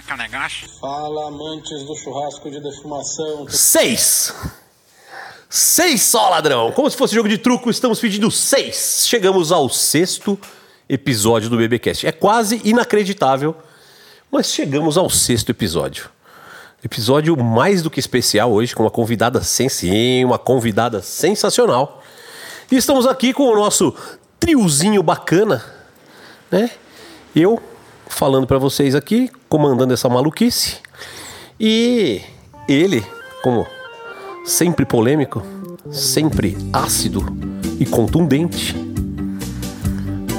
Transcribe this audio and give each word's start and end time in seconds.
é 0.00 0.02
que 0.02 0.12
é 0.12 0.14
o 0.14 0.18
negócio? 0.18 0.68
Fala, 0.80 1.28
amantes 1.28 1.84
do 1.84 1.94
churrasco 1.94 2.50
de 2.50 2.58
defumação. 2.60 3.46
Seis! 3.48 4.34
Seis 5.48 6.02
só, 6.02 6.30
ladrão! 6.30 6.72
Como 6.72 6.90
se 6.90 6.96
fosse 6.96 7.14
jogo 7.14 7.28
de 7.28 7.36
truco, 7.36 7.68
estamos 7.68 8.00
pedindo 8.00 8.30
seis. 8.30 9.04
Chegamos 9.06 9.52
ao 9.52 9.68
sexto 9.68 10.38
episódio 10.88 11.50
do 11.50 11.56
BBcast. 11.58 12.06
É 12.06 12.12
quase 12.12 12.62
inacreditável, 12.64 13.54
mas 14.30 14.46
chegamos 14.46 14.96
ao 14.96 15.10
sexto 15.10 15.50
episódio. 15.50 16.08
Episódio 16.82 17.36
mais 17.36 17.82
do 17.82 17.90
que 17.90 18.00
especial 18.00 18.50
hoje, 18.50 18.74
com 18.74 18.84
uma 18.84 18.90
convidada 18.90 19.42
sim, 19.42 20.24
uma 20.24 20.38
convidada 20.38 21.02
sensacional. 21.02 22.02
E 22.72 22.76
estamos 22.76 23.06
aqui 23.06 23.34
com 23.34 23.42
o 23.42 23.54
nosso 23.54 23.94
triozinho 24.38 25.02
bacana, 25.02 25.62
né? 26.50 26.70
Eu 27.36 27.62
falando 28.10 28.46
pra 28.46 28.58
vocês 28.58 28.94
aqui, 28.94 29.30
comandando 29.48 29.94
essa 29.94 30.08
maluquice. 30.08 30.76
E 31.58 32.20
ele, 32.68 33.02
como 33.42 33.66
sempre 34.44 34.84
polêmico, 34.84 35.42
sempre 35.90 36.56
ácido 36.72 37.24
e 37.78 37.86
contundente. 37.86 38.74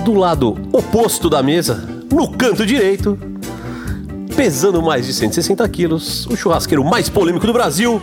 Do 0.06 0.14
lado 0.14 0.58
oposto 0.72 1.30
da 1.30 1.42
mesa, 1.42 1.88
no 2.12 2.30
canto 2.32 2.66
direito, 2.66 3.18
pesando 4.36 4.82
mais 4.82 5.06
de 5.06 5.14
160 5.14 5.68
quilos, 5.70 6.28
o 6.28 6.36
churrasqueiro 6.36 6.84
mais 6.84 7.10
polêmico 7.10 7.48
do 7.48 7.54
Brasil, 7.54 8.02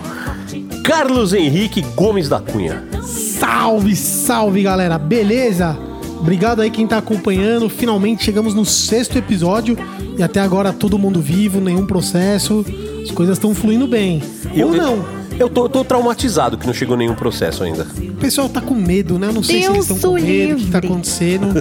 Carlos 0.84 1.32
Henrique 1.32 1.82
Gomes 1.94 2.28
da 2.28 2.40
Cunha. 2.40 2.84
Salve, 3.02 3.94
salve 3.94 4.62
galera, 4.62 4.98
beleza? 4.98 5.87
Obrigado 6.20 6.60
aí 6.60 6.70
quem 6.70 6.86
tá 6.86 6.98
acompanhando. 6.98 7.68
Finalmente 7.68 8.24
chegamos 8.24 8.54
no 8.54 8.64
sexto 8.64 9.16
episódio 9.16 9.76
e 10.16 10.22
até 10.22 10.40
agora 10.40 10.72
todo 10.72 10.98
mundo 10.98 11.20
vivo, 11.20 11.60
nenhum 11.60 11.86
processo. 11.86 12.64
As 13.02 13.10
coisas 13.10 13.36
estão 13.36 13.54
fluindo 13.54 13.86
bem. 13.86 14.22
Ou 14.62 14.72
não. 14.72 15.18
Eu 15.38 15.48
tô, 15.48 15.68
tô 15.68 15.84
traumatizado 15.84 16.58
que 16.58 16.66
não 16.66 16.74
chegou 16.74 16.96
nenhum 16.96 17.14
processo 17.14 17.62
ainda. 17.62 17.86
O 17.96 18.16
pessoal 18.16 18.48
tá 18.48 18.60
com 18.60 18.74
medo, 18.74 19.18
né? 19.20 19.28
Eu 19.28 19.32
não 19.32 19.42
sei 19.42 19.62
se 19.62 19.70
Deus 19.70 19.74
eles 19.74 19.90
estão 19.90 20.10
com 20.10 20.18
o 20.18 20.20
medo, 20.20 20.54
o 20.54 20.56
que 20.56 20.70
tá 20.70 20.78
acontecendo. 20.78 21.46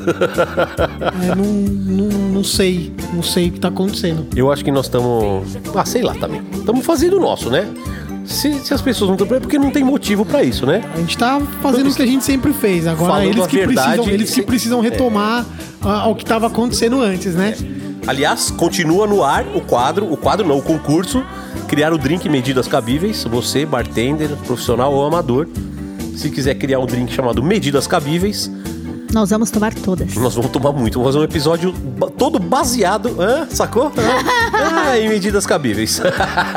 É, 1.19 1.35
não, 1.35 1.45
não, 1.45 2.19
não 2.33 2.44
sei, 2.44 2.91
não 3.13 3.23
sei 3.23 3.50
o 3.50 3.52
que 3.52 3.59
tá 3.59 3.67
acontecendo. 3.67 4.28
Eu 4.35 4.52
acho 4.52 4.63
que 4.63 4.72
nós 4.72 4.85
estamos. 4.85 5.58
Ah, 5.75 5.85
sei 5.85 6.02
lá 6.02 6.13
também. 6.16 6.41
Estamos 6.53 6.85
fazendo 6.85 7.17
o 7.17 7.19
nosso, 7.19 7.50
né? 7.50 7.67
Se, 8.28 8.53
se 8.59 8.73
as 8.73 8.81
pessoas 8.81 9.09
não 9.09 9.16
estão. 9.16 9.38
É 9.38 9.39
porque 9.39 9.58
não 9.58 9.72
tem 9.72 9.83
motivo 9.83 10.25
pra 10.25 10.44
isso, 10.44 10.66
né? 10.66 10.83
A 10.94 10.97
gente 10.97 11.17
tá 11.17 11.42
fazendo 11.61 11.89
o 11.89 11.95
que 11.95 12.02
a 12.02 12.06
gente 12.06 12.23
sempre 12.23 12.52
fez. 12.53 12.86
Agora 12.86 13.14
Falando 13.14 13.30
eles 13.30 13.47
que, 13.47 13.58
verdade, 13.58 13.95
precisam, 13.95 14.14
eles 14.14 14.30
que 14.31 14.42
precisam 14.42 14.81
retomar 14.81 15.45
ah, 15.81 16.08
o 16.08 16.16
que 16.16 16.25
tava 16.25 16.47
acontecendo 16.47 17.02
antes, 17.02 17.34
né? 17.34 17.56
Aliás, 18.06 18.52
continua 18.52 19.08
no 19.08 19.23
ar 19.23 19.45
o 19.56 19.61
quadro, 19.61 20.11
o 20.11 20.17
quadro 20.17 20.47
não, 20.47 20.58
o 20.58 20.61
concurso, 20.61 21.23
criar 21.67 21.94
o 21.94 21.97
drink 21.97 22.28
medidas 22.30 22.67
cabíveis. 22.67 23.23
Você, 23.23 23.66
bartender, 23.66 24.30
profissional 24.45 24.94
ou 24.94 25.06
amador, 25.06 25.47
se 26.16 26.30
quiser 26.30 26.56
criar 26.56 26.80
um 26.80 26.86
drink 26.86 27.14
chamado 27.14 27.44
Medidas 27.44 27.86
Cabíveis, 27.86 28.52
Nós 29.13 29.30
vamos 29.30 29.50
tomar 29.50 29.73
todas. 29.73 30.13
nós 30.16 30.36
vamos 30.36 30.52
tomar 30.52 30.72
muito. 30.72 31.00
Vamos 31.00 31.13
fazer 31.13 31.19
um 31.19 31.23
episódio 31.23 31.73
todo 32.17 32.39
baseado, 32.39 33.16
hã? 33.19 33.47
sacou? 33.50 33.88
Hã? 33.88 34.47
Ah, 34.59 34.97
em 34.97 35.09
medidas 35.09 35.45
cabíveis. 35.45 36.02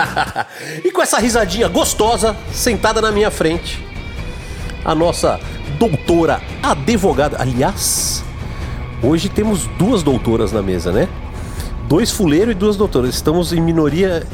e 0.84 0.90
com 0.90 1.02
essa 1.02 1.18
risadinha 1.18 1.68
gostosa, 1.68 2.36
sentada 2.52 3.00
na 3.00 3.10
minha 3.10 3.30
frente, 3.30 3.84
a 4.84 4.94
nossa 4.94 5.38
doutora 5.78 6.40
advogada. 6.62 7.36
Aliás, 7.40 8.24
hoje 9.02 9.28
temos 9.28 9.66
duas 9.78 10.02
doutoras 10.02 10.52
na 10.52 10.62
mesa, 10.62 10.92
né? 10.92 11.08
Dois 11.88 12.10
fuleiros 12.10 12.52
e 12.52 12.54
duas 12.54 12.76
doutoras. 12.76 13.14
Estamos 13.14 13.52
em 13.52 13.60
minoria 13.60 14.26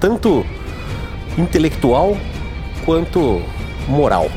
tanto 0.00 0.46
intelectual 1.36 2.16
quanto 2.84 3.42
moral. 3.88 4.30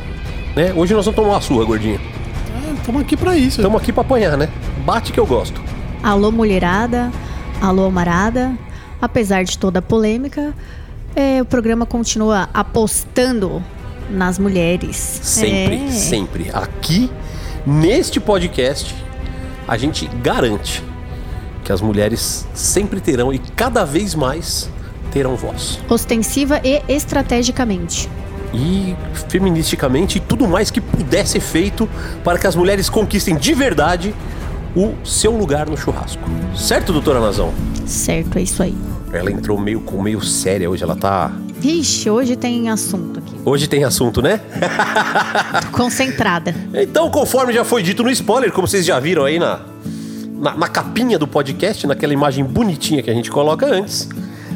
Né? 0.55 0.73
Hoje 0.75 0.93
nós 0.93 1.05
vamos 1.05 1.15
tomar 1.15 1.29
uma 1.35 1.41
surra, 1.41 1.63
gordinho. 1.63 2.10
Estamos 2.81 3.01
aqui 3.01 3.15
pra 3.15 3.37
isso. 3.37 3.59
Estamos 3.61 3.81
aqui 3.81 3.93
pra 3.93 4.01
apanhar, 4.01 4.37
né? 4.37 4.49
Bate 4.85 5.11
que 5.13 5.19
eu 5.19 5.25
gosto. 5.25 5.61
Alô, 6.03 6.31
mulherada. 6.31 7.11
Alô, 7.61 7.85
amarada. 7.85 8.57
Apesar 9.01 9.43
de 9.43 9.57
toda 9.57 9.79
a 9.79 9.81
polêmica, 9.81 10.53
é, 11.15 11.41
o 11.41 11.45
programa 11.45 11.85
continua 11.85 12.49
apostando 12.53 13.63
nas 14.09 14.37
mulheres. 14.39 14.95
Sempre, 14.97 15.85
É. 15.85 15.91
sempre. 15.91 16.51
Aqui, 16.53 17.09
neste 17.65 18.19
podcast, 18.19 18.95
a 19.67 19.77
gente 19.77 20.07
garante 20.21 20.83
que 21.63 21.71
as 21.71 21.81
mulheres 21.81 22.47
sempre 22.53 22.99
terão 22.99 23.31
e 23.31 23.37
cada 23.39 23.85
vez 23.85 24.15
mais 24.15 24.69
terão 25.11 25.35
voz. 25.35 25.79
Ostensiva 25.87 26.59
e 26.63 26.81
estrategicamente. 26.91 28.09
E 28.53 28.95
feministicamente 29.29 30.17
e 30.17 30.21
tudo 30.21 30.47
mais 30.47 30.69
que 30.69 30.81
puder 30.81 31.25
ser 31.25 31.39
feito 31.39 31.89
para 32.23 32.37
que 32.37 32.45
as 32.47 32.55
mulheres 32.55 32.89
conquistem 32.89 33.35
de 33.35 33.53
verdade 33.53 34.13
o 34.75 34.93
seu 35.05 35.31
lugar 35.31 35.69
no 35.69 35.77
churrasco. 35.77 36.21
Certo, 36.55 36.93
doutora 36.93 37.19
Nazão? 37.19 37.53
Certo, 37.85 38.37
é 38.37 38.41
isso 38.41 38.61
aí. 38.63 38.75
Ela 39.11 39.31
entrou 39.31 39.59
meio 39.59 39.81
com 39.81 40.01
meio 40.01 40.21
séria 40.21 40.69
hoje, 40.69 40.83
ela 40.83 40.95
tá. 40.95 41.31
Ixi, 41.61 42.09
hoje 42.09 42.35
tem 42.35 42.69
assunto 42.69 43.19
aqui. 43.19 43.35
Hoje 43.43 43.67
tem 43.67 43.83
assunto, 43.83 44.21
né? 44.21 44.39
Tô 45.61 45.77
concentrada. 45.77 46.55
Então, 46.73 47.09
conforme 47.11 47.53
já 47.53 47.63
foi 47.63 47.83
dito 47.83 48.01
no 48.03 48.09
spoiler, 48.09 48.51
como 48.51 48.67
vocês 48.67 48.85
já 48.85 48.99
viram 48.99 49.25
aí 49.25 49.37
na, 49.37 49.59
na, 50.39 50.55
na 50.55 50.67
capinha 50.67 51.19
do 51.19 51.27
podcast, 51.27 51.85
naquela 51.85 52.13
imagem 52.13 52.43
bonitinha 52.43 53.03
que 53.03 53.09
a 53.09 53.13
gente 53.13 53.29
coloca 53.29 53.65
antes, 53.65 54.07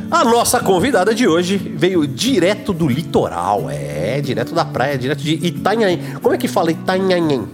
a 0.10 0.24
nossa 0.24 0.60
convidada 0.60 1.14
de 1.14 1.28
hoje 1.28 1.58
veio 1.58 2.08
direto 2.08 2.74
do 2.74 2.88
litoral, 2.88 3.70
é, 3.70 4.22
direto 4.22 4.54
da 4.54 4.64
praia, 4.64 4.98
direto 4.98 5.22
de 5.22 5.34
Itanhaém. 5.34 6.00
Como 6.22 6.34
é 6.34 6.38
que 6.38 6.48
fala 6.48 6.72
Itanhaém? 6.72 7.48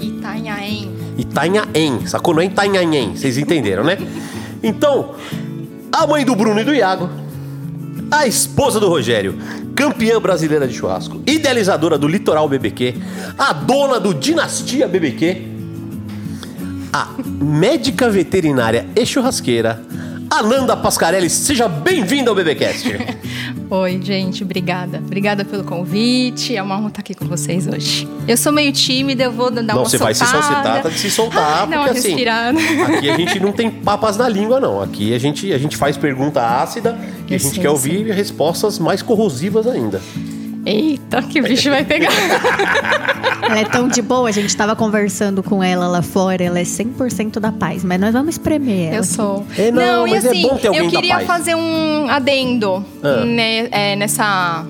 Itanhaém. 0.00 0.90
Itanhaém, 1.18 2.06
sacou? 2.06 2.34
Não 2.34 2.42
é 2.42 2.46
Itanhaém, 2.46 3.16
vocês 3.16 3.38
entenderam, 3.38 3.84
né? 3.84 3.98
Então, 4.62 5.14
a 5.92 6.06
mãe 6.06 6.24
do 6.24 6.34
Bruno 6.34 6.60
e 6.60 6.64
do 6.64 6.74
Iago, 6.74 7.08
a 8.10 8.26
esposa 8.26 8.80
do 8.80 8.88
Rogério, 8.88 9.38
campeã 9.74 10.20
brasileira 10.20 10.66
de 10.66 10.74
churrasco, 10.74 11.20
idealizadora 11.26 11.98
do 11.98 12.08
Litoral 12.08 12.48
BBQ, 12.48 12.94
a 13.38 13.52
dona 13.52 14.00
do 14.00 14.14
Dinastia 14.14 14.88
BBQ, 14.88 15.42
a 16.92 17.08
médica 17.42 18.08
veterinária 18.08 18.86
e 18.96 19.04
churrasqueira, 19.04 19.82
Ananda 20.38 20.76
Pascarelli. 20.76 21.30
Seja 21.30 21.68
bem-vinda 21.68 22.28
ao 22.28 22.34
BBcast. 22.34 22.88
Oi, 23.70 24.00
gente, 24.02 24.42
obrigada. 24.42 24.98
Obrigada 24.98 25.44
pelo 25.44 25.62
convite. 25.62 26.56
É 26.56 26.62
uma 26.62 26.76
honra 26.76 26.88
estar 26.88 27.00
aqui 27.00 27.14
com 27.14 27.26
vocês 27.26 27.68
hoje. 27.68 28.08
Eu 28.26 28.36
sou 28.36 28.50
meio 28.52 28.72
tímida, 28.72 29.22
eu 29.24 29.32
vou 29.32 29.48
dar 29.48 29.62
Não, 29.62 29.76
uma 29.76 29.84
você 29.84 29.96
vai 29.96 30.12
se 30.12 30.24
soltada. 30.24 30.42
soltar, 30.42 30.62
trata 30.62 30.90
de 30.90 30.98
se 30.98 31.10
soltar, 31.10 31.68
Ai, 31.70 31.78
porque 31.78 31.98
assim, 31.98 32.14
aqui 32.96 33.10
a 33.10 33.16
gente 33.16 33.38
não 33.38 33.52
tem 33.52 33.70
papas 33.70 34.16
na 34.16 34.28
língua, 34.28 34.58
não. 34.58 34.82
Aqui 34.82 35.14
a 35.14 35.18
gente, 35.18 35.52
a 35.52 35.58
gente 35.58 35.76
faz 35.76 35.96
pergunta 35.96 36.44
ácida 36.44 36.98
e 37.28 37.34
a 37.34 37.38
gente 37.38 37.54
sei, 37.54 37.62
quer 37.62 37.70
ouvir 37.70 38.10
respostas 38.12 38.78
mais 38.78 39.02
corrosivas 39.02 39.68
ainda. 39.68 40.02
Eita, 40.66 41.22
que 41.22 41.40
bicho 41.42 41.70
vai 41.70 41.84
pegar. 41.84 42.10
Ela 43.44 43.58
é 43.60 43.64
tão 43.64 43.88
de 43.88 44.00
boa, 44.02 44.28
a 44.28 44.32
gente 44.32 44.56
tava 44.56 44.74
conversando 44.74 45.42
com 45.42 45.62
ela 45.62 45.86
lá 45.86 46.02
fora, 46.02 46.42
ela 46.42 46.58
é 46.58 46.62
100% 46.62 47.38
da 47.40 47.52
paz, 47.52 47.84
mas 47.84 48.00
nós 48.00 48.12
vamos 48.12 48.30
espremer 48.34 48.88
ela. 48.88 48.96
Eu 48.96 49.04
sou. 49.04 49.44
É, 49.56 49.70
não, 49.70 50.06
e 50.06 50.10
mas 50.12 50.24
é 50.24 50.30
assim, 50.30 50.42
bom 50.42 50.56
ter 50.56 50.68
alguém 50.68 50.84
eu 50.84 50.90
da 50.90 50.96
queria 50.96 51.14
paz. 51.16 51.26
fazer 51.26 51.54
um 51.54 52.08
adendo 52.08 52.84
Ah. 53.02 53.24
né, 53.24 53.68
é, 53.70 53.96
nessa. 53.96 54.64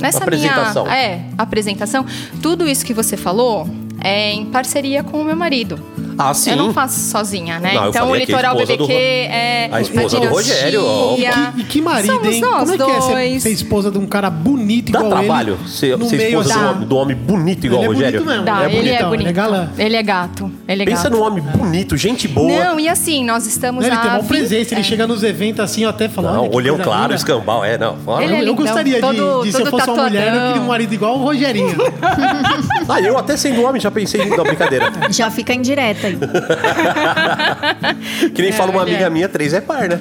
Nessa 0.00 0.18
Apresentação. 0.18 0.84
minha 0.84 0.96
é, 0.96 1.22
apresentação. 1.38 2.04
Tudo 2.42 2.68
isso 2.68 2.84
que 2.84 2.92
você 2.92 3.16
falou 3.16 3.66
é 4.02 4.32
em 4.32 4.44
parceria 4.46 5.02
com 5.02 5.20
o 5.22 5.24
meu 5.24 5.36
marido. 5.36 5.80
Ah, 6.18 6.32
sim. 6.34 6.50
Eu 6.50 6.56
não 6.56 6.72
faço 6.72 6.98
sozinha, 7.10 7.58
né? 7.58 7.74
Não, 7.74 7.88
então 7.88 8.10
o 8.10 8.14
Litoral 8.14 8.54
do 8.54 8.60
BBQ 8.66 8.82
Ro- 8.82 8.88
é 8.92 9.68
a 9.72 9.80
esposa 9.80 10.20
do 10.20 10.28
Rogério, 10.28 10.84
ó. 10.84 11.16
E 11.56 11.64
que 11.64 11.80
marido, 11.80 12.12
Somos 12.14 12.34
hein? 12.34 12.40
nós 12.40 12.70
Como 12.70 12.72
é 12.72 12.76
que 12.86 12.90
é 12.92 13.00
ser, 13.00 13.40
ser 13.40 13.50
esposa 13.50 13.90
de 13.90 13.98
um 13.98 14.06
cara 14.06 14.30
bonito 14.30 14.92
Dá 14.92 15.00
igual 15.00 15.12
trabalho 15.12 15.58
ele? 15.60 15.68
ser, 15.68 15.98
ser 16.06 16.28
esposa 16.28 16.54
assim, 16.54 16.60
do, 16.60 16.66
homem, 16.70 16.86
do 16.88 16.96
homem 16.96 17.16
bonito 17.16 17.66
igual 17.66 17.82
Ele 17.82 17.88
o 17.88 17.92
é 17.92 17.94
Rogério. 17.94 18.20
bonito 18.20 18.30
mesmo. 18.30 18.44
Dá, 18.44 18.64
Ele 18.64 18.76
é 18.76 18.78
ele 18.78 18.90
é 18.90 19.02
bonito. 19.04 19.20
ele 19.20 19.28
é 19.28 19.32
galã. 19.32 19.70
Ele 19.78 19.96
é 19.96 20.02
gato. 20.02 20.52
Ele 20.68 20.82
é 20.82 20.86
Pensa 20.86 21.02
gato. 21.04 21.12
num 21.16 21.22
homem 21.22 21.42
bonito, 21.42 21.96
gente 21.96 22.28
boa. 22.28 22.64
Não, 22.64 22.80
e 22.80 22.88
assim, 22.88 23.24
nós 23.24 23.46
estamos 23.46 23.84
Ele 23.84 23.94
há 23.94 23.98
tem 23.98 24.10
uma 24.10 24.18
20 24.20 24.28
presença, 24.28 24.74
ele 24.74 24.80
é. 24.80 24.84
chega 24.84 25.06
nos 25.06 25.22
eventos 25.22 25.60
assim, 25.60 25.84
até 25.84 26.08
falo. 26.08 26.32
Não, 26.32 26.48
que 26.48 26.56
olhão 26.56 26.74
coisa 26.76 26.90
claro, 26.90 27.02
linda. 27.04 27.14
escambau, 27.16 27.64
é, 27.64 27.76
não. 27.78 27.96
Ele 28.20 28.34
é 28.34 28.48
Eu, 28.48 28.54
gostaria 28.54 28.94
de, 28.94 29.00
todo- 29.00 29.42
de, 29.44 29.52
se 29.52 29.60
eu 29.60 29.66
fosse 29.66 29.90
uma 29.90 30.02
mulher, 30.04 30.34
eu 30.34 30.46
queria 30.48 30.62
um 30.62 30.66
marido 30.66 30.92
igual 30.94 31.18
o 31.18 31.22
Rogerinho. 31.22 31.74
Ah, 32.88 33.00
eu 33.00 33.16
até 33.16 33.36
sendo 33.36 33.62
homem 33.62 33.80
já 33.80 33.90
pensei 33.90 34.20
em 34.22 34.28
dar 34.36 34.44
brincadeira. 34.44 34.92
Já 35.10 35.30
fica 35.30 35.52
aí. 36.06 36.18
Que 38.34 38.42
nem 38.42 38.52
fala 38.52 38.70
uma 38.70 38.82
amiga 38.82 39.06
é. 39.06 39.10
minha, 39.10 39.28
três 39.28 39.52
é 39.52 39.60
par, 39.60 39.88
né? 39.88 40.00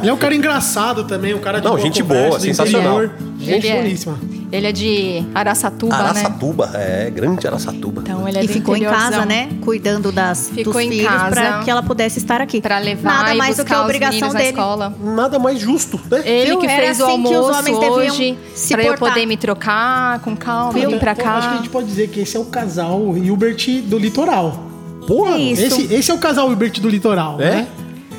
Ele 0.00 0.10
é 0.10 0.12
um 0.12 0.16
cara 0.16 0.34
engraçado 0.34 1.04
também, 1.04 1.34
um 1.34 1.38
cara 1.38 1.58
de 1.58 1.64
Não, 1.64 1.72
boa 1.72 1.82
gente 1.82 2.02
conversa, 2.02 2.28
boa, 2.28 2.40
sensacional. 2.40 3.00
Gente 3.38 3.66
Ele 3.66 3.68
é. 3.68 3.76
boníssima. 3.76 4.18
Ele 4.52 4.66
é 4.68 4.72
de 4.72 5.24
Araçatuba, 5.34 5.96
né? 5.96 6.02
Araçatuba, 6.04 6.70
é, 6.74 7.10
grande 7.10 7.44
Araçatuba. 7.46 8.02
Então 8.02 8.28
ele 8.28 8.38
é 8.38 8.44
E 8.44 8.48
ficou 8.48 8.76
em 8.76 8.84
casa, 8.84 9.24
né? 9.26 9.48
Cuidando 9.62 10.12
das, 10.12 10.48
Ficou 10.54 10.74
dos 10.74 10.82
em 10.82 10.90
filhos 10.90 11.08
casa. 11.08 11.30
pra 11.30 11.58
que 11.64 11.70
ela 11.70 11.82
pudesse 11.82 12.18
estar 12.18 12.40
aqui. 12.40 12.60
Pra 12.60 12.78
levar 12.78 13.14
Nada 13.14 13.34
e 13.34 13.38
mais 13.38 13.56
do 13.56 13.64
que 13.64 13.70
buscar 13.70 13.76
a 13.76 13.80
os 13.80 13.84
obrigação 13.84 14.28
dele. 14.28 14.44
na 14.44 14.50
escola. 14.50 14.94
Nada 15.02 15.38
mais 15.40 15.58
justo, 15.58 16.00
né? 16.10 16.22
Ele 16.24 16.50
Viu? 16.50 16.58
que 16.60 16.66
Era 16.66 16.82
fez 16.82 17.00
o 17.00 17.04
assim 17.04 17.22
que 17.24 17.36
os 17.36 17.56
almoço 17.56 17.90
hoje 17.92 18.38
se 18.54 18.74
pra 18.74 18.84
eu 18.84 18.94
poder 18.94 19.26
me 19.26 19.36
trocar 19.36 20.20
com 20.20 20.36
calma, 20.36 20.72
Viu? 20.72 20.90
vir 20.90 21.00
pra 21.00 21.12
Eu 21.18 21.26
acho 21.26 21.32
que 21.40 21.46
a 21.46 21.50
cá. 21.50 21.56
gente 21.56 21.68
pode 21.70 21.86
dizer 21.88 22.08
que 22.08 22.20
esse 22.20 22.36
é 22.36 22.40
o 22.40 22.44
casal 22.44 23.16
Hilbert 23.16 23.82
do 23.86 23.98
litoral. 23.98 24.73
Porra, 25.06 25.34
É 25.36 25.38
isso. 25.38 25.62
Esse, 25.62 25.94
esse 25.94 26.10
é 26.10 26.14
o 26.14 26.18
casal 26.18 26.50
Hilbert 26.50 26.80
do 26.80 26.88
litoral, 26.88 27.40
É? 27.40 27.50
né? 27.50 27.66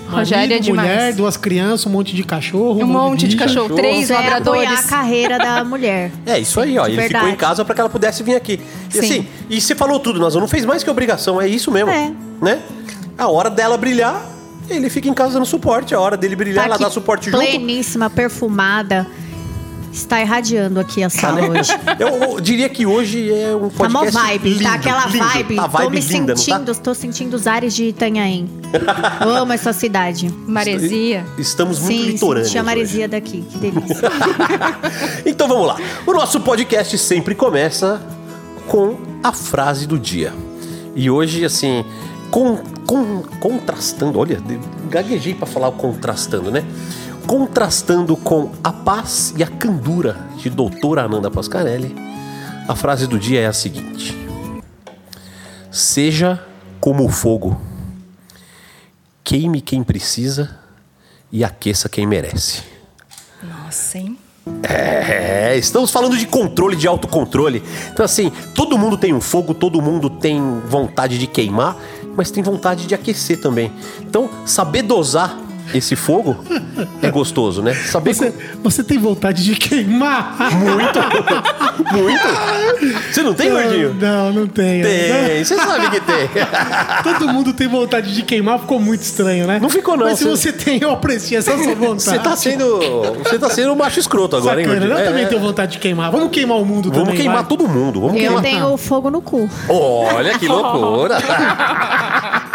Rogério 0.07 0.55
é 0.55 0.59
demais. 0.59 0.87
mulher, 0.87 1.13
duas 1.13 1.35
crianças, 1.35 1.87
um 1.87 1.89
monte 1.89 2.15
de 2.15 2.23
cachorro. 2.23 2.79
Um 2.79 2.85
monte 2.85 3.27
de 3.27 3.35
cachorro, 3.35 3.69
cachorro. 3.69 3.75
três 3.75 4.11
é 4.11 4.13
apoiar 4.15 4.27
a 4.27 4.39
labradores. 4.39 4.85
carreira 4.85 5.37
da 5.39 5.63
mulher. 5.65 6.11
É 6.27 6.37
isso 6.39 6.59
aí, 6.61 6.77
ó. 6.77 6.85
Ele 6.85 6.95
verdade. 6.95 7.23
ficou 7.25 7.29
em 7.33 7.35
casa 7.35 7.65
pra 7.65 7.73
que 7.73 7.81
ela 7.81 7.89
pudesse 7.89 8.21
vir 8.21 8.35
aqui. 8.35 8.59
E 8.89 8.93
Sim. 8.93 8.99
assim, 8.99 9.27
e 9.49 9.59
você 9.59 9.73
falou 9.73 9.99
tudo, 9.99 10.19
Nazão. 10.19 10.39
Não 10.39 10.47
fez 10.47 10.63
mais 10.63 10.83
que 10.83 10.89
obrigação, 10.91 11.41
é 11.41 11.47
isso 11.47 11.71
mesmo. 11.71 11.89
É. 11.89 12.11
Né? 12.39 12.59
A 13.17 13.27
hora 13.27 13.49
dela 13.49 13.77
brilhar, 13.77 14.23
ele 14.69 14.91
fica 14.91 15.09
em 15.09 15.13
casa 15.13 15.33
dando 15.33 15.45
suporte. 15.47 15.95
A 15.95 15.99
hora 15.99 16.15
dele 16.15 16.35
brilhar, 16.35 16.65
Tá 16.65 16.69
ela 16.69 16.77
dá 16.77 16.89
suporte 16.91 17.31
junto. 17.31 17.39
pleníssima, 17.43 18.07
perfumada. 18.07 19.07
Está 19.95 20.19
irradiando 20.21 20.77
aqui 20.79 21.01
a 21.03 21.09
sala 21.09 21.41
hoje. 21.49 21.71
Eu, 21.97 22.07
eu 22.33 22.41
diria 22.41 22.67
que 22.67 22.85
hoje 22.85 23.31
é 23.33 23.55
um 23.55 23.69
Tá 23.69 23.87
mó 23.87 23.99
podcast 24.01 24.27
vibe, 24.27 24.49
lindo, 24.49 24.63
tá 24.63 24.73
aquela 24.73 25.05
lindo. 25.07 25.17
vibe. 25.25 25.55
Tá 25.55 25.63
tô 25.63 25.69
vibe 25.69 25.89
me 25.91 25.99
linda, 26.01 26.35
sentindo, 26.35 26.57
não 26.67 26.73
tá? 26.75 26.81
tô 26.83 26.93
sentindo 26.93 27.33
os 27.35 27.47
ares 27.47 27.73
de 27.73 27.85
Itanhaém. 27.85 28.49
Eu 29.21 29.29
amo 29.37 29.53
essa 29.53 29.71
cidade. 29.71 30.29
Maresia. 30.45 31.25
Estamos 31.37 31.79
muito 31.79 31.93
Sim, 32.03 32.03
litorâneos 32.11 32.47
senti 32.49 32.57
a 32.57 32.61
hoje. 32.61 32.65
maresia 32.65 33.07
daqui, 33.07 33.41
que 33.49 33.57
delícia. 33.57 34.09
Então 35.25 35.47
vamos 35.47 35.65
lá. 35.67 35.77
O 36.05 36.11
nosso 36.13 36.41
podcast 36.41 36.97
sempre 36.97 37.33
começa 37.33 38.01
com 38.67 38.97
a 39.23 39.31
frase 39.31 39.87
do 39.87 39.97
dia. 39.97 40.33
E 40.93 41.09
hoje, 41.09 41.45
assim, 41.45 41.85
com, 42.29 42.57
com- 42.85 43.23
contrastando, 43.39 44.19
olha, 44.19 44.41
gaguejei 44.89 45.33
pra 45.33 45.45
falar 45.47 45.69
o 45.69 45.73
contrastando, 45.73 46.51
né? 46.51 46.63
Contrastando 47.27 48.15
com 48.15 48.51
a 48.63 48.71
paz 48.71 49.33
e 49.35 49.43
a 49.43 49.47
candura 49.47 50.15
de 50.37 50.49
doutora 50.49 51.03
Ananda 51.03 51.31
Pascarelli, 51.31 51.95
a 52.67 52.75
frase 52.75 53.07
do 53.07 53.17
dia 53.17 53.41
é 53.41 53.47
a 53.47 53.53
seguinte: 53.53 54.15
Seja 55.71 56.43
como 56.79 57.03
o 57.03 57.09
fogo, 57.09 57.59
queime 59.23 59.59
quem 59.59 59.83
precisa 59.83 60.57
e 61.31 61.43
aqueça 61.43 61.89
quem 61.89 62.05
merece. 62.05 62.61
Nossa, 63.43 63.97
hein? 63.97 64.17
É, 64.61 65.57
estamos 65.57 65.89
falando 65.89 66.15
de 66.17 66.27
controle, 66.27 66.75
de 66.75 66.87
autocontrole. 66.87 67.63
Então, 67.91 68.05
assim, 68.05 68.31
todo 68.53 68.77
mundo 68.77 68.97
tem 68.97 69.13
um 69.13 69.21
fogo, 69.21 69.55
todo 69.55 69.81
mundo 69.81 70.09
tem 70.09 70.39
vontade 70.67 71.17
de 71.17 71.25
queimar, 71.25 71.75
mas 72.15 72.29
tem 72.29 72.43
vontade 72.43 72.85
de 72.85 72.93
aquecer 72.93 73.41
também. 73.41 73.71
Então, 74.01 74.29
saber 74.45 74.83
dosar 74.83 75.39
esse 75.73 75.95
fogo 75.95 76.37
é 77.01 77.09
gostoso, 77.09 77.61
né? 77.61 77.73
Saber. 77.73 78.13
Você, 78.13 78.33
você 78.63 78.83
tem 78.83 78.97
vontade 78.97 79.43
de 79.43 79.55
queimar? 79.55 80.35
Muito! 80.53 80.99
Muito! 81.95 83.03
Você 83.11 83.21
não 83.21 83.33
tem, 83.33 83.49
gordinho? 83.51 83.93
Não, 83.99 84.31
não 84.31 84.47
tenho. 84.47 84.85
Tem, 84.85 85.43
você 85.43 85.55
sabe 85.55 85.89
que 85.91 85.99
tem. 85.99 86.29
Todo 87.03 87.27
mundo 87.27 87.53
tem 87.53 87.67
vontade 87.67 88.13
de 88.13 88.21
queimar, 88.23 88.59
ficou 88.59 88.79
muito 88.79 89.01
estranho, 89.01 89.45
né? 89.45 89.59
Não 89.61 89.69
ficou, 89.69 89.95
não. 89.97 90.05
Mas 90.05 90.19
se 90.19 90.23
Você- 90.25 90.51
você 90.51 90.53
tem, 90.53 90.79
eu 90.81 90.91
aprecio 90.91 91.37
essa 91.37 91.51
sua 91.57 91.75
vontade. 91.75 92.01
Você 92.03 92.19
tá 92.19 92.35
sendo. 92.35 92.79
Você 93.23 93.37
tá 93.39 93.49
sendo 93.49 93.73
um 93.73 93.75
macho 93.75 93.99
escroto 93.99 94.35
agora, 94.35 94.59
hein, 94.59 94.67
Sacana, 94.67 94.85
gordinho? 94.85 94.99
eu 94.99 95.03
É, 95.03 95.07
também 95.09 95.23
é. 95.25 95.27
tenho 95.27 95.41
vontade 95.41 95.73
de 95.73 95.79
queimar. 95.79 96.11
Vamos 96.11 96.29
queimar 96.31 96.57
o 96.57 96.65
mundo 96.65 96.89
Vamos 96.89 97.05
também. 97.05 97.15
queimar 97.17 97.37
vai. 97.37 97.45
todo 97.45 97.67
mundo. 97.67 97.99
Vamos 98.01 98.15
Eu 98.15 98.21
queimar. 98.21 98.41
tenho 98.41 98.77
fogo 98.77 99.09
no 99.11 99.21
cu. 99.21 99.49
Olha 99.69 100.37
que 100.39 100.47
loucura! 100.47 101.17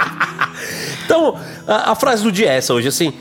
então, 1.11 1.35
a, 1.67 1.91
a 1.91 1.95
frase 1.97 2.23
do 2.23 2.31
dia 2.31 2.47
é 2.47 2.57
essa 2.57 2.73
hoje, 2.73 2.87
assim: 2.87 3.13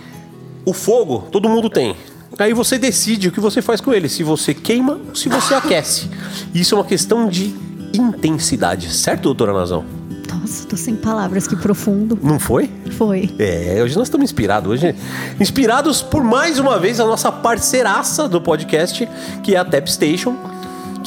o 0.63 0.73
fogo 0.73 1.27
todo 1.31 1.49
mundo 1.49 1.71
tem. 1.71 1.95
Aí 2.37 2.53
você 2.53 2.77
decide 2.77 3.29
o 3.29 3.31
que 3.31 3.39
você 3.39 3.63
faz 3.63 3.81
com 3.81 3.91
ele, 3.91 4.07
se 4.07 4.21
você 4.21 4.53
queima 4.53 4.99
ou 5.09 5.15
se 5.15 5.27
você 5.27 5.55
aquece. 5.55 6.07
Isso 6.53 6.75
é 6.75 6.77
uma 6.77 6.85
questão 6.85 7.27
de 7.27 7.53
intensidade, 7.91 8.93
certo, 8.93 9.23
doutora 9.23 9.53
Nazão? 9.53 9.83
Nossa, 10.31 10.67
tô 10.67 10.77
sem 10.77 10.95
palavras, 10.95 11.47
que 11.47 11.55
profundo. 11.55 12.17
Não 12.21 12.39
foi? 12.39 12.69
Foi. 12.91 13.33
É, 13.39 13.81
hoje 13.83 13.97
nós 13.97 14.07
estamos 14.07 14.25
inspirados. 14.25 14.71
Hoje, 14.71 14.95
inspirados 15.39 16.03
por 16.03 16.23
mais 16.23 16.59
uma 16.59 16.77
vez 16.77 16.99
a 16.99 17.05
nossa 17.05 17.31
parceiraça 17.31 18.29
do 18.29 18.39
podcast, 18.39 19.09
que 19.43 19.55
é 19.55 19.57
a 19.57 19.65
Tap 19.65 19.87
Station, 19.87 20.37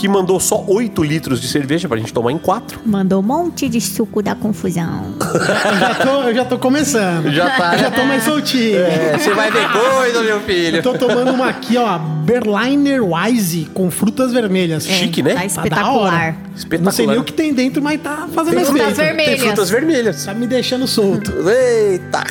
que 0.02 0.08
mandou 0.08 0.40
só 0.40 0.64
8 0.66 1.00
litros 1.04 1.40
de 1.40 1.46
cerveja 1.46 1.88
pra 1.88 1.96
gente 1.96 2.12
tomar 2.12 2.32
em 2.32 2.36
4. 2.38 2.80
Mandou 2.84 3.20
um 3.20 3.22
monte 3.22 3.68
de 3.68 3.80
suco 3.80 4.20
da 4.20 4.34
confusão. 4.34 5.14
Eu 5.20 5.78
já 5.78 5.94
tô, 5.94 6.10
eu 6.22 6.34
já 6.34 6.44
tô 6.44 6.58
começando. 6.58 7.30
Já 7.30 7.48
tá, 7.50 7.74
Eu 7.74 7.78
já 7.78 7.90
tô 7.92 8.02
mais 8.02 8.24
soltinho. 8.24 8.78
É, 8.78 9.16
você 9.16 9.32
vai 9.32 9.48
ver 9.52 9.64
coisa, 9.70 10.20
meu 10.24 10.40
filho. 10.40 10.78
Eu 10.78 10.82
tô 10.82 10.94
tomando 10.94 11.30
uma 11.30 11.46
aqui, 11.46 11.76
ó, 11.76 12.00
Berliner 12.00 13.00
Wise 13.04 13.68
com 13.72 13.92
frutas 13.92 14.32
vermelhas. 14.32 14.84
Chique, 14.84 15.22
né? 15.22 15.34
Tá 15.34 15.38
Tá 15.38 15.46
espetacular. 15.46 15.94
hora. 15.94 16.36
Espetacular. 16.56 16.84
Não 16.84 16.90
sei 16.92 17.06
nem 17.06 17.18
o 17.18 17.22
que 17.24 17.32
tem 17.32 17.54
dentro, 17.54 17.80
mas 17.80 18.00
tá 18.00 18.26
fazendo 18.34 18.56
Tem 18.56 18.64
frutas 18.64 18.96
vermelhas. 18.96 19.30
Tem 19.30 19.38
frutas 19.46 19.70
vermelhas. 19.70 20.24
Tá 20.24 20.34
me 20.34 20.48
deixando 20.48 20.88
solto. 20.88 21.32
Eita! 21.48 22.24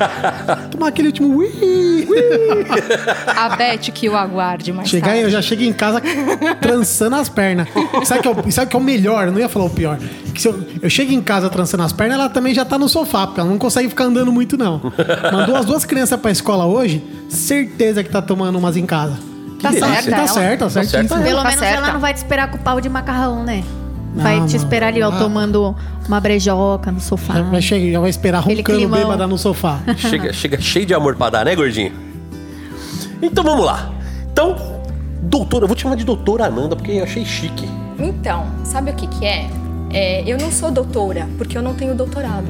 Tomar 0.72 0.88
aquele 0.88 1.08
último. 1.08 1.36
Ui, 1.36 1.46
ui. 2.08 2.64
A 3.26 3.50
Beth 3.56 3.90
que 3.92 4.08
o 4.08 4.16
aguarde 4.16 4.72
mais 4.72 4.88
Chegar, 4.88 5.08
tarde. 5.08 5.22
eu 5.22 5.30
já 5.30 5.42
chego 5.42 5.62
em 5.62 5.72
casa 5.72 6.00
trançando 6.94 7.16
as 7.16 7.28
pernas. 7.28 7.68
Sabe 8.04 8.22
que, 8.22 8.28
é 8.28 8.30
o, 8.30 8.52
sabe 8.52 8.70
que 8.70 8.76
é 8.76 8.78
o 8.78 8.82
melhor? 8.82 9.26
Eu 9.26 9.32
não 9.32 9.38
ia 9.40 9.48
falar 9.48 9.66
o 9.66 9.70
pior. 9.70 9.98
Que 10.32 10.40
se 10.40 10.48
eu, 10.48 10.64
eu 10.80 10.88
chego 10.88 11.12
em 11.12 11.20
casa 11.20 11.50
trançando 11.50 11.82
as 11.82 11.92
pernas, 11.92 12.18
ela 12.18 12.28
também 12.28 12.54
já 12.54 12.64
tá 12.64 12.78
no 12.78 12.88
sofá, 12.88 13.26
porque 13.26 13.40
ela 13.40 13.48
não 13.50 13.58
consegue 13.58 13.88
ficar 13.88 14.04
andando 14.04 14.32
muito, 14.32 14.56
não. 14.56 14.80
Mandou 15.32 15.56
as 15.56 15.64
duas 15.64 15.84
crianças 15.84 16.18
pra 16.20 16.30
escola 16.30 16.64
hoje, 16.64 17.04
certeza 17.28 18.02
que 18.04 18.10
tá 18.10 18.22
tomando 18.22 18.56
umas 18.58 18.76
em 18.76 18.86
casa. 18.86 19.18
Tá 19.60 19.72
certa 19.72 20.10
Tá 20.10 20.26
certo, 20.26 20.60
tá 20.60 20.70
certíssimo. 20.70 21.08
certa 21.08 21.14
ela. 21.14 21.24
Pelo 21.24 21.36
Tá 21.38 21.44
menos 21.48 21.58
certa. 21.60 21.76
ela 21.78 21.92
não 21.92 22.00
vai 22.00 22.12
te 22.14 22.18
esperar 22.18 22.50
com 22.50 22.56
o 22.56 22.60
pau 22.60 22.80
de 22.80 22.88
macarrão, 22.88 23.42
né? 23.42 23.64
Vai 24.14 24.38
Não, 24.38 24.46
te 24.46 24.56
esperar 24.56 24.88
ali, 24.88 25.02
ó, 25.02 25.08
Ah. 25.08 25.18
tomando 25.18 25.74
uma 26.06 26.20
brejoca 26.20 26.92
no 26.92 27.00
sofá. 27.00 27.34
Já 27.34 27.42
vai, 27.42 27.62
chegar, 27.62 27.92
já 27.92 28.00
vai 28.00 28.10
esperar 28.10 28.40
roncando 28.40 28.88
bêbada 28.88 29.26
no 29.26 29.36
sofá. 29.38 29.80
chega, 29.96 30.32
chega 30.32 30.60
cheio 30.60 30.86
de 30.86 30.94
amor 30.94 31.16
pra 31.16 31.30
dar, 31.30 31.44
né, 31.44 31.56
gordinho? 31.56 31.92
Então 33.22 33.42
vamos 33.42 33.64
lá. 33.64 33.90
Então, 34.32 34.54
doutora, 35.24 35.64
eu 35.64 35.68
vou 35.68 35.76
te 35.76 35.82
chamar 35.82 35.96
de 35.96 36.04
doutora 36.04 36.46
Ananda 36.46 36.76
porque 36.76 36.92
eu 36.92 37.04
achei 37.04 37.24
chique. 37.24 37.68
Então, 37.98 38.46
sabe 38.64 38.90
o 38.90 38.94
que 38.94 39.06
que 39.06 39.24
é? 39.24 39.48
É, 39.90 40.22
Eu 40.26 40.36
não 40.38 40.50
sou 40.50 40.70
doutora, 40.72 41.28
porque 41.38 41.56
eu 41.56 41.62
não 41.62 41.74
tenho 41.74 41.94
doutorado. 41.94 42.46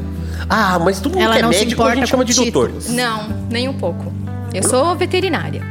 Ah, 0.48 0.78
mas 0.78 0.98
todo 1.00 1.12
mundo 1.12 1.22
Ela 1.24 1.34
que 1.34 1.38
é 1.40 1.42
não 1.42 1.52
se 1.52 1.58
médico 1.60 1.82
a 1.82 1.84
importa 1.84 2.00
gente 2.00 2.08
chama 2.10 2.22
com 2.24 2.30
de 2.30 2.34
doutor. 2.36 2.66
títulos. 2.68 2.88
Não, 2.96 3.28
nem 3.50 3.68
um 3.68 3.74
pouco. 3.74 4.12
Eu 4.52 4.62
sou 4.62 4.94
veterinária. 4.96 5.62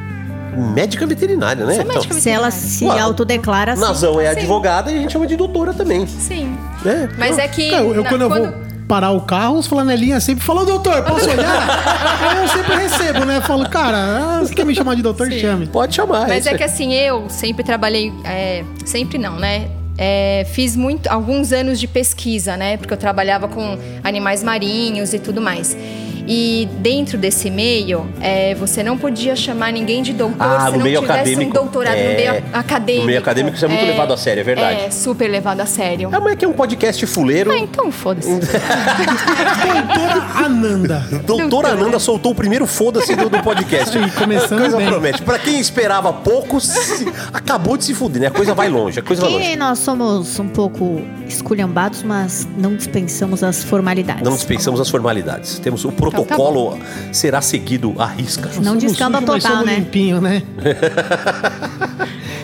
Médica 0.55 1.07
veterinária, 1.07 1.65
né? 1.65 1.73
Sou 1.75 1.85
médica 1.85 2.05
Então, 2.05 2.19
Se 2.21 2.29
ela 2.29 2.49
veterinária. 2.51 2.77
se 2.77 2.85
Ué, 2.85 2.99
autodeclara 2.99 3.71
assim. 3.73 3.81
Nazão 3.81 4.21
é 4.21 4.31
Sim. 4.33 4.39
advogada 4.39 4.91
e 4.91 4.97
a 4.97 5.01
gente 5.01 5.11
chama 5.11 5.25
de 5.25 5.35
doutora 5.35 5.73
também. 5.73 6.05
Sim. 6.05 6.55
Né? 6.85 7.09
Mas 7.17 7.39
é 7.39 7.47
que. 7.47 7.71
Cara, 7.71 7.83
eu, 7.83 8.03
na- 8.03 8.09
quando 8.09 8.21
eu 8.21 8.29
vou 8.29 8.53
parar 8.87 9.11
o 9.11 9.21
carro, 9.21 9.57
os 9.57 9.67
flanelinhas 9.67 10.23
sempre 10.23 10.43
falam, 10.43 10.65
doutor, 10.65 11.03
posso 11.03 11.29
olhar? 11.29 12.19
Aí 12.21 12.37
eu 12.43 12.47
sempre 12.47 12.75
recebo, 12.75 13.25
né? 13.25 13.41
Falo, 13.41 13.69
cara, 13.69 13.97
ah, 13.97 14.39
você 14.39 14.53
quer 14.53 14.65
me 14.65 14.75
chamar 14.75 14.95
de 14.95 15.01
doutor? 15.01 15.31
Chame. 15.31 15.67
Pode 15.67 15.95
chamar. 15.95 16.27
Mas 16.27 16.45
é 16.45 16.51
aí. 16.51 16.57
que 16.57 16.63
assim, 16.63 16.93
eu 16.93 17.29
sempre 17.29 17.63
trabalhei. 17.63 18.13
é, 18.25 18.63
sempre 18.85 19.17
não, 19.17 19.37
né? 19.37 19.69
É, 19.97 20.45
fiz 20.51 20.75
muito, 20.75 21.07
alguns 21.07 21.51
anos 21.51 21.79
de 21.79 21.87
pesquisa, 21.87 22.57
né? 22.57 22.77
Porque 22.77 22.93
eu 22.93 22.97
trabalhava 22.97 23.47
com 23.47 23.77
animais 24.03 24.43
marinhos 24.43 25.13
e 25.13 25.19
tudo 25.19 25.39
mais. 25.39 25.77
E 26.27 26.67
dentro 26.79 27.17
desse 27.17 27.49
meio, 27.49 28.07
é, 28.21 28.55
você 28.55 28.83
não 28.83 28.97
podia 28.97 29.35
chamar 29.35 29.71
ninguém 29.73 30.01
de 30.01 30.13
doutor 30.13 30.35
Ah, 30.39 30.69
se 30.71 30.77
não 30.77 30.85
tivesse 30.85 31.03
acadêmico, 31.05 31.51
um 31.51 31.53
doutorado 31.53 31.95
é, 31.97 32.09
no 32.09 32.15
meio 32.15 32.43
acadêmico. 32.53 33.01
no 33.01 33.07
meio 33.07 33.19
acadêmico 33.19 33.55
isso 33.55 33.65
é 33.65 33.67
muito 33.67 33.85
levado 33.85 34.13
a 34.13 34.17
sério, 34.17 34.41
é 34.41 34.43
verdade. 34.43 34.81
É, 34.85 34.91
super 34.91 35.27
levado 35.29 35.59
a 35.59 35.65
sério. 35.65 36.09
Ah, 36.11 36.19
mas 36.19 36.33
é 36.33 36.35
que 36.35 36.45
é 36.45 36.47
um 36.47 36.53
podcast 36.53 37.05
fuleiro. 37.05 37.51
Ah, 37.51 37.57
então 37.57 37.91
foda-se. 37.91 38.29
Doutora 38.33 40.23
Ananda. 40.45 40.99
Doutora 41.25 41.69
Ananda 41.69 41.99
soltou 41.99 42.31
o 42.31 42.35
primeiro 42.35 42.65
foda-se 42.65 43.15
do, 43.15 43.29
do 43.29 43.39
podcast. 43.41 43.97
Aí, 43.97 44.09
começando 44.11 44.59
a 44.59 44.61
coisa 44.61 44.77
bem. 44.77 44.87
promete. 44.87 45.21
Pra 45.21 45.39
quem 45.39 45.59
esperava 45.59 46.11
pouco, 46.13 46.59
se- 46.59 47.07
acabou 47.33 47.77
de 47.77 47.85
se 47.85 47.93
fuder, 47.93 48.21
né? 48.21 48.27
A 48.27 48.31
coisa 48.31 48.53
vai 48.53 48.69
longe, 48.69 48.99
a 48.99 49.03
coisa 49.03 49.21
vai 49.23 49.31
longe. 49.31 49.55
nós 49.55 49.79
somos 49.79 50.39
um 50.39 50.47
pouco 50.47 51.01
esculhambados, 51.27 52.03
mas 52.03 52.47
não 52.57 52.75
dispensamos 52.75 53.43
as 53.43 53.63
formalidades. 53.63 54.23
Não 54.23 54.33
dispensamos 54.33 54.79
as 54.79 54.89
formalidades. 54.89 55.59
Temos 55.59 55.83
o 55.85 55.91
protocolo 56.13 56.79
será 57.11 57.41
seguido 57.41 57.93
à 57.97 58.05
risca. 58.05 58.49
Não 58.61 58.77
descamba 58.77 59.21
total, 59.21 59.41
somos 59.41 59.65
né? 59.65 59.75
limpinho, 59.75 60.21
né? 60.21 60.43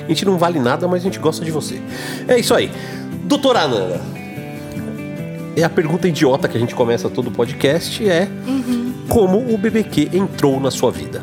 A 0.06 0.10
gente 0.10 0.26
não 0.26 0.38
vale 0.40 0.60
nada, 0.60 0.88
mas 0.88 1.02
a 1.02 1.04
gente 1.04 1.20
gosta 1.20 1.46
de 1.46 1.52
você. 1.52 1.80
É 2.28 2.40
isso 2.40 2.56
aí. 2.56 2.72
Doutora 3.26 3.62
Ananda. 3.62 4.02
É 5.56 5.64
a 5.64 5.70
pergunta 5.70 6.08
idiota 6.08 6.48
que 6.48 6.58
a 6.58 6.60
gente 6.60 6.74
começa 6.74 7.08
todo 7.10 7.28
o 7.28 7.32
podcast 7.32 8.10
é 8.10 8.28
Uhum. 8.48 8.92
como 9.08 9.38
o 9.54 9.56
BBQ 9.56 10.10
entrou 10.14 10.60
na 10.60 10.72
sua 10.72 10.90
vida? 10.92 11.22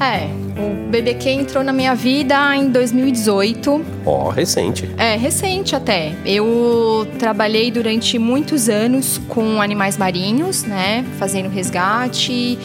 É, 0.00 0.28
O 0.56 0.88
BBQ 0.88 1.30
entrou 1.30 1.64
na 1.64 1.72
minha 1.72 1.94
vida 1.94 2.56
em 2.56 2.70
2018. 2.70 3.84
Ó, 4.06 4.28
recente. 4.28 4.88
É, 4.96 5.16
recente 5.16 5.74
até. 5.74 6.12
Eu 6.24 7.06
trabalhei 7.18 7.70
durante 7.70 8.18
muitos 8.18 8.68
anos 8.68 9.18
com 9.28 9.60
animais 9.60 9.96
marinhos, 9.96 10.62
né? 10.62 11.04
Fazendo 11.18 11.48
resgate, 11.48 12.56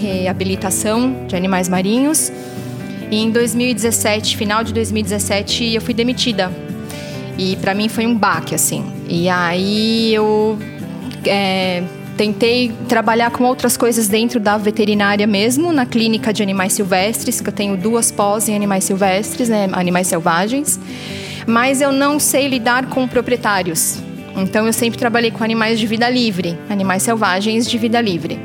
reabilitação 0.00 1.26
de 1.26 1.36
animais 1.36 1.68
marinhos. 1.68 2.32
E 3.10 3.16
em 3.16 3.30
2017, 3.30 4.36
final 4.36 4.64
de 4.64 4.72
2017, 4.72 5.74
eu 5.74 5.80
fui 5.82 5.92
demitida. 5.92 6.50
E 7.36 7.56
para 7.56 7.74
mim 7.74 7.88
foi 7.88 8.06
um 8.06 8.16
baque, 8.16 8.54
assim. 8.54 8.84
E 9.06 9.28
aí 9.28 10.14
eu 10.14 10.58
é, 11.26 11.82
tentei 12.16 12.72
trabalhar 12.88 13.30
com 13.30 13.44
outras 13.44 13.76
coisas 13.76 14.08
dentro 14.08 14.40
da 14.40 14.56
veterinária 14.56 15.26
mesmo, 15.26 15.72
na 15.72 15.84
clínica 15.84 16.32
de 16.32 16.42
animais 16.42 16.72
silvestres, 16.72 17.40
que 17.40 17.48
eu 17.48 17.52
tenho 17.52 17.76
duas 17.76 18.10
pós 18.10 18.48
em 18.48 18.56
animais 18.56 18.84
silvestres, 18.84 19.48
né, 19.48 19.68
animais 19.72 20.06
selvagens. 20.06 20.80
Mas 21.46 21.80
eu 21.80 21.92
não 21.92 22.18
sei 22.18 22.48
lidar 22.48 22.86
com 22.86 23.06
proprietários. 23.06 23.98
Então 24.36 24.66
eu 24.66 24.72
sempre 24.72 24.98
trabalhei 24.98 25.30
com 25.30 25.44
animais 25.44 25.78
de 25.78 25.86
vida 25.86 26.08
livre, 26.08 26.58
animais 26.68 27.02
selvagens 27.02 27.68
de 27.68 27.78
vida 27.78 28.00
livre. 28.00 28.40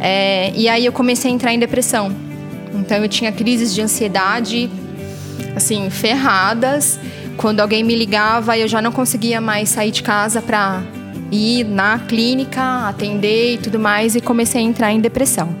É, 0.00 0.52
e 0.54 0.68
aí 0.68 0.84
eu 0.84 0.92
comecei 0.92 1.30
a 1.30 1.34
entrar 1.34 1.52
em 1.52 1.58
depressão. 1.58 2.14
Então 2.74 2.98
eu 2.98 3.08
tinha 3.08 3.32
crises 3.32 3.74
de 3.74 3.82
ansiedade, 3.82 4.70
assim, 5.56 5.90
ferradas. 5.90 6.98
Quando 7.36 7.60
alguém 7.60 7.82
me 7.82 7.94
ligava, 7.94 8.56
eu 8.58 8.68
já 8.68 8.82
não 8.82 8.92
conseguia 8.92 9.40
mais 9.40 9.68
sair 9.70 9.90
de 9.90 10.02
casa 10.02 10.42
para 10.42 10.82
ir 11.30 11.64
na 11.64 11.98
clínica, 11.98 12.88
atender 12.88 13.54
e 13.54 13.58
tudo 13.58 13.78
mais, 13.78 14.14
e 14.14 14.20
comecei 14.20 14.60
a 14.60 14.64
entrar 14.64 14.92
em 14.92 15.00
depressão. 15.00 15.54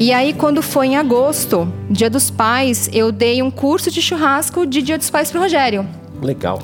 E 0.00 0.12
aí, 0.12 0.32
quando 0.32 0.62
foi 0.62 0.88
em 0.88 0.96
agosto, 0.96 1.72
Dia 1.88 2.10
dos 2.10 2.30
Pais, 2.30 2.90
eu 2.92 3.12
dei 3.12 3.42
um 3.42 3.50
curso 3.50 3.90
de 3.90 4.02
churrasco 4.02 4.66
de 4.66 4.82
Dia 4.82 4.98
dos 4.98 5.10
Pais 5.10 5.30
pro 5.30 5.40
Rogério. 5.40 5.86
Legal. 6.20 6.60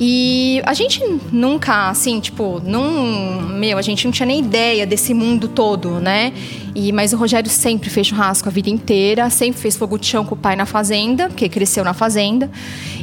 E 0.00 0.62
a 0.64 0.74
gente 0.74 1.02
nunca, 1.32 1.90
assim, 1.90 2.20
tipo, 2.20 2.62
não. 2.64 3.40
Meu, 3.58 3.76
a 3.76 3.82
gente 3.82 4.04
não 4.04 4.12
tinha 4.12 4.26
nem 4.26 4.38
ideia 4.38 4.86
desse 4.86 5.12
mundo 5.12 5.48
todo, 5.48 5.98
né? 5.98 6.32
E, 6.74 6.92
mas 6.92 7.12
o 7.12 7.16
Rogério 7.16 7.50
sempre 7.50 7.90
fez 7.90 8.06
churrasco 8.06 8.48
a 8.48 8.52
vida 8.52 8.70
inteira, 8.70 9.28
sempre 9.30 9.60
fez 9.60 9.74
fogo 9.74 9.98
de 9.98 10.06
chão 10.06 10.24
com 10.24 10.36
o 10.36 10.38
pai 10.38 10.54
na 10.54 10.66
fazenda, 10.66 11.28
porque 11.28 11.48
cresceu 11.48 11.82
na 11.82 11.92
fazenda. 11.92 12.48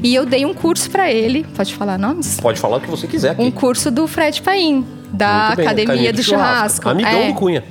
E 0.02 0.16
eu 0.16 0.26
dei 0.26 0.46
um 0.46 0.54
curso 0.54 0.90
para 0.90 1.12
ele, 1.12 1.46
pode 1.56 1.74
falar 1.76 1.98
nomes? 1.98 2.40
Pode 2.40 2.60
falar 2.60 2.78
o 2.78 2.82
que 2.82 2.90
você 2.90 3.08
quiser. 3.08 3.32
Aqui. 3.32 3.42
Um 3.42 3.52
curso 3.52 3.92
do 3.92 4.08
Fred 4.08 4.42
Paim, 4.42 4.86
da 5.12 5.54
bem, 5.56 5.66
Academia 5.66 6.14
do, 6.14 6.24
Churrasco. 6.24 6.88
Amigão 6.88 7.12
É. 7.12 7.28
do 7.28 7.34
Cunha. 7.34 7.64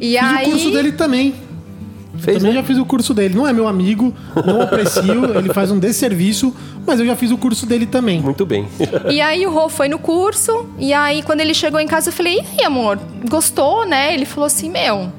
E 0.00 0.16
Fiz 0.16 0.22
aí, 0.22 0.46
o 0.46 0.50
curso 0.50 0.70
dele 0.70 0.92
também. 0.92 1.34
Fez, 2.18 2.38
também 2.38 2.52
né? 2.54 2.60
já 2.60 2.66
fiz 2.66 2.78
o 2.78 2.84
curso 2.84 3.12
dele. 3.12 3.34
Não 3.34 3.46
é 3.46 3.52
meu 3.52 3.66
amigo, 3.66 4.14
não 4.46 4.60
aprecio, 4.62 5.36
ele 5.36 5.52
faz 5.52 5.70
um 5.70 5.78
desserviço, 5.78 6.54
mas 6.86 7.00
eu 7.00 7.06
já 7.06 7.16
fiz 7.16 7.30
o 7.30 7.38
curso 7.38 7.66
dele 7.66 7.86
também. 7.86 8.20
Muito 8.20 8.46
bem. 8.46 8.66
E 9.10 9.20
aí 9.20 9.46
o 9.46 9.50
Rô 9.50 9.68
foi 9.68 9.88
no 9.88 9.98
curso, 9.98 10.66
e 10.78 10.92
aí 10.92 11.22
quando 11.22 11.40
ele 11.40 11.54
chegou 11.54 11.78
em 11.78 11.86
casa 11.86 12.08
eu 12.08 12.12
falei, 12.12 12.36
e 12.36 12.60
aí, 12.60 12.64
amor, 12.64 12.98
gostou, 13.28 13.86
né? 13.86 14.14
Ele 14.14 14.24
falou 14.24 14.46
assim, 14.46 14.70
meu, 14.70 15.12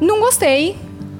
não 0.00 0.20
gostei. 0.20 0.76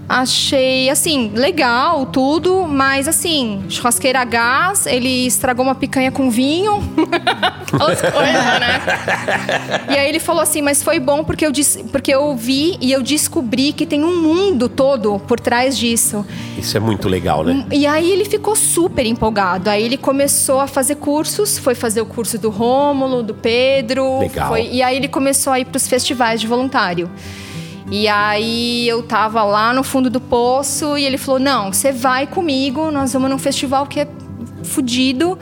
Achei, 0.09 0.89
assim, 0.89 1.31
legal, 1.35 2.07
tudo, 2.07 2.67
mas 2.67 3.07
assim, 3.07 3.63
churrasqueira 3.69 4.21
a 4.21 4.25
gás, 4.25 4.87
ele 4.87 5.27
estragou 5.27 5.63
uma 5.65 5.75
picanha 5.75 6.11
com 6.11 6.31
vinho. 6.31 6.83
Aquelas 7.71 8.01
coisas, 8.01 8.45
né? 8.59 8.81
E 9.91 9.99
aí 9.99 10.09
ele 10.09 10.19
falou 10.19 10.41
assim, 10.43 10.63
mas 10.63 10.83
foi 10.83 10.99
bom 10.99 11.23
porque 11.23 11.45
eu, 11.45 11.53
dis- 11.53 11.79
porque 11.93 12.11
eu 12.15 12.35
vi 12.35 12.79
e 12.81 12.91
eu 12.91 13.03
descobri 13.03 13.73
que 13.75 13.85
tem 13.85 14.03
um 14.03 14.23
mundo 14.23 14.67
todo 14.69 15.19
por 15.21 15.39
trás 15.39 15.77
disso. 15.77 16.25
Isso 16.57 16.75
é 16.77 16.81
muito 16.81 17.07
legal, 17.07 17.45
né? 17.45 17.67
E 17.71 17.87
aí 17.87 18.11
ele 18.11 18.25
ficou 18.25 18.57
super 18.57 19.05
empolgado. 19.05 19.69
Aí 19.69 19.83
ele 19.83 19.99
começou 19.99 20.59
a 20.61 20.67
fazer 20.67 20.95
cursos, 20.95 21.59
foi 21.59 21.75
fazer 21.75 22.01
o 22.01 22.07
curso 22.07 22.39
do 22.39 22.49
Rômulo, 22.49 23.23
do 23.23 23.35
Pedro. 23.35 24.21
Legal. 24.21 24.49
foi- 24.49 24.69
e 24.73 24.83
aí 24.83 24.97
ele 24.97 25.09
começou 25.09 25.53
a 25.53 25.61
ir 25.61 25.67
para 25.67 25.77
os 25.77 25.87
festivais 25.87 26.41
de 26.41 26.47
voluntário. 26.47 27.11
E 27.91 28.07
aí 28.07 28.87
eu 28.89 29.03
tava 29.03 29.43
lá 29.45 29.73
no 29.73 29.83
fundo 29.83 30.11
do 30.11 30.21
poço 30.21 30.97
e 30.99 31.05
ele 31.05 31.17
falou: 31.19 31.41
"Não, 31.41 31.73
você 31.73 31.91
vai 31.93 32.27
comigo, 32.27 32.91
nós 32.91 33.13
vamos 33.13 33.31
num 33.31 33.39
festival 33.39 33.87
que 33.87 34.01
é 34.01 34.09
fudido". 34.65 35.39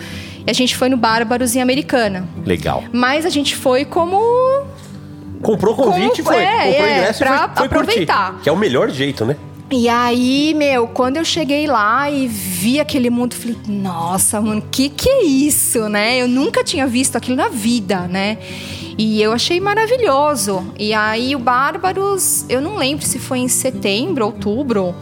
E 0.46 0.50
a 0.50 0.54
gente 0.54 0.76
foi 0.76 0.88
no 0.88 0.96
Bárbaros 0.96 1.56
em 1.56 1.60
Americana. 1.62 2.28
Legal. 2.44 2.84
Mas 2.92 3.26
a 3.26 3.30
gente 3.30 3.56
foi 3.56 3.84
como 3.84 4.16
Comprou 5.42 5.74
o 5.74 5.76
convite 5.76 6.20
e 6.20 6.24
Como- 6.24 6.36
foi. 6.36 6.44
é, 6.44 6.50
Comprou 6.66 6.72
o 6.72 6.86
é, 6.86 6.98
ingresso 6.98 7.22
e 7.22 7.26
pra 7.26 7.38
foi, 7.48 7.56
foi 7.56 7.66
aproveitar. 7.66 8.26
curtir. 8.28 8.42
Que 8.44 8.48
é 8.48 8.52
o 8.52 8.56
melhor 8.56 8.90
jeito, 8.90 9.24
né? 9.24 9.36
E 9.70 9.88
aí, 9.88 10.54
meu, 10.56 10.86
quando 10.86 11.16
eu 11.16 11.24
cheguei 11.24 11.66
lá 11.66 12.08
e 12.08 12.28
vi 12.28 12.78
aquele 12.78 13.10
mundo, 13.10 13.34
eu 13.34 13.38
falei, 13.40 13.56
nossa, 13.66 14.40
mano, 14.40 14.62
que 14.70 14.88
que 14.88 15.08
é 15.08 15.24
isso, 15.24 15.88
né? 15.88 16.16
Eu 16.22 16.28
nunca 16.28 16.62
tinha 16.62 16.86
visto 16.86 17.16
aquilo 17.16 17.36
na 17.36 17.48
vida, 17.48 18.02
né? 18.02 18.38
E 18.98 19.20
eu 19.20 19.32
achei 19.32 19.60
maravilhoso. 19.60 20.72
E 20.78 20.94
aí 20.94 21.36
o 21.36 21.38
Bárbaros, 21.38 22.46
eu 22.48 22.60
não 22.60 22.76
lembro 22.76 23.04
se 23.04 23.18
foi 23.18 23.38
em 23.40 23.48
setembro, 23.48 24.24
outubro. 24.24 24.94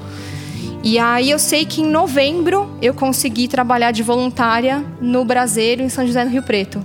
E 0.83 0.99
aí 0.99 1.31
eu 1.31 1.39
sei 1.39 1.65
que 1.65 1.81
em 1.81 1.87
novembro 1.87 2.69
eu 2.83 2.93
consegui 2.93 3.49
trabalhar 3.49 3.91
de 3.91 4.03
voluntária 4.03 4.85
no 5.01 5.25
Braseiro, 5.25 5.83
em 5.83 5.89
São 5.89 6.07
José 6.07 6.25
do 6.25 6.31
Rio 6.31 6.43
Preto. 6.43 6.85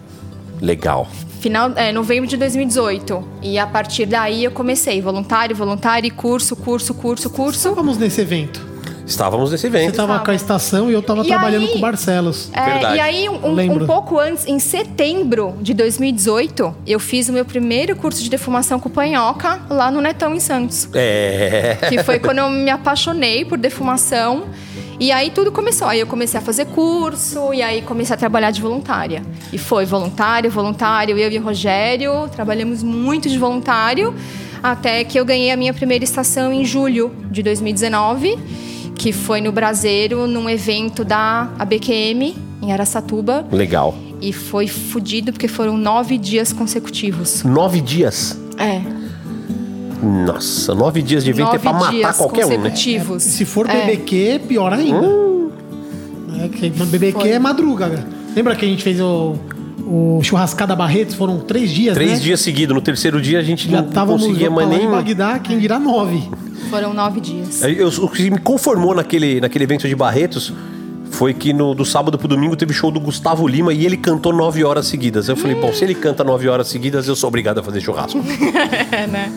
Legal. 0.62 1.08
Final, 1.40 1.72
é, 1.76 1.92
novembro 1.92 2.28
de 2.28 2.38
2018. 2.38 3.24
E 3.42 3.58
a 3.58 3.66
partir 3.66 4.06
daí 4.06 4.44
eu 4.44 4.52
comecei 4.52 5.02
voluntário, 5.02 5.56
voluntário, 5.56 6.08
e 6.08 6.12
curso, 6.12 6.56
curso, 6.56 6.94
curso, 6.94 7.30
curso. 7.30 7.58
Estávamos 7.58 7.98
nesse 7.98 8.22
evento. 8.22 8.69
Estávamos 9.10 9.50
nesse 9.52 9.64
Você 9.64 9.68
evento. 9.76 9.90
estava 9.90 10.20
com 10.20 10.30
a 10.30 10.36
estação 10.36 10.88
e 10.90 10.94
eu 10.94 11.00
estava 11.00 11.24
E 11.24 11.28
trabalhando 11.28 11.64
aí- 11.64 11.72
com 11.72 11.78
o 11.80 11.82
Barcelos. 11.82 12.50
É, 12.54 12.62
Verdade. 12.74 12.96
e 12.96 13.00
aí, 13.00 13.28
um, 13.28 13.74
um 13.84 13.86
pouco 13.88 14.20
antes, 14.20 14.46
em 14.48 14.60
setembro 14.60 15.56
de 15.60 15.74
2018, 15.74 16.76
eu 16.86 17.00
fiz 17.00 17.28
o 17.28 17.34
meu 17.34 17.44
primeiro 17.44 17.96
curso 17.96 18.22
de 18.24 18.30
defumação 18.30 18.80
com 18.80 18.88
panhoca 18.88 19.62
lá 19.68 19.90
no 19.90 20.00
Netão, 20.00 20.36
em 20.36 20.40
Santos. 20.40 20.88
É. 20.94 21.78
Que 21.90 22.04
foi 22.04 22.20
quando 22.20 22.38
eu 22.38 22.50
me 22.52 22.70
apaixonei 22.70 23.44
por 23.44 23.58
defumação. 23.58 24.44
E 25.00 25.12
aí 25.12 25.32
tudo 25.32 25.52
começou. 25.52 25.88
Aí 25.88 26.00
eu 26.02 26.06
comecei 26.08 26.38
a 26.40 26.44
fazer 26.44 26.66
curso, 26.66 27.52
e 27.54 27.64
aí 27.64 27.82
comecei 27.82 28.14
a 28.14 28.18
trabalhar 28.18 28.52
de 28.52 28.62
voluntária. 28.62 29.24
E 29.52 29.58
foi 29.58 29.86
voluntário, 29.86 30.52
voluntário, 30.52 31.18
eu 31.18 31.32
e 31.32 31.38
o 31.40 31.42
Rogério, 31.42 32.30
trabalhamos 32.30 32.84
muito 32.84 33.28
de 33.28 33.40
voluntário, 33.40 34.14
até 34.62 35.04
que 35.04 35.20
eu 35.20 35.26
ganhei 35.26 35.52
a 35.52 35.58
minha 35.58 35.74
primeira 35.74 36.04
estação 36.04 36.54
em 36.54 36.64
julho 36.64 37.12
de 37.32 37.42
2019, 37.42 38.38
que 39.00 39.14
foi 39.14 39.40
no 39.40 39.50
Braseiro, 39.50 40.28
num 40.28 40.50
evento 40.50 41.06
da 41.06 41.50
ABQM, 41.58 42.36
em 42.62 42.74
Araçatuba. 42.74 43.46
Legal. 43.50 43.96
E 44.22 44.34
foi 44.34 44.68
fudido 44.68 45.32
porque 45.32 45.48
foram 45.48 45.78
nove 45.78 46.18
dias 46.18 46.52
consecutivos. 46.52 47.42
Nove 47.46 47.80
dias. 47.80 48.38
É. 48.58 48.82
Nossa, 50.04 50.76
nove 50.76 51.02
dias 51.02 51.24
de 51.24 51.30
evento 51.30 51.46
nove 51.46 51.58
é 51.58 51.60
pra 51.60 51.74
matar 51.74 51.92
dias 51.92 52.18
qualquer 52.18 52.46
um, 52.46 52.50
né? 52.50 52.56
consecutivos. 52.58 53.24
Se 53.24 53.46
for 53.46 53.70
É. 53.70 53.86
BBQ, 53.86 54.42
pior 54.50 54.74
ainda. 54.74 55.08
É, 56.44 56.50
que 56.50 56.70
BBQ 56.70 57.20
Foi. 57.22 57.30
é 57.32 57.40
madruga. 57.40 58.06
Lembra 58.36 58.54
que 58.54 58.66
a 58.66 58.68
gente 58.68 58.84
fez 58.84 59.00
o, 59.00 59.36
o 59.90 60.22
churrascada 60.24 60.76
Barretos? 60.76 61.16
Foram 61.16 61.40
três 61.40 61.72
dias, 61.72 61.96
Três 61.96 62.12
né? 62.12 62.20
dias 62.20 62.40
seguidos. 62.42 62.76
No 62.76 62.82
terceiro 62.82 63.20
dia 63.22 63.40
a 63.40 63.44
gente 63.44 63.70
Já 63.70 63.82
não 63.82 64.08
conseguia 64.08 64.50
mais 64.52 64.70
nem. 64.70 64.84
em 64.86 64.88
Bagdá, 64.90 65.40
quem 65.40 65.58
dirá 65.60 65.80
nove. 65.80 66.24
Foram 66.70 66.94
nove 66.94 67.20
dias. 67.20 67.64
Aí, 67.64 67.78
eu- 67.80 67.88
o 67.88 68.08
que 68.10 68.30
me 68.30 68.38
conformou 68.38 68.94
naquele, 68.94 69.42
naquele 69.42 69.64
evento 69.64 69.88
de 69.88 69.96
Barretos 69.96 70.54
foi 71.10 71.34
que 71.34 71.52
no, 71.52 71.74
do 71.74 71.84
sábado 71.84 72.18
pro 72.20 72.28
domingo 72.28 72.56
teve 72.56 72.72
show 72.74 72.92
do 72.92 73.00
Gustavo 73.00 73.48
Lima 73.48 73.74
e 73.74 73.86
ele 73.86 73.98
cantou 73.98 74.32
nove 74.32 74.64
horas 74.64 74.86
seguidas. 74.86 75.28
Eu 75.28 75.36
falei, 75.36 75.56
bom, 75.56 75.74
se 75.74 75.84
ele 75.84 75.96
canta 75.96 76.24
nove 76.24 76.48
horas 76.48 76.68
seguidas, 76.68 77.08
eu 77.08 77.16
sou 77.16 77.28
obrigado 77.28 77.58
a 77.60 77.64
fazer 77.64 77.82
churrasco. 77.82 78.20
É, 78.92 79.08
né? 79.08 79.32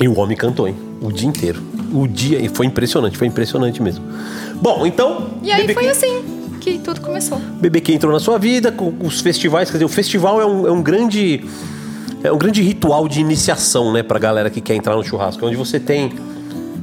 E 0.00 0.06
o 0.06 0.16
homem 0.18 0.36
cantou, 0.36 0.68
hein? 0.68 0.76
O 1.00 1.10
dia 1.10 1.26
inteiro. 1.28 1.60
O 1.92 2.06
dia. 2.06 2.38
E 2.40 2.48
foi 2.48 2.66
impressionante, 2.66 3.18
foi 3.18 3.26
impressionante 3.26 3.82
mesmo. 3.82 4.04
Bom, 4.62 4.86
então. 4.86 5.30
E 5.42 5.50
aí 5.50 5.62
BBQ 5.62 5.80
foi 5.80 5.88
assim 5.90 6.22
que 6.58 6.78
tudo 6.78 7.00
começou. 7.00 7.38
BBQ 7.38 7.94
entrou 7.94 8.12
na 8.12 8.20
sua 8.20 8.38
vida, 8.38 8.70
com 8.70 8.92
os 9.00 9.20
festivais, 9.20 9.70
quer 9.70 9.78
dizer, 9.78 9.84
o 9.84 9.88
festival 9.88 10.40
é 10.40 10.46
um, 10.46 10.66
é 10.66 10.72
um 10.72 10.82
grande. 10.82 11.44
É 12.22 12.32
um 12.32 12.38
grande 12.38 12.60
ritual 12.62 13.06
de 13.06 13.20
iniciação, 13.20 13.92
né, 13.92 14.02
pra 14.02 14.18
galera 14.18 14.50
que 14.50 14.60
quer 14.60 14.74
entrar 14.74 14.96
no 14.96 15.04
churrasco, 15.04 15.46
onde 15.46 15.54
você 15.54 15.78
tem 15.78 16.12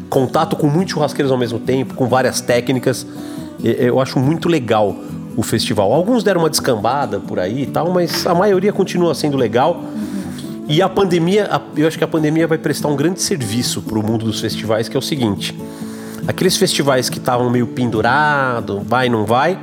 contato 0.10 0.55
com 0.55 0.67
muitos 0.67 0.94
churrasqueiros 0.94 1.29
ao 1.29 1.38
mesmo 1.38 1.60
tempo, 1.60 1.94
com 1.94 2.08
várias 2.08 2.39
técnicas. 2.39 3.05
Eu 3.62 4.00
acho 4.00 4.17
muito 4.17 4.48
legal 4.48 4.96
o 5.36 5.44
festival. 5.44 5.91
Alguns 5.91 6.24
deram 6.24 6.41
uma 6.41 6.50
descambada 6.50 7.20
por 7.20 7.39
aí 7.39 7.63
e 7.63 7.65
tal, 7.65 7.91
mas 7.91 8.25
a 8.25 8.34
maioria 8.34 8.72
continua 8.72 9.13
sendo 9.13 9.36
legal. 9.36 9.84
E 10.67 10.82
a 10.82 10.89
pandemia, 10.89 11.50
eu 11.75 11.88
acho 11.88 11.98
que 11.98 12.03
a 12.03 12.08
pandemia 12.08 12.48
vai 12.48 12.58
prestar 12.58 12.88
um 12.88 12.96
grande 12.96 13.22
serviço 13.22 13.82
pro 13.82 14.01
mundo 14.01 14.25
dos 14.25 14.39
festivais, 14.39 14.89
que 14.89 14.96
é 14.96 15.00
o 15.00 15.01
seguinte: 15.01 15.55
aqueles 16.27 16.57
festivais 16.57 17.10
que 17.10 17.17
estavam 17.17 17.50
meio 17.50 17.67
pendurado, 17.67 18.81
vai 18.86 19.10
não 19.10 19.25
vai, 19.25 19.60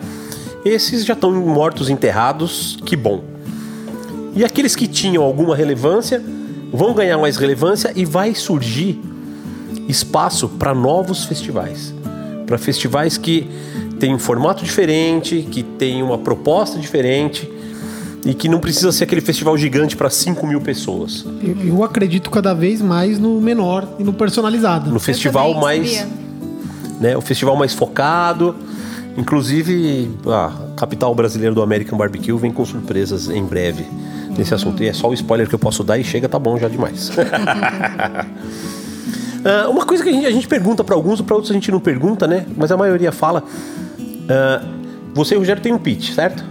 esses 0.64 1.04
já 1.04 1.14
estão 1.14 1.32
mortos, 1.32 1.90
enterrados, 1.90 2.78
que 2.84 2.96
bom. 2.96 3.22
E 4.34 4.44
aqueles 4.44 4.76
que 4.76 4.86
tinham 4.86 5.22
alguma 5.22 5.56
relevância 5.56 6.22
vão 6.72 6.94
ganhar 6.94 7.18
mais 7.18 7.36
relevância 7.36 7.92
e 7.94 8.04
vai 8.04 8.34
surgir 8.34 9.00
espaço 9.88 10.48
para 10.48 10.74
novos 10.74 11.24
festivais. 11.24 11.92
Para 12.46 12.56
festivais 12.56 13.18
que 13.18 13.48
têm 13.98 14.14
um 14.14 14.18
formato 14.18 14.64
diferente, 14.64 15.46
que 15.50 15.62
têm 15.62 16.02
uma 16.02 16.18
proposta 16.18 16.78
diferente 16.78 17.50
e 18.24 18.32
que 18.32 18.48
não 18.48 18.60
precisa 18.60 18.92
ser 18.92 19.04
aquele 19.04 19.20
festival 19.20 19.58
gigante 19.58 19.96
para 19.96 20.08
5 20.08 20.46
mil 20.46 20.60
pessoas. 20.60 21.26
Eu, 21.42 21.56
eu 21.66 21.84
acredito 21.84 22.30
cada 22.30 22.54
vez 22.54 22.80
mais 22.80 23.18
no 23.18 23.40
menor 23.40 23.96
e 23.98 24.04
no 24.04 24.12
personalizado. 24.12 24.90
No 24.90 25.00
festival 25.00 25.54
mais. 25.54 25.90
sabia? 25.90 26.21
Né, 27.02 27.16
o 27.16 27.20
festival 27.20 27.56
mais 27.56 27.74
focado. 27.74 28.54
Inclusive, 29.16 30.10
a 30.26 30.52
capital 30.76 31.12
brasileira 31.14 31.54
do 31.54 31.60
American 31.60 31.98
Barbecue 31.98 32.32
vem 32.38 32.52
com 32.52 32.64
surpresas 32.64 33.28
em 33.28 33.44
breve 33.44 33.84
nesse 34.38 34.54
assunto. 34.54 34.82
E 34.82 34.88
é 34.88 34.92
só 34.92 35.10
o 35.10 35.14
spoiler 35.14 35.48
que 35.48 35.54
eu 35.54 35.58
posso 35.58 35.82
dar 35.82 35.98
e 35.98 36.04
chega, 36.04 36.28
tá 36.28 36.38
bom 36.38 36.56
já 36.58 36.68
demais. 36.68 37.10
Ah, 39.44 39.68
uma 39.68 39.84
coisa 39.84 40.04
que 40.04 40.08
a 40.08 40.12
gente, 40.12 40.24
a 40.24 40.30
gente 40.30 40.46
pergunta 40.46 40.84
para 40.84 40.94
alguns, 40.94 41.20
para 41.20 41.34
outros 41.34 41.50
a 41.50 41.54
gente 41.54 41.68
não 41.68 41.80
pergunta, 41.80 42.28
né? 42.28 42.46
Mas 42.56 42.70
a 42.70 42.76
maioria 42.76 43.10
fala. 43.10 43.42
ah, 44.28 44.64
você 45.12 45.34
e 45.34 45.36
o 45.36 45.40
Rogério 45.40 45.60
tem 45.60 45.72
um 45.72 45.78
pitch, 45.78 46.12
certo? 46.12 46.44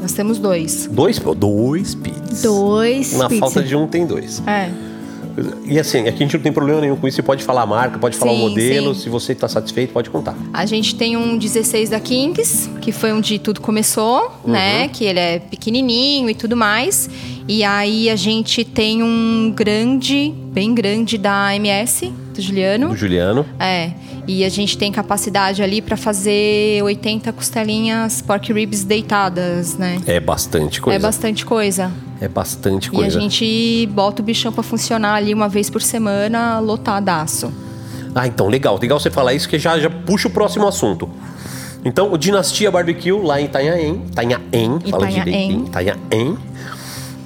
Nós 0.00 0.12
temos 0.12 0.38
dois. 0.38 0.88
Dois, 0.92 1.18
dois 1.36 1.94
pits. 1.96 2.42
Dois 2.42 3.18
Na 3.18 3.28
pizza. 3.28 3.40
falta 3.40 3.62
de 3.64 3.74
um 3.74 3.88
tem 3.88 4.06
dois. 4.06 4.40
É. 4.46 4.70
E 5.64 5.78
assim, 5.78 6.00
aqui 6.00 6.22
a 6.22 6.26
gente 6.26 6.34
não 6.36 6.42
tem 6.42 6.52
problema 6.52 6.80
nenhum 6.80 6.96
com 6.96 7.06
isso. 7.06 7.16
Você 7.16 7.22
pode 7.22 7.44
falar 7.44 7.62
a 7.62 7.66
marca, 7.66 7.98
pode 7.98 8.16
falar 8.16 8.32
o 8.32 8.36
Sim, 8.36 8.48
modelo. 8.48 8.94
sim. 8.94 9.00
Se 9.02 9.08
você 9.08 9.32
está 9.32 9.48
satisfeito, 9.48 9.92
pode 9.92 10.10
contar. 10.10 10.36
A 10.52 10.66
gente 10.66 10.94
tem 10.94 11.16
um 11.16 11.36
16 11.38 11.90
da 11.90 12.00
Kings, 12.00 12.68
que 12.80 12.92
foi 12.92 13.12
onde 13.12 13.38
tudo 13.38 13.60
começou, 13.60 14.32
né? 14.44 14.88
Que 14.88 15.04
ele 15.04 15.18
é 15.18 15.38
pequenininho 15.38 16.28
e 16.30 16.34
tudo 16.34 16.56
mais. 16.56 17.08
E 17.48 17.64
aí 17.64 18.08
a 18.10 18.16
gente 18.16 18.64
tem 18.64 19.02
um 19.02 19.52
grande, 19.54 20.32
bem 20.52 20.74
grande 20.74 21.18
da 21.18 21.54
MS, 21.56 22.12
do 22.34 22.40
Juliano. 22.40 22.88
Do 22.90 22.96
Juliano. 22.96 23.44
É. 23.58 23.92
E 24.26 24.44
a 24.44 24.48
gente 24.48 24.78
tem 24.78 24.92
capacidade 24.92 25.62
ali 25.62 25.82
pra 25.82 25.96
fazer 25.96 26.80
80 26.84 27.32
costelinhas 27.32 28.22
pork 28.22 28.52
ribs 28.52 28.84
deitadas, 28.84 29.76
né? 29.76 30.00
É 30.06 30.20
bastante 30.20 30.80
coisa. 30.80 30.96
É 30.96 30.98
bastante 31.00 31.44
coisa. 31.44 31.90
É 32.20 32.28
bastante 32.28 32.86
E 32.86 32.88
a 32.88 32.92
coisa. 32.92 33.20
gente 33.20 33.88
bota 33.92 34.20
o 34.20 34.24
bichão 34.24 34.52
pra 34.52 34.62
funcionar 34.62 35.14
ali 35.14 35.32
uma 35.32 35.48
vez 35.48 35.70
por 35.70 35.80
semana, 35.80 36.58
lotadaço. 36.58 37.52
Ah, 38.14 38.26
então, 38.26 38.48
legal. 38.48 38.78
Legal 38.80 39.00
você 39.00 39.10
falar 39.10 39.34
isso, 39.34 39.48
que 39.48 39.58
já, 39.58 39.78
já 39.78 39.88
puxa 39.88 40.28
o 40.28 40.30
próximo 40.30 40.66
assunto. 40.66 41.08
Então, 41.84 42.12
o 42.12 42.18
Dinastia 42.18 42.70
Barbecue, 42.70 43.12
lá 43.12 43.40
em 43.40 43.46
Itanhaém. 43.46 44.02
Itanhaém, 44.10 44.80
fala 44.90 45.06
direitinho. 45.06 45.66
Itanhaém. 45.66 46.38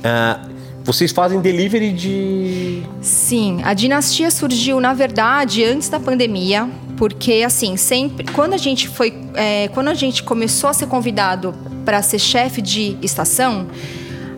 Ah, 0.04 0.40
vocês 0.84 1.10
fazem 1.12 1.40
delivery 1.40 1.92
de... 1.92 2.82
Sim, 3.00 3.62
a 3.64 3.72
dinastia 3.72 4.30
surgiu, 4.30 4.78
na 4.80 4.92
verdade, 4.92 5.64
antes 5.64 5.88
da 5.88 5.98
pandemia, 5.98 6.68
porque 6.96 7.42
assim, 7.44 7.76
sempre. 7.76 8.26
Quando 8.32 8.52
a 8.52 8.58
gente 8.58 8.86
foi. 8.86 9.14
é, 9.34 9.68
quando 9.68 9.88
a 9.88 9.94
gente 9.94 10.22
começou 10.22 10.68
a 10.68 10.74
ser 10.74 10.86
convidado 10.86 11.54
para 11.86 12.02
ser 12.02 12.18
chefe 12.18 12.60
de 12.60 12.96
estação, 13.02 13.66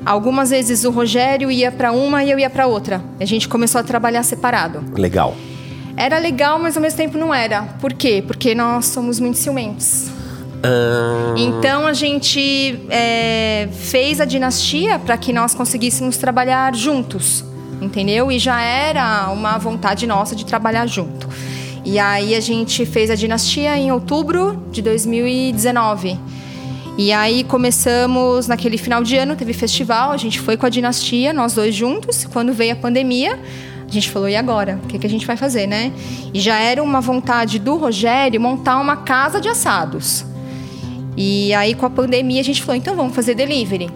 algumas 0.06 0.50
vezes 0.50 0.84
o 0.84 0.90
Rogério 0.90 1.50
ia 1.50 1.72
para 1.72 1.92
uma 1.92 2.22
e 2.22 2.30
eu 2.30 2.38
ia 2.38 2.48
para 2.48 2.66
outra. 2.66 3.02
A 3.20 3.24
gente 3.24 3.48
começou 3.48 3.80
a 3.80 3.84
trabalhar 3.84 4.22
separado. 4.22 4.84
Legal. 4.94 5.36
Era 5.96 6.18
legal, 6.18 6.58
mas 6.58 6.76
ao 6.76 6.82
mesmo 6.82 6.96
tempo 6.96 7.18
não 7.18 7.34
era. 7.34 7.62
Por 7.80 7.92
quê? 7.92 8.22
Porque 8.24 8.54
nós 8.54 8.86
somos 8.86 9.18
muito 9.18 9.38
ciumentos. 9.38 10.08
Ah, 10.62 11.34
Então 11.36 11.86
a 11.86 11.92
gente 11.92 12.80
é, 12.88 13.68
fez 13.72 14.20
a 14.20 14.24
dinastia 14.24 14.98
para 14.98 15.16
que 15.16 15.32
nós 15.32 15.54
conseguíssemos 15.54 16.16
trabalhar 16.16 16.74
juntos, 16.74 17.44
entendeu? 17.80 18.30
E 18.30 18.38
já 18.38 18.60
era 18.62 19.30
uma 19.30 19.58
vontade 19.58 20.06
nossa 20.06 20.36
de 20.36 20.44
trabalhar 20.44 20.86
junto. 20.86 21.28
E 21.84 21.98
aí 21.98 22.34
a 22.34 22.40
gente 22.40 22.84
fez 22.84 23.10
a 23.10 23.14
dinastia 23.14 23.76
em 23.78 23.92
outubro 23.92 24.62
de 24.70 24.82
2019. 24.82 26.18
E 26.98 27.12
aí 27.12 27.44
começamos 27.44 28.48
naquele 28.48 28.78
final 28.78 29.02
de 29.02 29.16
ano, 29.16 29.36
teve 29.36 29.52
festival, 29.52 30.12
a 30.12 30.16
gente 30.16 30.40
foi 30.40 30.56
com 30.56 30.64
a 30.64 30.68
dinastia, 30.70 31.32
nós 31.32 31.52
dois 31.54 31.74
juntos. 31.74 32.24
Quando 32.32 32.52
veio 32.54 32.72
a 32.72 32.76
pandemia, 32.76 33.38
a 33.86 33.92
gente 33.92 34.10
falou, 34.10 34.28
e 34.28 34.34
agora? 34.34 34.80
O 34.82 34.86
que, 34.86 34.98
que 34.98 35.06
a 35.06 35.10
gente 35.10 35.26
vai 35.26 35.36
fazer, 35.36 35.66
né? 35.66 35.92
E 36.32 36.40
já 36.40 36.58
era 36.58 36.82
uma 36.82 37.00
vontade 37.02 37.58
do 37.58 37.76
Rogério 37.76 38.40
montar 38.40 38.80
uma 38.80 38.96
casa 38.96 39.40
de 39.40 39.48
assados. 39.48 40.24
E 41.16 41.52
aí 41.54 41.74
com 41.74 41.84
a 41.84 41.90
pandemia 41.90 42.40
a 42.40 42.44
gente 42.44 42.62
falou, 42.62 42.76
então 42.76 42.96
vamos 42.96 43.14
fazer 43.14 43.34
delivery. 43.34 43.90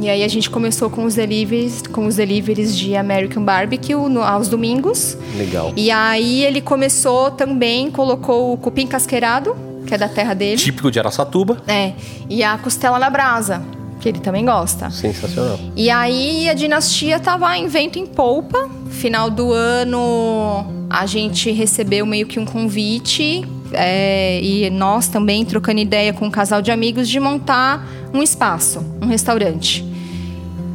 E 0.00 0.08
aí 0.08 0.22
a 0.22 0.28
gente 0.28 0.48
começou 0.48 0.88
com 0.88 1.04
os 1.04 1.16
deliveries, 1.16 1.82
com 1.92 2.06
os 2.06 2.16
deliveries 2.16 2.76
de 2.76 2.96
American 2.96 3.44
Barbecue 3.44 3.94
no- 4.08 4.22
aos 4.22 4.48
domingos. 4.48 5.18
legal. 5.36 5.72
E 5.76 5.90
aí 5.90 6.44
ele 6.44 6.60
começou 6.62 7.30
também, 7.32 7.90
colocou 7.90 8.52
o 8.52 8.56
cupim 8.56 8.86
casqueirado, 8.86 9.56
que 9.88 9.94
é 9.94 9.98
da 9.98 10.08
terra 10.08 10.34
dele. 10.34 10.58
Típico 10.60 10.90
de 10.90 10.98
Araçatuba. 10.98 11.56
É, 11.66 11.92
e 12.28 12.44
a 12.44 12.58
costela 12.58 12.98
na 12.98 13.08
brasa, 13.08 13.62
que 14.00 14.08
ele 14.08 14.20
também 14.20 14.44
gosta. 14.44 14.90
Sensacional. 14.90 15.58
E 15.74 15.90
aí 15.90 16.48
a 16.48 16.54
dinastia 16.54 17.18
tava 17.18 17.56
em 17.56 17.66
vento 17.66 17.98
em 17.98 18.06
polpa. 18.06 18.68
Final 18.90 19.30
do 19.30 19.52
ano 19.52 20.86
a 20.90 21.06
gente 21.06 21.50
recebeu 21.50 22.04
meio 22.06 22.26
que 22.26 22.38
um 22.38 22.44
convite. 22.44 23.44
é, 23.72 24.40
e 24.42 24.70
nós 24.70 25.08
também 25.08 25.44
trocando 25.44 25.80
ideia 25.80 26.12
com 26.12 26.26
um 26.26 26.30
casal 26.30 26.62
de 26.62 26.70
amigos 26.70 27.08
de 27.08 27.20
montar 27.20 27.86
um 28.14 28.22
espaço, 28.22 28.82
um 29.02 29.06
restaurante. 29.06 29.84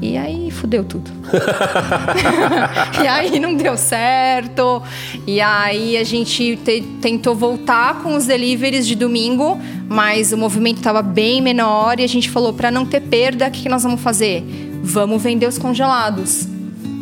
E 0.03 0.17
aí 0.17 0.51
fudeu 0.51 0.83
tudo. 0.83 1.09
e 3.01 3.07
aí 3.07 3.39
não 3.39 3.55
deu 3.55 3.77
certo. 3.77 4.81
E 5.25 5.39
aí 5.39 5.95
a 5.97 6.03
gente 6.03 6.57
te- 6.57 6.81
tentou 7.01 7.33
voltar 7.33 8.01
com 8.01 8.15
os 8.15 8.25
deliveries 8.25 8.85
de 8.85 8.95
domingo, 8.95 9.57
mas 9.87 10.33
o 10.33 10.37
movimento 10.37 10.77
estava 10.79 11.01
bem 11.01 11.41
menor 11.41 11.99
e 11.99 12.03
a 12.03 12.07
gente 12.07 12.29
falou 12.29 12.51
para 12.51 12.69
não 12.69 12.85
ter 12.85 12.99
perda, 13.01 13.47
o 13.47 13.51
que, 13.51 13.61
que 13.63 13.69
nós 13.69 13.83
vamos 13.83 14.01
fazer? 14.01 14.43
Vamos 14.83 15.23
vender 15.23 15.47
os 15.47 15.57
congelados. 15.57 16.47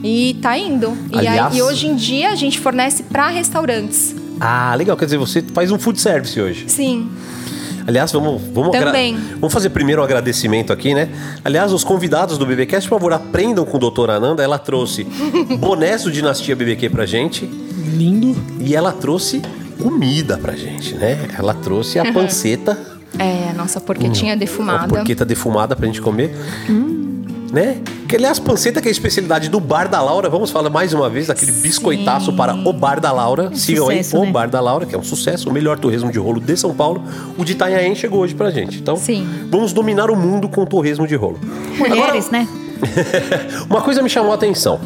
E 0.03 0.37
tá 0.41 0.55
indo. 0.57 0.95
E, 1.11 1.17
aí- 1.19 1.27
Aliás- 1.27 1.55
e 1.57 1.61
hoje 1.61 1.87
em 1.87 1.95
dia 1.95 2.29
a 2.29 2.35
gente 2.35 2.59
fornece 2.59 3.01
para 3.03 3.29
restaurantes. 3.29 4.15
Ah, 4.39 4.73
legal. 4.75 4.95
Quer 4.95 5.05
dizer, 5.05 5.17
você 5.17 5.41
faz 5.41 5.71
um 5.71 5.79
food 5.79 5.99
service 5.99 6.39
hoje. 6.39 6.65
Sim. 6.67 7.09
Aliás, 7.87 8.11
vamos, 8.11 8.41
vamos, 8.53 8.71
Também. 8.77 9.17
vamos 9.39 9.51
fazer 9.53 9.69
primeiro 9.69 10.01
um 10.01 10.05
agradecimento 10.05 10.71
aqui, 10.71 10.93
né? 10.93 11.09
Aliás, 11.43 11.71
os 11.73 11.83
convidados 11.83 12.37
do 12.37 12.45
BBcast, 12.45 12.87
por 12.89 12.95
favor, 12.95 13.13
aprendam 13.13 13.65
com 13.65 13.77
a 13.77 13.79
doutora 13.79 14.13
Ananda. 14.13 14.43
Ela 14.43 14.57
trouxe 14.59 15.03
bonés 15.59 16.03
do 16.03 16.11
Dinastia 16.11 16.55
BBQ 16.55 16.89
pra 16.89 17.05
gente 17.05 17.45
Lindo. 17.45 18.35
e 18.59 18.75
ela 18.75 18.91
trouxe 18.91 19.41
comida 19.81 20.37
pra 20.37 20.53
gente, 20.55 20.93
né? 20.95 21.17
Ela 21.37 21.53
trouxe 21.53 21.97
a 21.99 22.11
panceta, 22.13 22.77
É, 23.17 23.49
a 23.49 23.53
nossa 23.53 23.81
porquetinha 23.81 24.33
a 24.33 24.35
defumada. 24.35 24.87
porqueta 24.87 25.25
defumada 25.25 25.75
pra 25.75 25.85
gente 25.87 26.01
comer. 26.01 26.33
Né? 27.51 27.81
Que 28.07 28.15
aliás, 28.15 28.39
panceta 28.39 28.81
que 28.81 28.87
é 28.87 28.89
a 28.89 28.91
especialidade 28.91 29.49
do 29.49 29.59
Bar 29.59 29.89
da 29.89 30.01
Laura. 30.01 30.29
Vamos 30.29 30.51
falar 30.51 30.69
mais 30.69 30.93
uma 30.93 31.09
vez 31.09 31.27
daquele 31.27 31.51
biscoitaço 31.51 32.31
para 32.33 32.55
o 32.55 32.71
Bar 32.71 32.99
da 33.01 33.11
Laura. 33.11 33.51
Sigam 33.53 33.87
sucesso, 33.87 34.15
aí, 34.15 34.21
o 34.21 34.25
né? 34.25 34.31
Bar 34.31 34.49
da 34.49 34.61
Laura, 34.61 34.85
que 34.85 34.95
é 34.95 34.97
um 34.97 35.03
sucesso, 35.03 35.49
o 35.49 35.53
melhor 35.53 35.77
torresmo 35.77 36.11
de 36.11 36.17
rolo 36.17 36.39
de 36.39 36.55
São 36.55 36.73
Paulo. 36.73 37.03
O 37.37 37.43
de 37.43 37.51
Itanhaém 37.51 37.93
chegou 37.93 38.21
hoje 38.21 38.33
pra 38.33 38.49
gente. 38.51 38.79
Então, 38.79 38.95
Sim. 38.95 39.27
vamos 39.49 39.73
dominar 39.73 40.09
o 40.09 40.15
mundo 40.15 40.47
com 40.47 40.61
o 40.61 40.65
torresmo 40.65 41.05
de 41.05 41.15
rolo. 41.15 41.39
Mulheres, 41.77 42.29
né? 42.29 42.47
Uma 43.69 43.81
coisa 43.81 44.01
me 44.01 44.09
chamou 44.09 44.31
a 44.31 44.35
atenção. 44.35 44.79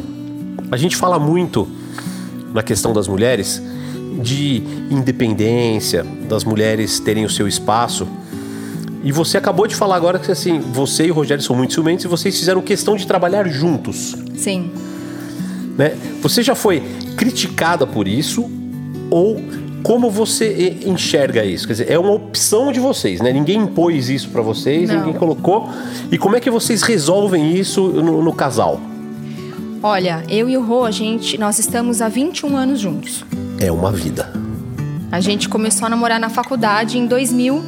A 0.70 0.76
gente 0.76 0.96
fala 0.96 1.18
muito 1.18 1.68
na 2.52 2.62
questão 2.62 2.92
das 2.92 3.06
mulheres 3.06 3.62
de 4.20 4.62
independência, 4.90 6.04
das 6.28 6.42
mulheres 6.42 6.98
terem 6.98 7.24
o 7.24 7.30
seu 7.30 7.46
espaço. 7.46 8.06
E 9.06 9.12
você 9.12 9.38
acabou 9.38 9.68
de 9.68 9.76
falar 9.76 9.94
agora 9.94 10.18
que 10.18 10.32
assim, 10.32 10.58
você 10.58 11.06
e 11.06 11.10
o 11.12 11.14
Rogério 11.14 11.42
são 11.42 11.54
muito 11.54 11.72
ciumentos 11.72 12.04
e 12.04 12.08
vocês 12.08 12.36
fizeram 12.36 12.60
questão 12.60 12.96
de 12.96 13.06
trabalhar 13.06 13.46
juntos, 13.48 14.16
Sim. 14.36 14.72
né? 15.78 15.94
Você 16.20 16.42
já 16.42 16.56
foi 16.56 16.80
criticada 17.16 17.86
por 17.86 18.08
isso 18.08 18.50
ou 19.08 19.40
como 19.84 20.10
você 20.10 20.76
enxerga 20.84 21.44
isso? 21.44 21.68
Quer 21.68 21.72
dizer, 21.74 21.90
é 21.92 21.96
uma 21.96 22.10
opção 22.10 22.72
de 22.72 22.80
vocês, 22.80 23.20
né? 23.20 23.32
Ninguém 23.32 23.58
impôs 23.60 24.08
isso 24.08 24.28
pra 24.30 24.42
vocês, 24.42 24.88
Não. 24.90 24.96
ninguém 24.98 25.14
colocou. 25.14 25.68
E 26.10 26.18
como 26.18 26.34
é 26.34 26.40
que 26.40 26.50
vocês 26.50 26.82
resolvem 26.82 27.54
isso 27.56 27.80
no- 27.86 28.20
no 28.20 28.32
casal? 28.32 28.80
Olha, 29.84 30.24
eu 30.28 30.48
e 30.50 30.56
o 30.56 30.62
Rô, 30.64 30.82
a 30.84 30.90
gente, 30.90 31.38
nós 31.38 31.60
estamos 31.60 32.02
há 32.02 32.08
21 32.08 32.56
anos 32.56 32.80
juntos. 32.80 33.24
É 33.60 33.70
uma 33.70 33.92
vida. 33.92 34.32
A 35.12 35.20
gente 35.20 35.48
começou 35.48 35.86
a 35.86 35.88
namorar 35.88 36.18
na 36.18 36.28
faculdade 36.28 36.98
em 36.98 37.06
2000. 37.06 37.62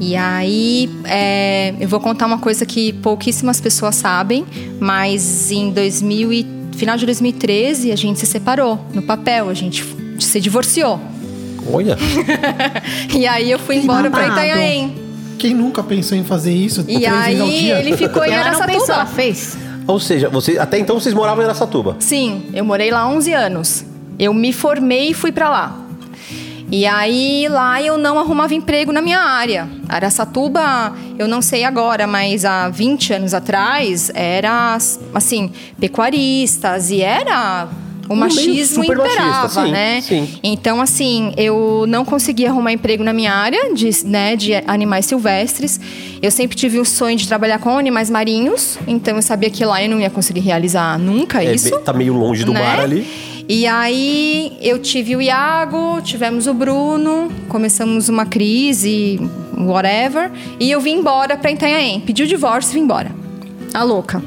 E 0.00 0.14
aí, 0.14 0.88
é, 1.04 1.74
eu 1.80 1.88
vou 1.88 1.98
contar 1.98 2.26
uma 2.26 2.38
coisa 2.38 2.64
que 2.64 2.92
pouquíssimas 2.94 3.60
pessoas 3.60 3.96
sabem, 3.96 4.44
mas 4.78 5.50
em 5.50 5.70
2000 5.70 6.32
e, 6.32 6.46
final 6.76 6.96
de 6.96 7.04
2013 7.04 7.90
a 7.90 7.96
gente 7.96 8.20
se 8.20 8.26
separou 8.26 8.78
no 8.94 9.02
papel, 9.02 9.48
a 9.48 9.54
gente 9.54 9.84
se 10.20 10.40
divorciou. 10.40 11.00
Olha, 11.72 11.96
E 13.14 13.26
aí 13.26 13.50
eu 13.50 13.58
fui 13.58 13.76
embora 13.76 14.10
para. 14.10 14.28
Itanhaém. 14.28 14.94
Quem 15.38 15.54
nunca 15.54 15.82
pensou 15.82 16.16
em 16.16 16.24
fazer 16.24 16.52
isso? 16.52 16.84
E 16.88 17.06
aí 17.06 17.70
ele 17.70 17.96
ficou 17.96 18.24
em 18.24 18.30
não 18.30 18.66
pensou, 18.66 18.94
ela 18.94 19.02
Aracatuba. 19.02 19.06
fez. 19.06 19.56
ou 19.86 20.00
seja, 20.00 20.28
você, 20.28 20.58
até 20.58 20.78
então 20.78 20.98
vocês 20.98 21.14
moravam 21.14 21.42
em 21.42 21.46
Araçatuba. 21.46 21.96
Sim, 22.00 22.46
eu 22.52 22.64
morei 22.64 22.90
lá 22.90 23.08
11 23.08 23.32
anos. 23.32 23.84
Eu 24.18 24.34
me 24.34 24.52
formei 24.52 25.10
e 25.10 25.14
fui 25.14 25.30
para 25.30 25.48
lá. 25.48 25.87
E 26.70 26.84
aí 26.86 27.46
lá 27.48 27.80
eu 27.82 27.96
não 27.96 28.18
arrumava 28.18 28.54
emprego 28.54 28.92
na 28.92 29.00
minha 29.00 29.20
área. 29.20 29.68
Araçatuba, 29.88 30.94
eu 31.18 31.26
não 31.26 31.40
sei 31.40 31.64
agora, 31.64 32.06
mas 32.06 32.44
há 32.44 32.68
20 32.68 33.14
anos 33.14 33.32
atrás 33.34 34.10
era 34.14 34.76
assim, 35.14 35.50
pecuaristas 35.80 36.90
e 36.90 37.00
era 37.00 37.68
o 38.08 38.12
Um 38.14 38.16
machismo 38.16 38.78
machista, 38.78 38.86
imperava, 38.86 39.48
sim, 39.66 39.70
né? 39.70 40.00
sim. 40.00 40.28
Então, 40.42 40.80
assim, 40.80 41.32
eu 41.36 41.84
não 41.88 42.04
conseguia 42.06 42.48
arrumar 42.48 42.72
emprego 42.72 43.04
na 43.04 43.12
minha 43.12 43.32
área 43.34 43.72
de, 43.74 43.90
né, 44.06 44.34
de 44.34 44.54
animais 44.66 45.04
silvestres. 45.04 45.78
Eu 46.22 46.30
sempre 46.30 46.56
tive 46.56 46.78
o 46.78 46.84
sonho 46.86 47.16
de 47.18 47.28
trabalhar 47.28 47.58
com 47.58 47.76
animais 47.78 48.08
marinhos, 48.08 48.78
então 48.86 49.16
eu 49.16 49.22
sabia 49.22 49.50
que 49.50 49.62
lá 49.64 49.82
eu 49.82 49.90
não 49.90 50.00
ia 50.00 50.08
conseguir 50.10 50.40
realizar 50.40 50.98
nunca 50.98 51.42
É, 51.44 51.54
isso. 51.54 51.78
tá 51.80 51.92
meio 51.92 52.14
longe 52.14 52.44
do 52.44 52.52
né? 52.52 52.60
mar 52.62 52.80
ali. 52.80 53.06
E 53.48 53.66
aí 53.66 54.58
eu 54.60 54.78
tive 54.78 55.16
o 55.16 55.22
Iago, 55.22 56.02
tivemos 56.02 56.46
o 56.46 56.52
Bruno, 56.52 57.32
começamos 57.48 58.10
uma 58.10 58.26
crise, 58.26 59.18
whatever, 59.56 60.30
e 60.60 60.70
eu 60.70 60.78
vim 60.82 60.98
embora 60.98 61.34
pra 61.34 61.50
Itanhaém. 61.50 61.98
Pedi 62.00 62.24
o 62.24 62.26
divórcio 62.26 62.72
e 62.72 62.74
vim 62.74 62.80
embora. 62.84 63.10
A 63.72 63.82
louca. 63.82 64.22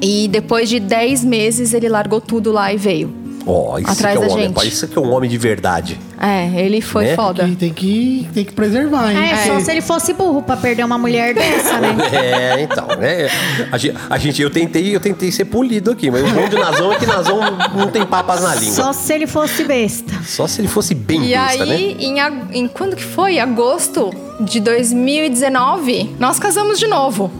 E 0.00 0.26
depois 0.28 0.70
de 0.70 0.80
10 0.80 1.22
meses 1.22 1.74
ele 1.74 1.86
largou 1.86 2.18
tudo 2.18 2.50
lá 2.50 2.72
e 2.72 2.78
veio. 2.78 3.19
Ó, 3.50 3.78
isso 3.78 3.90
Atrás 3.90 4.16
que 4.18 4.22
é 4.22 4.26
um 4.26 4.28
da 4.28 4.34
homem. 4.34 4.48
gente. 4.48 4.68
Isso 4.68 4.86
que 4.88 4.98
é 4.98 5.00
um 5.00 5.10
homem 5.12 5.28
de 5.28 5.36
verdade. 5.38 5.98
É, 6.20 6.48
ele 6.60 6.80
foi 6.80 7.04
Né? 7.06 7.14
foda. 7.16 7.44
Que 7.48 7.56
tem, 7.56 7.72
que, 7.72 8.28
tem 8.34 8.44
que 8.44 8.52
preservar, 8.52 9.10
hein? 9.10 9.18
É, 9.18 9.36
só 9.38 9.48
Porque- 9.48 9.64
se 9.64 9.70
ele 9.70 9.80
fosse 9.80 10.12
burro 10.12 10.42
pra 10.42 10.56
perder 10.56 10.84
uma 10.84 10.98
mulher 10.98 11.34
dessa, 11.34 11.78
né? 11.80 11.96
É, 12.12 12.60
então, 12.62 12.86
né? 12.98 13.28
A 13.72 13.78
gente, 13.78 13.96
a 14.10 14.18
gente- 14.18 14.42
eu 14.42 14.50
tentei, 14.50 14.94
eu 14.94 15.00
tentei 15.00 15.32
ser 15.32 15.46
polido 15.46 15.90
aqui, 15.90 16.10
mas 16.10 16.22
o 16.22 16.34
bom 16.34 16.48
de 16.48 16.56
Nazão 16.56 16.92
é 16.92 16.96
que 16.96 17.06
Nazão 17.06 17.40
não 17.74 17.88
tem 17.88 18.04
papas 18.06 18.42
na 18.42 18.54
língua. 18.54 18.74
Só 18.74 18.90
Só, 18.90 18.92
se 18.92 19.12
ele 19.14 19.26
fosse 19.26 19.64
besta. 19.64 20.12
se 20.24 20.60
ele 20.60 20.68
fosse 20.68 20.94
bem 20.94 21.24
E 21.24 21.28
besta, 21.34 21.64
né? 21.64 21.74
aí, 21.74 21.96
em, 22.00 22.20
ag- 22.20 22.48
em 22.52 22.68
quando 22.68 22.94
que 22.96 23.02
foi? 23.04 23.38
Agosto 23.38 24.10
de 24.40 24.60
2019, 24.60 26.14
nós 26.18 26.38
casamos 26.38 26.78
de 26.78 26.86
novo. 26.86 27.30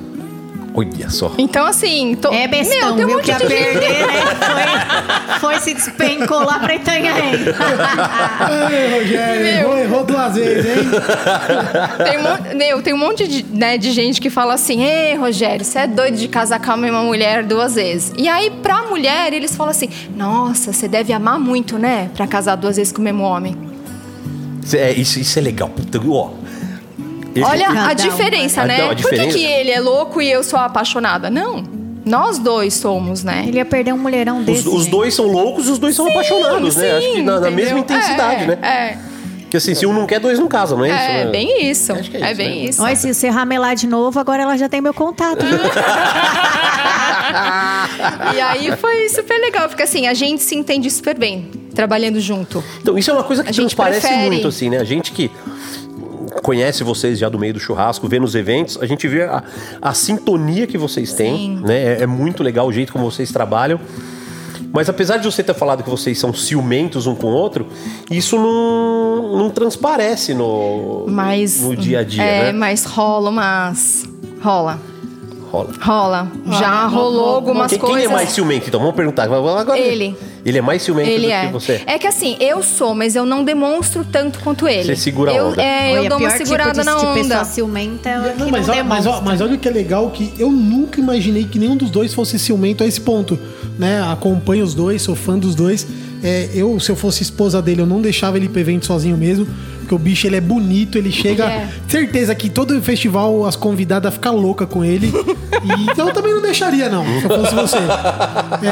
Olha 0.73 1.11
só. 1.11 1.33
Então, 1.37 1.67
assim... 1.67 2.15
Tô... 2.15 2.33
É 2.33 2.47
bestão, 2.47 2.95
Meu, 2.95 2.97
tem 2.97 3.05
um 3.05 3.09
viu? 3.09 3.17
monte 3.17 3.25
Que 3.27 3.33
a 3.33 3.39
de 3.39 3.49
gente- 3.49 3.63
perder, 3.65 4.07
né? 4.07 5.39
Foi, 5.41 5.51
foi 5.55 5.61
se 5.61 5.75
despencou 5.75 6.45
lá 6.45 6.59
pra 6.61 6.75
Itanhaém. 6.77 7.35
Ai, 8.39 8.99
Rogério, 9.01 9.47
errou, 9.47 9.79
errou 9.79 10.05
duas 10.05 10.35
vezes, 10.35 10.65
hein? 10.67 10.91
Tem 12.05 12.19
um, 12.19 12.57
meu, 12.59 12.83
tem 12.83 12.95
um 12.95 12.99
monte 12.99 13.27
de, 13.27 13.45
né, 13.45 13.77
de 13.79 13.91
gente 13.93 14.21
que 14.21 14.31
fala 14.31 14.55
assim: 14.55 14.83
Ei, 14.83 15.15
Rogério, 15.17 15.65
você 15.65 15.81
é 15.81 15.87
doido 15.87 16.17
de 16.17 16.29
casar 16.29 16.61
com 16.61 16.71
a 16.71 16.77
mesma 16.77 17.03
mulher 17.03 17.45
duas 17.45 17.75
vezes. 17.75 18.13
E 18.17 18.29
aí, 18.29 18.51
pra 18.63 18.83
mulher, 18.85 19.33
eles 19.33 19.55
falam 19.57 19.71
assim: 19.73 19.89
Nossa, 20.17 20.73
você 20.73 20.87
deve 20.89 21.13
amar 21.13 21.39
muito, 21.41 21.79
né? 21.79 22.11
Pra 22.15 22.27
casar 22.27 22.57
duas 22.57 22.77
vezes 22.77 22.93
com 22.93 23.01
o 23.01 23.05
mesmo 23.05 23.23
homem. 23.23 23.57
É, 24.73 24.93
isso, 24.93 25.19
isso 25.19 25.39
é 25.39 25.43
legal. 25.43 25.69
Puta, 25.69 26.01
ó. 26.09 26.31
Esse- 27.35 27.45
Olha 27.49 27.67
Cada 27.67 27.89
a 27.89 27.93
um, 27.93 27.95
diferença, 27.95 28.63
Ah, 28.63 28.67
né? 28.67 28.79
não, 28.79 28.85
a 28.87 28.89
Por 28.89 28.97
que, 28.97 29.03
diferença- 29.03 29.39
que 29.39 29.45
ele 29.45 29.71
é 29.71 29.81
louco 29.81 30.21
e 30.21 30.31
eu 30.31 30.43
sou 30.43 30.59
apaixonada? 30.59 31.31
Não. 31.31 31.63
Nós 32.05 32.39
dois 32.39 32.75
somos, 32.75 33.23
né? 33.23 33.45
Ele 33.47 33.59
ia 33.59 33.65
perder 33.65 33.93
um 33.93 33.99
mulherão 33.99 34.39
os, 34.41 34.47
desse. 34.47 34.69
os 34.69 34.85
né? 34.87 34.91
dois 34.91 35.15
são 35.15 35.27
loucos 35.27 35.67
e 35.69 35.71
os 35.71 35.79
dois 35.79 35.95
são 35.95 36.09
apaixonados, 36.09 36.75
né? 36.77 36.97
Acho 36.97 37.13
que 37.13 37.23
na, 37.23 37.39
na 37.41 37.51
mesma 37.51 37.79
intensidade, 37.79 38.45
é, 38.45 38.47
né? 38.47 38.59
É, 38.63 38.97
Porque 39.43 39.59
assim, 39.59 39.75
se 39.75 39.85
um 39.85 39.93
não 39.93 40.07
quer, 40.07 40.19
dois 40.19 40.39
não 40.39 40.49
casam, 40.49 40.79
não 40.79 40.85
é, 40.85 40.89
isso? 40.89 40.99
é, 40.99 41.25
né? 41.25 41.31
bem 41.31 41.71
isso. 41.71 41.93
Acho 41.93 42.11
que 42.11 42.17
é 42.17 42.21
é 42.21 42.27
isso, 42.29 42.37
bem 42.37 42.49
né? 42.49 42.71
isso. 42.71 42.83
Olha, 42.83 42.97
se 42.97 43.13
você 43.15 43.29
ramelar 43.29 43.77
de 43.77 43.87
novo, 43.87 44.19
agora 44.19 44.43
ela 44.43 44.57
já 44.57 44.69
tem 44.69 44.81
meu 44.81 44.95
contato. 44.95 45.45
viu? 45.45 45.59
E 48.35 48.41
aí 48.41 48.77
foi 48.77 49.09
super 49.09 49.39
legal, 49.41 49.69
porque 49.69 49.83
assim, 49.83 50.07
a 50.07 50.15
gente 50.15 50.43
se 50.43 50.55
entende 50.57 50.91
super 50.91 51.17
bem, 51.17 51.49
trabalhando 51.75 52.19
junto. 52.21 52.63
Então, 52.81 52.97
isso 52.99 53.11
é 53.11 53.15
uma 53.15 53.23
coisa 53.25 53.43
que 53.43 53.49
A 53.51 53.53
gente 53.53 53.75
transparece 53.77 54.01
prefere. 54.07 54.27
muito, 54.31 54.49
assim, 54.49 54.71
né? 54.71 54.79
A 54.79 54.85
gente 54.85 55.13
que 55.13 55.31
conhece 56.43 56.83
vocês 56.85 57.19
já 57.19 57.29
do 57.29 57.39
meio 57.39 57.55
do 57.55 57.61
churrasco, 57.61 58.09
vê 58.09 58.19
nos 58.19 58.35
eventos, 58.35 58.79
a 58.81 58.87
gente 58.87 59.07
vê 59.09 59.23
a, 59.25 59.43
a 59.81 59.93
sintonia 59.95 60.67
que 60.67 60.79
vocês 60.79 61.13
têm, 61.13 61.59
Sim. 61.59 61.61
né? 61.65 61.99
É, 61.99 62.03
é 62.03 62.07
muito 62.07 62.43
legal 62.43 62.67
o 62.67 62.73
jeito 62.73 62.93
como 62.93 63.05
vocês 63.11 63.31
trabalham. 63.33 63.81
Mas 64.73 64.89
apesar 64.89 65.17
de 65.17 65.25
você 65.27 65.43
ter 65.43 65.55
falado 65.55 65.83
que 65.83 65.91
vocês 65.91 66.17
são 66.19 66.33
ciumentos 66.33 67.07
um 67.07 67.15
com 67.15 67.27
o 67.27 67.33
outro, 67.33 67.67
isso 68.09 68.37
não, 68.37 69.37
não 69.37 69.51
transparece 69.51 70.33
no, 70.33 71.07
Mas. 71.09 71.61
no 71.61 71.75
dia 71.75 72.01
a 72.01 72.05
dia, 72.05 72.23
É, 72.23 72.45
né? 72.45 72.53
mas 72.53 72.85
rola 72.85 73.31
umas. 73.31 74.05
Rola. 74.41 74.79
Rola. 75.51 75.71
Rola. 75.81 76.29
Já 76.59 76.83
não, 76.83 76.91
rolou 76.91 77.27
não, 77.27 77.35
algumas 77.35 77.71
Quem, 77.71 77.79
quem 77.79 77.89
coisas. 77.89 78.09
é 78.11 78.13
mais 78.13 78.31
ciumento, 78.31 78.69
então? 78.69 78.79
Vamos 78.81 78.95
perguntar. 78.95 79.25
Agora, 79.25 79.79
Ele. 79.79 80.17
Ele 80.45 80.59
é 80.59 80.63
mais 80.63 80.81
ciumento 80.83 81.11
Ele 81.11 81.27
do 81.27 81.33
é. 81.33 81.47
que 81.47 81.53
você. 81.53 81.83
É 81.87 81.99
que 81.99 82.07
assim, 82.07 82.37
eu 82.41 82.63
sou, 82.63 82.95
mas 82.95 83.15
eu 83.17 83.27
não 83.27 83.45
demonstro 83.45 84.05
tanto 84.11 84.39
quanto 84.41 84.67
ele. 84.67 84.85
Você 84.85 84.97
segura 84.97 85.33
a 85.33 85.35
eu, 85.35 85.47
onda. 85.49 85.63
É, 85.63 85.93
eu 85.97 86.01
Olha, 86.01 86.09
dou 86.09 86.19
uma 86.19 86.29
pior 86.29 86.39
segurada 86.39 86.71
tipo 86.71 86.81
de, 86.81 86.87
na 86.87 86.95
de 86.99 87.07
onda. 87.07 87.15
pessoa 87.21 87.45
ciumenta 87.45 88.09
é 88.09 88.19
o 88.19 88.23
que 88.23 88.29
Não, 88.39 88.47
não, 88.47 88.51
mas, 88.51 88.69
ó- 88.69 88.85
mas, 88.85 89.05
mas 89.23 89.41
olha 89.43 89.55
o 89.55 89.59
que 89.59 89.69
é 89.69 89.71
legal, 89.73 90.09
que 90.11 90.33
eu 90.39 90.51
nunca 90.51 90.99
imaginei 91.01 91.45
que 91.45 91.59
nenhum 91.59 91.77
dos 91.77 91.91
dois 91.91 92.15
fosse 92.15 92.39
ciumento 92.39 92.83
a 92.83 92.87
esse 92.87 93.01
ponto. 93.01 93.39
Né? 93.79 94.03
Acompanho 94.11 94.65
os 94.65 94.73
dois, 94.75 95.03
sou 95.03 95.15
fã 95.15 95.39
dos 95.39 95.55
dois. 95.55 95.87
É, 96.23 96.49
eu, 96.55 96.79
se 96.81 96.91
eu 96.91 96.97
fosse 96.97 97.23
esposa 97.23 97.61
dele, 97.63 97.81
eu 97.83 97.87
não 97.87 98.01
deixava 98.01 98.37
ele 98.37 98.47
ir 98.47 98.49
pro 98.51 98.61
evento 98.61 98.87
sozinho 98.87 99.17
mesmo. 99.17 99.47
Porque 99.81 99.95
o 99.95 99.99
bicho 99.99 100.27
ele 100.27 100.37
é 100.37 100.41
bonito, 100.41 100.97
ele 100.99 101.11
chega. 101.11 101.45
É. 101.47 101.69
Certeza 101.89 102.33
que 102.35 102.49
todo 102.49 102.81
festival 102.81 103.45
as 103.45 103.57
convidadas 103.57 104.15
ficam 104.15 104.37
loucas 104.37 104.69
com 104.69 104.85
ele. 104.85 105.09
E, 105.65 105.83
então 105.91 106.07
eu 106.09 106.15
também 106.15 106.33
não 106.33 106.41
deixaria, 106.43 106.89
não, 106.89 107.05
se 107.05 107.25
eu 107.25 107.31
fosse 107.31 107.55
você. 107.55 107.77
É, 108.63 108.71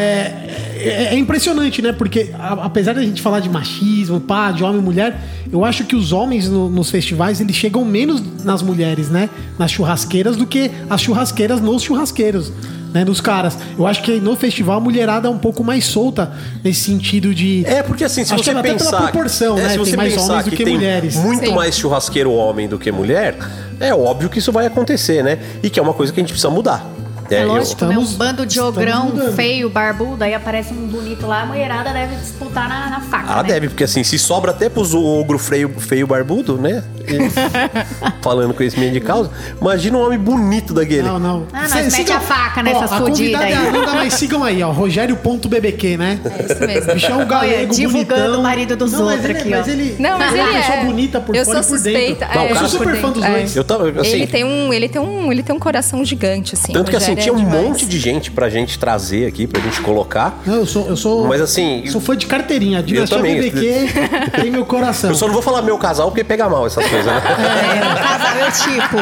é- 0.76 1.08
é 1.14 1.18
impressionante, 1.18 1.82
né? 1.82 1.92
Porque 1.92 2.30
a- 2.38 2.58
apesar 2.64 2.92
da 2.94 3.02
gente 3.02 3.20
falar 3.20 3.40
de 3.40 3.48
machismo, 3.48 4.20
pá, 4.20 4.52
de 4.52 4.62
homem 4.62 4.80
e 4.80 4.84
mulher, 4.84 5.20
eu 5.50 5.64
acho 5.64 5.84
que 5.84 5.96
os 5.96 6.12
homens 6.12 6.48
no- 6.48 6.68
nos 6.70 6.90
festivais 6.90 7.40
eles 7.40 7.56
chegam 7.56 7.84
menos 7.84 8.22
nas 8.44 8.62
mulheres, 8.62 9.08
né? 9.08 9.28
Nas 9.58 9.70
churrasqueiras 9.72 10.36
do 10.36 10.46
que 10.46 10.70
as 10.88 11.00
churrasqueiras 11.00 11.60
nos 11.60 11.82
churrasqueiros. 11.82 12.52
Né, 12.92 13.04
nos 13.04 13.20
caras. 13.20 13.58
Eu 13.78 13.86
acho 13.86 14.02
que 14.02 14.18
no 14.18 14.34
festival 14.34 14.78
a 14.78 14.80
mulherada 14.80 15.28
é 15.28 15.30
um 15.30 15.36
pouco 15.38 15.62
mais 15.62 15.84
solta 15.84 16.32
nesse 16.64 16.80
sentido 16.80 17.34
de. 17.34 17.62
É, 17.66 17.82
porque 17.82 18.02
assim, 18.02 18.24
se 18.24 18.32
Acho 18.32 18.42
você 18.42 18.52
que 18.52 18.58
até 18.58 18.72
pensar. 18.72 18.90
pela 18.96 19.02
proporção, 19.10 19.58
é, 19.58 19.62
né? 19.62 19.68
Se 19.70 19.78
você 19.78 19.90
Tem 19.90 19.96
mais 19.98 20.14
pensar 20.14 20.32
homens 20.32 20.44
do 20.44 20.50
que, 20.50 20.56
que 20.56 20.64
tem 20.64 20.74
mulheres. 20.74 21.16
muito 21.16 21.46
Sim. 21.46 21.54
mais 21.54 21.76
churrasqueiro 21.76 22.32
homem 22.32 22.66
do 22.66 22.78
que 22.78 22.90
mulher, 22.90 23.36
é 23.78 23.94
óbvio 23.94 24.30
que 24.30 24.38
isso 24.38 24.50
vai 24.50 24.66
acontecer, 24.66 25.22
né? 25.22 25.38
E 25.62 25.68
que 25.68 25.78
é 25.78 25.82
uma 25.82 25.92
coisa 25.92 26.12
que 26.12 26.18
a 26.18 26.22
gente 26.22 26.30
precisa 26.30 26.50
mudar. 26.50 26.86
É 27.30 27.42
eu- 27.42 27.48
lógico, 27.48 27.84
né? 27.84 27.98
Um 27.98 28.04
bando 28.14 28.46
de 28.46 28.58
ogrão 28.60 29.12
feio, 29.34 29.68
barbudo, 29.68 30.24
aí 30.24 30.34
aparece 30.34 30.72
um 30.72 30.86
bonito 30.86 31.26
lá, 31.26 31.42
a 31.42 31.46
mulherada 31.46 31.90
deve 31.92 32.16
disputar 32.16 32.68
na, 32.68 32.88
na 32.90 33.00
faca. 33.00 33.24
Ah, 33.32 33.42
né? 33.42 33.48
deve, 33.48 33.68
porque 33.68 33.84
assim, 33.84 34.02
se 34.02 34.18
sobra 34.18 34.50
até 34.50 34.68
pros 34.68 34.94
ogro 34.94 35.38
feio, 35.38 35.68
feio 35.78 36.06
barbudo, 36.06 36.56
né? 36.58 36.82
Falando 38.22 38.54
conhecimento 38.54 38.92
de 38.92 39.00
causa. 39.00 39.30
Imagina 39.60 39.96
um 39.98 40.04
homem 40.06 40.18
bonito 40.18 40.72
daquele. 40.74 41.02
Não, 41.02 41.18
não. 41.18 41.46
Ah, 41.52 41.62
nós 41.62 41.70
Cê- 41.72 41.82
mete 41.82 41.92
sigam- 41.92 42.16
a 42.16 42.20
faca 42.20 42.60
Ó, 42.60 42.62
nessas 42.62 42.92
a 42.92 42.98
fudidas 42.98 43.40
convidada 43.40 43.44
aí. 43.46 43.52
é 43.52 43.56
a 43.56 43.70
Nanda, 43.72 43.92
mas 43.94 44.14
sigam 44.14 44.44
aí, 44.44 44.62
ó. 44.62 44.70
Rogério.bbq, 44.72 45.96
né? 45.96 46.20
É 46.24 46.52
isso 46.52 46.60
mesmo. 46.66 46.94
Bichão 46.94 47.26
galego, 47.26 47.74
divulgando 47.74 48.20
bonitão. 48.22 48.40
o 48.40 48.42
marido 48.42 48.76
dos 48.76 48.92
Não, 48.92 49.04
outros 49.04 49.24
ele- 49.24 49.38
aqui, 49.38 49.48
mas 49.50 49.66
ó. 49.66 49.70
ele, 49.70 49.96
Não, 49.98 50.18
mas 50.18 50.32
é 50.34 50.38
ele 50.38 50.42
uma 50.50 50.58
pessoa 50.58 50.76
é. 50.76 50.84
bonita 50.84 51.20
por 51.20 51.36
eu 51.36 51.44
fora 51.44 51.62
sou 51.62 51.76
e 51.76 51.80
por 51.80 51.84
dentro. 51.84 52.26
Não, 52.34 52.42
é, 52.42 52.48
cara- 52.48 52.60
por 52.60 52.68
super 52.68 52.96
fã 52.96 53.10
dos 53.10 53.24
dois. 53.24 53.56
Eu 53.56 53.64
tava, 53.64 53.88
assim, 54.00 54.08
ele 54.10 54.26
tem 54.26 54.44
um, 54.44 54.72
ele 54.72 54.88
tem 54.88 55.00
um, 55.00 55.32
ele 55.32 55.42
tem 55.42 55.54
um 55.54 55.58
coração 55.58 56.04
gigante 56.04 56.54
assim. 56.54 56.72
Tanto 56.72 56.90
que 56.90 56.96
assim, 56.96 57.14
tinha 57.18 57.32
um 57.32 57.36
demais. 57.36 57.62
monte 57.62 57.86
de 57.86 57.98
gente 57.98 58.30
pra 58.30 58.48
gente 58.48 58.78
trazer 58.78 59.26
aqui, 59.26 59.46
pra 59.46 59.60
gente 59.60 59.80
colocar. 59.80 60.40
Não, 60.46 60.56
eu 60.56 60.66
sou, 60.66 60.86
eu 60.86 60.96
sou. 60.96 61.26
Mas 61.26 61.40
assim, 61.40 61.84
Sou 61.86 62.00
fã 62.00 62.16
de 62.16 62.26
carteirinha. 62.26 62.78
A 62.78 62.82
Dinastia 62.82 63.16
também. 63.16 63.40
BBQ 63.40 63.88
tem 64.42 64.50
meu 64.50 64.64
coração. 64.64 65.10
eu 65.10 65.16
só 65.16 65.26
não 65.26 65.34
vou 65.34 65.42
falar 65.42 65.62
meu 65.62 65.78
casal 65.78 66.08
porque 66.10 66.24
pega 66.24 66.48
mal 66.48 66.66
essas 66.66 66.86
coisas, 66.86 67.06
né? 67.06 67.22
É, 67.22 67.92
o 67.92 67.96
casal 67.96 68.36
é 68.38 68.48
o 68.48 68.52
tipo. 68.52 68.96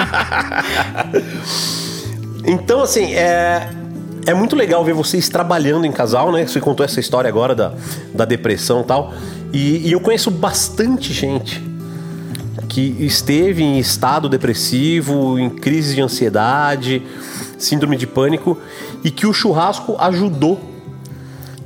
Então, 2.49 2.81
assim, 2.81 3.13
é, 3.13 3.69
é 4.25 4.33
muito 4.33 4.55
legal 4.55 4.85
ver 4.85 4.93
vocês 4.95 5.29
trabalhando 5.29 5.85
em 5.85 5.91
casal, 5.91 6.31
né? 6.31 6.47
Você 6.47 6.61
contou 6.61 6.85
essa 6.87 7.01
história 7.01 7.29
agora 7.29 7.57
da, 7.57 7.73
da 8.15 8.25
depressão 8.25 8.83
e 8.83 8.85
tal. 8.85 9.13
E, 9.53 9.89
e 9.89 9.93
eu 9.93 10.01
conheço 10.01 10.31
bastante 10.31 11.13
gente 11.13 11.61
que 12.69 12.97
esteve 13.01 13.63
em 13.63 13.79
estado 13.79 14.29
depressivo, 14.29 15.39
em 15.39 15.51
crise 15.51 15.95
de 15.95 16.03
ansiedade, 16.03 17.03
síndrome 17.59 17.97
de 17.97 18.07
pânico, 18.07 18.59
e 19.05 19.11
que 19.11 19.27
o 19.27 19.33
churrasco 19.33 19.97
ajudou 19.99 20.61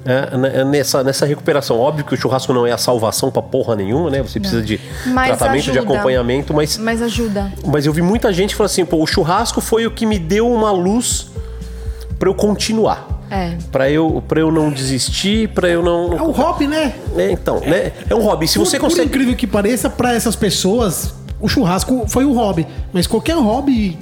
é, 0.05 0.65
nessa, 0.65 1.05
nessa 1.05 1.27
recuperação. 1.27 1.79
Óbvio 1.79 2.05
que 2.05 2.15
o 2.15 2.17
churrasco 2.17 2.53
não 2.53 2.67
é 2.67 2.73
a 2.73 2.79
salvação 2.79 3.31
pra 3.31 3.43
porra 3.43 3.77
nenhuma, 3.77 4.11
né? 4.11 4.23
Você 4.23 4.41
precisa 4.41 4.63
de 4.63 4.81
Mas 5.07 5.37
tratamento, 5.37 5.65
de 5.65 5.71
ajuda. 5.71 5.93
acompanhamento, 5.93 6.55
mas 6.55 6.79
Mas 6.79 7.03
ajuda. 7.03 7.53
mas 7.67 7.85
eu 7.85 7.93
vi 7.93 8.01
muita 8.01 8.33
gente 8.33 8.55
falando 8.55 8.71
assim, 8.71 8.85
pô, 8.85 9.03
o 9.03 9.07
churrasco 9.07 9.61
foi 9.61 9.87
o 9.87 9.91
que 9.91 10.07
me 10.07 10.19
deu 10.19 10.51
uma 10.51 10.71
luz 10.71 11.27
pra 12.19 12.29
eu 12.29 12.35
continuar. 12.35 13.21
É. 13.31 13.57
Pra 13.71 13.89
eu, 13.89 14.23
pra 14.27 14.41
eu 14.41 14.51
não 14.51 14.71
desistir, 14.71 15.49
pra 15.51 15.69
eu 15.69 15.83
não. 15.85 16.15
É 16.15 16.23
um 16.23 16.33
hobby, 16.33 16.67
né? 16.67 16.95
É, 17.17 17.31
então, 17.31 17.61
né? 17.61 17.93
É 18.09 18.15
um 18.15 18.23
hobby. 18.23 18.49
Se 18.49 18.59
você 18.59 18.77
por, 18.77 18.87
por 18.87 18.91
consegue. 18.91 19.09
incrível 19.09 19.37
que 19.37 19.47
pareça, 19.47 19.89
pra 19.89 20.13
essas 20.15 20.35
pessoas, 20.35 21.15
o 21.41 21.47
churrasco 21.47 22.07
foi 22.09 22.25
um 22.25 22.33
hobby. 22.33 22.67
Mas 22.93 23.07
qualquer 23.07 23.37
hobby 23.37 23.97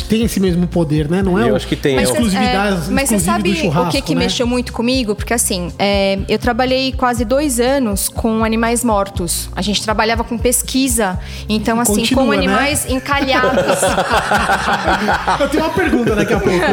tem 0.00 0.22
esse 0.24 0.38
mesmo 0.40 0.66
poder, 0.66 1.08
né? 1.10 1.22
Não 1.22 1.38
é 1.38 1.50
Eu 1.50 1.56
acho 1.56 1.66
que 1.66 1.74
tem, 1.76 1.98
a 1.98 2.02
é 2.02 2.04
o- 2.04 2.10
exclusividade, 2.10 2.88
É, 2.88 2.90
mas 2.90 3.08
você 3.08 3.16
exclusivo 3.16 3.20
sabe 3.24 3.50
do 3.52 3.56
churrasco, 3.56 3.88
o 3.88 3.90
que, 3.92 4.00
que 4.02 4.14
né? 4.14 4.20
mexeu 4.20 4.46
muito 4.46 4.72
comigo? 4.72 5.14
Porque 5.16 5.34
assim, 5.34 5.72
é, 5.78 6.18
eu 6.28 6.38
trabalhei 6.38 6.92
quase 6.92 7.24
dois 7.24 7.58
anos 7.60 8.08
com 8.08 8.44
animais 8.44 8.84
mortos. 8.84 9.50
A 9.56 9.60
gente 9.62 9.82
trabalhava 9.82 10.22
com 10.24 10.38
pesquisa. 10.38 11.18
Então, 11.48 11.80
assim, 11.80 11.96
continua, 11.96 12.24
com 12.24 12.30
né? 12.30 12.36
animais 12.38 12.86
encalhados. 12.88 13.62
Eu 15.40 15.48
tenho 15.48 15.64
uma 15.64 15.72
pergunta 15.72 16.14
daqui 16.14 16.32
a 16.34 16.38
pouco. 16.40 16.54
hein? 16.54 16.70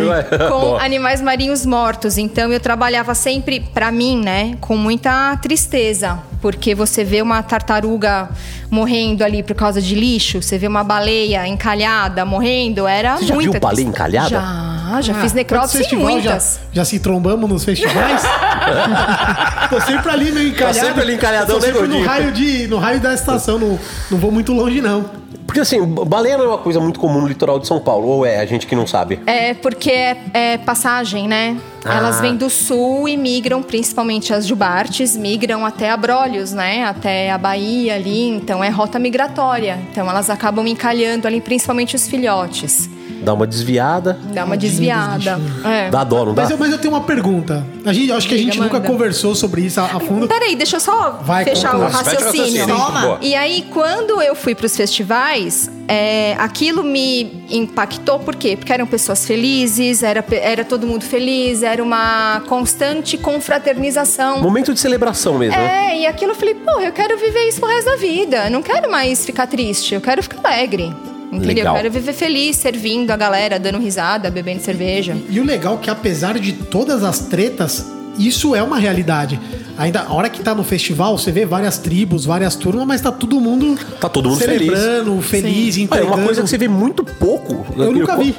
com 0.52 0.60
Boa. 0.60 0.84
animais 0.84 1.22
marinhos 1.22 1.66
mortos. 1.66 2.18
Então 2.18 2.52
eu 2.52 2.60
trabalhava 2.60 3.14
sempre, 3.16 3.60
pra 3.60 3.92
mim, 3.92 4.22
né, 4.22 4.56
com 4.60 4.76
muita 4.78 5.36
tristeza, 5.38 6.20
porque 6.42 6.76
você 6.76 7.04
vê 7.04 7.22
uma 7.22 7.42
tartaruga 7.42 8.30
morrendo 8.70 9.24
ali 9.24 9.42
por 9.42 9.56
causa 9.56 9.82
de 9.82 9.96
lixo, 9.96 10.42
você 10.42 10.58
vê 10.58 10.68
uma 10.68 10.84
baleia 10.84 11.48
encalhada 11.48 12.24
morrendo, 12.26 12.88
era 12.88 13.09
Você 13.18 13.26
já 13.26 13.34
muita 13.36 13.52
viu 13.52 13.60
baleia 13.60 13.86
encalhada? 13.88 14.30
Já, 14.30 15.02
já 15.02 15.14
Ah, 15.14 15.22
fiz 15.22 15.34
necrópsia 15.34 15.78
em 15.78 15.82
festivais 15.82 16.14
muitas. 16.14 16.60
Já, 16.74 16.82
já 16.82 16.86
se 16.86 17.00
trombamos 17.00 17.50
nos 17.50 17.64
festivais? 17.66 18.22
Tô 19.70 19.80
sempre 19.82 20.12
ali 20.12 20.32
meio 20.32 20.50
encalhado. 20.50 20.80
sempre 20.88 21.02
ali 21.02 21.14
encalhadão, 21.14 21.60
Tô 21.60 21.66
né, 21.66 21.74
sempre 21.74 21.88
no 21.88 22.04
raio, 22.04 22.32
de, 22.32 22.68
no 22.68 22.78
raio 22.78 23.00
da 23.00 23.14
estação, 23.14 23.60
não, 23.60 23.80
não 24.10 24.18
vou 24.18 24.32
muito 24.32 24.52
longe, 24.54 24.82
não. 24.82 25.06
Porque 25.46 25.62
assim, 25.62 25.84
baleia 25.84 26.38
não 26.38 26.46
é 26.46 26.48
uma 26.50 26.58
coisa 26.60 26.80
muito 26.80 27.00
comum 27.00 27.22
no 27.22 27.28
litoral 27.28 27.58
de 27.58 27.66
São 27.66 27.80
Paulo, 27.80 28.08
ou 28.08 28.26
é 28.26 28.40
a 28.40 28.46
gente 28.46 28.68
que 28.68 28.76
não 28.76 28.86
sabe? 28.86 29.20
É 29.26 29.56
porque 29.56 29.90
é, 29.90 30.18
é 30.32 30.58
passagem, 30.60 31.28
né? 31.28 31.58
Ah. 31.84 31.98
Elas 31.98 32.22
vêm 32.22 32.36
do 32.36 32.52
sul 32.52 33.10
e 33.10 33.18
migram, 33.18 33.64
principalmente 33.64 34.32
as 34.32 34.46
jubartes, 34.46 35.18
migram 35.18 35.66
até 35.66 35.90
Abrolhos, 35.90 36.52
né? 36.52 36.84
Até 36.86 37.32
a 37.32 37.38
Bahia 37.40 37.96
ali, 37.96 38.28
então 38.30 38.64
é 38.64 38.70
rota 38.70 39.00
migratória. 39.00 39.80
Então 39.92 40.08
elas 40.08 40.30
acabam 40.30 40.68
encalhando 40.68 41.26
ali, 41.28 41.42
principalmente 41.42 41.96
os 41.96 42.08
filhotes. 42.08 42.88
Dá 43.22 43.34
uma 43.34 43.46
desviada, 43.48 44.18
Dá 44.34 44.46
uma 44.46 44.56
desviada. 44.58 45.36
bichinhos. 45.38 45.66
É. 45.66 45.90
dá 45.90 46.04
dó, 46.04 46.26
não 46.26 46.34
dá? 46.34 46.44
Mas 46.44 46.52
eu, 46.52 46.58
mas 46.58 46.72
eu 46.72 46.78
tenho 46.78 46.94
uma 46.94 47.02
pergunta. 47.04 47.66
A 47.86 47.94
gente, 47.94 48.12
acho 48.12 48.28
que 48.28 48.36
a 48.36 48.38
Diga, 48.38 48.52
gente 48.52 48.62
nunca 48.62 48.76
manda. 48.78 48.88
conversou 48.88 49.36
sobre 49.36 49.62
isso 49.62 49.80
a, 49.80 49.86
a 49.86 50.00
fundo. 50.00 50.28
Peraí, 50.28 50.56
deixa 50.56 50.78
eu 50.78 50.80
só 50.80 51.20
Vai, 51.24 51.44
fechar 51.44 51.76
o 51.76 51.80
conclui. 51.80 52.04
Fecha 52.04 52.12
o 52.12 52.26
raciocínio. 52.26 52.68
Toma. 52.68 53.18
E 53.22 53.36
aí, 53.36 53.66
quando 53.72 54.22
eu 54.22 54.36
fui 54.36 54.56
para 54.56 54.66
os 54.66 54.76
festivais, 54.76 55.70
é, 55.88 56.36
aquilo 56.40 56.84
me 56.84 57.44
impactou, 57.50 58.20
por 58.20 58.36
quê? 58.36 58.56
Porque 58.56 58.72
eram 58.72 58.86
pessoas 58.88 59.26
felizes, 59.26 60.04
era, 60.04 60.24
era 60.32 60.64
todo 60.64 60.86
mundo 60.88 61.04
feliz, 61.04 61.64
era 61.64 61.82
uma 61.84 62.42
constante 62.48 63.18
confraternização. 63.18 64.40
Momento 64.42 64.74
de 64.74 64.80
celebração 64.80 65.38
mesmo, 65.38 65.58
né? 65.58 65.94
É, 65.94 66.00
e 66.02 66.06
aquilo 66.06 66.32
eu 66.32 66.36
falei, 66.36 66.56
pô, 66.56 66.80
eu 66.80 66.92
quero 66.92 67.18
viver 67.18 67.48
isso 67.48 67.60
pro 67.60 67.70
resto 67.70 67.90
da 67.90 67.96
vida. 67.98 68.46
Eu 68.46 68.52
não 68.52 68.62
quero 68.62 68.90
mais 68.90 69.26
ficar 69.26 69.48
triste, 69.48 69.94
eu 69.96 70.02
quero 70.02 70.22
ficar 70.24 70.40
alegre. 70.48 70.94
Entendeu? 71.32 71.48
Legal. 71.48 71.76
Eu 71.76 71.82
quero 71.82 71.94
viver 71.94 72.14
feliz, 72.14 72.56
servindo 72.58 73.12
a 73.12 73.18
galera, 73.18 73.60
dando 73.60 73.78
risada, 73.78 74.32
bebendo 74.32 74.62
cerveja. 74.62 75.16
E 75.30 75.40
o 75.40 75.44
legal 75.44 75.76
é 75.76 75.78
que 75.78 75.90
apesar 75.90 76.38
de 76.40 76.54
todas 76.54 77.04
as 77.04 77.20
tretas, 77.20 77.86
isso 78.18 78.56
é 78.56 78.62
uma 78.62 78.78
realidade. 78.78 79.40
Ainda 79.78 80.02
a 80.02 80.14
hora 80.14 80.30
que 80.30 80.42
tá 80.42 80.54
no 80.54 80.64
festival, 80.64 81.18
você 81.18 81.32
vê 81.32 81.46
várias 81.46 81.78
tribos, 81.78 82.26
várias 82.26 82.56
turmas, 82.56 82.86
mas 82.86 83.00
tá 83.00 83.12
todo 83.12 83.40
mundo 83.40 83.78
Tá 84.00 84.10
todo 84.10 84.28
mundo 84.28 84.40
celebrando, 84.40 85.22
feliz, 85.22 85.76
Olha, 85.76 85.84
entregando. 85.84 86.14
uma 86.16 86.26
coisa 86.26 86.42
que 86.42 86.50
você 86.50 86.58
vê 86.58 86.68
muito 86.68 87.06
pouco. 87.06 87.66
Eu 87.78 87.92
nunca 87.92 88.18
vi. 88.18 88.36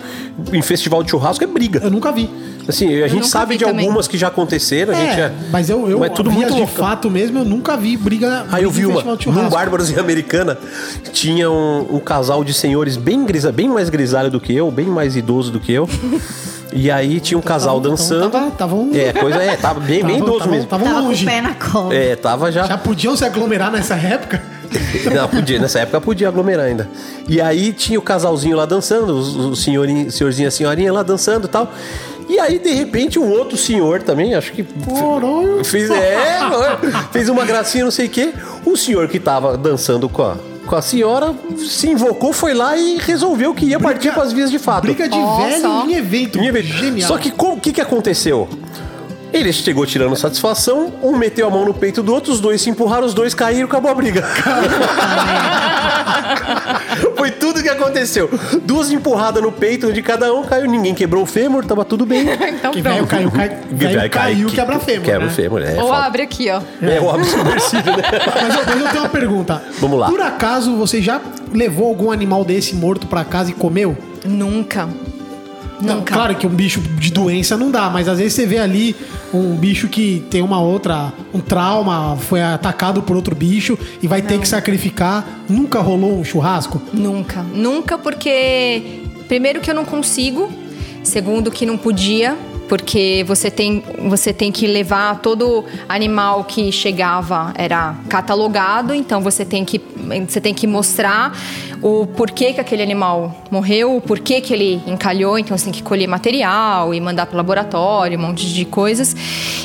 Em 0.53 0.61
festival 0.61 1.03
de 1.03 1.11
churrasco 1.11 1.43
é 1.43 1.47
briga. 1.47 1.81
Eu 1.83 1.91
nunca 1.91 2.13
vi. 2.13 2.29
Assim, 2.71 3.03
a 3.03 3.09
gente 3.09 3.27
sabe 3.29 3.57
de 3.57 3.65
também. 3.65 3.85
algumas 3.87 4.09
que 4.09 4.17
já 4.17 4.29
aconteceram, 4.29 4.93
a 4.95 4.97
gente 4.97 5.21
É, 5.21 5.25
é. 5.25 5.33
mas 5.53 5.69
eu, 5.69 5.89
eu 5.91 5.99
mas 5.99 6.13
tudo 6.13 6.31
vias 6.31 6.51
muito 6.51 6.67
de 6.67 6.73
fato 6.73 7.11
mesmo, 7.11 7.39
eu 7.39 7.45
nunca 7.45 7.77
vi 7.77 7.97
briga. 7.97 8.47
Aí 8.51 8.63
eu 8.65 8.71
briga 8.71 8.89
vi 8.89 9.05
uma, 9.05 9.17
num. 9.43 9.49
Bárbaros 9.51 9.91
em 9.91 9.99
Americana, 9.99 10.57
tinha 11.13 11.51
um, 11.51 11.97
um 11.97 12.01
casal 12.01 12.43
de 12.43 12.55
senhores 12.55 12.97
bem 12.97 13.25
grisa, 13.25 13.53
bem 13.53 13.69
mais 13.69 13.91
grisalho 13.91 14.31
do 14.31 14.41
que 14.41 14.55
eu, 14.55 14.71
bem 14.71 14.87
mais 14.87 15.17
idoso 15.17 15.51
do 15.51 15.61
que 15.61 15.73
eu. 15.73 15.89
E 16.73 16.89
aí 16.89 17.19
tinha 17.19 17.37
um 17.37 17.43
casal 17.43 17.79
Então, 17.81 17.91
dançando. 17.91 18.31
tava- 18.31 18.51
tava 18.53 18.77
um- 18.77 18.95
É, 18.95 19.13
coisa 19.13 19.43
é, 19.43 19.57
tava 19.57 19.81
bem, 19.81 20.05
bem 20.05 20.19
Tava- 20.19 20.29
idoso 20.29 20.39
tava- 20.39 20.51
mesmo. 20.53 20.67
Tava 20.69 20.85
Tava 20.85 20.97
com 20.99 21.03
o 21.03 21.09
longe. 21.09 21.25
pé 21.27 21.41
na 21.41 21.55
cola. 21.55 21.93
É, 21.93 22.15
tava 22.15 22.53
já. 22.53 22.65
Já 22.65 22.79
podiam 22.79 23.17
se 23.17 23.25
aglomerar 23.25 23.73
nessa 23.73 23.97
época? 23.97 24.41
Não, 25.13 25.27
podia, 25.27 25.59
nessa 25.59 25.81
época 25.81 26.01
podia 26.01 26.29
aglomerar 26.29 26.67
ainda. 26.67 26.89
E 27.29 27.41
aí 27.41 27.73
tinha 27.73 27.99
o 27.99 28.03
casalzinho 28.03 28.57
lá 28.57 28.67
dançando, 28.67 29.15
os- 29.19 29.35
o 29.35 29.57
senhorinho, 29.57 30.13
senhorzinho 30.13 30.47
e 30.47 30.49
a 30.49 30.51
senhorinha 30.53 30.93
lá 30.93 31.03
dançando 31.03 31.47
e 31.47 31.51
tal. 31.51 31.73
E 32.31 32.39
aí, 32.39 32.61
de 32.61 32.73
repente, 32.73 33.19
um 33.19 33.29
outro 33.29 33.57
senhor 33.57 34.03
também, 34.03 34.37
acho 34.37 34.53
que. 34.53 34.63
Porra. 34.63 35.65
Fez, 35.65 35.91
é, 35.91 36.39
fez 37.11 37.29
uma 37.29 37.45
gracinha, 37.45 37.83
não 37.83 37.91
sei 37.91 38.07
o 38.07 38.09
quê. 38.09 38.33
O 38.65 38.77
senhor 38.77 39.09
que 39.09 39.19
tava 39.19 39.59
dançando 39.59 40.09
com 40.09 40.23
a, 40.23 40.37
com 40.65 40.77
a 40.77 40.81
senhora 40.81 41.35
se 41.59 41.89
invocou, 41.89 42.33
foi 42.33 42.55
lá 42.55 42.77
e 42.77 42.99
resolveu 42.99 43.53
que 43.53 43.67
ia 43.67 43.81
partir 43.81 44.13
para 44.13 44.23
as 44.23 44.33
vias 44.33 44.49
de 44.49 44.61
fato. 44.61 44.83
Briga 44.83 45.09
de 45.09 45.19
Ó, 45.19 45.39
velho 45.39 45.91
em 45.91 45.95
evento. 45.95 46.39
Em 46.39 46.47
evento. 46.47 46.67
Genial. 46.69 47.09
Só 47.09 47.19
que 47.19 47.33
o 47.37 47.57
que, 47.57 47.73
que 47.73 47.81
aconteceu? 47.81 48.49
Ele 49.33 49.53
chegou 49.53 49.87
tirando 49.87 50.17
satisfação, 50.17 50.93
um 51.03 51.17
meteu 51.17 51.47
a 51.47 51.51
mão 51.51 51.65
no 51.65 51.73
peito 51.73 52.03
do 52.03 52.13
outro, 52.13 52.33
os 52.33 52.41
dois 52.41 52.61
se 52.61 52.69
empurraram, 52.71 53.07
os 53.07 53.15
dois 53.15 53.33
caíram 53.35 53.63
e 53.63 53.65
acabou 53.65 53.91
a 53.91 53.95
briga. 53.95 54.23
Foi 57.17 57.31
tudo 57.31 57.63
que 57.63 57.69
aconteceu. 57.69 58.29
Duas 58.63 58.91
empurradas 58.91 59.43
no 59.43 59.53
peito 59.53 59.93
de 59.93 60.03
cada 60.03 60.33
um, 60.33 60.43
caiu, 60.43 60.69
ninguém 60.69 60.95
quebrou 60.95 61.23
o 61.23 61.27
fêmur, 61.27 61.65
tava 61.65 61.85
tudo 61.85 62.05
bem. 62.07 62.29
Então 62.61 62.73
Que 62.73 62.83
velho 62.83 63.07
caiu, 63.07 63.31
cai, 63.31 63.49
velho 63.71 64.11
caiu, 64.11 64.49
quebra 64.49 64.79
fêmur. 64.81 65.05
Quebra 65.05 65.27
né? 65.27 65.33
o 65.33 65.35
fêmur, 65.35 65.63
é. 65.63 65.83
Ou 65.83 65.93
abre 65.93 66.23
aqui, 66.23 66.51
ó. 66.51 66.61
É 66.83 67.01
o 67.01 67.05
homem 67.05 67.25
subversível, 67.25 67.97
né? 67.97 68.03
Mas 68.43 68.57
eu, 68.57 68.65
mas 68.67 68.81
eu 68.81 68.89
tenho 68.89 69.03
uma 69.03 69.09
pergunta. 69.09 69.63
Vamos 69.79 69.99
lá. 69.99 70.09
Por 70.09 70.21
acaso 70.21 70.77
você 70.77 71.01
já 71.01 71.21
levou 71.53 71.89
algum 71.89 72.11
animal 72.11 72.45
desse 72.45 72.75
morto 72.75 73.07
pra 73.07 73.25
casa 73.25 73.51
e 73.51 73.55
comeu? 73.55 73.97
Nunca. 74.25 74.89
Não, 75.81 76.03
claro 76.03 76.35
que 76.35 76.47
um 76.47 76.51
bicho 76.51 76.81
de 76.81 77.11
doença 77.11 77.57
não 77.57 77.71
dá, 77.71 77.89
mas 77.91 78.09
às 78.09 78.19
vezes 78.19 78.35
você 78.35 78.47
vê 78.47 78.59
ali 78.59 78.95
um 79.33 79.55
bicho 79.55 79.89
que 79.89 80.25
tem 80.31 80.43
uma 80.43 80.61
outra, 80.61 81.13
um 81.33 81.41
trauma, 81.41 82.17
foi 82.17 82.43
atacado 82.43 83.03
por 83.03 83.17
outro 83.17 83.35
bicho 83.35 83.79
e 84.03 84.07
vai 84.07 84.23
ter 84.23 84.39
que 84.39 84.49
sacrificar. 84.49 85.27
Nunca 85.49 85.81
rolou 85.81 86.19
um 86.19 86.25
churrasco? 86.25 86.81
Nunca. 86.93 87.43
Nunca 87.43 87.97
porque 87.97 89.03
primeiro 89.29 89.61
que 89.61 89.71
eu 89.71 89.75
não 89.75 89.85
consigo, 89.85 90.51
segundo 91.03 91.51
que 91.51 91.65
não 91.65 91.79
podia, 91.79 92.37
porque 92.71 93.25
você 93.27 93.51
tem, 93.51 93.83
você 94.09 94.33
tem 94.33 94.53
que 94.53 94.65
levar 94.65 95.19
todo 95.19 95.65
animal 95.89 96.45
que 96.45 96.71
chegava 96.71 97.53
era 97.57 97.97
catalogado, 98.09 98.95
então 98.95 99.21
você 99.21 99.45
tem 99.45 99.65
que 99.65 99.81
você 100.29 100.41
tem 100.41 100.55
que 100.55 100.69
mostrar 100.69 101.37
o 101.83 102.07
porquê 102.07 102.53
que 102.53 102.61
aquele 102.61 102.81
animal 102.81 103.45
morreu, 103.51 103.97
o 103.97 104.01
porquê 104.01 104.41
que 104.41 104.55
ele 104.55 104.81
encalhou, 104.87 105.37
então 105.37 105.59
você 105.59 105.65
tem 105.65 105.73
que 105.73 105.83
colher 105.83 106.07
material 106.07 106.95
e 106.95 107.01
mandar 107.01 107.27
para 107.27 107.35
o 107.35 107.37
laboratório, 107.39 108.17
um 108.17 108.23
monte 108.23 108.55
de 108.55 108.65
coisas. 108.65 109.17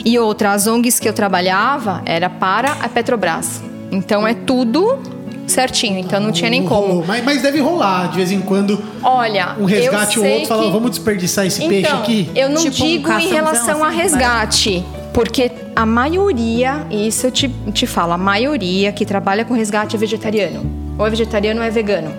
E 0.04 0.18
outra, 0.18 0.54
as 0.54 0.65
ONGs 0.65 1.00
que 1.00 1.08
eu 1.08 1.13
trabalhava 1.13 2.02
era 2.08 2.28
para 2.28 2.72
a 2.72 2.89
Petrobras. 2.89 3.62
Então 3.91 4.28
é 4.28 4.34
tudo 4.34 5.14
certinho, 5.51 5.99
então 5.99 6.19
não 6.19 6.31
tinha 6.31 6.49
nem 6.49 6.62
Não 6.62 6.67
como. 6.67 7.03
Mas, 7.05 7.23
mas 7.23 7.41
deve 7.41 7.60
rolar, 7.60 8.10
de 8.10 8.17
vez 8.17 8.31
em 8.31 8.41
quando, 8.41 8.81
Olha, 9.03 9.55
um 9.60 9.65
resgate 9.65 10.19
ou 10.19 10.25
outro 10.25 10.47
fala, 10.47 10.63
que- 10.65 10.71
vamos 10.71 10.89
desperdiçar 10.91 11.45
esse 11.45 11.60
peixe 11.67 11.88
então, 11.88 11.99
aqui. 11.99 12.29
Eu 12.36 12.49
não 12.49 12.62
Tipo 12.62 12.84
um 12.84 12.88
digo 12.88 13.08
em 13.10 13.12
caçãozão, 13.12 13.31
relação 13.36 13.84
a 13.84 13.88
assim, 13.89 13.97
resgate, 13.97 14.86
porque 15.13 15.51
a 15.75 15.86
maioria, 15.86 16.86
e 16.89 17.08
isso 17.08 17.27
eu 17.27 17.31
te, 17.31 17.47
te 17.73 17.86
falo, 17.88 18.13
a 18.13 18.17
maioria 18.17 18.91
que 18.91 19.05
trabalha 19.05 19.45
com 19.45 19.53
resgate 19.53 19.95
é 19.95 19.99
vegetariano. 19.99 20.65
Ou 20.97 21.05
é 21.05 21.10
vegetariano 21.10 21.60
ou 21.62 21.65
é 21.65 21.69
vegano. 21.69 22.12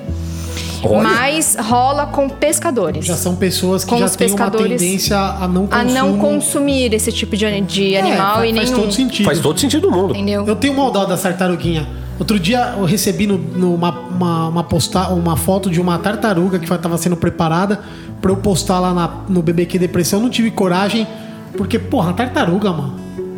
Olha. 0.84 1.02
Mas 1.02 1.56
rola 1.58 2.06
com 2.06 2.28
pescadores. 2.28 3.04
Já 3.06 3.16
são 3.16 3.34
pessoas 3.34 3.82
que 3.82 3.90
Com 3.90 3.98
já 3.98 4.08
têm 4.10 4.30
uma 4.30 4.50
tendência 4.50 5.16
a 5.18 5.48
não 5.48 5.64
a 5.70 5.78
consumo. 5.82 5.92
não 5.94 6.18
consumir 6.18 6.92
esse 6.94 7.10
tipo 7.10 7.34
de, 7.36 7.60
de 7.62 7.94
É, 7.94 8.00
animal 8.00 8.36
faz, 8.36 8.50
e 8.50 8.54
faz 8.54 8.70
nenhum. 8.70 8.82
todo 8.82 8.92
sentido. 8.92 9.24
Faz 9.26 9.40
todo 9.40 9.58
sentido 9.58 9.88
do 9.88 9.90
mundo. 9.90 10.14
Entendeu? 10.14 10.44
Eu 10.46 10.54
tenho 10.54 10.74
dó 10.90 11.04
da 11.06 11.16
tartaruguinha. 11.16 11.88
Outro 12.18 12.38
dia 12.40 12.74
eu 12.78 12.84
recebi 12.84 13.26
no, 13.26 13.36
no- 13.36 13.74
uma, 13.74 13.90
uma, 13.90 14.48
uma, 14.48 14.64
posta- 14.64 15.08
uma 15.08 15.36
foto 15.36 15.70
de 15.70 15.80
uma 15.80 15.98
tartaruga 15.98 16.58
que 16.58 16.64
estava 16.72 16.96
sendo 16.96 17.16
preparada 17.16 17.80
pra 18.20 18.30
eu 18.30 18.36
postar 18.36 18.80
lá 18.80 18.94
na- 18.94 19.10
no 19.28 19.42
BBQ 19.42 19.78
Depressão. 19.78 20.18
Eu 20.18 20.22
não 20.24 20.30
tive 20.30 20.50
coragem, 20.50 21.06
porque, 21.56 21.78
porra, 21.78 22.12
tartaruga, 22.14 22.72
mano. 22.72 22.94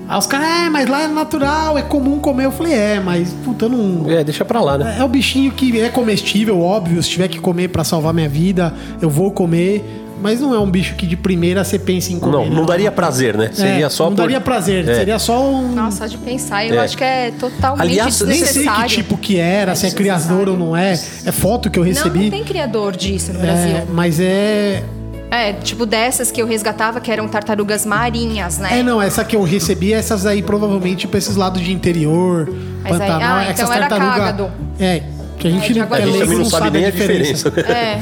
Aí 0.08 0.18
os 0.18 0.26
caras, 0.26 0.46
é, 0.46 0.70
mas 0.70 0.88
lá 0.88 1.02
é 1.02 1.08
natural, 1.08 1.76
é 1.76 1.82
comum 1.82 2.18
comer. 2.18 2.46
Eu 2.46 2.52
falei, 2.52 2.72
é, 2.72 2.98
mas 3.00 3.30
puta, 3.44 3.66
eu 3.66 3.68
não. 3.68 4.10
É, 4.10 4.24
deixa 4.24 4.42
pra 4.44 4.60
lá, 4.60 4.78
né? 4.78 4.96
É 4.98 5.04
o 5.04 5.08
bichinho 5.08 5.50
que 5.52 5.78
é 5.80 5.88
comestível, 5.90 6.60
óbvio. 6.60 7.02
Se 7.02 7.10
tiver 7.10 7.28
que 7.28 7.38
comer 7.38 7.68
pra 7.68 7.84
salvar 7.84 8.14
minha 8.14 8.28
vida, 8.28 8.72
eu 9.02 9.10
vou 9.10 9.30
comer. 9.32 10.04
Mas 10.20 10.40
não 10.40 10.54
é 10.54 10.58
um 10.58 10.70
bicho 10.70 10.94
que 10.96 11.06
de 11.06 11.16
primeira 11.16 11.62
você 11.64 11.78
pensa 11.78 12.12
em 12.12 12.18
comer. 12.18 12.32
Não, 12.32 12.46
não 12.50 12.66
daria 12.66 12.90
prazer, 12.90 13.36
né? 13.36 13.50
Seria 13.52 13.86
É, 13.86 13.88
só 13.88 14.04
Não 14.04 14.10
por- 14.16 14.22
daria 14.22 14.40
prazer, 14.40 14.88
É. 14.88 14.94
seria 14.94 15.18
só 15.18 15.40
um. 15.48 15.72
Nossa, 15.72 15.98
só 15.98 16.06
de 16.06 16.18
pensar, 16.18 16.66
eu 16.66 16.74
É. 16.74 16.84
acho 16.84 16.96
que 16.96 17.04
é 17.04 17.30
totalmente 17.38 17.80
Aliás, 17.82 18.20
Nem 18.22 18.44
sei 18.44 18.66
que 18.66 18.84
tipo 18.86 19.16
que 19.16 19.38
era, 19.38 19.74
se 19.74 19.86
é 19.86 19.90
criador 19.90 20.48
ou 20.48 20.56
não 20.56 20.76
é. 20.76 20.92
É 21.24 21.32
foto 21.32 21.70
que 21.70 21.78
eu 21.78 21.84
Não, 21.84 21.90
recebi. 21.92 22.24
não 22.24 22.30
tem 22.30 22.44
criador 22.44 22.96
disso 22.96 23.32
no 23.32 23.38
É, 23.38 23.42
Brasil. 23.42 23.86
mas 23.92 24.18
é. 24.20 24.82
É, 25.30 25.52
tipo 25.52 25.84
dessas 25.84 26.30
que 26.30 26.40
eu 26.40 26.46
resgatava, 26.46 27.00
que 27.02 27.10
eram 27.12 27.28
tartarugas 27.28 27.84
marinhas, 27.84 28.56
né? 28.58 28.78
É, 28.78 28.82
não, 28.82 29.00
essa 29.00 29.22
que 29.24 29.36
eu 29.36 29.42
recebi, 29.42 29.92
essas 29.92 30.24
aí 30.24 30.42
provavelmente 30.42 31.06
pra 31.06 31.18
esses 31.18 31.36
lados 31.36 31.60
de 31.60 31.70
interior, 31.72 32.48
Mas 32.82 32.92
aí- 32.94 32.98
Pantanal, 32.98 33.36
ah, 33.36 33.42
essas 33.44 33.60
então 33.60 33.72
era 33.72 33.86
tartaruga- 33.88 34.16
cágado. 34.18 34.50
É, 34.80 35.02
Que 35.38 35.48
a 35.48 35.50
gente, 35.50 35.78
É, 35.78 35.82
água 35.82 35.96
A 35.96 36.00
é 36.00 36.02
gente 36.04 36.12
leigo, 36.12 36.24
também 36.26 36.38
não 36.38 36.44
sabe 36.50 36.70
nem 36.70 36.84
a 36.86 36.90
diferença. 36.90 37.48
É. 37.68 38.00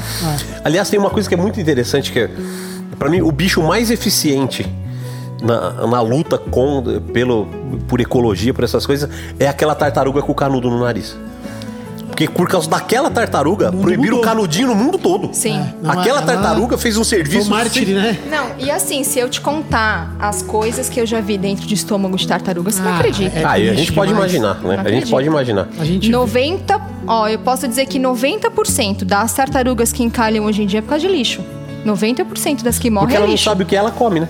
Aliás, 0.65 0.89
tem 0.89 0.99
uma 0.99 1.11
coisa 1.11 1.29
que 1.29 1.35
é 1.35 1.39
muito 1.39 1.61
interessante 1.61 2.11
que 2.11 2.19
é, 2.21 2.31
para 2.99 3.11
mim, 3.11 3.21
o 3.21 3.31
bicho 3.31 3.63
mais 3.63 3.91
eficiente 3.91 4.67
na, 5.43 5.87
na 5.87 6.01
luta 6.01 6.39
com, 6.39 6.83
pelo, 7.13 7.47
por 7.87 8.01
ecologia, 8.01 8.55
por 8.55 8.65
essas 8.65 8.87
coisas, 8.87 9.09
é 9.39 9.47
aquela 9.47 9.75
tartaruga 9.75 10.23
com 10.23 10.33
o 10.33 10.35
canudo 10.35 10.71
no 10.71 10.81
nariz. 10.81 11.15
Porque 12.07 12.27
por 12.31 12.49
causa 12.49 12.67
daquela 12.71 13.11
tartaruga, 13.11 13.71
proibiram 13.71 14.17
o 14.17 14.21
canudinho 14.23 14.69
no 14.69 14.75
mundo 14.75 14.97
todo. 14.97 15.29
Sim. 15.35 15.63
Não, 15.83 15.91
Aquela 15.91 16.21
ela- 16.21 16.23
tartaruga 16.27 16.79
fez 16.79 16.97
um 16.97 17.05
serviço. 17.05 17.47
um 17.47 17.51
mártir, 17.51 17.89
né? 17.89 18.17
Não, 18.31 18.53
e 18.59 18.71
assim, 18.71 19.05
se 19.05 19.19
eu 19.19 19.29
te 19.29 19.39
contar 19.39 20.17
as 20.19 20.41
coisas 20.41 20.89
que 20.89 20.99
eu 20.99 21.05
já 21.05 21.21
vi 21.21 21.37
dentro 21.37 21.67
de 21.67 21.75
estômago 21.75 22.17
de 22.17 22.27
tartaruga, 22.27 22.71
você 22.71 22.81
não 22.81 22.93
Ah, 22.93 22.97
acredita. 22.97 23.39
é 23.39 23.45
Ah, 23.45 23.59
e 23.59 23.69
a 23.69 23.75
gente 23.75 23.93
pode 23.93 24.13
demais. 24.13 24.33
imaginar, 24.33 24.55
né? 24.63 24.77
Não 24.79 24.85
A 24.87 24.89
gente 24.91 25.11
pode 25.11 25.27
imaginar. 25.27 25.69
A 25.79 25.85
gente 25.85 26.09
90, 26.11 26.81
ó, 27.07 27.29
eu 27.29 27.39
posso 27.39 27.67
dizer 27.69 27.87
que 27.87 27.99
90% 27.99 29.05
das 29.05 29.33
tartarugas 29.33 29.93
que 29.93 30.03
encalham 30.03 30.45
hoje 30.45 30.63
em 30.63 30.67
dia 30.67 30.79
é 30.79 30.83
por 30.83 30.91
causa 30.91 31.07
de 31.07 31.13
lixo. 31.13 31.43
90% 31.85 32.63
das 32.63 32.79
que 32.79 32.91
morrem 32.91 33.07
Porque 33.07 33.15
é 33.15 33.19
ela 33.19 33.27
não 33.27 33.33
lixo. 33.33 33.45
sabe 33.45 33.63
o 33.63 33.67
que 33.67 33.77
ela 33.77 33.91
come, 33.91 34.21
né? 34.21 34.29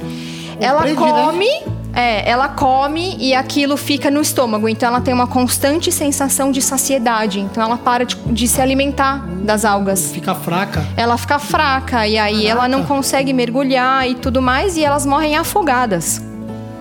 Ela 0.60 0.82
Prende, 0.82 1.00
né? 1.00 1.06
come, 1.12 1.48
é, 1.92 2.30
ela 2.30 2.48
come 2.48 3.16
e 3.18 3.34
aquilo 3.34 3.76
fica 3.76 4.10
no 4.10 4.20
estômago. 4.20 4.68
Então 4.68 4.88
ela 4.88 5.00
tem 5.00 5.12
uma 5.12 5.26
constante 5.26 5.90
sensação 5.90 6.50
de 6.50 6.60
saciedade. 6.60 7.40
Então 7.40 7.62
ela 7.62 7.76
para 7.78 8.04
de, 8.04 8.14
de 8.16 8.46
se 8.48 8.60
alimentar 8.60 9.26
das 9.42 9.64
algas. 9.64 10.12
fica 10.12 10.34
fraca. 10.34 10.86
Ela 10.96 11.16
fica 11.16 11.38
fraca 11.38 12.06
e 12.06 12.18
aí 12.18 12.46
ela 12.46 12.68
não 12.68 12.84
consegue 12.84 13.32
mergulhar 13.32 14.08
e 14.08 14.14
tudo 14.14 14.40
mais 14.42 14.76
e 14.76 14.84
elas 14.84 15.04
morrem 15.06 15.36
afogadas. 15.36 16.20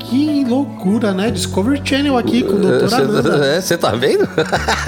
Que 0.10 0.44
loucura, 0.48 1.13
né? 1.13 1.32
Discovery 1.32 1.82
Channel 1.84 2.18
aqui 2.18 2.44
com 2.44 2.54
o 2.54 2.60
Dr. 2.60 2.94
Ananda. 2.94 3.62
Você 3.62 3.78
tá 3.78 3.91
vendo? 3.91 4.28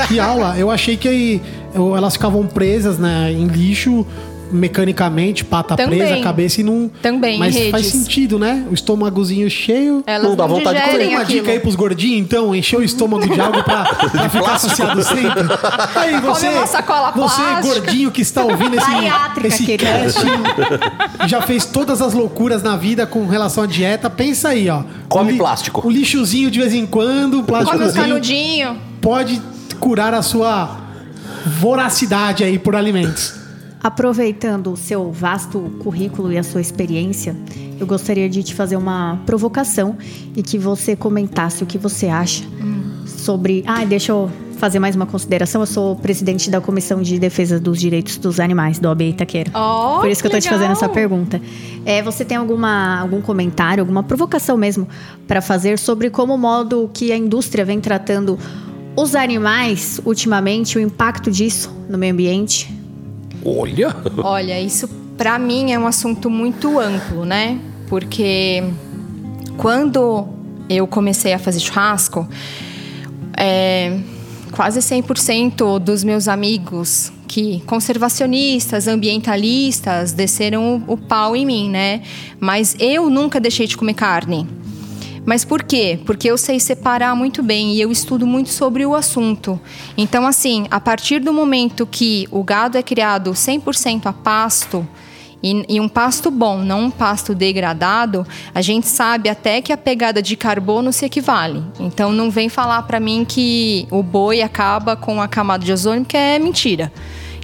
Que 0.07 0.19
aula. 0.19 0.55
Eu 0.57 0.69
achei 0.69 0.95
que 0.97 1.41
eu- 1.73 1.95
elas 1.95 2.13
ficavam 2.13 2.45
presas 2.45 2.97
né, 2.99 3.31
em 3.31 3.47
lixo 3.47 4.05
mecanicamente, 4.51 5.43
pata 5.45 5.75
Também. 5.75 5.99
presa, 5.99 6.21
cabeça 6.21 6.61
e 6.61 6.63
não. 6.63 6.89
Também, 7.01 7.37
Mas 7.37 7.55
em 7.55 7.71
faz 7.71 7.85
redes. 7.85 7.99
sentido, 8.01 8.39
né? 8.39 8.65
O 8.69 8.73
estômagozinho 8.73 9.49
cheio. 9.49 10.03
Elas 10.05 10.27
Não 10.29 10.35
dá 10.35 10.45
vontade 10.45 10.79
de 10.79 10.85
comer. 10.85 10.97
Tem 10.97 11.09
uma 11.09 11.21
aquilo. 11.21 11.39
dica 11.41 11.51
aí 11.51 11.59
pros 11.59 11.75
gordinhos, 11.75 12.19
então, 12.19 12.55
encher 12.55 12.79
o 12.79 12.83
estômago 12.83 13.27
de 13.27 13.39
algo 13.39 13.63
pra, 13.63 13.83
pra 14.09 14.29
ficar 14.29 14.29
plástico. 14.29 14.75
saciado 14.75 15.03
sempre. 15.03 15.43
Aí 15.95 16.19
você, 16.21 16.47
uma 16.49 16.67
sacola 16.67 17.11
você 17.11 17.41
plástica. 17.41 17.61
gordinho 17.61 18.11
que 18.11 18.21
está 18.21 18.43
ouvindo 18.43 18.75
esse, 18.75 19.47
esse 19.47 19.65
querido. 19.65 19.91
casting, 19.91 21.27
já 21.27 21.41
fez 21.41 21.65
todas 21.65 22.01
as 22.01 22.13
loucuras 22.13 22.63
na 22.63 22.75
vida 22.77 23.05
com 23.05 23.27
relação 23.27 23.63
à 23.63 23.67
dieta, 23.67 24.09
pensa 24.09 24.49
aí, 24.49 24.69
ó. 24.69 24.83
Come 25.09 25.29
O 25.29 25.31
li- 25.33 25.37
plástico. 25.37 25.87
O 25.87 25.89
lixozinho 25.91 26.49
de 26.51 26.59
vez 26.59 26.73
em 26.73 26.85
quando, 26.85 27.39
o 27.39 27.43
Come 27.43 27.59
os 27.59 27.65
plásticozinho 27.65 28.03
canudinhos. 28.05 28.77
pode 29.01 29.41
curar 29.79 30.13
a 30.13 30.21
sua 30.21 30.77
voracidade 31.59 32.43
aí 32.43 32.57
por 32.59 32.75
alimentos. 32.75 33.33
Aproveitando 33.83 34.71
o 34.71 34.77
seu 34.77 35.11
vasto 35.11 35.59
currículo 35.79 36.31
e 36.31 36.37
a 36.37 36.43
sua 36.43 36.61
experiência, 36.61 37.35
eu 37.79 37.85
gostaria 37.85 38.27
de 38.27 38.41
te 38.43 38.53
fazer 38.53 38.75
uma 38.75 39.21
provocação 39.25 39.97
e 40.35 40.41
que 40.41 40.57
você 40.57 40.95
comentasse 40.95 41.63
o 41.63 41.65
que 41.65 41.77
você 41.77 42.07
acha 42.07 42.43
sobre. 43.05 43.63
Ah, 43.67 43.85
deixa 43.85 44.11
eu 44.11 44.31
fazer 44.57 44.79
mais 44.79 44.95
uma 44.95 45.05
consideração. 45.05 45.61
Eu 45.61 45.67
sou 45.67 45.95
presidente 45.95 46.49
da 46.49 46.59
Comissão 46.59 47.01
de 47.01 47.19
Defesa 47.19 47.59
dos 47.59 47.79
Direitos 47.79 48.17
dos 48.17 48.39
Animais, 48.39 48.79
do 48.79 48.87
OAB 48.87 49.01
Itaquera. 49.01 49.51
Oh, 49.53 49.99
Por 49.99 50.09
isso 50.09 50.21
que 50.21 50.27
eu 50.27 50.31
tô 50.31 50.39
te 50.39 50.49
fazendo 50.49 50.71
essa 50.71 50.89
pergunta. 50.89 51.39
É, 51.85 52.01
você 52.01 52.25
tem 52.25 52.37
alguma, 52.37 52.99
algum 52.99 53.21
comentário, 53.21 53.81
alguma 53.81 54.03
provocação 54.03 54.57
mesmo 54.57 54.87
para 55.27 55.41
fazer 55.41 55.77
sobre 55.77 56.09
como 56.09 56.33
o 56.33 56.37
modo 56.37 56.89
que 56.93 57.11
a 57.11 57.17
indústria 57.17 57.63
vem 57.63 57.79
tratando 57.79 58.37
os 58.95 59.13
animais 59.13 60.01
ultimamente, 60.03 60.77
o 60.77 60.81
impacto 60.81 61.29
disso 61.29 61.71
no 61.87 61.97
meio 61.97 62.13
ambiente? 62.13 62.75
Olha. 63.43 63.95
Olha, 64.23 64.59
isso 64.61 64.87
pra 65.17 65.39
mim 65.39 65.71
é 65.71 65.79
um 65.79 65.87
assunto 65.87 66.29
muito 66.29 66.79
amplo, 66.79 67.25
né? 67.25 67.59
Porque 67.87 68.63
quando 69.57 70.27
eu 70.69 70.85
comecei 70.87 71.33
a 71.33 71.39
fazer 71.39 71.59
churrasco, 71.59 72.27
é, 73.35 73.97
quase 74.51 74.79
100% 74.79 75.79
dos 75.79 76.03
meus 76.03 76.27
amigos 76.27 77.11
que 77.27 77.61
conservacionistas, 77.65 78.87
ambientalistas, 78.87 80.13
desceram 80.13 80.83
o, 80.87 80.93
o 80.93 80.97
pau 80.97 81.35
em 81.35 81.45
mim, 81.45 81.69
né? 81.69 82.01
Mas 82.39 82.75
eu 82.79 83.09
nunca 83.09 83.39
deixei 83.39 83.67
de 83.67 83.75
comer 83.75 83.93
carne. 83.93 84.47
Mas 85.27 85.43
por 85.43 85.61
quê? 85.61 85.99
Porque 86.05 86.31
eu 86.31 86.37
sei 86.37 86.57
separar 86.57 87.13
muito 87.13 87.43
bem 87.43 87.73
e 87.73 87.81
eu 87.81 87.91
estudo 87.91 88.25
muito 88.25 88.47
sobre 88.47 88.85
o 88.85 88.95
assunto. 88.95 89.59
Então, 89.97 90.25
assim, 90.25 90.65
a 90.71 90.79
partir 90.79 91.19
do 91.19 91.33
momento 91.33 91.85
que 91.85 92.25
o 92.31 92.41
gado 92.41 92.77
é 92.77 92.81
criado 92.81 93.31
100% 93.31 94.05
a 94.05 94.13
pasto, 94.13 94.87
e, 95.43 95.65
e 95.67 95.81
um 95.81 95.89
pasto 95.89 96.31
bom, 96.31 96.59
não 96.59 96.85
um 96.85 96.89
pasto 96.89 97.35
degradado, 97.35 98.25
a 98.55 98.61
gente 98.61 98.87
sabe 98.87 99.27
até 99.27 99.61
que 99.61 99.73
a 99.73 99.77
pegada 99.77 100.21
de 100.21 100.37
carbono 100.37 100.93
se 100.93 101.05
equivale. 101.05 101.61
Então, 101.77 102.13
não 102.13 102.31
vem 102.31 102.47
falar 102.47 102.83
para 102.83 102.97
mim 102.97 103.25
que 103.27 103.85
o 103.91 104.01
boi 104.01 104.41
acaba 104.41 104.95
com 104.95 105.21
a 105.21 105.27
camada 105.27 105.65
de 105.65 105.73
ozônio, 105.73 106.05
que 106.05 106.15
é 106.15 106.39
mentira. 106.39 106.89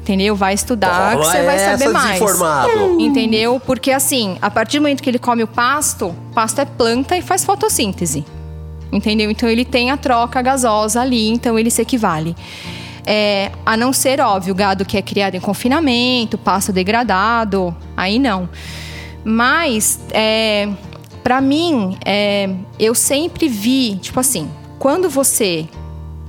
Entendeu? 0.04 0.36
Vai 0.36 0.54
estudar 0.54 1.12
que 1.12 1.22
Toma 1.22 1.32
você 1.32 1.44
vai 1.44 1.58
saber 1.58 1.86
essa, 1.86 1.94
mais. 1.94 2.20
Entendeu? 3.00 3.58
Porque 3.66 3.90
assim, 3.90 4.38
a 4.42 4.52
partir 4.52 4.78
do 4.78 4.82
momento 4.82 5.02
que 5.02 5.10
ele 5.10 5.18
come 5.18 5.44
o 5.44 5.48
pasto, 5.48 6.14
pasto 6.36 6.60
é 6.60 6.66
planta 6.66 7.16
e 7.16 7.22
faz 7.22 7.46
fotossíntese. 7.46 8.26
Entendeu? 8.92 9.32
Então 9.32 9.48
ele 9.48 9.64
tem 9.64 9.92
a 9.92 9.98
troca 9.98 10.42
gasosa 10.42 11.00
ali, 11.00 11.30
então 11.30 11.58
ele 11.58 11.72
se 11.72 11.82
equivale. 11.82 12.36
É, 13.06 13.50
a 13.66 13.78
não 13.78 13.94
ser, 13.94 14.20
óbvio, 14.20 14.54
gado 14.54 14.84
que 14.84 14.98
é 14.98 15.02
criado 15.02 15.36
em 15.36 15.40
confinamento, 15.40 16.38
pasto 16.38 16.74
degradado, 16.74 17.74
aí 17.96 18.20
não. 18.20 18.50
Mas, 19.24 20.02
é, 20.12 20.68
para 21.24 21.40
mim, 21.40 21.98
é, 22.06 22.50
eu 22.78 22.94
sempre 22.94 23.48
vi, 23.48 23.96
tipo 24.02 24.20
assim, 24.20 24.50
quando 24.78 25.10
você. 25.10 25.66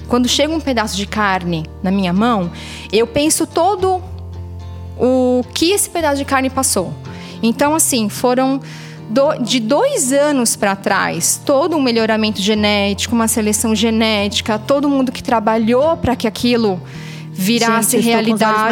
Quando 0.08 0.28
chega 0.28 0.52
um 0.52 0.60
pedaço 0.60 0.96
de 0.96 1.06
carne 1.06 1.64
na 1.82 1.90
minha 1.90 2.12
mão, 2.12 2.50
eu 2.92 3.06
penso 3.06 3.46
todo 3.46 4.02
o 4.98 5.44
que 5.54 5.70
esse 5.72 5.90
pedaço 5.90 6.16
de 6.16 6.24
carne 6.24 6.50
passou. 6.50 6.92
Então, 7.42 7.74
assim, 7.74 8.08
foram 8.08 8.60
do- 9.08 9.34
de 9.42 9.60
dois 9.60 10.12
anos 10.12 10.56
para 10.56 10.74
trás, 10.76 11.40
todo 11.44 11.76
um 11.76 11.82
melhoramento 11.82 12.40
genético, 12.40 13.14
uma 13.14 13.28
seleção 13.28 13.74
genética, 13.74 14.58
todo 14.58 14.88
mundo 14.88 15.12
que 15.12 15.22
trabalhou 15.22 15.96
para 15.96 16.14
que 16.16 16.26
aquilo 16.26 16.80
virasse 17.36 17.96
Gente, 18.00 18.04
realidade. 18.06 18.68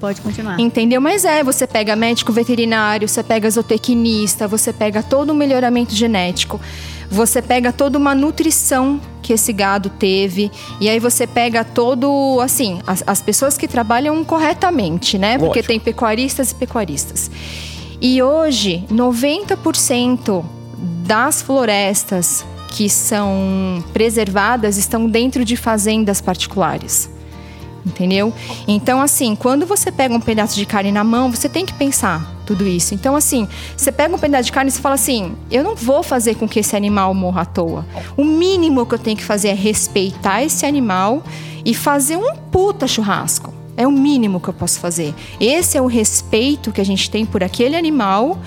Pode 0.00 0.20
continuar. 0.22 0.58
Entendeu? 0.58 1.00
Mas 1.02 1.24
é, 1.24 1.44
você 1.44 1.66
pega 1.66 1.94
médico 1.94 2.32
veterinário, 2.32 3.06
você 3.06 3.22
pega 3.22 3.48
zootecnista, 3.50 4.48
você 4.48 4.72
pega 4.72 5.02
todo 5.02 5.32
um 5.32 5.36
melhoramento 5.36 5.94
genético, 5.94 6.58
você 7.10 7.42
pega 7.42 7.72
toda 7.72 7.98
uma 7.98 8.14
nutrição 8.14 9.00
que 9.20 9.32
esse 9.32 9.52
gado 9.52 9.90
teve, 9.90 10.50
e 10.80 10.88
aí 10.88 11.00
você 11.00 11.26
pega 11.26 11.64
todo, 11.64 12.40
assim, 12.40 12.80
as, 12.86 13.02
as 13.06 13.20
pessoas 13.20 13.58
que 13.58 13.66
trabalham 13.66 14.24
corretamente, 14.24 15.18
né? 15.18 15.32
Porque 15.32 15.58
Lógico. 15.58 15.66
tem 15.66 15.80
pecuaristas 15.80 16.52
e 16.52 16.54
pecuaristas. 16.54 17.30
E 18.00 18.22
hoje, 18.22 18.84
90% 18.90 20.44
das 21.04 21.42
florestas 21.42 22.46
que 22.70 22.88
são 22.88 23.82
preservadas 23.92 24.76
estão 24.76 25.08
dentro 25.08 25.44
de 25.44 25.56
fazendas 25.56 26.20
particulares. 26.20 27.10
Entendeu? 27.84 28.32
Então, 28.68 29.00
assim, 29.00 29.34
quando 29.34 29.64
você 29.64 29.90
pega 29.90 30.14
um 30.14 30.20
pedaço 30.20 30.54
de 30.54 30.66
carne 30.66 30.92
na 30.92 31.02
mão, 31.02 31.30
você 31.30 31.48
tem 31.48 31.64
que 31.64 31.72
pensar 31.72 32.34
tudo 32.44 32.66
isso. 32.66 32.94
Então, 32.94 33.16
assim, 33.16 33.48
você 33.76 33.90
pega 33.90 34.14
um 34.14 34.18
pedaço 34.18 34.44
de 34.44 34.52
carne 34.52 34.68
e 34.68 34.72
você 34.72 34.80
fala 34.80 34.94
assim: 34.96 35.34
eu 35.50 35.64
não 35.64 35.74
vou 35.74 36.02
fazer 36.02 36.34
com 36.34 36.48
que 36.48 36.60
esse 36.60 36.76
animal 36.76 37.14
morra 37.14 37.42
à 37.42 37.44
toa. 37.44 37.86
O 38.16 38.24
mínimo 38.24 38.84
que 38.84 38.94
eu 38.94 38.98
tenho 38.98 39.16
que 39.16 39.24
fazer 39.24 39.48
é 39.48 39.54
respeitar 39.54 40.42
esse 40.42 40.66
animal 40.66 41.22
e 41.64 41.74
fazer 41.74 42.16
um 42.16 42.34
puta 42.34 42.86
churrasco. 42.86 43.54
É 43.76 43.86
o 43.86 43.92
mínimo 43.92 44.40
que 44.40 44.48
eu 44.48 44.54
posso 44.54 44.78
fazer. 44.78 45.14
Esse 45.40 45.78
é 45.78 45.80
o 45.80 45.86
respeito 45.86 46.72
que 46.72 46.80
a 46.80 46.84
gente 46.84 47.10
tem 47.10 47.24
por 47.24 47.42
aquele 47.42 47.76
animal 47.76 48.38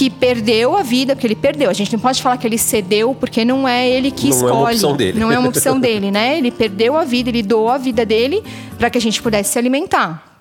que 0.00 0.08
perdeu 0.08 0.78
a 0.78 0.82
vida, 0.82 1.14
porque 1.14 1.26
ele 1.26 1.36
perdeu. 1.36 1.68
A 1.68 1.74
gente 1.74 1.92
não 1.92 2.00
pode 2.00 2.22
falar 2.22 2.38
que 2.38 2.46
ele 2.46 2.56
cedeu, 2.56 3.14
porque 3.14 3.44
não 3.44 3.68
é 3.68 3.86
ele 3.86 4.10
que 4.10 4.30
Não 4.30 4.36
é 4.38 4.40
uma 4.40 4.48
escolhe. 4.48 4.74
opção 4.76 4.96
dele. 4.96 5.20
Não 5.20 5.30
é 5.30 5.38
uma 5.38 5.48
opção 5.50 5.76
dele, 5.78 6.10
né? 6.10 6.38
Ele 6.38 6.50
perdeu 6.50 6.96
a 6.96 7.04
vida, 7.04 7.28
ele 7.28 7.42
doou 7.42 7.68
a 7.68 7.76
vida 7.76 8.06
dele 8.06 8.42
para 8.78 8.88
que 8.88 8.96
a 8.96 9.00
gente 9.00 9.20
pudesse 9.20 9.52
se 9.52 9.58
alimentar. 9.58 10.40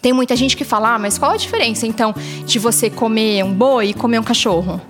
Tem 0.00 0.12
muita 0.12 0.36
gente 0.36 0.56
que 0.56 0.62
fala, 0.62 0.94
ah, 0.94 0.98
mas 1.00 1.18
qual 1.18 1.32
a 1.32 1.36
diferença 1.36 1.84
então 1.84 2.14
de 2.46 2.60
você 2.60 2.88
comer 2.88 3.44
um 3.44 3.52
boi 3.52 3.88
e 3.88 3.92
comer 3.92 4.20
um 4.20 4.22
cachorro? 4.22 4.80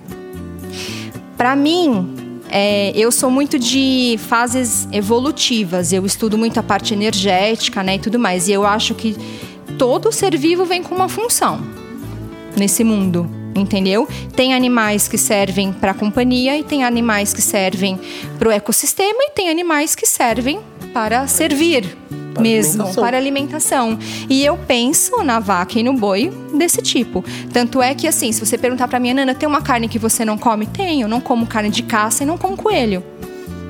Para 1.35 1.55
mim, 1.55 2.37
é, 2.51 2.91
eu 2.95 3.11
sou 3.11 3.31
muito 3.31 3.57
de 3.57 4.19
fases 4.27 4.87
evolutivas. 4.91 5.91
Eu 5.91 6.05
estudo 6.05 6.37
muito 6.37 6.59
a 6.59 6.63
parte 6.63 6.93
energética, 6.93 7.81
né, 7.81 7.95
e 7.95 7.99
tudo 7.99 8.19
mais. 8.19 8.47
E 8.47 8.51
eu 8.51 8.63
acho 8.63 8.93
que 8.93 9.17
todo 9.79 10.11
ser 10.11 10.37
vivo 10.37 10.65
vem 10.65 10.83
com 10.83 10.93
uma 10.93 11.09
função 11.09 11.59
nesse 12.55 12.83
mundo, 12.83 13.27
entendeu? 13.55 14.07
Tem 14.35 14.53
animais 14.53 15.07
que 15.07 15.17
servem 15.17 15.71
para 15.71 15.91
a 15.91 15.93
companhia 15.93 16.57
e 16.57 16.63
tem 16.63 16.83
animais 16.83 17.33
que 17.33 17.41
servem 17.41 17.99
para 18.37 18.49
o 18.49 18.51
ecossistema 18.51 19.23
e 19.23 19.31
tem 19.31 19.49
animais 19.49 19.95
que 19.95 20.05
servem 20.05 20.59
para 20.93 21.25
servir, 21.27 21.97
mesmo 22.39 22.83
alimentação. 22.83 23.03
para 23.03 23.17
alimentação. 23.17 23.99
E 24.29 24.43
eu 24.45 24.57
penso 24.57 25.23
na 25.23 25.39
vaca 25.39 25.79
e 25.79 25.83
no 25.83 25.93
boi 25.93 26.31
desse 26.53 26.81
tipo. 26.81 27.23
Tanto 27.51 27.81
é 27.81 27.95
que, 27.95 28.07
assim, 28.07 28.31
se 28.31 28.45
você 28.45 28.57
perguntar 28.57 28.87
pra 28.87 28.99
minha 28.99 29.13
Nana, 29.13 29.33
tem 29.33 29.47
uma 29.47 29.61
carne 29.61 29.87
que 29.87 29.97
você 29.97 30.23
não 30.23 30.37
come? 30.37 30.65
Tenho. 30.67 31.07
Não 31.07 31.19
como 31.19 31.47
carne 31.47 31.69
de 31.69 31.83
caça 31.83 32.23
e 32.23 32.25
não 32.25 32.37
como 32.37 32.55
coelho. 32.55 33.03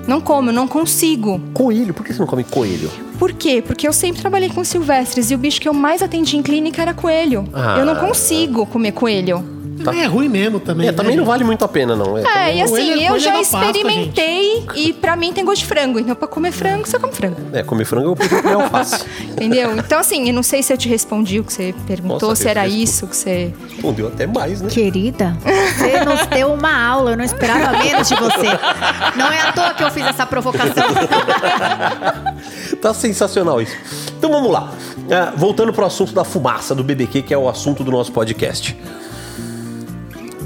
Não 0.05 0.19
como, 0.19 0.51
não 0.51 0.67
consigo. 0.67 1.39
Coelho, 1.53 1.93
por 1.93 2.05
que 2.05 2.13
você 2.13 2.19
não 2.19 2.27
come 2.27 2.43
coelho? 2.43 2.91
Por 3.17 3.31
quê? 3.31 3.63
Porque 3.65 3.87
eu 3.87 3.93
sempre 3.93 4.21
trabalhei 4.21 4.49
com 4.49 4.61
silvestres 4.63 5.31
e 5.31 5.35
o 5.35 5.37
bicho 5.37 5.61
que 5.61 5.69
eu 5.69 5.73
mais 5.73 6.01
atendi 6.01 6.35
em 6.35 6.41
clínica 6.41 6.81
era 6.81 6.93
coelho. 6.93 7.47
Ah. 7.53 7.77
Eu 7.79 7.85
não 7.85 7.95
consigo 7.95 8.65
comer 8.65 8.91
coelho. 8.91 9.52
É 9.91 10.05
ruim 10.05 10.29
mesmo 10.29 10.59
também. 10.59 10.87
É, 10.87 10.91
né, 10.91 10.95
também 10.97 11.15
não 11.17 11.25
vale 11.25 11.43
muito 11.43 11.63
a 11.65 11.67
pena, 11.67 11.95
não. 11.95 12.17
É, 12.17 12.21
É, 12.21 12.23
também- 12.23 12.57
e 12.57 12.61
assim, 12.61 12.91
é 12.91 13.03
eu 13.03 13.07
coelho 13.09 13.19
já 13.19 13.41
experimentei 13.41 14.65
e 14.75 14.93
pra 14.93 15.15
mim 15.15 15.33
tem 15.33 15.43
gosto 15.43 15.61
de 15.61 15.65
frango. 15.67 15.99
Então, 15.99 16.15
pra 16.15 16.27
comer 16.27 16.51
frango, 16.51 16.87
você 16.87 16.97
come 16.99 17.13
frango. 17.13 17.37
é, 17.53 17.63
comer 17.63 17.85
frango 17.85 18.09
eu 18.09 18.15
prefiro 18.15 18.41
comer 18.43 18.55
alface. 18.55 19.03
Entendeu? 19.31 19.75
Então, 19.77 19.99
assim, 19.99 20.27
eu 20.27 20.33
não 20.33 20.43
sei 20.43 20.61
se 20.63 20.71
eu 20.71 20.77
te 20.77 20.87
respondi 20.87 21.39
o 21.39 21.43
que 21.43 21.53
você 21.53 21.73
perguntou, 21.87 22.29
Nossa, 22.29 22.41
se 22.41 22.47
era 22.47 22.61
respondi. 22.61 22.83
isso 22.83 23.07
que 23.07 23.15
você. 23.15 23.53
Respondeu 23.69 24.07
até 24.07 24.25
mais, 24.27 24.61
né? 24.61 24.69
Querida, 24.69 25.35
você 25.43 26.03
nos 26.05 26.25
deu 26.33 26.53
uma 26.53 26.73
aula, 26.87 27.11
eu 27.11 27.17
não 27.17 27.25
esperava 27.25 27.77
menos 27.77 28.07
de 28.07 28.15
você. 28.15 28.47
Não 29.15 29.31
é 29.31 29.39
à 29.41 29.51
toa 29.51 29.73
que 29.73 29.83
eu 29.83 29.91
fiz 29.91 30.05
essa 30.05 30.25
provocação. 30.25 30.83
Tá 32.81 32.93
sensacional 32.93 33.61
isso. 33.61 33.75
Então 34.17 34.29
vamos 34.31 34.51
lá. 34.51 34.71
Ah, 35.11 35.33
voltando 35.35 35.71
pro 35.71 35.85
assunto 35.85 36.13
da 36.13 36.23
fumaça 36.23 36.73
do 36.75 36.83
BBQ, 36.83 37.21
que 37.21 37.33
é 37.33 37.37
o 37.37 37.47
assunto 37.47 37.83
do 37.83 37.91
nosso 37.91 38.11
podcast. 38.11 38.77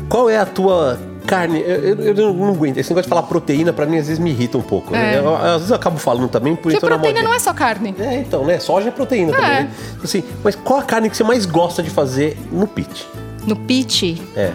Qual 0.10 0.30
é 0.30 0.38
a 0.38 0.45
tua 0.45 0.99
carne? 1.26 1.60
Eu, 1.60 2.01
eu- 2.01 2.16
eu 2.16 2.34
não 2.34 2.49
aguento. 2.49 2.78
Esse 2.78 2.89
negócio 2.89 3.03
de 3.03 3.10
falar 3.10 3.24
proteína, 3.24 3.74
pra 3.74 3.86
mim, 3.86 3.97
às 3.97 4.08
vezes 4.08 4.20
me 4.20 4.30
irrita 4.32 4.58
um 4.58 4.62
pouco. 4.62 4.91
né? 4.93 5.16
É. 5.16 5.20
Eu- 5.20 5.36
às 5.36 5.53
vezes 5.53 5.70
eu 5.70 5.76
acabo 5.76 5.97
falando 5.97 6.30
também, 6.30 6.55
por 6.55 6.64
Porque 6.64 6.78
isso 6.78 6.86
proteína 6.86 7.08
namoro- 7.16 7.28
não 7.30 7.34
é 7.36 7.39
só 7.39 7.53
carne. 7.53 7.93
É, 7.99 8.16
então, 8.20 8.45
né? 8.45 8.60
Soja 8.60 8.88
é 8.88 8.91
proteína 8.91 9.34
também. 9.34 9.49
É. 9.49 9.64
né? 9.64 9.72
Assim, 10.03 10.24
mas 10.43 10.55
qual 10.55 10.80
a 10.80 10.84
carne 10.84 11.10
que 11.10 11.18
você 11.18 11.24
mais 11.24 11.45
gosta 11.45 11.84
de 11.84 11.89
fazer 11.89 12.38
no 12.51 12.66
pit? 12.68 13.05
No 13.45 13.55
pitch, 13.55 14.20
É. 14.36 14.51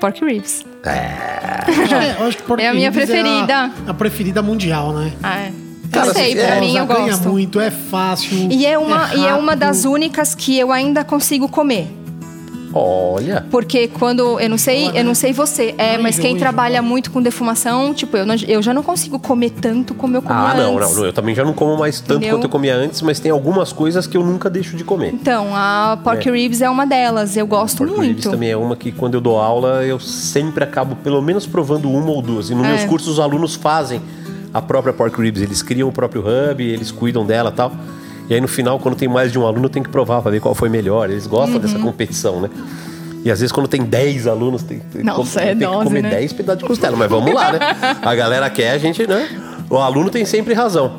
pork 0.00 0.22
ribs. 0.24 0.64
Que 0.82 0.88
é, 0.90 2.16
eu 2.20 2.26
acho 2.26 2.36
que 2.38 2.42
pork 2.42 2.62
É 2.62 2.68
a 2.68 2.74
minha 2.74 2.90
ribs 2.90 3.06
preferida. 3.06 3.70
a, 3.86 3.90
a 3.90 3.94
preferida 3.94 4.42
mundial, 4.42 4.92
né? 4.92 5.12
Ah, 5.22 5.38
é. 5.40 5.52
Cara, 5.90 6.06
eu 6.08 6.14
sei, 6.14 6.24
assim, 6.32 6.34
pra 6.46 6.56
é, 6.56 6.60
mim 6.60 6.76
eu 6.76 6.86
ganha 6.86 7.06
gosto. 7.12 7.28
muito, 7.28 7.60
é 7.60 7.70
fácil. 7.70 8.36
E 8.50 8.66
é, 8.66 8.76
uma, 8.76 9.14
e 9.14 9.24
é 9.26 9.34
uma 9.34 9.54
das 9.54 9.84
únicas 9.84 10.34
que 10.34 10.58
eu 10.58 10.72
ainda 10.72 11.04
consigo 11.04 11.48
comer. 11.48 11.86
Olha. 12.74 13.46
Porque 13.50 13.88
quando. 13.88 14.38
Eu 14.40 14.50
não 14.50 14.58
sei, 14.58 14.90
eu 14.94 15.04
não 15.04 15.14
sei 15.14 15.32
você, 15.32 15.74
é, 15.78 15.92
Ai, 15.92 15.98
mas 15.98 16.18
quem 16.18 16.36
trabalha 16.36 16.82
muito 16.82 17.10
com 17.10 17.22
defumação, 17.22 17.94
tipo, 17.94 18.16
eu, 18.16 18.26
não- 18.26 18.34
eu 18.48 18.60
já 18.60 18.74
não 18.74 18.82
consigo 18.82 19.18
comer 19.18 19.50
tanto 19.50 19.94
como 19.94 20.16
eu 20.16 20.22
comia 20.22 20.36
Ah, 20.36 20.54
não, 20.54 20.76
antes. 20.78 20.90
não, 20.90 20.96
não. 21.00 21.04
Eu 21.06 21.12
também 21.12 21.34
já 21.34 21.44
não 21.44 21.52
como 21.52 21.76
mais 21.78 22.00
tanto 22.00 22.14
Entendeu? 22.18 22.36
quanto 22.36 22.44
eu 22.44 22.50
comia 22.50 22.74
antes, 22.74 23.00
mas 23.02 23.20
tem 23.20 23.30
algumas 23.30 23.72
coisas 23.72 24.06
que 24.06 24.16
eu 24.16 24.24
nunca 24.24 24.50
deixo 24.50 24.76
de 24.76 24.82
comer. 24.84 25.14
Então, 25.14 25.48
a 25.54 25.98
pork 26.02 26.28
É. 26.28 26.32
ribs 26.32 26.60
é 26.60 26.68
uma 26.68 26.84
delas. 26.86 27.36
Eu 27.36 27.46
gosto 27.46 27.78
Pork 27.78 27.92
ribs 28.00 28.06
muito. 28.24 28.30
também 28.30 28.50
é 28.50 28.56
uma 28.56 28.74
que 28.74 28.90
quando 28.90 29.14
eu 29.14 29.20
dou 29.20 29.38
aula 29.38 29.84
eu 29.84 30.00
sempre 30.00 30.64
acabo 30.64 30.96
pelo 30.96 31.22
menos 31.22 31.46
provando 31.46 31.88
uma 31.90 32.10
ou 32.10 32.20
duas. 32.20 32.50
E 32.50 32.54
nos 32.54 32.66
É. 32.66 32.70
meus 32.70 32.84
cursos 32.84 33.08
os 33.14 33.20
alunos 33.20 33.54
fazem 33.54 34.02
a 34.52 34.60
própria 34.60 34.92
pork 34.92 35.20
ribs, 35.20 35.40
eles 35.42 35.62
criam 35.62 35.88
o 35.88 35.92
próprio 35.92 36.22
hub, 36.22 36.62
eles 36.62 36.90
cuidam 36.90 37.24
dela 37.24 37.50
e 37.50 37.52
tal. 37.56 37.72
E 38.28 38.34
aí 38.34 38.40
no 38.40 38.48
final, 38.48 38.78
quando 38.78 38.94
tem 38.96 39.08
mais 39.08 39.30
de 39.32 39.38
um 39.38 39.46
aluno, 39.46 39.68
tenho 39.68 39.84
que 39.84 39.90
provar 39.90 40.22
pra 40.22 40.30
ver 40.30 40.40
qual 40.40 40.54
foi 40.54 40.68
melhor. 40.68 41.10
Eles 41.10 41.26
gostam 41.26 41.58
dessa 41.58 41.76
Uhum. 41.76 41.82
competição, 41.82 42.40
né? 42.40 42.48
E 43.24 43.30
às 43.30 43.40
vezes 43.40 43.52
quando 43.52 43.68
tem 43.68 43.82
10 43.82 44.26
alunos, 44.26 44.62
tem, 44.62 44.78
tem, 44.80 45.02
Nossa, 45.02 45.40
tem 45.40 45.48
é 45.50 45.54
que 45.54 45.60
dose, 45.64 45.84
comer 45.84 46.02
né? 46.02 46.10
10 46.10 46.32
pedaços 46.32 46.62
de 46.62 46.68
costela. 46.68 46.96
Mas 46.96 47.08
vamos 47.08 47.32
lá, 47.34 47.52
né? 47.52 47.58
A 48.02 48.14
galera 48.14 48.48
quer, 48.50 48.70
a 48.72 48.78
gente, 48.78 49.06
né? 49.06 49.28
O 49.70 49.76
aluno 49.76 50.10
tem 50.10 50.24
sempre 50.24 50.52
razão. 50.54 50.96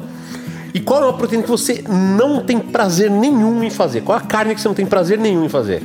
E 0.73 0.79
qual 0.79 1.01
é 1.01 1.05
uma 1.05 1.13
proteína 1.13 1.43
que 1.43 1.49
você 1.49 1.83
não 1.87 2.41
tem 2.43 2.59
prazer 2.59 3.09
nenhum 3.09 3.63
em 3.63 3.69
fazer? 3.69 4.01
Qual 4.01 4.17
é 4.17 4.21
a 4.21 4.25
carne 4.25 4.53
que 4.55 4.61
você 4.61 4.67
não 4.67 4.75
tem 4.75 4.85
prazer 4.85 5.17
nenhum 5.17 5.45
em 5.45 5.49
fazer? 5.49 5.81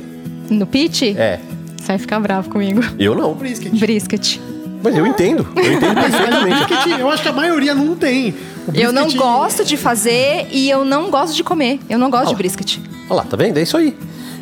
No 0.49 0.65
pitch? 0.67 1.03
É. 1.15 1.39
Você 1.79 1.87
vai 1.87 1.97
ficar 1.97 2.19
bravo 2.19 2.49
comigo. 2.49 2.81
Eu 2.99 3.15
não. 3.15 3.33
Brisket. 3.33 3.71
Brisket. 3.79 4.39
Mas 4.83 4.97
eu 4.97 5.05
entendo. 5.05 5.47
Eu 5.55 5.73
entendo 5.73 5.95
perfeitamente. 5.95 6.99
eu 6.99 7.09
acho 7.09 7.23
que 7.23 7.29
a 7.29 7.33
maioria 7.33 7.75
não 7.75 7.95
tem. 7.95 8.33
Eu 8.73 8.91
não 8.91 9.11
gosto 9.11 9.63
de 9.63 9.77
fazer 9.77 10.47
e 10.51 10.69
eu 10.69 10.85
não 10.85 11.09
gosto 11.09 11.35
de 11.35 11.43
comer. 11.43 11.79
Eu 11.89 11.97
não 11.97 12.09
gosto 12.09 12.29
de 12.29 12.35
brisket. 12.35 12.79
Olha 13.09 13.17
lá, 13.17 13.23
tá 13.23 13.35
vendo? 13.35 13.57
É 13.57 13.61
isso 13.61 13.77
aí. 13.77 13.95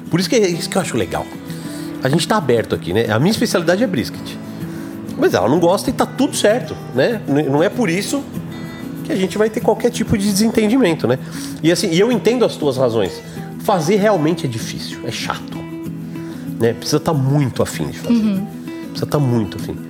Por 0.10 0.20
isso 0.20 0.30
que 0.30 0.36
é 0.36 0.48
isso 0.48 0.70
que 0.70 0.78
eu 0.78 0.82
acho 0.82 0.98
legal. 0.98 1.26
A 2.04 2.10
gente 2.10 2.28
tá 2.28 2.38
aberto 2.38 2.76
aqui, 2.76 2.94
né? 2.94 3.10
A 3.10 3.20
minha 3.20 3.32
especialidade 3.32 3.84
é 3.84 3.88
brisket. 3.88 4.38
Mas 5.18 5.34
ela 5.34 5.50
não 5.50 5.60
gosta 5.60 5.90
e 5.90 5.94
tá 5.94 6.06
tudo 6.06 6.36
certo, 6.36 6.76
né? 6.96 7.22
Não 7.28 7.62
é 7.62 7.68
por 7.68 7.90
isso 7.90 8.24
que 9.04 9.12
a 9.12 9.16
gente 9.16 9.38
vai 9.38 9.50
ter 9.50 9.60
qualquer 9.60 9.90
tipo 9.90 10.18
de 10.18 10.32
desentendimento, 10.32 11.08
né? 11.08 11.20
E 11.62 11.72
assim, 11.72 11.90
e 11.90 12.00
eu 12.00 12.12
entendo 12.12 12.46
as 12.46 12.56
tuas 12.56 12.78
razões. 12.78 13.22
Fazer 13.60 13.98
realmente 13.98 14.46
é 14.46 14.50
difícil, 14.50 15.00
é 15.06 15.12
chato. 15.12 15.58
Né? 16.60 16.74
Precisa 16.74 16.98
estar 16.98 17.14
muito 17.14 17.62
afim 17.62 17.88
de 17.88 18.00
fazer. 18.00 18.42
Precisa 18.90 19.06
estar 19.06 19.20
muito 19.20 19.58
afim. 19.58 19.89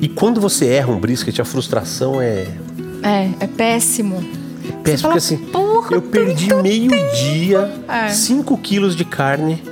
E 0.00 0.08
quando 0.08 0.40
você 0.40 0.66
erra 0.66 0.90
um 0.92 0.98
brisket, 0.98 1.38
a 1.40 1.44
frustração 1.44 2.20
é 2.20 2.46
É, 3.02 3.30
é 3.40 3.46
péssimo. 3.46 4.22
Péssimo, 4.82 5.02
fala, 5.10 5.14
porque 5.14 5.18
assim, 5.18 5.36
"Porra, 5.36 5.94
eu 5.94 6.02
perdi 6.02 6.52
meio 6.54 6.90
dia, 7.14 7.72
É. 7.88 8.08
5 8.08 8.56
quilos 8.58 8.94
de 8.96 9.04
carne 9.04 9.62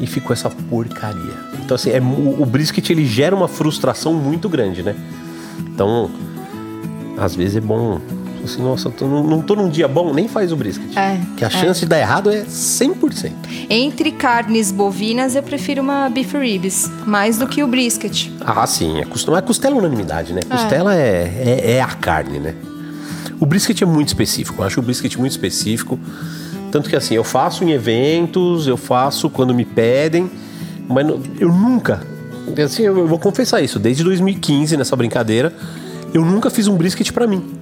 e 0.00 0.06
ficou 0.06 0.32
essa 0.32 0.48
porcaria. 0.50 1.34
Então, 1.64 1.74
assim, 1.74 1.90
é, 1.90 1.98
mu- 2.00 2.36
o 2.40 2.46
brisket 2.46 2.88
ele 2.90 3.04
gera 3.04 3.34
uma 3.34 3.48
frustração 3.48 4.12
muito 4.14 4.48
grande, 4.48 4.82
né? 4.82 4.94
Então, 5.60 6.10
às 7.18 7.34
vezes 7.34 7.56
é 7.56 7.60
bom. 7.60 8.00
Assim, 8.46 8.62
nossa, 8.62 8.90
tô, 8.90 9.06
não, 9.06 9.22
não 9.22 9.42
tô 9.42 9.54
num 9.54 9.68
dia 9.68 9.86
bom, 9.86 10.12
nem 10.14 10.26
faz 10.28 10.52
o 10.52 10.56
brisket. 10.56 10.96
É, 10.96 11.20
que 11.36 11.44
a 11.44 11.48
é. 11.48 11.50
chance 11.50 11.80
de 11.80 11.86
dar 11.86 11.98
errado 11.98 12.30
é 12.30 12.44
100%. 12.44 13.32
Entre 13.68 14.10
carnes 14.12 14.72
bovinas, 14.72 15.34
eu 15.34 15.42
prefiro 15.42 15.82
uma 15.82 16.08
beef 16.08 16.32
ribs. 16.34 16.90
Mais 17.04 17.38
do 17.38 17.46
que 17.46 17.62
o 17.62 17.66
brisket. 17.66 18.30
Ah, 18.40 18.66
sim. 18.66 19.00
É 19.00 19.04
costela, 19.04 19.36
mas 19.36 19.46
costela 19.46 19.76
é 19.76 19.78
unanimidade, 19.78 20.32
né? 20.32 20.40
Costela 20.48 20.94
é, 20.94 21.62
é, 21.64 21.72
é 21.72 21.82
a 21.82 21.88
carne, 21.88 22.38
né? 22.38 22.54
O 23.38 23.44
brisket 23.44 23.82
é 23.82 23.86
muito 23.86 24.08
específico. 24.08 24.62
Eu 24.62 24.66
acho 24.66 24.80
o 24.80 24.82
brisket 24.82 25.16
muito 25.16 25.32
específico. 25.32 25.98
Tanto 26.70 26.88
que 26.88 26.96
assim, 26.96 27.14
eu 27.14 27.24
faço 27.24 27.64
em 27.64 27.72
eventos, 27.72 28.66
eu 28.66 28.76
faço 28.76 29.30
quando 29.30 29.54
me 29.54 29.64
pedem, 29.64 30.30
mas 30.88 31.06
eu 31.38 31.52
nunca. 31.52 32.02
Assim, 32.64 32.84
eu 32.84 33.06
vou 33.06 33.18
confessar 33.18 33.60
isso. 33.60 33.78
Desde 33.78 34.04
2015, 34.04 34.76
nessa 34.76 34.96
brincadeira, 34.96 35.52
eu 36.14 36.24
nunca 36.24 36.50
fiz 36.50 36.66
um 36.68 36.76
brisket 36.76 37.12
pra 37.12 37.26
mim. 37.26 37.55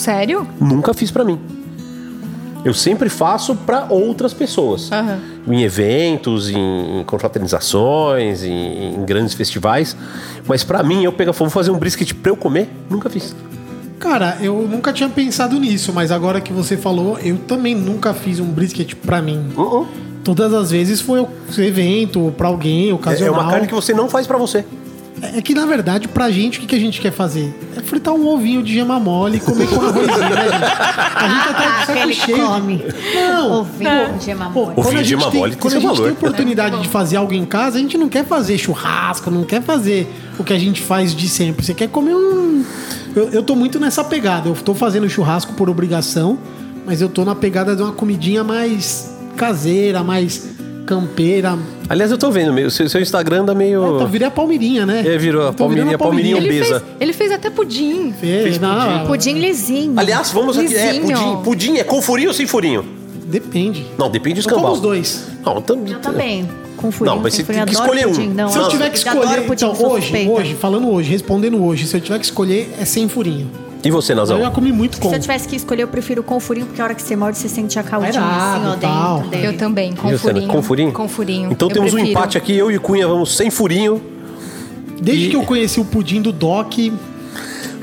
Sério? 0.00 0.46
Nunca 0.58 0.94
fiz 0.94 1.10
pra 1.10 1.22
mim. 1.24 1.38
Eu 2.64 2.72
sempre 2.72 3.08
faço 3.10 3.54
pra 3.54 3.86
outras 3.90 4.32
pessoas. 4.32 4.90
Aham. 4.90 5.18
Em 5.46 5.62
eventos, 5.62 6.48
em, 6.50 7.00
em 7.00 7.04
confraternizações, 7.04 8.42
em, 8.42 8.94
em 8.94 9.04
grandes 9.04 9.34
festivais. 9.34 9.94
Mas 10.46 10.64
pra 10.64 10.82
mim, 10.82 11.04
eu 11.04 11.12
pego, 11.12 11.32
vou 11.32 11.50
fazer 11.50 11.70
um 11.70 11.78
brisket 11.78 12.14
pra 12.14 12.32
eu 12.32 12.36
comer, 12.36 12.70
nunca 12.88 13.10
fiz. 13.10 13.34
Cara, 13.98 14.38
eu 14.40 14.66
nunca 14.70 14.92
tinha 14.92 15.08
pensado 15.10 15.58
nisso, 15.60 15.92
mas 15.92 16.10
agora 16.10 16.40
que 16.40 16.52
você 16.52 16.76
falou, 16.78 17.18
eu 17.18 17.36
também 17.36 17.74
nunca 17.74 18.14
fiz 18.14 18.40
um 18.40 18.46
brisket 18.46 18.94
pra 18.94 19.20
mim. 19.20 19.50
Uh-uh. 19.54 19.86
Todas 20.24 20.52
as 20.54 20.70
vezes 20.70 21.00
foi 21.00 21.20
um 21.20 21.28
evento, 21.58 22.20
ou 22.20 22.32
pra 22.32 22.48
alguém, 22.48 22.90
É, 22.90 22.94
ocasional. 22.94 23.34
é 23.34 23.38
uma 23.42 23.50
carne 23.50 23.66
que 23.66 23.74
você 23.74 23.92
não 23.92 24.08
faz 24.08 24.26
pra 24.26 24.36
você. 24.38 24.64
É 25.22 25.42
que, 25.42 25.54
na 25.54 25.66
verdade, 25.66 26.08
pra 26.08 26.30
gente, 26.30 26.58
o 26.58 26.60
que, 26.62 26.66
que 26.68 26.74
a 26.74 26.78
gente 26.78 27.00
quer 27.00 27.12
fazer? 27.12 27.54
É 27.76 27.80
fritar 27.80 28.14
um 28.14 28.26
ovinho 28.26 28.62
de 28.62 28.72
gema 28.72 28.98
mole 28.98 29.36
e 29.36 29.40
comer 29.40 29.68
com 29.68 29.76
arrozinho, 29.80 30.06
né, 30.06 30.16
gente? 30.16 30.64
A 30.64 31.28
gente 31.28 31.54
tá 31.54 31.80
de 31.80 31.86
saco 31.86 31.98
Ele 31.98 32.14
cheio. 32.14 32.46
come. 32.46 32.84
Não. 33.14 33.52
Ovinho 33.60 34.18
de 34.18 34.24
gema 34.24 34.50
Pô, 34.50 34.60
mole. 34.62 34.74
quando 34.74 34.86
Ovinho 34.86 35.00
a 35.00 35.02
de 35.02 35.08
gema 35.08 35.30
tem, 35.30 35.40
mole 35.40 35.52
tem 35.52 35.60
quando 35.60 35.72
a 35.76 35.80
seu 35.80 35.80
gente 35.82 35.96
tem 35.96 36.04
valor. 36.04 36.12
oportunidade 36.16 36.80
de 36.80 36.88
fazer 36.88 37.16
algo 37.16 37.34
em 37.34 37.44
casa, 37.44 37.76
a 37.78 37.80
gente 37.80 37.98
não 37.98 38.08
quer 38.08 38.24
fazer 38.24 38.56
churrasco, 38.56 39.30
não 39.30 39.44
quer 39.44 39.62
fazer 39.62 40.10
o 40.38 40.44
que 40.44 40.52
a 40.52 40.58
gente 40.58 40.80
faz 40.80 41.14
de 41.14 41.28
sempre. 41.28 41.64
Você 41.64 41.74
quer 41.74 41.88
comer 41.88 42.14
um. 42.14 42.64
Eu, 43.14 43.28
eu 43.30 43.42
tô 43.42 43.54
muito 43.54 43.78
nessa 43.78 44.02
pegada. 44.02 44.48
Eu 44.48 44.54
tô 44.54 44.74
fazendo 44.74 45.08
churrasco 45.08 45.52
por 45.52 45.68
obrigação, 45.68 46.38
mas 46.86 47.00
eu 47.02 47.08
tô 47.08 47.24
na 47.24 47.34
pegada 47.34 47.76
de 47.76 47.82
uma 47.82 47.92
comidinha 47.92 48.42
mais 48.42 49.14
caseira, 49.36 50.02
mais 50.02 50.48
campeira. 50.86 51.58
Aliás, 51.90 52.08
eu 52.12 52.16
tô 52.16 52.30
vendo, 52.30 52.52
meio, 52.52 52.70
seu, 52.70 52.88
seu 52.88 53.00
Instagram 53.00 53.44
dá 53.44 53.52
meio. 53.52 53.96
Então, 53.96 54.06
virei 54.06 54.28
a 54.28 54.30
Palmirinha, 54.30 54.86
né? 54.86 55.02
É, 55.04 55.18
virou 55.18 55.48
a 55.48 55.52
Palmirinha- 55.52 55.98
Palmirinha 55.98 56.36
Ele 56.36 56.46
obesa. 56.46 56.78
fez, 56.80 56.92
ele 57.00 57.12
fez 57.12 57.32
até 57.32 57.50
pudim. 57.50 58.12
Fez, 58.12 58.60
não, 58.60 59.06
Pudim 59.08 59.34
lisinho. 59.34 59.94
Aliás, 59.98 60.30
vamos 60.30 60.56
aqui. 60.56 60.72
É, 60.76 61.00
pudim. 61.00 61.36
Pudim 61.42 61.76
é 61.78 61.84
com 61.84 62.00
furinho 62.00 62.28
ou 62.28 62.34
sem 62.34 62.46
furinho? 62.46 62.84
Depende. 63.26 63.84
Não, 63.98 64.08
depende 64.08 64.40
do 64.40 64.48
Eu 64.48 64.54
como 64.54 64.56
escambau. 64.58 64.72
os 64.74 64.80
dois. 64.80 65.26
Não, 65.44 65.60
tam- 65.60 65.84
Eu 65.84 65.98
também. 65.98 66.48
Com 66.76 66.92
furinho. 66.92 67.16
Não, 67.16 67.22
mas 67.22 67.34
sem 67.34 67.44
você 67.44 67.52
tem 67.52 67.60
furinho. 67.62 67.66
que 67.66 67.82
escolher 67.82 68.06
um. 68.06 68.12
pudim. 68.14 68.28
Não, 68.34 68.48
Se 68.50 68.58
eu 68.58 68.68
tiver 68.68 68.90
que 68.90 68.96
escolher, 68.96 69.46
pudim, 69.46 69.64
então 69.66 69.90
hoje, 69.90 70.28
hoje, 70.28 70.54
falando 70.54 70.88
hoje, 70.90 71.10
respondendo 71.10 71.62
hoje, 71.62 71.86
se 71.88 71.96
eu 71.96 72.00
tiver 72.00 72.18
que 72.20 72.24
escolher, 72.24 72.72
é 72.80 72.84
sem 72.84 73.08
furinho. 73.08 73.50
E 73.82 73.90
você, 73.90 74.14
Nazão? 74.14 74.36
Eu 74.38 74.44
já 74.44 74.50
comi 74.50 74.72
muito 74.72 75.00
com. 75.00 75.08
Se 75.08 75.14
eu 75.16 75.20
tivesse 75.20 75.48
que 75.48 75.56
escolher, 75.56 75.82
eu 75.84 75.88
prefiro 75.88 76.22
com 76.22 76.38
furinho, 76.38 76.66
porque 76.66 76.80
a 76.80 76.84
hora 76.84 76.94
que 76.94 77.02
você 77.02 77.16
morde, 77.16 77.38
você 77.38 77.48
sente 77.48 77.78
a 77.78 77.82
caldinha 77.82 78.20
assim, 78.22 78.66
ó, 78.66 78.76
tal. 78.76 79.14
dentro 79.16 79.30
dele. 79.30 79.46
Eu 79.46 79.56
também, 79.56 79.92
com 79.94 80.18
furinho. 80.18 80.48
Com 80.48 80.62
furinho? 80.62 80.92
Com 80.92 81.08
furinho. 81.08 81.50
Então 81.52 81.68
Eu 81.68 81.74
temos 81.74 81.92
um 81.92 81.96
prefiro. 81.96 82.18
empate 82.18 82.36
aqui, 82.38 82.54
eu 82.56 82.70
e 82.70 82.78
Cunha 82.78 83.08
vamos 83.08 83.34
sem 83.34 83.50
furinho. 83.50 84.00
Desde 85.00 85.26
E- 85.26 85.30
que 85.30 85.36
eu 85.36 85.42
conheci 85.44 85.80
o 85.80 85.84
pudim 85.84 86.20
do 86.20 86.30
Doc, 86.30 86.74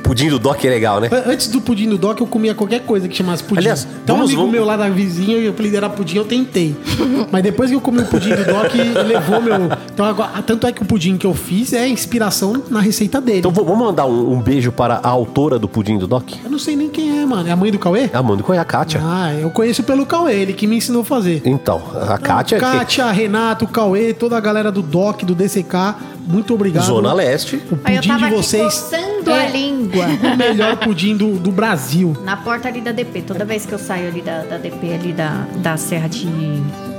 Pudim 0.03 0.29
do 0.29 0.39
Doc 0.39 0.63
é 0.63 0.69
legal, 0.69 0.99
né? 1.01 1.09
An- 1.11 1.31
Antes 1.31 1.47
do 1.47 1.59
pudim 1.59 1.89
do 1.89 1.97
Doc, 1.97 2.19
eu 2.19 2.27
comia 2.27 2.55
qualquer 2.55 2.81
coisa 2.81 3.07
que 3.07 3.15
chamasse 3.15 3.43
pudim. 3.43 3.59
Aliás, 3.59 3.85
um 3.85 4.05
vamos- 4.05 4.25
amigo 4.25 4.37
vamos- 4.41 4.51
meu 4.53 4.65
lá 4.65 4.77
da 4.77 4.87
vizinha, 4.89 5.37
e 5.37 5.47
o 5.47 5.49
apelido 5.51 5.77
era 5.77 5.89
pudim, 5.89 6.17
eu 6.17 6.25
tentei. 6.25 6.75
Mas 7.31 7.43
depois 7.43 7.69
que 7.69 7.75
eu 7.75 7.81
comi 7.81 7.99
o 7.99 8.05
pudim 8.05 8.29
do 8.29 8.45
Doc, 8.45 8.73
levou 9.05 9.41
meu... 9.41 9.55
Então, 9.93 10.05
agora, 10.05 10.41
tanto 10.45 10.65
é 10.67 10.71
que 10.71 10.81
o 10.81 10.85
pudim 10.85 11.17
que 11.17 11.25
eu 11.25 11.33
fiz 11.33 11.73
é 11.73 11.87
inspiração 11.87 12.63
na 12.69 12.79
receita 12.79 13.19
dele. 13.19 13.39
Então 13.39 13.51
vamos 13.51 13.77
mandar 13.77 14.05
um, 14.05 14.33
um 14.33 14.41
beijo 14.41 14.71
para 14.71 14.99
a 15.03 15.09
autora 15.09 15.59
do 15.59 15.67
Pudim 15.67 15.97
do 15.97 16.07
Doc? 16.07 16.29
Eu 16.43 16.49
não 16.49 16.59
sei 16.59 16.75
nem 16.75 16.89
quem 16.89 17.19
é, 17.21 17.25
mano. 17.25 17.47
É 17.47 17.51
a 17.51 17.55
mãe 17.55 17.71
do 17.71 17.79
Cauê? 17.79 18.09
A 18.13 18.19
Amanda 18.19 18.43
é 18.53 18.57
a 18.57 18.65
Kátia. 18.65 19.01
Ah, 19.03 19.33
eu 19.33 19.49
conheço 19.49 19.83
pelo 19.83 20.05
Cauê, 20.05 20.33
ele 20.35 20.53
que 20.53 20.65
me 20.67 20.77
ensinou 20.77 21.01
a 21.01 21.05
fazer. 21.05 21.41
Então, 21.45 21.81
a 22.09 22.17
Kátia, 22.17 22.57
Então, 22.57 22.71
que- 22.71 22.77
Kátia, 22.77 23.11
Renato, 23.11 23.67
Cauê, 23.67 24.13
toda 24.13 24.37
a 24.37 24.39
galera 24.39 24.71
do 24.71 24.81
DOC, 24.81 25.23
do 25.25 25.35
DCK, 25.35 25.95
muito 26.28 26.53
obrigado. 26.53 26.86
Zona 26.86 27.13
Leste. 27.13 27.55
O 27.71 27.78
pudim 27.78 28.17
de 28.17 28.30
vocês 28.30 28.91
é 28.91 29.32
a 29.32 29.49
língua. 29.49 30.05
o 30.05 30.38
melhor 30.38 30.78
pudim 30.78 31.15
do, 31.15 31.39
do 31.39 31.51
Brasil. 31.51 32.15
Na 32.23 32.36
porta 32.38 32.67
ali 32.67 32.82
da 32.82 32.91
DP. 32.91 33.21
Toda 33.21 33.45
vez 33.45 33.65
que 33.65 33.73
eu 33.73 33.80
saio 33.80 34.09
ali 34.09 34.21
da, 34.21 34.43
da 34.43 34.57
DP, 34.57 34.93
ali 34.93 35.13
da, 35.13 35.45
da 35.57 35.78
Serra 35.78 36.07
de. 36.07 36.28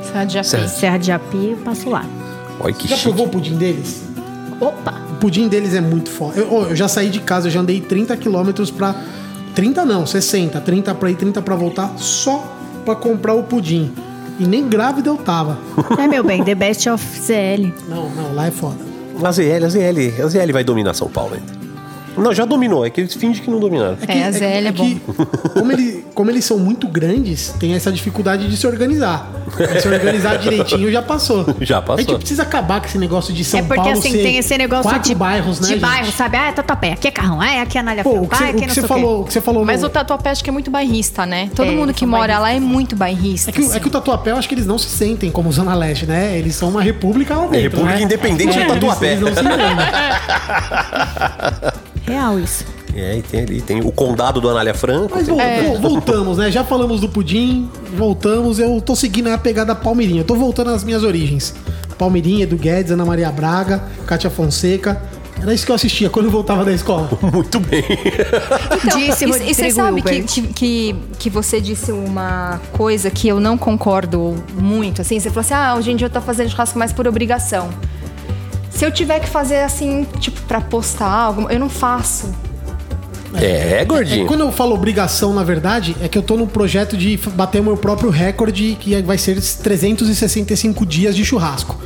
Serra 0.03 0.25
de 0.25 0.35
Japi. 0.35 0.49
Serra. 0.49 0.69
Serra 0.69 0.99
de 0.99 1.13
Api, 1.13 1.51
eu 1.51 1.57
passo 1.59 1.91
lá. 1.91 2.05
Olha 2.61 2.73
que 2.75 2.89
Já 2.89 2.97
chique. 2.97 3.09
provou 3.09 3.27
o 3.27 3.29
pudim 3.29 3.57
deles? 3.57 4.03
Opa! 4.61 4.95
O 5.13 5.15
pudim 5.17 5.47
deles 5.47 5.75
é 5.75 5.81
muito 5.81 6.09
foda. 6.11 6.39
Eu, 6.41 6.71
eu 6.71 6.77
já 6.77 6.89
saí 6.89 7.11
de 7.11 7.21
casa, 7.21 7.49
eu 7.49 7.53
já 7.53 7.61
andei 7.61 7.81
30 7.81 8.17
quilômetros 8.17 8.71
pra. 8.71 8.95
30 9.55 9.85
não, 9.85 10.07
60. 10.07 10.61
30 10.61 10.95
pra 10.95 11.11
ir, 11.11 11.17
30 11.17 11.43
pra 11.43 11.55
voltar, 11.55 11.93
só 11.99 12.45
pra 12.85 12.95
comprar 12.95 13.35
o 13.35 13.43
pudim. 13.43 13.93
E 14.39 14.45
nem 14.45 14.69
grávida 14.69 15.11
eu 15.11 15.17
tava. 15.17 15.59
É, 15.99 16.07
meu 16.07 16.23
bem, 16.23 16.45
The 16.45 16.55
Best 16.55 16.89
of 16.89 17.05
ZL. 17.21 17.73
Não, 17.89 18.09
não, 18.11 18.35
lá 18.35 18.47
é 18.47 18.51
foda. 18.51 18.88
A 19.21 19.33
ZL, 19.33 19.65
a 19.65 19.69
ZL, 19.69 20.23
a 20.23 20.29
ZL 20.29 20.53
vai 20.53 20.63
dominar 20.63 20.95
São 20.95 21.09
Paulo 21.09 21.35
ainda. 21.35 21.58
Não, 22.17 22.35
já 22.35 22.45
dominou, 22.45 22.85
é 22.85 22.91
que 22.91 23.01
eles 23.01 23.15
fingem 23.15 23.43
que 23.45 23.51
não 23.51 23.61
dominaram. 23.61 23.97
É, 24.09 24.25
a 24.25 24.31
ZL 24.33 24.67
é 24.69 24.73
que, 24.73 25.01
como, 25.55 25.71
ele- 25.73 26.05
como 26.15 26.31
eles 26.31 26.45
são 26.45 26.59
muito 26.59 26.89
grandes, 26.89 27.55
tem 27.61 27.75
essa 27.75 27.93
dificuldade 27.93 28.49
de 28.49 28.57
se 28.57 28.67
organizar. 28.67 29.31
Mas 29.59 29.83
se 29.83 29.89
organizar 29.89 30.37
direitinho 30.39 30.91
já 30.91 31.01
passou. 31.03 31.47
Já 31.61 31.81
passou. 31.81 31.97
A 31.97 32.01
gente 32.03 32.17
precisa 32.19 32.43
acabar 32.43 32.81
com 32.81 32.87
esse 32.87 32.99
negócio 32.99 33.33
de 33.33 33.45
São 33.45 33.61
é 33.61 33.63
porque 33.63 33.77
Paulo 33.81 33.99
assim, 33.99 34.11
ser 34.13 34.23
tem 34.23 34.37
esse 34.39 34.57
negócio 34.59 34.91
quatro 34.91 35.03
de, 35.09 35.15
bairros, 35.15 35.61
né, 35.61 35.67
de 35.69 35.75
gente? 35.75 35.81
bairro, 35.81 36.11
sabe? 36.13 36.37
Ah, 36.37 36.49
é 36.49 36.53
Tatuapé, 36.53 36.93
aqui 36.93 37.09
é 37.09 37.11
Carrão, 37.11 37.41
ah, 37.41 37.63
aqui 37.63 37.79
é 37.79 37.81
Anália 37.81 38.03
Pô, 38.03 38.11
o 38.11 38.13
Franco, 38.15 38.29
que 38.29 38.35
ah, 38.35 38.39
você, 38.39 38.45
aqui 38.45 38.57
o 38.57 38.61
não 38.61 38.67
que 38.69 38.75
sei 38.75 38.83
falou, 38.85 39.21
o 39.21 39.25
que 39.25 39.33
você 39.33 39.41
falou 39.41 39.65
Mas 39.65 39.81
no- 39.83 39.87
o 39.87 39.91
Tatuapé 39.91 40.31
acho 40.31 40.43
que 40.43 40.51
é 40.51 40.53
muito 40.53 40.71
bairrista, 40.71 41.25
né? 41.25 41.49
Todo 41.55 41.69
É, 41.69 41.71
mundo 41.71 41.91
eles 41.91 41.97
que 41.97 42.07
mora 42.07 42.39
lá 42.41 42.53
é 42.53 42.59
muito 42.61 42.97
bairrista. 42.97 43.51
É 43.51 43.53
que, 43.53 43.61
assim. 43.61 43.77
é 43.77 43.81
que 43.81 43.87
o 43.87 43.91
Tatuapé, 43.91 44.33
eu 44.33 44.37
acho 44.37 44.49
que 44.49 44.55
eles 44.55 44.67
não 44.67 44.79
se 44.79 44.89
sentem 44.89 45.31
como 45.31 45.51
Zona 45.53 45.75
Leste, 45.75 46.07
né? 46.07 46.37
Eles 46.37 46.55
são 46.57 46.69
uma 46.69 46.83
república 46.83 47.35
lá 47.37 47.43
dentro, 47.47 47.59
República 47.61 47.95
né? 47.97 48.03
Independente 48.03 48.51
É, 48.51 48.53
do 48.55 48.61
eles- 48.61 48.73
Tatuapé. 48.75 49.13
Eles, 49.13 49.21
não 49.21 49.35
se. 49.35 49.39
Real 52.09 52.39
isso. 52.39 52.65
É, 52.95 53.19
e 53.19 53.23
tem 53.23 53.41
ali, 53.43 53.61
tem 53.61 53.81
o 53.81 53.93
condado 53.93 54.41
do 54.41 54.49
Anália 54.49 54.75
Franco. 54.75 55.13
Mas 55.15 55.27
tem- 55.27 55.37
vol- 55.37 55.79
voltamos, 55.91 56.39
né? 56.39 56.51
Já 56.51 56.65
falamos 56.65 57.01
do 57.01 57.09
pudim, 57.09 57.69
voltamos. 57.97 58.59
Eu 58.59 58.81
tô 58.81 58.97
seguindo 58.97 59.29
a 59.29 59.39
pegada 59.39 59.75
Palmeirinha. 59.75 60.23
Eu 60.23 60.25
tô 60.25 60.35
voltando 60.35 60.71
às 60.71 60.83
minhas 60.83 61.05
origens. 61.05 61.55
Palmeirinha, 61.97 62.45
Edu 62.45 62.57
Guedes, 62.57 62.91
Ana 62.93 63.05
Maria 63.05 63.31
Braga, 63.31 63.83
Kátia 64.07 64.31
Fonseca. 64.31 65.01
Era 65.41 65.55
isso 65.55 65.65
que 65.65 65.71
eu 65.71 65.77
assistia 65.77 66.11
quando 66.11 66.27
eu 66.27 66.33
voltava 66.33 66.65
da 66.65 66.73
escola. 66.73 67.09
Muito 67.33 67.61
bem. 67.61 67.85
Disse 68.97 69.25
e, 69.25 69.51
e 69.51 69.55
você 69.55 69.71
sabe 69.71 70.03
que, 70.03 70.43
que, 70.53 70.97
que 71.19 71.31
você 71.31 71.61
disse 71.61 71.93
uma 71.93 72.61
coisa 72.73 73.11
que 73.11 73.29
eu 73.29 73.39
não 73.39 73.57
concordo 73.57 74.35
muito. 74.57 75.01
Assim, 75.03 75.19
você 75.21 75.29
falou 75.29 75.41
assim: 75.43 75.55
ah, 75.55 75.75
hoje 75.77 75.93
em 75.93 75.97
dia 75.97 76.07
eu 76.07 76.11
tô 76.11 76.21
fazendo 76.21 76.51
churrasco 76.51 76.79
mais 76.79 76.93
por 76.93 77.07
obrigação. 77.07 77.69
Se 78.79 78.85
eu 78.85 78.93
tiver 78.93 79.19
que 79.19 79.29
fazer 79.29 79.59
assim, 79.63 80.07
tipo, 80.21 80.41
pra 80.43 80.61
postar 80.61 81.11
algo, 81.11 81.51
eu 81.51 81.59
não 81.59 81.69
faço. 81.69 82.33
É, 83.35 83.81
É, 83.81 83.85
gordinho. 83.85 84.25
quando 84.27 84.41
eu 84.43 84.53
falo 84.53 84.73
obrigação, 84.73 85.35
na 85.35 85.43
verdade, 85.43 85.97
é 86.01 86.07
que 86.07 86.17
eu 86.17 86.23
tô 86.23 86.37
num 86.37 86.47
projeto 86.47 86.97
de 86.97 87.17
bater 87.35 87.61
o 87.61 87.65
meu 87.65 87.77
próprio 87.77 88.09
recorde, 88.09 88.77
que 88.79 89.03
vai 89.03 89.19
ser 89.19 89.35
365 89.41 90.87
dias 90.87 91.17
de 91.17 91.25
churrasco. 91.25 91.77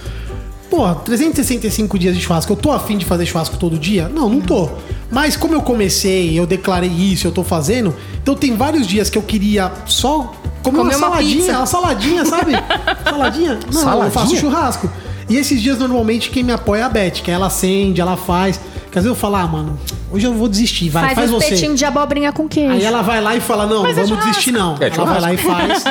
Porra, 0.69 0.95
365 0.97 1.99
dias 1.99 2.15
de 2.15 2.21
churrasco, 2.21 2.53
eu 2.53 2.57
tô 2.57 2.71
afim 2.71 2.99
de 2.99 3.07
fazer 3.07 3.25
churrasco 3.25 3.57
todo 3.57 3.79
dia? 3.79 4.11
Não, 4.11 4.29
não 4.29 4.43
tô. 4.43 4.69
Mas 5.11 5.35
como 5.35 5.55
eu 5.55 5.63
comecei, 5.63 6.39
eu 6.39 6.47
declarei 6.47 6.91
isso, 6.91 7.27
eu 7.27 7.33
tô 7.33 7.43
fazendo, 7.43 7.95
então 8.23 8.35
tem 8.35 8.55
vários 8.55 8.87
dias 8.87 9.09
que 9.09 9.17
eu 9.17 9.23
queria 9.23 9.73
só 9.87 10.31
comer, 10.63 10.79
uma, 10.81 10.85
Comer 10.85 10.97
uma 10.97 11.09
saladinha, 11.09 11.37
pizza. 11.37 11.57
uma 11.59 11.67
saladinha, 11.67 12.25
sabe? 12.27 12.53
saladinha? 13.09 13.55
Não, 13.73 13.81
eu 13.81 13.85
Saladinha? 13.85 14.11
faço 14.11 14.37
churrasco. 14.37 14.91
E 15.29 15.37
esses 15.37 15.61
dias, 15.61 15.79
normalmente, 15.79 16.31
quem 16.31 16.43
me 16.43 16.53
apoia 16.53 16.81
é 16.81 16.83
a 16.85 16.89
Beth, 16.89 17.23
que 17.23 17.31
ela 17.31 17.47
acende, 17.47 18.01
ela 18.01 18.17
faz. 18.17 18.61
Que 18.91 18.99
às 18.99 19.05
vezes 19.05 19.07
eu 19.07 19.15
falo, 19.15 19.37
ah, 19.37 19.47
mano, 19.47 19.79
hoje 20.11 20.27
eu 20.27 20.35
vou 20.35 20.49
desistir, 20.49 20.91
vai, 20.91 21.05
Faz, 21.05 21.15
faz, 21.15 21.31
os 21.33 21.37
você. 21.43 21.51
petinhos 21.51 21.79
de 21.79 21.85
abobrinha 21.85 22.31
com 22.33 22.47
queijo. 22.49 22.73
Aí 22.73 22.85
ela 22.85 23.01
vai 23.03 23.21
lá 23.21 23.35
e 23.35 23.41
fala: 23.41 23.67
Não, 23.67 23.83
Mas 23.83 23.97
vamos 23.97 24.25
desistir, 24.25 24.53
não. 24.53 24.77
É 24.81 24.89
ela 24.89 25.05
vai 25.05 25.21
lá 25.21 25.33
e 25.33 25.37
faz. 25.39 25.85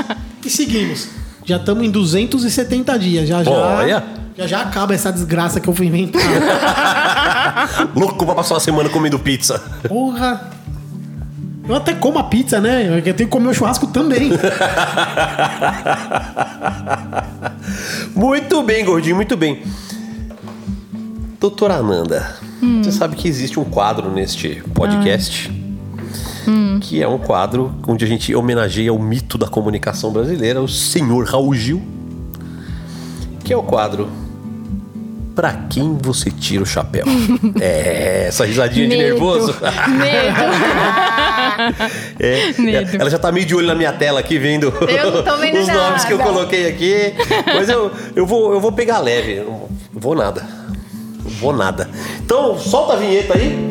e 0.45 0.49
seguimos. 0.49 1.07
Já 1.43 1.57
estamos 1.57 1.84
em 1.84 1.89
270 1.89 2.99
dias. 2.99 3.27
Já 3.27 3.43
já. 3.43 3.51
Olha. 3.51 4.03
Já 4.38 4.47
já 4.47 4.61
acaba 4.61 4.93
essa 4.93 5.11
desgraça 5.11 5.59
que 5.59 5.67
eu 5.67 5.73
fui 5.73 5.88
inventar. 5.88 6.21
Louco 7.95 8.25
pra 8.25 8.36
passar 8.36 8.53
uma 8.55 8.59
semana 8.59 8.89
comendo 8.89 9.19
pizza. 9.19 9.61
Porra. 9.88 10.49
Eu 11.68 11.76
até 11.76 11.93
como 11.93 12.18
a 12.20 12.24
pizza, 12.24 12.59
né? 12.59 12.97
Eu 12.97 13.01
tenho 13.01 13.16
que 13.16 13.26
comer 13.28 13.49
o 13.49 13.53
churrasco 13.53 13.88
também. 13.88 14.32
Muito 18.16 18.62
bem, 18.64 18.84
gordinho, 18.84 19.16
muito 19.16 19.38
bem. 19.38 19.64
Doutora 21.39 21.76
Ananda, 21.76 22.36
você 22.84 22.91
sabe 22.91 23.16
que 23.16 23.28
existe 23.28 23.59
um 23.59 23.64
quadro 23.64 24.12
neste 24.12 24.62
podcast 24.74 25.51
que 26.82 27.01
é 27.01 27.07
um 27.07 27.18
quadro 27.18 27.74
onde 27.88 28.03
a 28.03 28.07
gente 28.07 28.34
homenageia 28.36 28.91
o 28.91 28.99
mito 28.99 29.38
da 29.38 29.47
comunicação 29.47 30.12
brasileira, 30.12 30.62
o 30.62 30.68
senhor 30.68 31.26
Raul 31.26 31.53
Gil, 31.53 31.82
que 33.43 33.53
é 33.53 33.57
o 33.57 33.64
quadro 33.64 34.09
Pra 35.36 35.53
quem 35.69 35.97
você 36.01 36.29
tira 36.29 36.61
o 36.63 36.65
chapéu? 36.65 37.05
é, 37.61 38.25
essa 38.27 38.45
risadinha 38.45 38.88
de 38.88 38.97
Medo. 38.97 39.09
nervoso. 39.09 39.55
Medo. 39.97 40.41
É, 42.19 42.53
Medo. 42.59 42.97
Ela 42.99 43.09
já 43.09 43.19
tá 43.19 43.32
meio 43.32 43.45
de 43.45 43.53
olho 43.55 43.67
na 43.67 43.75
minha 43.75 43.91
tela 43.93 44.19
aqui, 44.19 44.38
vendo 44.39 44.69
os 44.69 45.67
nomes 45.67 46.05
que 46.05 46.13
eu 46.13 46.17
nada. 46.17 46.29
coloquei 46.32 46.67
aqui. 46.67 47.13
Mas 47.45 47.69
eu, 47.69 47.91
eu, 48.15 48.25
vou, 48.25 48.53
eu 48.53 48.59
vou 48.59 48.71
pegar 48.71 48.99
leve. 48.99 49.34
eu 49.38 49.69
Não 49.93 49.99
vou 50.01 50.15
nada. 50.15 50.41
Não 51.23 51.32
vou 51.32 51.53
nada. 51.53 51.89
Então, 52.23 52.57
solta 52.57 52.93
a 52.93 52.95
vinheta 52.95 53.38
aí. 53.38 53.69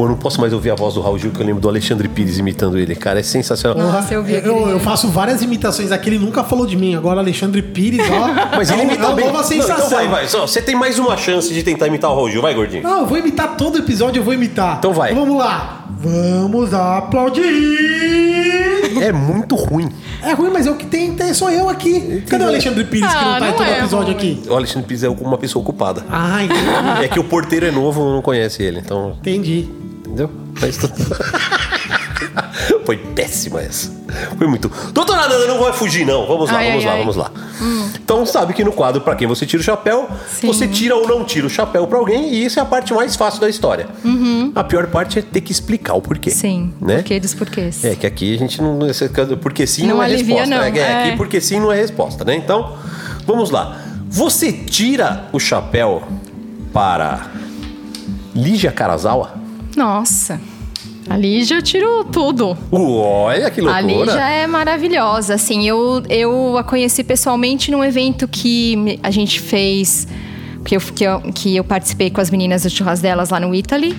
Pô, 0.00 0.06
eu 0.06 0.08
não 0.08 0.16
posso 0.16 0.40
mais 0.40 0.50
ouvir 0.54 0.70
a 0.70 0.74
voz 0.74 0.94
do 0.94 1.02
Raul 1.02 1.18
Gil, 1.18 1.30
que 1.30 1.40
eu 1.42 1.44
lembro 1.44 1.60
do 1.60 1.68
Alexandre 1.68 2.08
Pires 2.08 2.38
imitando 2.38 2.78
ele. 2.78 2.94
Cara, 2.94 3.20
é 3.20 3.22
sensacional. 3.22 3.86
Nossa, 3.92 4.14
eu 4.14 4.22
vi 4.24 4.32
eu, 4.32 4.38
aquele- 4.38 4.72
eu 4.72 4.80
faço 4.80 5.08
várias 5.08 5.42
imitações 5.42 5.92
aqui, 5.92 6.08
ele 6.08 6.18
nunca 6.18 6.42
falou 6.42 6.64
de 6.66 6.74
mim. 6.74 6.94
Agora, 6.94 7.20
Alexandre 7.20 7.60
Pires, 7.60 8.00
ó. 8.10 8.28
Mas 8.56 8.70
ele 8.70 8.80
é 8.80 8.84
imita 8.84 9.02
é 9.02 9.06
uma 9.08 9.14
bem. 9.14 9.26
nova 9.26 9.38
Não, 9.38 9.44
sensação. 9.44 9.74
então 9.76 9.90
vai, 9.90 10.08
vai. 10.08 10.26
Só, 10.26 10.46
Você 10.46 10.62
tem 10.62 10.74
mais 10.74 10.98
uma 10.98 11.18
chance 11.18 11.52
de 11.52 11.62
tentar 11.62 11.86
imitar 11.88 12.10
o 12.10 12.14
Raul 12.14 12.30
Gil. 12.30 12.40
Vai, 12.40 12.54
gordinho. 12.54 12.82
Não, 12.82 13.00
eu 13.00 13.06
vou 13.06 13.18
imitar 13.18 13.56
todo 13.58 13.76
episódio, 13.76 14.20
eu 14.20 14.24
vou 14.24 14.32
imitar. 14.32 14.76
Então 14.78 14.94
vai. 14.94 15.12
vamos 15.14 15.36
lá. 15.36 15.84
Vamos 15.98 16.72
aplaudir. 16.72 17.44
É 19.02 19.12
muito 19.12 19.54
ruim. 19.54 19.88
É 20.22 20.32
ruim, 20.32 20.50
mas 20.50 20.66
é 20.66 20.70
o 20.70 20.76
que 20.76 20.86
tem, 20.86 21.14
tem 21.14 21.32
sou 21.34 21.50
eu 21.50 21.68
aqui. 21.68 22.22
Cadê 22.28 22.44
o 22.44 22.48
Alexandre 22.48 22.84
Pires 22.84 23.08
que 23.12 23.24
não 23.24 23.32
Ah, 23.34 23.38
tá 23.38 23.46
em 23.46 23.50
não 23.50 23.56
todo 23.58 23.66
é 23.66 23.78
episódio 23.78 24.12
aqui? 24.14 24.42
O 24.48 24.54
Alexandre 24.54 24.86
Pires 24.88 25.02
é 25.04 25.08
uma 25.08 25.36
pessoa 25.38 25.62
ocupada. 25.62 26.04
Ah, 26.10 26.42
entendi. 26.42 27.04
É 27.04 27.08
que 27.08 27.18
o 27.20 27.24
porteiro 27.24 27.66
é 27.66 27.70
novo, 27.70 28.02
não 28.10 28.22
conhece 28.22 28.62
ele. 28.62 28.78
Então, 28.78 29.14
entendi. 29.20 29.68
Entendeu? 30.10 30.30
Mas 30.60 30.76
Foi 32.84 32.96
péssima 32.96 33.60
essa. 33.62 33.90
Foi 34.36 34.46
muito. 34.48 34.70
Doutora 34.92 35.28
Nanda, 35.28 35.46
não 35.46 35.60
vai 35.60 35.72
fugir, 35.72 36.04
não. 36.04 36.26
Vamos 36.26 36.50
lá, 36.50 36.58
Ai, 36.58 36.68
vamos 36.70 36.82
ai, 36.84 36.86
lá, 36.88 36.92
ai. 36.94 36.98
vamos 36.98 37.16
lá. 37.16 37.30
Então, 37.94 38.26
sabe 38.26 38.52
que 38.52 38.64
no 38.64 38.72
quadro, 38.72 39.00
pra 39.00 39.14
quem 39.14 39.28
você 39.28 39.46
tira 39.46 39.60
o 39.60 39.64
chapéu, 39.64 40.08
Sim. 40.28 40.46
você 40.48 40.66
tira 40.66 40.96
ou 40.96 41.06
não 41.06 41.24
tira 41.24 41.46
o 41.46 41.50
chapéu 41.50 41.86
pra 41.86 41.98
alguém, 41.98 42.32
e 42.32 42.44
isso 42.44 42.58
é 42.58 42.62
a 42.62 42.64
parte 42.64 42.92
mais 42.92 43.14
fácil 43.14 43.40
da 43.40 43.48
história. 43.48 43.86
A 44.54 44.64
pior 44.64 44.88
parte 44.88 45.18
é 45.20 45.22
ter 45.22 45.40
que 45.40 45.52
explicar 45.52 45.94
o 45.94 46.02
porquê. 46.02 46.30
Sim. 46.30 46.72
Né? 46.80 46.96
Porquê 46.96 47.20
dos 47.20 47.34
porquês. 47.34 47.84
É 47.84 47.94
que 47.94 48.06
aqui 48.06 48.34
a 48.34 48.38
gente 48.38 48.60
não. 48.60 48.78
Porque 49.40 49.66
sim 49.66 49.86
não, 49.86 49.96
Não 49.96 50.02
é 50.02 50.06
alivia, 50.06 50.40
resposta. 50.40 50.56
não. 50.56 50.62
É, 50.64 50.70
é, 50.70 50.78
É. 50.78 51.08
Aqui 51.08 51.16
porque 51.16 51.40
sim 51.40 51.60
não 51.60 51.70
é 51.70 51.76
resposta, 51.76 52.24
né? 52.24 52.34
Então, 52.34 52.76
vamos 53.26 53.50
lá. 53.50 53.78
Você 54.08 54.52
tira 54.52 55.26
o 55.32 55.38
chapéu 55.38 56.02
para 56.72 57.26
Lígia 58.34 58.72
Karazawa? 58.72 59.34
Nossa. 59.76 60.40
A 61.08 61.16
Lígia 61.16 61.56
eu 61.56 61.62
tiro 61.62 62.04
tudo. 62.04 62.56
Olha 62.70 63.50
que 63.50 63.60
A 63.60 63.64
loucura. 63.80 64.04
Lígia 64.04 64.28
é 64.30 64.46
maravilhosa. 64.46 65.34
Assim, 65.34 65.66
eu, 65.66 66.02
eu 66.08 66.56
a 66.56 66.62
conheci 66.62 67.02
pessoalmente 67.02 67.70
num 67.70 67.82
evento 67.82 68.28
que 68.28 68.98
a 69.02 69.10
gente 69.10 69.40
fez, 69.40 70.06
que 70.64 70.76
eu, 70.76 70.80
que, 70.80 71.04
eu, 71.04 71.20
que 71.34 71.56
eu 71.56 71.64
participei 71.64 72.10
com 72.10 72.20
as 72.20 72.30
meninas 72.30 72.62
do 72.62 72.70
churras 72.70 73.00
delas 73.00 73.30
lá 73.30 73.40
no 73.40 73.52
Italy. 73.54 73.96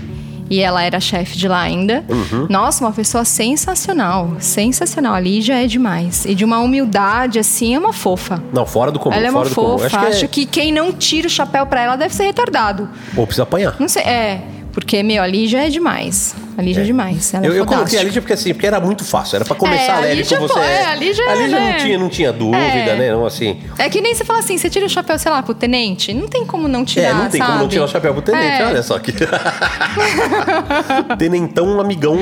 e 0.49 0.59
ela 0.59 0.84
era 0.84 0.99
chefe 0.99 1.38
de 1.38 1.47
lá 1.47 1.61
ainda. 1.61 2.03
Uhum. 2.09 2.47
Nossa, 2.49 2.84
uma 2.84 2.91
pessoa 2.91 3.24
sensacional, 3.26 4.36
sensacional. 4.39 5.13
A 5.13 5.19
Lígia 5.19 5.63
é 5.63 5.67
demais. 5.67 6.26
E 6.26 6.36
de 6.36 6.43
uma 6.45 6.59
humildade, 6.59 7.39
assim, 7.39 7.74
é 7.74 7.80
uma 7.80 7.93
fofa. 7.93 8.41
Não, 8.53 8.65
fora 8.65 8.91
do 8.91 8.99
comum. 8.99 9.15
ela 9.15 9.28
é 9.28 9.32
uma 9.32 9.45
fofa. 9.45 9.97
Acho 9.99 10.28
que, 10.28 10.43
é... 10.43 10.45
quem 10.45 10.72
não 10.74 10.91
tira 10.91 11.28
o 11.28 11.30
chapéu 11.30 11.65
pra 11.65 11.82
ela 11.82 11.95
deve 11.95 12.13
ser 12.13 12.24
retardado. 12.26 12.88
Ou 13.15 13.26
precisa 13.26 13.43
apanhar. 13.43 13.76
Não 13.80 13.88
sei, 13.88 14.03
é. 14.03 14.41
Porque, 14.72 15.03
meu, 15.03 15.22
a 15.22 15.28
Lígia 15.28 15.67
é 15.67 15.69
demais. 15.69 16.34
A 16.57 16.61
Lígia 16.61 16.82
é, 16.82 16.86
demais. 16.86 17.34
Ela 17.34 17.45
eu, 17.45 17.53
é 17.53 17.59
eu 17.59 17.65
coloquei 17.65 17.99
a. 17.99 18.03
Lígia 18.03 18.22
porque 18.22 18.34
assim, 18.34 18.53
porque 18.53 18.65
era 18.65 18.80
muito 18.80 19.03
fácil. 19.03 19.36
Era 19.36 19.43
pra 19.45 19.55
começar 19.55 19.84
É, 19.84 19.91
a 19.91 19.99
leve 19.99 20.15
Lígia, 20.15 20.38
com 20.38 20.47
você. 20.47 20.59
é, 20.59 20.86
a 20.86 20.95
Lígia, 20.95 21.30
a 21.30 21.36
Lígia 21.36 21.59
né? 21.59 21.72
não, 21.72 21.78
tinha, 21.78 21.99
não 21.99 22.09
tinha 22.09 22.32
dúvida, 22.32 22.57
É. 22.63 22.95
né? 22.97 23.11
Não, 23.11 23.26
assim. 23.26 23.59
É 23.78 23.89
que 23.89 23.99
nem 23.99 24.15
você 24.15 24.24
fala 24.24 24.39
assim, 24.39 24.57
você 24.57 24.69
tira 24.69 24.86
o 24.86 24.89
chapéu, 24.89 25.19
sei 25.19 25.30
lá, 25.32 25.43
pro 25.43 25.53
tenente. 25.53 26.13
Não 26.13 26.28
tem 26.28 26.45
como 26.45 26.67
não 26.69 26.86
tirar, 26.86 27.09
é, 27.09 27.13
não 27.13 27.30
tem 27.30 27.41
como 27.41 27.51
não 27.53 27.59
sabe? 27.61 27.69
tirar 27.72 27.86
o 27.86 27.88
chapéu 27.89 28.13
pro 28.13 28.22
tenente, 28.22 28.61
É. 28.61 28.65
olha 28.65 28.82
só 28.84 28.97
que. 28.97 29.11
Tenentão, 31.17 31.65
um 31.67 31.80
amigão 31.82 32.17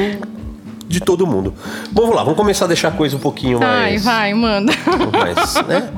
de 0.88 1.00
todo 1.00 1.26
mundo. 1.28 1.54
Bom, 1.92 2.02
vamos 2.02 2.16
lá, 2.16 2.24
vamos 2.24 2.38
começar 2.38 2.66
a 2.66 2.68
deixar 2.68 2.88
a 2.90 2.92
coisa 2.92 3.16
um 3.16 3.20
pouquinho 3.20 3.60
Ai, 3.62 3.92
mais. 3.92 4.04
vai, 4.04 4.34
manda. 4.34 4.74
mais 5.14 5.54
né? 5.68 5.90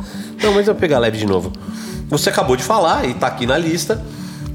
Não, 0.43 0.53
mas 0.53 0.67
eu 0.67 0.73
vou 0.73 0.81
pegar 0.81 0.99
leve 0.99 1.17
de 1.17 1.25
novo. 1.25 1.51
Você 2.09 2.29
acabou 2.29 2.57
de 2.57 2.63
falar 2.63 3.07
e 3.07 3.13
tá 3.13 3.27
aqui 3.27 3.45
na 3.45 3.57
lista. 3.57 4.03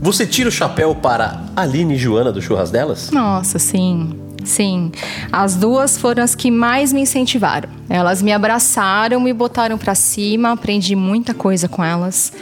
Você 0.00 0.26
tira 0.26 0.48
o 0.48 0.52
chapéu 0.52 0.94
para 0.94 1.42
Aline 1.56 1.94
e 1.94 1.96
Joana 1.96 2.30
do 2.30 2.40
Churras 2.40 2.70
delas? 2.70 3.10
Nossa, 3.10 3.58
sim. 3.58 4.18
Sim. 4.44 4.92
As 5.32 5.56
duas 5.56 5.98
foram 5.98 6.22
as 6.22 6.34
que 6.34 6.50
mais 6.50 6.92
me 6.92 7.00
incentivaram. 7.00 7.68
Elas 7.88 8.22
me 8.22 8.32
abraçaram, 8.32 9.18
me 9.20 9.32
botaram 9.32 9.76
pra 9.76 9.94
cima, 9.94 10.52
aprendi 10.52 10.94
muita 10.94 11.34
coisa 11.34 11.68
com 11.68 11.82
elas. 11.82 12.32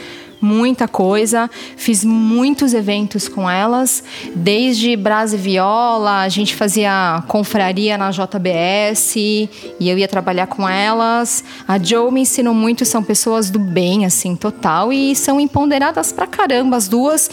Muita 0.45 0.87
coisa, 0.87 1.51
fiz 1.75 2.05
muitos 2.05 2.75
eventos 2.75 3.29
com 3.29 3.49
elas, 3.49 4.05
desde 4.35 4.95
Brasa 4.95 5.37
e 5.37 5.39
Viola, 5.39 6.19
a 6.19 6.29
gente 6.29 6.55
fazia 6.55 7.25
confraria 7.27 7.97
na 7.97 8.11
JBS 8.11 9.17
e 9.17 9.49
eu 9.81 9.97
ia 9.97 10.07
trabalhar 10.07 10.47
com 10.47 10.69
elas. 10.69 11.43
A 11.67 11.79
Joe 11.79 12.13
me 12.13 12.21
ensinou 12.21 12.53
muito, 12.53 12.85
são 12.85 13.03
pessoas 13.03 13.49
do 13.49 13.59
bem, 13.59 14.05
assim, 14.05 14.37
total, 14.37 14.93
e 14.93 15.17
são 15.17 15.41
empoderadas 15.41 16.13
pra 16.13 16.27
caramba, 16.27 16.77
as 16.77 16.89
duas. 16.89 17.31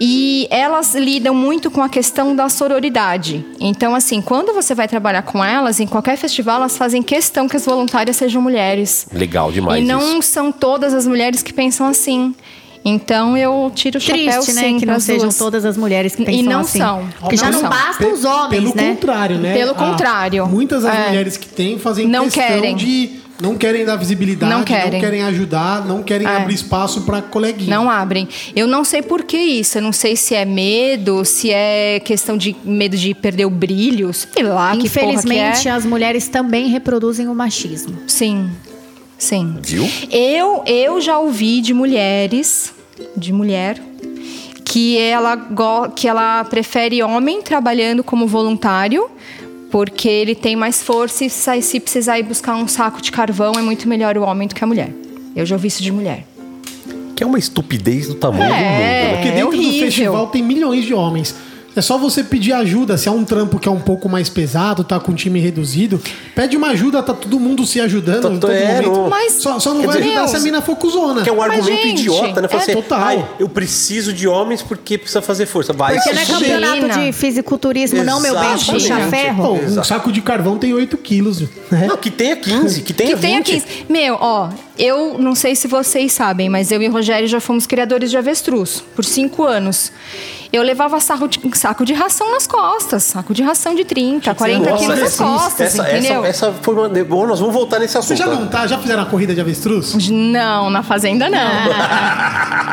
E 0.00 0.46
elas 0.50 0.94
lidam 0.94 1.34
muito 1.34 1.70
com 1.70 1.82
a 1.82 1.88
questão 1.88 2.34
da 2.34 2.48
sororidade. 2.48 3.44
Então, 3.60 3.94
assim, 3.94 4.20
quando 4.20 4.52
você 4.52 4.74
vai 4.74 4.88
trabalhar 4.88 5.22
com 5.22 5.44
elas, 5.44 5.80
em 5.80 5.86
qualquer 5.86 6.16
festival, 6.16 6.56
elas 6.56 6.76
fazem 6.76 7.02
questão 7.02 7.48
que 7.48 7.56
as 7.56 7.64
voluntárias 7.64 8.16
sejam 8.16 8.42
mulheres. 8.42 9.06
Legal 9.12 9.52
demais. 9.52 9.82
e 9.82 9.86
não 9.86 10.18
isso. 10.18 10.30
são 10.30 10.50
todas 10.52 10.92
as 10.94 11.06
mulheres 11.06 11.42
que 11.42 11.52
pensam 11.52 11.86
assim. 11.86 12.34
Então 12.84 13.36
eu 13.36 13.72
tiro 13.74 13.98
o 13.98 14.00
chapéu 14.00 14.42
Triste, 14.42 14.52
né? 14.52 14.62
sim 14.62 14.78
Que 14.78 14.84
não 14.86 15.00
sejam 15.00 15.22
duas. 15.24 15.38
todas 15.38 15.64
as 15.64 15.76
mulheres 15.76 16.14
que 16.14 16.22
E 16.22 16.26
pensam 16.26 16.42
não 16.44 16.60
assim. 16.60 16.78
são. 16.78 17.08
Porque 17.20 17.36
já 17.36 17.46
Não 17.46 17.52
não 17.52 17.60
são. 17.60 17.70
bastam 17.70 18.12
os 18.12 18.24
homens, 18.24 18.50
Pelo 18.62 18.74
né? 18.76 18.88
contrário, 18.90 19.38
né? 19.38 19.54
Pelo 19.54 19.70
Ah, 19.70 19.74
contrário. 19.74 20.46
muitas 20.46 20.82
das 20.82 20.94
É. 20.94 21.08
mulheres 21.08 21.36
que 21.38 21.48
têm 21.48 21.78
fazem 21.78 22.06
Não 22.06 22.24
questão 22.24 22.42
querem. 22.60 22.76
de. 22.76 23.24
Não 23.40 23.56
querem 23.56 23.84
dar 23.84 23.96
visibilidade, 23.96 24.52
Não 24.52 24.62
querem. 24.62 25.22
ajudar, 25.24 25.84
não 25.84 26.04
querem 26.04 26.24
É. 26.24 26.36
abrir 26.36 26.54
espaço 26.54 27.00
pra 27.00 27.20
coleguinha. 27.20 27.68
Não 27.68 27.90
abrem. 27.90 28.28
Eu 28.54 28.68
não 28.68 28.84
sei 28.84 29.02
por 29.02 29.24
que 29.24 29.36
isso. 29.36 29.78
Eu 29.78 29.82
não 29.82 29.92
sei 29.92 30.14
se 30.14 30.36
é 30.36 30.44
medo, 30.44 31.24
se 31.24 31.50
é 31.50 31.98
questão 32.04 32.36
de 32.36 32.54
medo 32.64 32.96
de 32.96 33.12
perder 33.12 33.44
o 33.46 33.50
brilho, 33.50 34.12
sei 34.14 34.44
lá. 34.44 34.70
que 34.76 34.88
porra 34.88 35.06
Infelizmente, 35.06 35.62
que 35.62 35.68
é. 35.68 35.72
as 35.72 35.84
mulheres 35.84 36.28
também 36.28 36.68
reproduzem 36.68 37.26
o 37.28 37.34
machismo. 37.34 37.96
Sim. 38.06 38.50
Sim. 39.16 39.56
Viu? 39.62 39.88
Eu, 40.10 40.62
eu 40.66 41.00
já 41.00 41.18
ouvi 41.18 41.60
de 41.60 41.72
mulheres, 41.72 42.73
de 43.16 43.32
mulher, 43.32 43.80
que 44.64 44.98
ela, 44.98 45.36
que 45.94 46.08
ela 46.08 46.44
prefere 46.44 47.02
homem 47.02 47.42
trabalhando 47.42 48.02
como 48.02 48.26
voluntário, 48.26 49.08
porque 49.70 50.08
ele 50.08 50.34
tem 50.34 50.54
mais 50.56 50.82
força 50.82 51.24
e 51.24 51.30
se, 51.30 51.60
se 51.62 51.80
precisar 51.80 52.18
ir 52.18 52.22
buscar 52.22 52.54
um 52.56 52.66
saco 52.68 53.00
de 53.02 53.10
carvão, 53.12 53.52
é 53.58 53.62
muito 53.62 53.88
melhor 53.88 54.16
o 54.16 54.22
homem 54.22 54.46
do 54.48 54.54
que 54.54 54.62
a 54.62 54.66
mulher. 54.66 54.90
Eu 55.34 55.44
já 55.44 55.56
ouvi 55.56 55.68
isso 55.68 55.82
de 55.82 55.90
mulher. 55.92 56.24
Que 57.16 57.22
é 57.22 57.26
uma 57.26 57.38
estupidez 57.38 58.08
do 58.08 58.14
tamanho 58.14 58.48
do 58.48 58.54
É. 58.54 58.58
mundo. 58.58 58.78
né? 58.78 59.14
Porque 59.14 59.28
É 59.28 59.32
dentro 59.32 59.50
do 59.50 59.56
horrível. 59.58 59.86
festival 59.86 60.26
tem 60.28 60.42
milhões 60.42 60.84
de 60.84 60.94
homens. 60.94 61.34
É 61.76 61.80
só 61.80 61.98
você 61.98 62.22
pedir 62.22 62.52
ajuda. 62.52 62.96
Se 62.96 63.08
é 63.08 63.10
um 63.10 63.24
trampo 63.24 63.58
que 63.58 63.68
é 63.68 63.70
um 63.72 63.80
pouco 63.80 64.08
mais 64.08 64.28
pesado, 64.28 64.84
tá 64.84 65.00
com 65.00 65.12
um 65.12 65.14
time 65.14 65.40
reduzido, 65.40 66.00
pede 66.34 66.56
uma 66.56 66.68
ajuda, 66.68 67.02
tá 67.02 67.12
todo 67.12 67.38
mundo 67.40 67.66
se 67.66 67.80
ajudando. 67.80 68.22
Tá- 68.22 68.28
em 68.34 68.38
todo 68.38 68.52
é, 68.52 68.76
momento. 68.76 68.92
não- 68.92 69.08
Mas, 69.10 69.32
Só, 69.34 69.58
só 69.58 69.74
não 69.74 69.82
vai 69.82 69.98
dizer, 69.98 70.10
ajudar 70.16 70.28
se 70.28 70.36
a 70.36 70.40
mina 70.40 70.62
for 70.62 70.76
cuzona. 70.76 71.22
Que 71.22 71.30
é 71.30 71.32
um 71.32 71.36
Mas, 71.36 71.52
argumento 71.60 71.82
gente, 71.82 72.00
idiota, 72.00 72.40
né? 72.42 72.48
É 72.50 72.56
assim, 72.56 72.72
total. 72.72 73.00
"Ai, 73.00 73.28
eu 73.38 73.48
preciso 73.48 74.12
de 74.12 74.26
homens 74.28 74.62
porque 74.62 74.96
precisa 74.98 75.20
fazer 75.20 75.46
força. 75.46 75.72
Vai, 75.72 75.94
Porque 75.94 76.12
não 76.12 76.22
é 76.22 76.26
campeonato 76.26 76.88
de 77.00 77.12
fisiculturismo, 77.12 78.04
não, 78.04 78.20
meu 78.20 78.34
bem. 78.34 78.52
Exatamente. 78.54 78.70
Puxa 78.88 78.98
ferro. 79.08 79.42
Pô, 79.42 79.52
um 79.54 79.84
saco 79.84 80.12
de 80.12 80.20
carvão 80.20 80.56
tem 80.58 80.72
8 80.72 80.96
quilos. 80.96 81.40
Né? 81.70 81.86
Não, 81.88 81.96
que 81.96 82.10
tenha 82.10 82.36
15, 82.36 82.82
que 82.82 82.92
tenha 82.92 83.14
Que 83.14 83.20
tenha 83.20 83.38
20. 83.38 83.52
15. 83.52 83.66
Meu, 83.88 84.16
ó, 84.20 84.48
eu 84.78 85.16
não 85.18 85.34
sei 85.34 85.54
se 85.54 85.68
vocês 85.68 86.12
sabem, 86.12 86.48
mas 86.48 86.72
eu 86.72 86.80
e 86.82 86.88
o 86.88 86.92
Rogério 86.92 87.28
já 87.28 87.40
fomos 87.40 87.66
criadores 87.66 88.10
de 88.10 88.16
avestruz 88.16 88.82
por 88.94 89.04
cinco 89.04 89.44
anos. 89.44 89.92
Eu 90.52 90.62
levava 90.62 91.00
saco 91.00 91.26
de, 91.26 91.40
saco 91.58 91.84
de 91.84 91.92
ração 91.92 92.30
nas 92.30 92.46
costas, 92.46 93.02
saco 93.02 93.34
de 93.34 93.42
ração 93.42 93.74
de 93.74 93.84
30, 93.84 94.32
40 94.36 94.70
Nossa, 94.70 94.82
quilos 94.84 94.98
nas 95.00 95.08
essa- 95.08 95.24
costas, 95.24 95.60
essa, 95.78 95.90
entendeu? 95.90 96.24
Essa, 96.24 96.46
essa 96.46 96.52
foi 96.62 96.74
uma. 96.74 96.88
Bom, 97.04 97.26
nós 97.26 97.40
vamos 97.40 97.52
voltar 97.54 97.80
nesse 97.80 97.94
Você 97.94 98.14
assunto. 98.14 98.18
já 98.18 98.26
né? 98.28 98.34
não 98.36 98.46
tá? 98.46 98.64
Já 98.66 98.78
fizeram 98.78 99.02
a 99.02 99.06
corrida 99.06 99.34
de 99.34 99.40
avestruz? 99.40 99.94
Não, 100.08 100.70
na 100.70 100.82
fazenda 100.84 101.28
não. 101.28 101.40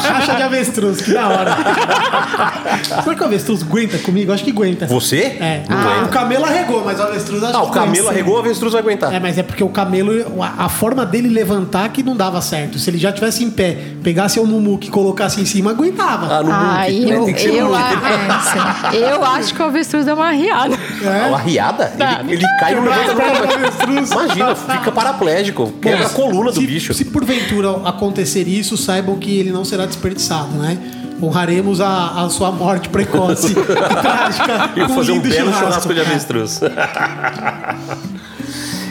Chacha 0.00 0.34
de 0.36 0.42
avestruz, 0.42 1.00
que 1.02 1.12
da 1.12 1.28
hora. 1.28 1.54
Será 3.02 3.14
que 3.14 3.22
o 3.22 3.26
avestruz 3.26 3.62
aguenta 3.62 3.98
comigo? 3.98 4.32
Acho 4.32 4.44
que 4.44 4.50
aguenta. 4.50 4.86
Você? 4.86 5.18
É. 5.40 5.62
Ah, 5.68 6.04
o 6.04 6.08
camelo 6.08 6.44
arregou, 6.44 6.84
mas 6.84 6.98
o 6.98 7.02
avestruz 7.02 7.42
acho 7.42 7.56
Ah, 7.56 7.60
que 7.62 7.66
o 7.68 7.70
camelo 7.70 8.08
arregou, 8.08 8.36
o 8.36 8.38
avestruz 8.38 8.72
vai 8.72 8.82
aguentar. 8.82 9.12
É, 9.14 9.20
mas 9.20 9.38
é 9.38 9.42
porque 9.42 9.62
o 9.62 9.68
camelo, 9.68 10.42
a, 10.42 10.64
a 10.64 10.68
forma 10.74 11.06
dele 11.06 11.28
levantar 11.28 11.88
que 11.88 12.02
não 12.02 12.14
dava 12.14 12.40
certo. 12.42 12.78
Se 12.78 12.90
ele 12.90 12.98
já 12.98 13.10
tivesse 13.12 13.42
em 13.42 13.50
pé, 13.50 13.76
pegasse 14.02 14.38
o 14.38 14.46
Numuque 14.46 14.88
e 14.88 14.90
colocasse 14.90 15.40
em 15.40 15.46
cima, 15.46 15.70
aguentava. 15.70 16.26
Ah, 16.38 16.42
no 16.42 16.50
Ai, 16.52 16.90
muque, 16.92 17.06
né? 17.06 17.16
eu, 17.16 17.24
Tem 17.24 17.34
que 17.34 17.40
ser 17.40 17.54
eu, 17.54 17.74
a- 17.74 18.90
é, 18.92 19.12
eu 19.12 19.24
acho 19.24 19.54
que 19.54 19.62
o 19.62 19.64
avestruz 19.64 20.04
deu 20.04 20.14
uma 20.16 20.30
riada. 20.30 20.76
Ah, 21.04 21.28
Uma 21.28 21.38
riada? 21.38 21.92
Ele, 22.20 22.32
ele 22.34 22.46
cai 22.60 22.72
e 22.72 22.74
não 22.76 22.82
levanta 22.84 23.14
mais. 23.14 24.10
Imagina, 24.12 24.54
fica 24.54 24.92
paraplégico. 24.92 25.72
Quebra 25.80 26.06
a 26.06 26.10
coluna 26.10 26.50
do 26.52 26.60
se, 26.60 26.66
bicho. 26.66 26.92
Se 26.92 27.04
porventura 27.06 27.70
acontecer 27.88 28.46
isso, 28.46 28.76
saibam 28.76 29.16
que 29.16 29.38
ele 29.38 29.50
não 29.52 29.64
será 29.64 29.86
desperdiçado, 29.86 30.50
né? 30.58 30.76
Honraremos 31.22 31.80
a, 31.80 32.22
a 32.24 32.28
sua 32.28 32.50
morte 32.50 32.88
precoce 32.88 33.52
e 33.52 33.54
trágica. 33.54 34.70
E 34.76 34.88
fazer 34.94 35.12
um 35.12 35.20
belo 35.20 35.52
churrasco 35.54 35.94
de 35.94 36.00
avestruz. 36.00 36.60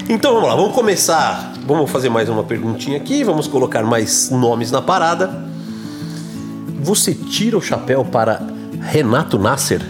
então 0.10 0.34
vamos 0.34 0.50
lá, 0.50 0.56
vamos 0.56 0.74
começar. 0.74 1.54
Vamos 1.66 1.90
fazer 1.90 2.10
mais 2.10 2.28
uma 2.28 2.44
perguntinha 2.44 2.98
aqui. 2.98 3.24
Vamos 3.24 3.48
colocar 3.48 3.84
mais 3.84 4.30
nomes 4.30 4.70
na 4.70 4.82
parada. 4.82 5.46
Você 6.82 7.14
tira 7.14 7.58
o 7.58 7.62
chapéu 7.62 8.04
para 8.04 8.42
Renato 8.82 9.40
Nasser? 9.40 9.82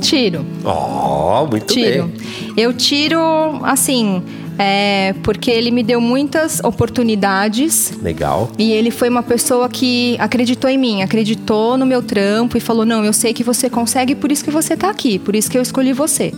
Tiro. 0.00 0.44
Oh, 0.62 1.46
muito 1.46 1.72
Tiro. 1.72 2.08
bem. 2.08 2.52
Eu 2.56 2.74
tiro, 2.74 3.18
assim, 3.62 4.22
é, 4.58 5.14
porque 5.22 5.50
ele 5.50 5.70
me 5.70 5.82
deu 5.82 6.00
muitas 6.00 6.60
oportunidades. 6.62 7.92
Legal. 8.02 8.50
E 8.58 8.72
ele 8.72 8.90
foi 8.90 9.08
uma 9.08 9.22
pessoa 9.22 9.68
que 9.68 10.16
acreditou 10.18 10.70
em 10.70 10.78
mim, 10.78 11.02
acreditou 11.02 11.76
no 11.76 11.84
meu 11.84 12.02
trampo 12.02 12.56
e 12.56 12.60
falou: 12.60 12.84
Não, 12.84 13.04
eu 13.04 13.12
sei 13.12 13.32
que 13.32 13.42
você 13.42 13.68
consegue, 13.68 14.14
por 14.14 14.30
isso 14.30 14.44
que 14.44 14.50
você 14.50 14.76
tá 14.76 14.90
aqui, 14.90 15.18
por 15.18 15.34
isso 15.34 15.50
que 15.50 15.58
eu 15.58 15.62
escolhi 15.62 15.92
você. 15.92 16.32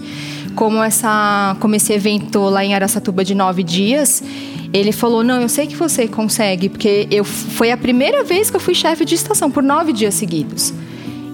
Como, 0.55 0.83
essa, 0.83 1.57
como 1.61 1.75
esse 1.75 1.93
evento 1.93 2.41
lá 2.41 2.65
em 2.65 2.75
Araçatuba 2.75 3.23
de 3.23 3.35
nove 3.35 3.63
dias, 3.63 4.23
ele 4.73 4.93
falou: 4.93 5.23
Não, 5.23 5.41
eu 5.41 5.49
sei 5.49 5.67
que 5.67 5.77
você 5.77 6.09
consegue, 6.09 6.69
porque 6.69 7.07
eu, 7.11 7.25
foi 7.25 7.71
a 7.71 7.77
primeira 7.77 8.25
vez 8.25 8.51
que 8.51 8.57
eu 8.57 8.61
fui 8.61 8.75
chefe 8.75 9.05
de 9.05 9.15
estação 9.15 9.51
por 9.51 9.63
nove 9.63 9.93
dias 9.93 10.15
seguidos. 10.15 10.73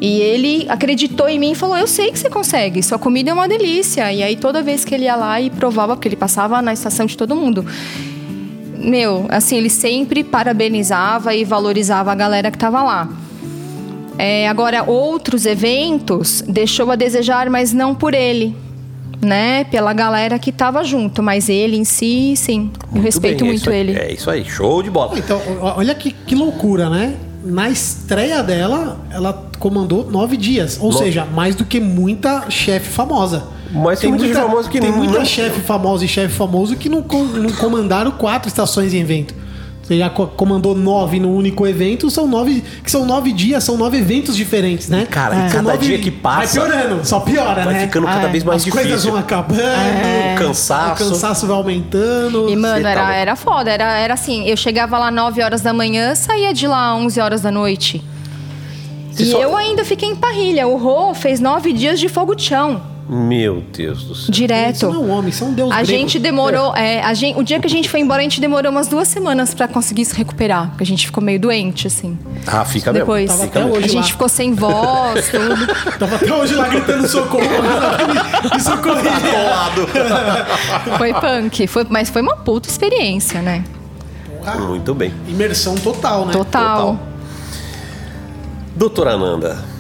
E 0.03 0.21
ele 0.21 0.67
acreditou 0.69 1.29
em 1.29 1.39
mim 1.39 1.53
e 1.53 1.55
falou: 1.55 1.79
Eu 1.79 1.87
sei 1.87 2.11
que 2.11 2.19
você 2.19 2.29
consegue, 2.29 2.83
sua 2.83 2.99
comida 2.99 3.31
é 3.31 3.33
uma 3.33 3.47
delícia. 3.47 4.13
E 4.13 4.21
aí 4.21 4.35
toda 4.35 4.61
vez 4.61 4.85
que 4.85 4.93
ele 4.93 5.05
ia 5.05 5.15
lá 5.15 5.41
e 5.41 5.49
provava, 5.49 5.95
porque 5.95 6.09
ele 6.09 6.17
passava 6.17 6.61
na 6.61 6.73
estação 6.73 7.07
de 7.07 7.17
todo 7.17 7.37
mundo. 7.37 7.65
Meu, 8.77 9.27
assim, 9.29 9.59
ele 9.59 9.71
sempre 9.71 10.25
parabenizava 10.25 11.37
e 11.37 11.45
valorizava 11.45 12.11
a 12.11 12.17
galera 12.17 12.51
que 12.51 12.59
tava 12.59 12.83
lá. 12.83 13.09
É, 14.19 14.49
agora, 14.49 14.83
outros 14.83 15.47
eventos 15.47 16.43
deixou 16.49 16.91
a 16.91 16.97
desejar, 16.97 17.49
mas 17.49 17.73
não 17.73 17.95
por 17.95 18.13
ele, 18.13 18.57
né? 19.21 19.63
Pela 19.63 19.93
galera 19.93 20.37
que 20.37 20.51
tava 20.51 20.83
junto. 20.83 21.23
Mas 21.23 21.49
ele 21.49 21.77
em 21.77 21.85
si, 21.85 22.35
sim. 22.37 22.73
Eu 22.93 23.03
respeito 23.03 23.45
bem, 23.45 23.51
é 23.51 23.53
muito 23.53 23.71
aí. 23.71 23.79
ele. 23.79 23.97
É 23.97 24.13
isso 24.13 24.29
aí, 24.29 24.45
show 24.45 24.83
de 24.83 24.91
bola. 24.91 25.17
Então, 25.17 25.41
olha 25.61 25.95
que, 25.95 26.11
que 26.11 26.35
loucura, 26.35 26.91
né? 26.91 27.15
Na 27.45 27.69
estreia 27.69 28.43
dela, 28.43 28.99
ela 29.11 29.49
comandou 29.59 30.09
nove 30.11 30.37
dias. 30.37 30.79
Ou 30.81 30.93
No- 30.93 30.99
seja, 30.99 31.25
mais 31.25 31.55
do 31.55 31.65
que 31.65 31.81
muita 31.81 32.49
chefe 32.51 32.89
famosa. 32.89 33.45
Mas 33.73 34.01
tem 34.01 34.11
muita 34.13 34.35
famosa 34.43 34.69
que 34.69 34.81
tem 34.81 34.91
não- 34.91 34.99
muita 34.99 35.25
chefe 35.25 35.61
famosa 35.61 36.05
e 36.05 36.09
chefe 36.09 36.35
famoso 36.35 36.77
que 36.77 36.89
não, 36.89 37.03
com- 37.03 37.25
não 37.25 37.51
comandaram 37.53 38.11
quatro 38.13 38.49
estações 38.49 38.93
em 38.95 38.99
evento. 39.01 39.35
Você 39.83 39.99
já 39.99 40.09
co- 40.09 40.29
comandou 40.29 40.77
nove 40.77 41.19
no 41.19 41.35
único 41.35 41.67
evento, 41.67 42.09
são 42.09 42.27
nove. 42.29 42.63
Que 42.85 42.91
são 42.91 43.05
nove 43.05 43.33
dias, 43.33 43.65
são 43.65 43.77
nove 43.77 43.99
eventos 43.99 44.37
diferentes, 44.37 44.89
né? 44.89 45.07
Cara, 45.11 45.35
São 45.35 45.49
cada 45.49 45.73
nove- 45.73 45.85
dia 45.87 45.99
que 45.99 46.11
passa- 46.11 46.61
Vai 46.61 46.71
piorando, 46.71 47.05
só 47.05 47.19
piora, 47.21 47.65
Vai 47.65 47.75
né? 47.75 47.81
ficando 47.81 48.07
cada 48.07 48.29
vez 48.29 48.45
mais 48.45 48.63
As 48.65 48.69
coisas 48.71 48.89
difícil. 48.89 49.11
vão 49.11 49.19
acabando, 49.21 49.61
O 49.61 50.39
cansaço. 50.39 51.05
o 51.05 51.09
cansaço 51.09 51.47
vai 51.49 51.57
aumentando. 51.57 52.49
E, 52.49 52.55
mano, 52.55 52.77
Cê 52.77 52.83
tá 52.85 52.91
era, 52.91 53.15
era 53.17 53.37
foda. 53.37 53.71
Era, 53.73 53.99
era 53.99 54.15
assim, 54.15 54.45
eu 54.47 54.57
chegava 54.57 54.97
lá 54.99 55.11
9 55.11 55.43
horas 55.43 55.61
da 55.63 55.73
manhã, 55.73 56.15
saía 56.15 56.55
de 56.55 56.67
lá 56.69 56.95
11 56.95 57.21
horas 57.21 57.41
da 57.41 57.51
noite. 57.51 58.01
Você 59.11 59.25
e 59.25 59.27
só- 59.33 59.41
eu 59.43 59.57
ainda 59.57 59.85
fiquei 59.85 60.09
em 60.09 60.15
parrilha. 60.17 60.67
O 60.69 60.77
Rô 60.77 61.13
fez 61.13 61.41
nove 61.41 61.73
dias 61.73 61.99
de 61.99 62.09
fogo 62.09 62.35
chão, 62.39 62.81
Meu 63.15 63.63
Deus 63.73 64.05
do 64.05 64.15
céu. 64.15 64.31
direto. 64.33 64.75
Isso 64.77 64.87
não 64.87 64.95
é 64.95 64.99
um 64.99 65.11
homem, 65.11 65.29
isso 65.29 65.45
é 65.45 65.47
um 65.47 65.53
deus 65.53 65.71
A 65.71 65.75
grego. 65.83 65.87
gente 65.87 66.19
demorou. 66.19 66.75
é, 66.75 67.03
a 67.03 67.13
gente, 67.13 67.39
o 67.39 67.43
dia 67.43 67.61
que 67.61 67.67
a 67.67 67.71
gente 67.71 67.89
foi 67.91 68.01
embora, 68.01 68.21
a 68.21 68.23
gente 68.23 68.41
demorou 68.41 68.73
umas 68.73 68.89
duas 68.89 69.07
semanas 69.07 69.53
pra 69.53 69.69
conseguir 69.69 70.05
se 70.07 70.15
recuperar. 70.17 70.69
Porque 70.71 70.83
a 70.83 70.87
gente 70.87 71.05
ficou 71.05 71.23
meio 71.23 71.39
doente, 71.39 71.87
assim. 71.87 72.19
Ah, 72.47 72.65
fica 72.65 72.91
Depois. 72.93 73.31
mesmo. 73.31 73.37
Tava 73.37 73.45
Fica 73.49 73.59
até 73.59 73.65
mesmo. 73.69 73.77
hoje 73.79 73.85
A 73.85 73.89
gente 73.89 74.05
lá. 74.07 74.11
ficou 74.13 74.29
sem 74.29 74.55
voz, 74.55 75.29
tudo. 75.29 75.67
Tava 75.99 76.17
até 76.17 76.33
hoje 76.35 76.55
lá 76.55 76.69
gritando 76.69 77.07
socorro. 77.07 77.43
me. 77.45 78.77
Colado. 78.83 79.87
Foi 80.97 81.13
punk. 81.15 81.67
Foi, 81.67 81.87
mas 81.91 82.09
foi 82.09 82.23
uma 82.23 82.37
puta 82.37 82.69
experiência, 82.69 83.43
né? 83.43 83.63
Muito 84.67 84.95
bem. 84.95 85.13
Imersão 85.29 85.75
total, 85.75 86.25
né? 86.27 86.33
Total. 86.33 86.99
Doutora 88.75 89.13
Ananda. 89.13 89.72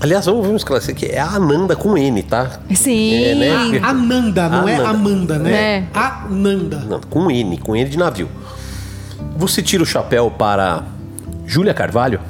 Aliás, 0.00 0.24
vamos, 0.24 0.46
vamos 0.46 0.62
esclarecer 0.62 0.94
que 0.94 1.06
é 1.06 1.18
a 1.20 1.26
Ananda 1.26 1.76
com 1.76 1.96
N, 1.96 2.22
tá? 2.22 2.60
Sim. 2.74 3.14
É, 3.22 3.34
né? 3.34 3.80
A- 3.82 3.90
Ananda, 3.90 4.48
não 4.48 4.66
é 4.68 4.74
Ananda. 4.76 4.88
Amanda, 4.90 5.38
né? 5.38 5.52
É. 5.52 5.84
Ananda. 5.92 6.78
Não, 6.88 7.00
com 7.00 7.30
N, 7.30 7.58
com 7.58 7.76
N 7.76 7.88
de 7.88 7.98
navio. 7.98 8.28
Você 9.36 9.62
tira 9.62 9.82
o 9.82 9.86
chapéu 9.86 10.30
para 10.30 10.84
Júlia 11.46 11.74
Carvalho? 11.74 12.20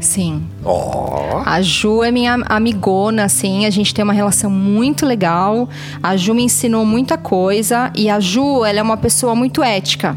Sim. 0.00 0.44
Ó. 0.64 1.42
A 1.44 1.60
Ju 1.62 2.04
é 2.04 2.12
minha 2.12 2.34
amigona, 2.48 3.24
assim, 3.24 3.66
a 3.66 3.70
gente 3.70 3.92
tem 3.92 4.04
uma 4.04 4.12
relação 4.12 4.50
muito 4.50 5.04
legal. 5.04 5.68
A 6.02 6.16
Ju 6.16 6.32
me 6.34 6.44
ensinou 6.44 6.84
muita 6.84 7.16
coisa 7.18 7.90
e 7.94 8.08
a 8.08 8.20
Ju, 8.20 8.64
ela 8.64 8.78
é 8.78 8.82
uma 8.82 8.96
pessoa 8.96 9.34
muito 9.34 9.62
ética. 9.64 10.16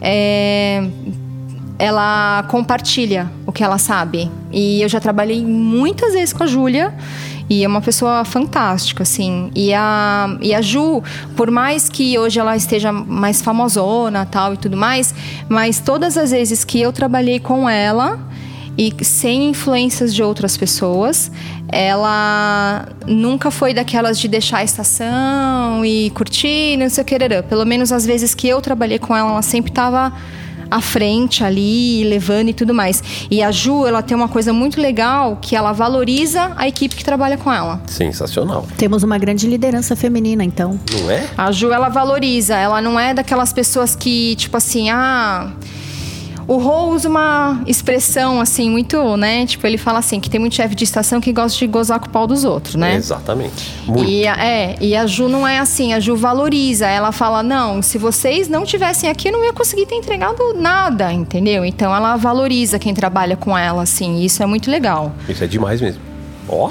É, 0.00 0.86
Ela 1.84 2.44
compartilha 2.48 3.30
o 3.46 3.52
que 3.52 3.62
ela 3.62 3.76
sabe. 3.76 4.30
E 4.50 4.80
eu 4.80 4.88
já 4.88 5.00
trabalhei 5.00 5.44
muitas 5.44 6.14
vezes 6.14 6.32
com 6.32 6.42
a 6.42 6.46
Júlia. 6.46 6.94
E 7.50 7.62
é 7.62 7.68
uma 7.68 7.82
pessoa 7.82 8.24
fantástica, 8.24 9.02
assim. 9.02 9.50
E 9.54 9.74
a, 9.74 10.34
e 10.40 10.54
a 10.54 10.62
Ju, 10.62 11.02
por 11.36 11.50
mais 11.50 11.90
que 11.90 12.18
hoje 12.18 12.40
ela 12.40 12.56
esteja 12.56 12.90
mais 12.90 13.42
famosona 13.42 14.24
tal 14.24 14.54
e 14.54 14.56
tudo 14.56 14.78
mais, 14.78 15.14
mas 15.46 15.78
todas 15.78 16.16
as 16.16 16.30
vezes 16.30 16.64
que 16.64 16.80
eu 16.80 16.90
trabalhei 16.90 17.38
com 17.38 17.68
ela, 17.68 18.18
e 18.76 18.92
sem 19.04 19.50
influências 19.50 20.14
de 20.14 20.22
outras 20.22 20.56
pessoas. 20.56 21.30
Ela 21.68 22.88
nunca 23.06 23.50
foi 23.50 23.72
daquelas 23.72 24.18
de 24.18 24.26
deixar 24.26 24.58
a 24.58 24.64
estação 24.64 25.84
e 25.84 26.10
curtir, 26.10 26.76
não 26.76 26.88
sei 26.88 27.02
o 27.02 27.04
que. 27.04 27.16
Pelo 27.48 27.64
menos 27.64 27.92
as 27.92 28.04
vezes 28.04 28.34
que 28.34 28.48
eu 28.48 28.60
trabalhei 28.60 28.98
com 28.98 29.14
ela, 29.14 29.30
ela 29.30 29.42
sempre 29.42 29.70
estava 29.70 30.12
à 30.74 30.80
frente 30.80 31.44
ali, 31.44 32.02
levando 32.02 32.48
e 32.48 32.52
tudo 32.52 32.74
mais. 32.74 33.00
E 33.30 33.40
a 33.40 33.52
Ju, 33.52 33.86
ela 33.86 34.02
tem 34.02 34.16
uma 34.16 34.26
coisa 34.26 34.52
muito 34.52 34.80
legal 34.80 35.38
que 35.40 35.54
ela 35.54 35.72
valoriza 35.72 36.52
a 36.56 36.66
equipe 36.66 36.96
que 36.96 37.04
trabalha 37.04 37.38
com 37.38 37.52
ela. 37.52 37.80
Sensacional. 37.86 38.66
Temos 38.76 39.04
uma 39.04 39.16
grande 39.16 39.46
liderança 39.46 39.94
feminina, 39.94 40.42
então. 40.42 40.78
Não 40.90 41.10
é? 41.10 41.28
A 41.38 41.52
Ju, 41.52 41.70
ela 41.70 41.88
valoriza. 41.88 42.56
Ela 42.56 42.80
não 42.80 42.98
é 42.98 43.14
daquelas 43.14 43.52
pessoas 43.52 43.94
que, 43.94 44.34
tipo 44.34 44.56
assim, 44.56 44.90
ah. 44.90 45.52
O 46.46 46.58
Rô 46.58 46.90
usa 46.90 47.08
uma 47.08 47.62
expressão, 47.66 48.40
assim, 48.40 48.68
muito, 48.70 49.16
né? 49.16 49.46
Tipo, 49.46 49.66
ele 49.66 49.78
fala 49.78 49.98
assim, 49.98 50.20
que 50.20 50.28
tem 50.28 50.38
muito 50.38 50.54
chefe 50.54 50.74
de 50.74 50.84
estação 50.84 51.20
que 51.20 51.32
gosta 51.32 51.58
de 51.58 51.66
gozar 51.66 51.98
com 51.98 52.06
o 52.06 52.10
pau 52.10 52.26
dos 52.26 52.44
outros, 52.44 52.74
né? 52.74 52.96
Exatamente. 52.96 53.72
Muito. 53.86 54.04
E, 54.10 54.26
a- 54.26 54.36
é, 54.44 54.76
e 54.80 54.94
a 54.94 55.06
Ju 55.06 55.28
não 55.28 55.46
é 55.48 55.58
assim, 55.58 55.92
a 55.94 56.00
Ju 56.00 56.14
valoriza. 56.16 56.86
Ela 56.86 57.12
fala: 57.12 57.42
não, 57.42 57.80
se 57.80 57.96
vocês 57.96 58.48
não 58.48 58.64
tivessem 58.64 59.08
aqui, 59.08 59.28
eu 59.28 59.32
não 59.32 59.44
ia 59.44 59.52
conseguir 59.52 59.86
ter 59.86 59.94
entregado 59.94 60.54
nada, 60.54 61.12
entendeu? 61.12 61.64
Então 61.64 61.94
ela 61.94 62.16
valoriza 62.16 62.78
quem 62.78 62.92
trabalha 62.92 63.36
com 63.36 63.56
ela, 63.56 63.82
assim, 63.82 64.18
e 64.18 64.26
isso 64.26 64.42
é 64.42 64.46
muito 64.46 64.70
legal. 64.70 65.12
Isso 65.28 65.42
é 65.42 65.46
demais 65.46 65.80
mesmo. 65.80 66.00
Ó. 66.48 66.70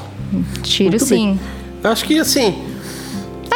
Tiro 0.61 0.91
Muito 0.91 1.05
sim. 1.05 1.25
bem. 1.27 1.39
Eu 1.83 1.91
acho 1.91 2.05
que 2.05 2.19
assim. 2.19 2.55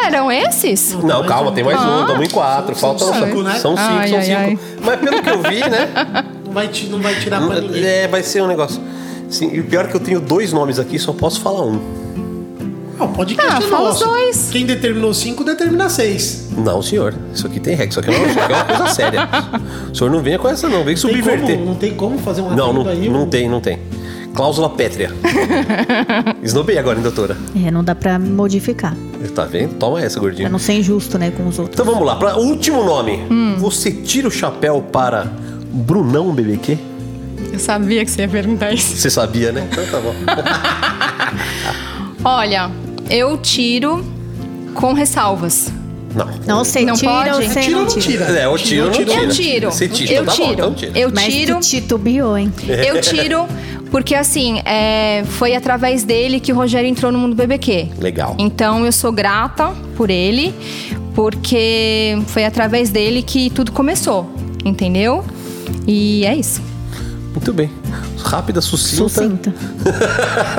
Ah, 0.04 0.08
eram 0.08 0.32
esses? 0.32 0.94
Não, 1.04 1.26
calma, 1.26 1.52
tem 1.52 1.64
mais 1.64 1.80
um, 1.80 1.84
Ah. 1.84 2.02
estamos 2.02 2.28
em 2.28 2.30
quatro. 2.30 2.76
São 2.76 2.98
Faltam 2.98 3.14
cinco, 3.28 3.42
né? 3.44 3.56
São 3.60 3.76
cinco, 3.78 3.90
Ai, 3.90 4.08
são 4.10 4.18
ai, 4.18 4.24
cinco. 4.26 4.40
ai. 4.40 4.60
Mas 4.84 5.00
pelo 5.00 5.22
que 5.24 5.30
eu 5.30 5.42
vi, 5.42 5.60
né? 5.70 5.90
Não 6.46 6.54
vai, 6.54 6.70
não 6.90 7.00
vai 7.02 7.16
tirar 7.16 7.42
pra 7.46 7.62
ninguém. 7.62 7.84
é, 7.84 8.08
vai 8.08 8.22
ser 8.24 8.42
um 8.42 8.48
negócio. 8.48 8.82
Sim, 9.30 9.50
e 9.54 9.60
o 9.60 9.64
pior 9.66 9.86
é 9.86 9.88
que 9.88 9.96
eu 9.96 10.00
tenho 10.00 10.20
dois 10.20 10.54
nomes 10.54 10.80
aqui, 10.80 10.98
só 11.00 11.12
posso 11.14 11.42
falar 11.42 11.66
um. 11.66 11.80
Ah, 13.00 13.04
o 13.06 13.10
podcast 13.10 13.52
Ah, 13.54 13.58
é 13.60 13.62
fala 13.70 13.90
os 13.92 14.00
dois. 14.00 14.50
Quem 14.52 14.66
determinou 14.66 15.14
cinco, 15.14 15.44
determina 15.44 15.88
seis. 15.90 16.48
Não, 16.58 16.82
senhor. 16.82 17.14
Isso 17.34 17.46
aqui 17.46 17.60
tem 17.60 17.76
regra. 17.76 17.90
Isso 17.92 18.00
aqui 18.00 18.10
é 18.10 18.18
uma, 18.18 18.28
é 18.42 18.48
uma 18.48 18.64
coisa 18.66 18.88
séria. 18.88 19.30
O 19.92 19.96
senhor 19.96 20.10
não 20.10 20.20
venha 20.22 20.40
com 20.40 20.48
essa, 20.48 20.68
não. 20.68 20.78
Vem 20.78 20.96
Tem 20.96 20.98
subverter. 20.98 21.56
como, 21.58 21.66
não 21.66 21.76
tem 21.76 21.94
como 21.94 22.18
fazer 22.18 22.42
um 22.42 22.50
Não, 22.56 22.74
não, 22.74 22.88
aí? 22.90 23.08
não 23.10 23.24
um- 23.24 23.28
tem, 23.30 23.48
não 23.48 23.62
tem. 23.62 23.78
Cláusula 24.38 24.70
pétrea. 24.70 25.12
Esnobei 26.44 26.78
agora, 26.78 26.96
hein, 26.98 27.02
doutora? 27.02 27.36
É, 27.66 27.72
não 27.72 27.84
dá 27.84 27.96
pra 27.96 28.20
modificar. 28.20 28.96
Tá 29.34 29.46
vendo? 29.46 29.74
Toma 29.80 30.00
essa, 30.00 30.20
Pra 30.20 30.30
gordinho. 30.30 30.48
não 30.52 30.60
ser 30.60 30.74
injusto, 30.74 31.18
né, 31.18 31.32
com 31.32 31.48
os 31.48 31.58
outros. 31.58 31.74
Então 31.74 31.84
vamos 31.92 32.06
lá, 32.06 32.16
para 32.18 32.38
último 32.38 32.84
nome. 32.84 33.26
Hum. 33.32 33.56
Você 33.58 33.92
tira 33.92 34.28
o 34.28 34.32
chapéu 34.32 34.80
para 34.92 35.26
Brunão 35.72 36.32
BBQ? 36.32 36.78
Eu 37.52 37.58
sabia 37.58 38.06
que 38.06 38.12
você 38.12 38.22
ia 38.22 38.28
perguntar 38.28 38.72
isso. 38.72 38.96
Você 38.96 39.10
sabia, 39.10 39.52
né? 39.52 39.68
Então 39.72 39.84
tá 39.88 40.00
bom. 40.00 40.14
Olha, 42.24 42.70
eu 43.10 43.38
tiro 43.38 44.06
com 44.76 44.94
ressalvas. 44.94 45.72
Não. 46.16 46.28
Não, 46.48 46.64
você 46.64 46.82
Não 46.82 46.96
tira 46.96 47.12
pode? 47.12 47.30
ou 47.30 47.36
você 47.42 47.60
Tira 47.62 47.78
ou 47.78 47.84
não 47.86 47.92
não 47.92 48.00
tira? 48.02 48.26
tira? 48.26 48.40
É, 48.40 48.46
eu 48.46 48.58
tiro, 48.58 48.86
não 48.86 48.92
tira. 48.92 49.14
Eu 49.24 49.30
tiro. 49.30 49.72
Você 49.72 49.88
tira, 49.88 50.14
eu 50.14 50.26
tá 50.26 50.32
bom, 50.32 50.36
tiro. 50.38 50.52
então 50.54 50.74
tira. 50.74 50.92
Eu 51.00 51.12
Mas 51.14 51.34
tiro. 51.34 51.56
tu 51.56 51.60
titubeou, 51.62 52.38
hein? 52.38 52.52
Eu 52.68 53.02
tiro 53.02 53.46
porque 53.92 54.16
assim, 54.16 54.60
é, 54.66 55.24
foi 55.26 55.56
através 55.56 56.04
dele 56.04 56.40
que 56.40 56.52
o 56.52 56.56
Rogério 56.56 56.90
entrou 56.90 57.12
no 57.12 57.18
mundo 57.18 57.36
BBQ. 57.36 57.90
Legal. 58.00 58.36
Então 58.38 58.86
eu 58.86 58.92
sou 58.92 59.12
grata 59.12 59.74
por 59.96 60.10
ele, 60.10 60.54
porque 61.16 62.18
foi 62.28 62.46
através 62.46 62.90
dele 62.90 63.22
que 63.22 63.50
tudo 63.50 63.72
começou, 63.72 64.30
entendeu? 64.64 65.24
E 65.88 66.26
é 66.26 66.36
isso. 66.36 66.62
Muito 67.32 67.54
bem. 67.54 67.70
Rápida, 68.24 68.62
sucinta. 68.62 69.10
Sucinta. 69.10 69.54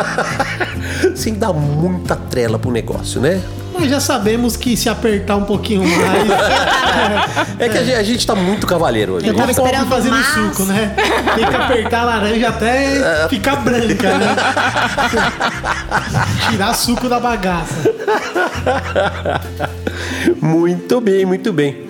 Sem 1.15 1.35
dar 1.35 1.53
muita 1.53 2.17
trela 2.17 2.59
pro 2.59 2.71
negócio, 2.71 3.21
né? 3.21 3.43
Nós 3.79 3.89
já 3.89 4.01
sabemos 4.01 4.57
que 4.57 4.77
se 4.77 4.89
apertar 4.89 5.37
um 5.37 5.45
pouquinho 5.45 5.83
mais. 5.83 6.29
É 7.59 7.69
que 7.69 7.79
a 7.79 7.83
gente, 7.83 7.95
a 7.95 8.03
gente 8.03 8.27
tá 8.27 8.35
muito 8.35 8.67
cavaleiro 8.67 9.15
hoje. 9.15 9.27
Eu 9.27 9.35
tava 9.35 9.51
esperando 9.51 9.89
fazendo 9.89 10.13
mais. 10.13 10.27
suco, 10.27 10.65
né? 10.65 10.95
Tem 11.35 11.47
que 11.47 11.57
apertar 11.57 12.01
a 12.01 12.05
laranja 12.05 12.49
até 12.49 13.29
ficar 13.29 13.57
branca, 13.57 14.19
né? 14.19 14.37
Tirar 16.51 16.75
suco 16.75 17.09
da 17.09 17.21
bagaça. 17.21 17.75
Muito 20.41 21.01
bem, 21.01 21.25
muito 21.25 21.53
bem. 21.53 21.89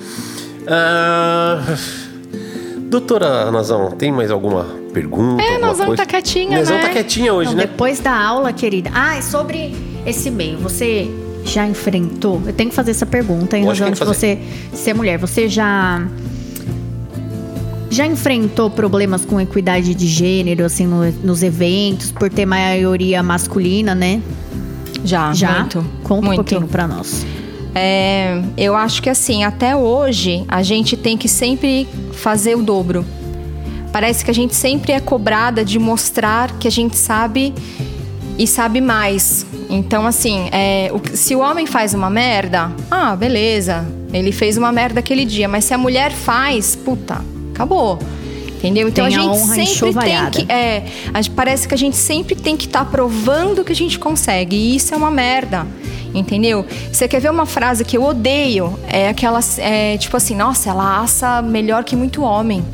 Ah, 0.66 1.60
doutora 2.76 3.50
Nazão, 3.50 3.90
tem 3.92 4.12
mais 4.12 4.30
alguma 4.30 4.64
pergunta? 4.92 5.42
É, 5.42 5.54
alguma 5.54 5.68
Nazão 5.68 5.86
coisa? 5.86 6.02
tá 6.02 6.06
quietinha, 6.06 6.58
Nazão 6.58 6.76
né? 6.76 6.82
tá 6.82 6.88
quietinha 6.90 7.32
hoje, 7.32 7.50
Não, 7.50 7.56
né? 7.56 7.66
Depois 7.66 8.00
da 8.00 8.14
aula, 8.14 8.52
querida. 8.52 8.90
Ah, 8.94 9.16
é 9.16 9.22
sobre 9.22 9.74
esse 10.06 10.30
meio. 10.30 10.58
Você 10.58 11.10
já 11.48 11.66
enfrentou? 11.66 12.42
Eu 12.46 12.52
tenho 12.52 12.70
que 12.70 12.76
fazer 12.76 12.90
essa 12.92 13.06
pergunta 13.06 13.56
em 13.58 13.64
Lógico 13.64 13.88
razão 13.88 14.06
que 14.06 14.12
de 14.12 14.18
você 14.18 14.38
ser 14.72 14.94
mulher. 14.94 15.18
Você 15.18 15.48
já 15.48 16.06
já 17.90 18.06
enfrentou 18.06 18.68
problemas 18.70 19.24
com 19.24 19.40
equidade 19.40 19.94
de 19.94 20.06
gênero 20.06 20.64
assim 20.64 20.86
no- 20.86 21.10
nos 21.24 21.42
eventos 21.42 22.12
por 22.12 22.28
ter 22.28 22.44
maioria 22.44 23.22
masculina, 23.22 23.94
né? 23.94 24.20
Já, 25.04 25.32
Já. 25.32 25.60
muito. 25.60 25.84
Conta 26.02 26.26
muito. 26.26 26.40
um 26.40 26.44
pouquinho 26.44 26.68
pra 26.68 26.86
nós. 26.86 27.24
É, 27.74 28.42
eu 28.56 28.74
acho 28.74 29.00
que 29.02 29.08
assim, 29.08 29.44
até 29.44 29.74
hoje, 29.74 30.44
a 30.48 30.62
gente 30.62 30.96
tem 30.96 31.16
que 31.16 31.28
sempre 31.28 31.88
fazer 32.12 32.56
o 32.56 32.62
dobro. 32.62 33.04
Parece 33.92 34.22
que 34.24 34.30
a 34.30 34.34
gente 34.34 34.54
sempre 34.54 34.92
é 34.92 35.00
cobrada 35.00 35.64
de 35.64 35.78
mostrar 35.78 36.52
que 36.58 36.68
a 36.68 36.70
gente 36.70 36.96
sabe 36.96 37.54
e 38.38 38.46
sabe 38.46 38.80
mais. 38.80 39.44
Então, 39.68 40.06
assim, 40.06 40.48
é, 40.52 40.90
o- 40.94 41.16
se 41.16 41.34
o 41.34 41.40
homem 41.40 41.66
faz 41.66 41.92
uma 41.92 42.08
merda, 42.08 42.70
ah, 42.90 43.14
beleza, 43.16 43.84
ele 44.12 44.32
fez 44.32 44.56
uma 44.56 44.70
merda 44.72 45.00
aquele 45.00 45.24
dia. 45.24 45.48
Mas 45.48 45.64
se 45.64 45.74
a 45.74 45.78
mulher 45.78 46.12
faz, 46.12 46.76
puta, 46.76 47.22
acabou. 47.52 47.98
Entendeu? 48.46 48.88
Então 48.88 49.06
Tem 49.06 49.14
a 49.14 49.18
a 49.18 49.22
gente 49.22 49.30
honra 49.30 49.54
sempre 49.54 49.64
tem 50.02 50.46
que. 50.46 50.52
É, 50.52 50.82
gente- 51.16 51.30
parece 51.30 51.68
que 51.68 51.74
a 51.74 51.78
gente 51.78 51.96
sempre 51.96 52.34
tem 52.34 52.56
que 52.56 52.66
estar 52.66 52.84
provando 52.86 53.64
que 53.64 53.70
a 53.70 53.76
gente 53.76 53.98
consegue. 53.98 54.56
E 54.56 54.76
isso 54.76 54.92
é 54.94 54.96
uma 54.96 55.10
merda. 55.10 55.64
Entendeu? 56.14 56.64
Você 56.90 57.06
quer 57.06 57.20
ver 57.20 57.30
uma 57.30 57.44
frase 57.46 57.84
que 57.84 57.96
eu 57.96 58.02
odeio? 58.02 58.76
É 58.88 59.10
aquela. 59.10 59.38
é, 59.58 59.96
tipo 59.98 60.16
assim, 60.16 60.34
nossa, 60.34 60.70
ela 60.70 61.00
assa 61.00 61.40
melhor 61.42 61.84
que 61.84 61.94
muito 61.94 62.22
homem. 62.22 62.64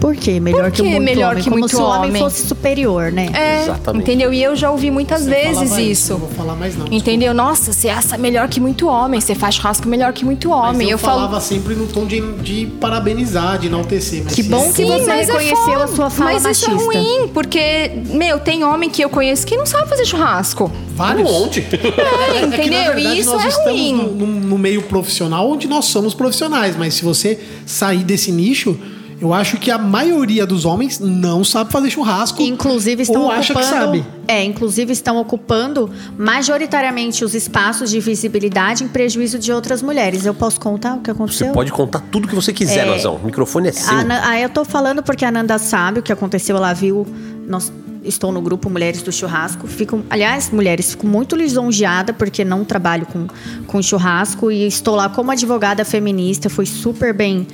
Por 0.00 0.14
quê? 0.14 0.38
Melhor 0.38 0.64
Por 0.64 0.70
que 0.72 0.82
que 0.82 0.88
muito 0.88 1.02
melhor 1.02 1.30
homem? 1.32 1.42
que 1.42 1.48
Como 1.50 1.60
muito 1.60 1.74
se 1.76 1.82
o 1.82 1.84
homem 1.84 2.10
homem? 2.10 2.22
fosse 2.22 2.46
superior, 2.46 3.10
né? 3.10 3.28
É, 3.32 3.62
Exatamente. 3.62 4.02
entendeu? 4.02 4.32
E 4.32 4.42
eu 4.42 4.54
já 4.54 4.70
ouvi 4.70 4.90
muitas 4.90 5.22
Você 5.22 5.30
vezes 5.30 5.76
isso. 5.78 6.12
Não 6.12 6.20
vou 6.20 6.28
falar 6.30 6.54
mais 6.54 6.76
não. 6.76 6.86
Entendeu? 6.90 7.32
Nossa, 7.34 7.72
você 7.72 7.88
assa 7.88 8.16
melhor 8.18 8.48
que 8.48 8.60
muito 8.60 8.86
homem, 8.86 9.20
você 9.20 9.34
faz 9.34 9.54
churrasco 9.56 9.88
melhor 9.88 10.12
que 10.12 10.24
muito 10.24 10.50
Mas 10.50 10.68
homem. 10.74 10.86
eu, 10.88 10.92
eu 10.92 10.98
falava 10.98 11.28
falo. 11.28 11.40
sempre 11.42 11.74
no 11.74 11.86
tom 11.86 12.04
de, 12.06 12.20
de 12.42 12.66
parabenizar, 12.80 13.58
de 13.58 13.66
enaltecer. 13.68 14.22
Mas 14.24 14.34
Que 14.34 14.42
bom 14.42 14.66
sim, 14.66 14.72
que 14.72 14.84
você 14.84 15.10
é 15.10 15.22
reconheceu 15.24 15.56
foda. 15.56 15.84
a 15.84 15.88
sua 15.88 16.10
fala 16.10 16.32
Mas 16.32 16.44
isso 16.58 16.70
é 16.70 16.74
machista. 16.74 16.98
ruim, 16.98 17.28
porque, 17.32 17.92
meu, 18.10 18.38
tem 18.38 18.64
homem 18.64 18.90
que 18.90 19.02
eu 19.02 19.08
conheço 19.08 19.46
que 19.46 19.56
não 19.56 19.66
sabe 19.66 19.88
fazer 19.88 20.04
churrasco. 20.04 20.70
Vários. 20.94 21.28
Um 21.28 21.32
monte. 21.40 21.60
É, 21.66 22.38
É 22.38 22.40
que, 22.40 22.46
na 22.46 22.56
entendeu? 22.56 22.94
verdade, 22.94 23.16
e 23.16 23.20
isso 23.20 23.30
nós 23.32 23.44
é 23.44 23.48
estamos 23.48 23.70
ruim. 23.80 23.92
No, 23.94 24.12
no- 24.26 24.26
no 24.46 24.58
meio 24.58 24.82
profissional 24.82 25.50
onde 25.50 25.66
nós 25.66 25.86
somos 25.86 26.14
profissionais, 26.14 26.76
mas 26.76 26.94
se 26.94 27.04
você 27.04 27.38
sair 27.64 28.04
desse 28.04 28.30
nicho, 28.32 28.78
eu 29.20 29.32
acho 29.32 29.56
que 29.58 29.70
a 29.70 29.78
maioria 29.78 30.46
dos 30.46 30.64
homens 30.64 31.00
não 31.00 31.42
sabe 31.42 31.72
fazer 31.72 31.90
churrasco. 31.90 32.42
Inclusive 32.42 33.02
estão 33.02 33.22
ou 33.22 33.28
ocupando. 33.28 33.40
acha 33.40 33.54
que 33.54 33.64
sabe. 33.64 34.04
É, 34.28 34.44
inclusive 34.44 34.92
estão 34.92 35.16
ocupando 35.18 35.90
majoritariamente 36.18 37.24
os 37.24 37.34
espaços 37.34 37.90
de 37.90 37.98
visibilidade 38.00 38.84
em 38.84 38.88
prejuízo 38.88 39.38
de 39.38 39.52
outras 39.52 39.80
mulheres. 39.82 40.26
Eu 40.26 40.34
posso 40.34 40.60
contar 40.60 40.94
o 40.94 41.00
que 41.00 41.10
aconteceu? 41.10 41.48
Você 41.48 41.52
pode 41.54 41.72
contar 41.72 42.00
tudo 42.10 42.28
que 42.28 42.34
você 42.34 42.52
quiser, 42.52 42.86
É. 42.86 42.90
Nazão. 42.90 43.16
O 43.16 43.24
microfone 43.24 43.68
é 43.68 43.72
seu. 43.72 43.94
Ah, 44.22 44.38
eu 44.38 44.48
tô 44.50 44.64
falando 44.64 45.02
porque 45.02 45.24
a 45.24 45.30
Nanda 45.30 45.58
sabe 45.58 46.00
o 46.00 46.02
que 46.02 46.12
aconteceu, 46.12 46.56
ela 46.56 46.72
viu. 46.72 47.06
Nós 47.46 47.72
estou 48.04 48.30
no 48.30 48.40
grupo 48.40 48.70
Mulheres 48.70 49.02
do 49.02 49.10
Churrasco. 49.12 49.66
Fico, 49.66 50.02
aliás, 50.08 50.50
mulheres, 50.50 50.90
fico 50.92 51.06
muito 51.06 51.34
lisonjeada 51.34 52.12
porque 52.12 52.44
não 52.44 52.64
trabalho 52.64 53.06
com, 53.06 53.26
com 53.66 53.82
churrasco 53.82 54.50
e 54.50 54.66
estou 54.66 54.94
lá 54.94 55.08
como 55.08 55.30
advogada 55.30 55.84
feminista, 55.84 56.48
fui 56.48 56.66
super 56.66 57.12
bem 57.12 57.46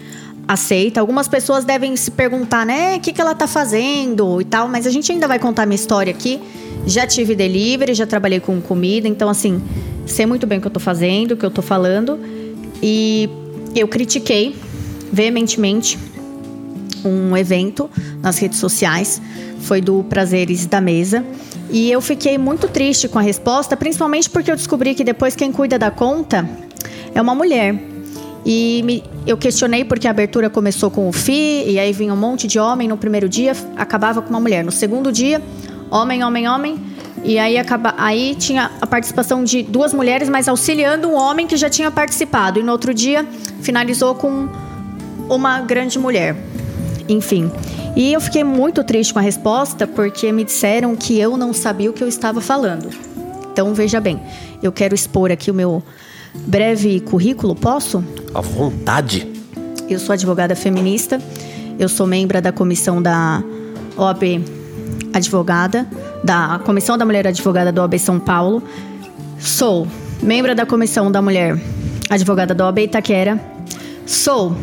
aceita. 0.53 1.01
Algumas 1.01 1.29
pessoas 1.29 1.65
devem 1.65 1.97
se 1.97 2.11
perguntar, 2.11 2.67
né, 2.67 2.97
o 2.97 3.01
que, 3.01 3.13
que 3.13 3.21
ela 3.21 3.35
tá 3.35 3.47
fazendo 3.47 4.41
e 4.41 4.45
tal, 4.45 4.69
mas 4.69 4.87
a 4.87 4.91
gente 4.91 5.11
ainda 5.11 5.27
vai 5.27 5.39
contar 5.39 5.67
minha 5.67 5.77
história 5.77 6.13
aqui. 6.13 6.41
Já 6.87 7.07
tive 7.07 7.35
delivery, 7.35 7.95
já 7.95 8.07
trabalhei 8.07 8.41
com 8.41 8.61
comida, 8.61 9.07
então 9.07 9.29
assim, 9.29 9.63
sei 10.07 10.27
muito 10.27 10.47
bem 10.47 10.59
o 10.59 10.61
que 10.61 10.67
eu 10.67 10.71
tô 10.71 10.81
fazendo, 10.81 11.33
o 11.33 11.37
que 11.37 11.45
eu 11.45 11.51
tô 11.51 11.63
falando. 11.63 12.19
E 12.83 13.29
eu 13.75 13.87
critiquei 13.87 14.57
veementemente 15.13 15.99
um 17.05 17.37
evento 17.37 17.89
nas 18.21 18.39
redes 18.39 18.59
sociais, 18.59 19.21
foi 19.61 19.81
do 19.81 20.05
Prazeres 20.05 20.67
da 20.67 20.81
Mesa. 20.81 21.25
E 21.71 21.91
eu 21.91 22.01
fiquei 22.01 22.37
muito 22.37 22.69
triste 22.69 23.09
com 23.09 23.19
a 23.19 23.23
resposta, 23.23 23.77
principalmente 23.77 24.29
porque 24.29 24.51
eu 24.51 24.57
descobri 24.57 24.95
que 24.95 25.05
depois 25.05 25.35
quem 25.35 25.51
cuida 25.51 25.79
da 25.79 25.91
conta 25.91 26.49
é 27.15 27.23
uma 27.23 27.35
mulher. 27.35 27.92
E 28.45 28.83
me- 28.85 29.05
eu 29.27 29.37
questionei 29.37 29.85
porque 29.85 30.09
a 30.09 30.11
abertura 30.11 30.51
começou 30.51 30.91
com 30.91 31.09
o 31.09 31.13
FI, 31.13 31.65
e 31.69 31.79
aí 31.79 31.93
vinha 31.93 32.13
um 32.13 32.17
monte 32.17 32.47
de 32.47 32.59
homem 32.59 32.89
no 32.89 32.97
primeiro 32.97 33.29
dia, 33.29 33.53
acabava 33.77 34.21
com 34.21 34.31
uma 34.31 34.41
mulher. 34.41 34.65
No 34.65 34.73
segundo 34.73 35.13
dia, 35.13 35.41
homem, 35.91 36.25
homem, 36.25 36.49
homem. 36.49 36.77
E 37.25 37.39
aí, 37.39 37.57
acaba, 37.57 37.95
aí 37.99 38.35
tinha 38.37 38.73
a 38.81 38.87
participação 38.87 39.45
de 39.45 39.63
duas 39.63 39.95
mulheres, 39.95 40.29
mas 40.29 40.49
auxiliando 40.49 41.07
um 41.09 41.15
homem 41.15 41.47
que 41.47 41.57
já 41.57 41.71
tinha 41.71 41.89
participado. 41.89 42.59
E 42.59 42.65
no 42.65 42.73
outro 42.73 42.93
dia, 42.93 43.25
finalizou 43.61 44.17
com 44.17 44.49
uma 45.29 45.61
grande 45.61 46.01
mulher. 46.01 46.35
Enfim. 47.09 47.49
E 47.95 48.13
eu 48.13 48.21
fiquei 48.21 48.43
muito 48.43 48.83
triste 48.83 49.13
com 49.13 49.21
a 49.21 49.23
resposta 49.23 49.87
porque 49.87 50.33
me 50.33 50.43
disseram 50.43 50.97
que 50.97 51.17
eu 51.17 51.37
não 51.37 51.53
sabia 51.53 51.91
o 51.91 51.93
que 51.93 52.03
eu 52.03 52.09
estava 52.09 52.41
falando. 52.41 52.89
Então, 53.53 53.73
veja 53.73 54.01
bem, 54.01 54.19
eu 54.63 54.73
quero 54.73 54.95
expor 54.95 55.31
aqui 55.31 55.51
o 55.51 55.55
meu 55.55 55.83
breve 56.35 57.01
currículo, 57.01 57.55
posso? 57.55 58.05
À 58.35 58.41
vontade. 58.41 59.27
Eu 59.89 59.99
sou 59.99 60.13
advogada 60.13 60.55
feminista, 60.55 61.21
eu 61.79 61.89
sou 61.89 62.07
membro 62.07 62.41
da 62.41 62.53
comissão 62.53 63.03
da 63.03 63.43
OAB 63.97 64.43
Advogada, 65.13 65.87
da 66.25 66.61
Comissão 66.65 66.97
da 66.97 67.05
Mulher 67.05 67.27
Advogada 67.27 67.71
da 67.71 67.83
OAB 67.83 67.99
São 67.99 68.19
Paulo. 68.19 68.63
Sou 69.39 69.87
membro 70.23 70.55
da 70.55 70.65
Comissão 70.65 71.11
da 71.11 71.21
Mulher 71.21 71.61
Advogada 72.09 72.55
da 72.55 72.67
OAB 72.67 72.79
Itaquera. 72.79 73.39
Sou 74.07 74.57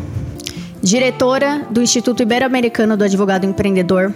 diretora 0.82 1.66
do 1.70 1.82
Instituto 1.82 2.22
Ibero-Americano 2.22 2.96
do 2.96 3.04
Advogado 3.04 3.44
Empreendedor, 3.44 4.12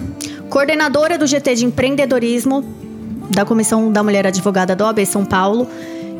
coordenadora 0.49 1.19
do 1.19 1.27
GT 1.27 1.55
de 1.55 1.65
Empreendedorismo 1.67 2.65
da 3.31 3.45
Comissão 3.45 3.93
da 3.93 4.03
Mulher 4.03 4.27
Advogada 4.27 4.75
da 4.75 4.87
OAB 4.87 5.05
São 5.07 5.25
Paulo. 5.25 5.69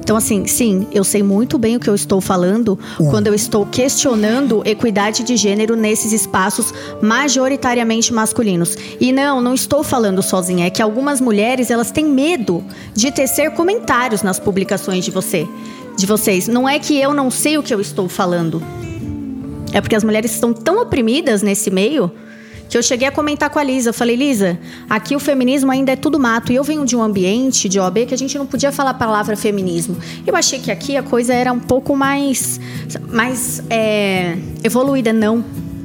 Então, 0.05 0.19
assim, 0.19 0.47
sim, 0.47 0.87
eu 0.93 1.03
sei 1.03 1.23
muito 1.23 1.57
bem 1.57 1.77
o 1.77 1.81
que 1.81 1.89
eu 1.89 1.95
estou 1.95 2.21
falando 2.21 2.79
quando 3.11 3.27
eu 3.27 3.35
estou 3.35 3.65
questionando 3.65 4.63
equidade 4.67 5.23
de 5.23 5.35
gênero 5.35 5.75
nesses 5.77 6.13
espaços 6.13 6.75
majoritariamente 7.01 8.13
masculinos. 8.13 8.77
E 9.01 9.11
não, 9.13 9.41
não 9.41 9.55
estou 9.55 9.83
falando 9.83 10.23
sozinha, 10.23 10.67
é 10.67 10.71
que 10.71 10.83
algumas 10.83 11.23
mulheres, 11.23 11.71
elas 11.71 11.91
têm 11.91 12.05
medo 12.05 12.63
de 12.93 13.11
tecer 13.11 13.53
comentários 13.53 14.23
nas 14.23 14.39
publicações 14.39 15.07
de 15.07 15.11
você, 15.11 15.49
de 15.97 16.05
vocês. 16.05 16.49
Não 16.49 16.69
é 16.69 16.79
que 16.79 17.01
eu 17.01 17.15
não 17.15 17.31
sei 17.31 17.57
o 17.57 17.63
que 17.63 17.73
eu 17.73 17.81
estou 17.81 18.07
falando. 18.07 18.63
É 19.73 19.81
porque 19.81 19.97
as 19.97 20.05
mulheres 20.05 20.33
estão 20.33 20.53
tão 20.53 20.83
oprimidas 20.83 21.41
nesse 21.41 21.71
meio 21.71 22.13
que 22.69 22.77
eu 22.79 22.83
cheguei 22.83 23.07
a 23.07 23.13
comentar 23.13 23.51
com 23.51 23.59
a 23.59 23.63
Lisa. 23.63 23.91
Eu 23.91 23.95
falei, 23.95 24.17
Lisa, 24.17 24.59
aqui 24.89 25.15
o 25.15 25.21
feminismo 25.21 25.71
ainda 25.71 25.93
é 25.93 25.97
tudo 25.97 26.19
mato. 26.19 26.53
E 26.53 26.57
eu 26.57 26.65
venho 26.65 26.85
de 26.85 26.97
um 26.97 27.03
ambiente 27.03 27.69
de 27.69 27.79
OAB 27.79 28.07
que 28.07 28.15
a 28.15 28.19
gente 28.19 28.37
não 28.37 28.47
podia 28.47 28.73
falar 28.73 28.91
a 28.91 28.95
palavra 28.95 29.37
feminismo. 29.37 29.97
Eu 30.27 30.35
achei 30.35 30.59
que 30.59 30.71
aqui 30.71 30.97
a 30.97 31.03
coisa 31.03 31.33
era 31.35 31.53
um 31.53 31.61
pouco 31.61 31.95
mais, 31.97 32.61
mais 33.11 33.63
é, 33.71 34.37
evoluída. 34.63 35.13
Não. 35.13 35.45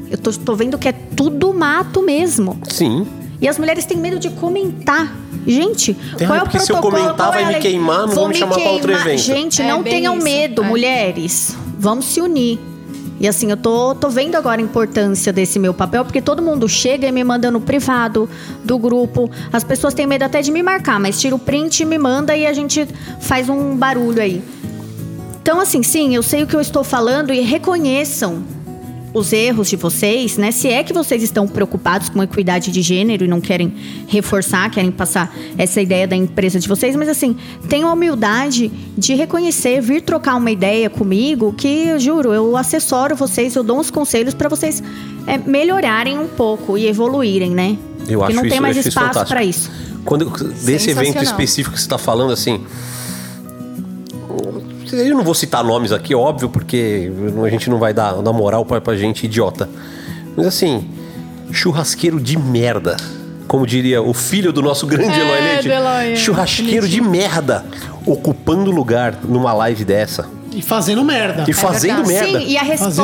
Eu 0.09 0.17
tô, 0.17 0.31
tô 0.31 0.55
vendo 0.55 0.77
que 0.77 0.87
é 0.87 0.91
tudo 0.91 1.53
mato 1.53 2.01
mesmo. 2.01 2.59
Sim. 2.69 3.05
E 3.41 3.47
as 3.47 3.57
mulheres 3.57 3.85
têm 3.85 3.97
medo 3.97 4.19
de 4.19 4.29
comentar. 4.31 5.15
Gente, 5.47 5.93
Tem, 6.17 6.27
qual 6.27 6.37
é 6.39 6.41
o 6.41 6.43
porque 6.45 6.59
se 6.59 6.71
eu 6.71 6.77
protocolo? 6.77 7.03
comentar, 7.03 7.27
Qual 7.27 7.31
vai 7.31 7.43
é 7.43 7.45
a 7.45 7.57
me 7.57 7.59
queimar, 7.59 8.07
não 8.07 8.09
Vou 8.09 8.27
me 8.27 8.35
chamar 8.35 8.55
pra 8.55 8.71
outro 8.71 8.91
evento. 8.91 9.19
Gente, 9.19 9.61
É 9.61 9.67
não 9.67 9.81
tenham 9.83 10.15
isso, 10.15 10.23
medo, 10.23 10.63
é. 10.63 10.67
mulheres. 10.67 11.55
Vamos 11.77 12.05
se 12.05 12.19
unir. 12.19 12.59
E 13.19 13.27
assim, 13.27 13.51
eu 13.51 13.57
tô, 13.57 13.93
tô 13.93 14.09
vendo 14.09 14.35
agora 14.35 14.61
a 14.61 14.63
importância 14.63 15.33
desse 15.33 15.59
meu 15.59 15.73
papel, 15.73 16.05
porque 16.05 16.21
todo 16.21 16.41
mundo 16.41 16.69
chega 16.69 17.07
e 17.07 17.11
me 17.11 17.23
manda 17.23 17.51
no 17.51 17.59
privado 17.59 18.29
do 18.63 18.77
grupo. 18.77 19.29
As 19.51 19.63
pessoas 19.63 19.93
têm 19.93 20.07
medo 20.07 20.23
até 20.23 20.41
de 20.41 20.51
me 20.51 20.63
marcar, 20.63 20.99
mas 20.99 21.19
tira 21.19 21.35
o 21.35 21.39
print 21.39 21.81
e 21.81 21.85
me 21.85 21.97
manda 21.97 22.35
e 22.35 22.45
a 22.47 22.53
gente 22.53 22.87
faz 23.19 23.49
um 23.49 23.75
barulho 23.75 24.21
aí. 24.21 24.41
Então, 25.41 25.59
assim, 25.59 25.83
sim, 25.83 26.15
eu 26.15 26.23
sei 26.23 26.43
o 26.43 26.47
que 26.47 26.55
eu 26.55 26.61
estou 26.61 26.83
falando 26.83 27.33
e 27.33 27.41
reconheçam 27.41 28.43
os 29.13 29.33
erros 29.33 29.69
de 29.69 29.75
vocês, 29.75 30.37
né? 30.37 30.51
Se 30.51 30.67
é 30.67 30.83
que 30.83 30.93
vocês 30.93 31.23
estão 31.23 31.47
preocupados 31.47 32.09
com 32.09 32.21
a 32.21 32.23
equidade 32.23 32.71
de 32.71 32.81
gênero 32.81 33.25
e 33.25 33.27
não 33.27 33.41
querem 33.41 33.73
reforçar, 34.07 34.69
querem 34.69 34.91
passar 34.91 35.33
essa 35.57 35.81
ideia 35.81 36.07
da 36.07 36.15
empresa 36.15 36.59
de 36.59 36.67
vocês, 36.67 36.95
mas 36.95 37.09
assim, 37.09 37.35
tenham 37.67 37.89
a 37.89 37.93
humildade 37.93 38.71
de 38.97 39.15
reconhecer, 39.15 39.81
vir 39.81 40.01
trocar 40.01 40.35
uma 40.35 40.51
ideia 40.51 40.89
comigo, 40.89 41.53
que 41.53 41.87
eu 41.87 41.99
juro, 41.99 42.33
eu 42.33 42.55
assessoro 42.55 43.15
vocês, 43.15 43.55
eu 43.55 43.63
dou 43.63 43.79
uns 43.79 43.89
conselhos 43.89 44.33
para 44.33 44.47
vocês 44.47 44.83
é, 45.25 45.37
melhorarem 45.37 46.17
um 46.17 46.27
pouco 46.27 46.77
e 46.77 46.87
evoluírem, 46.87 47.51
né? 47.51 47.77
Eu 48.07 48.19
Porque 48.19 48.33
acho 48.33 48.35
não 48.35 48.45
isso, 48.45 48.53
tem 48.53 48.61
mais 48.61 48.77
espaço 48.77 49.25
para 49.25 49.43
isso. 49.43 49.71
Quando, 50.05 50.29
desse 50.63 50.91
evento 50.91 51.21
específico 51.21 51.75
que 51.75 51.79
você 51.79 51.85
está 51.85 51.97
falando, 51.97 52.31
assim. 52.31 52.61
Eu 54.91 55.15
não 55.15 55.23
vou 55.23 55.33
citar 55.33 55.63
nomes 55.63 55.91
aqui, 55.91 56.13
óbvio, 56.15 56.49
porque 56.49 57.11
a 57.45 57.49
gente 57.49 57.69
não 57.69 57.77
vai 57.77 57.93
dar, 57.93 58.13
dar 58.21 58.33
moral 58.33 58.65
pra, 58.65 58.79
pra 58.81 58.95
gente 58.95 59.25
idiota. 59.25 59.69
Mas 60.35 60.45
assim, 60.45 60.89
churrasqueiro 61.51 62.19
de 62.19 62.37
merda. 62.37 62.97
Como 63.47 63.65
diria 63.65 64.01
o 64.01 64.13
filho 64.13 64.53
do 64.53 64.61
nosso 64.61 64.85
grande 64.85 65.19
É, 65.19 65.21
Eloy 65.21 65.41
Leite. 65.41 65.69
Eloy, 65.69 66.13
é. 66.13 66.15
Churrasqueiro 66.15 66.87
de 66.87 67.01
merda. 67.01 67.65
Ocupando 68.05 68.69
lugar 68.71 69.17
numa 69.23 69.53
live 69.53 69.83
dessa. 69.83 70.27
E 70.51 70.61
fazendo 70.61 71.03
merda. 71.03 71.45
E 71.47 71.53
fazendo 71.53 72.03
verdade. 72.03 72.31
merda. 72.31 72.39
Sim, 72.45 72.51
e 72.51 72.57
a 72.57 72.61
resposta 72.63 73.01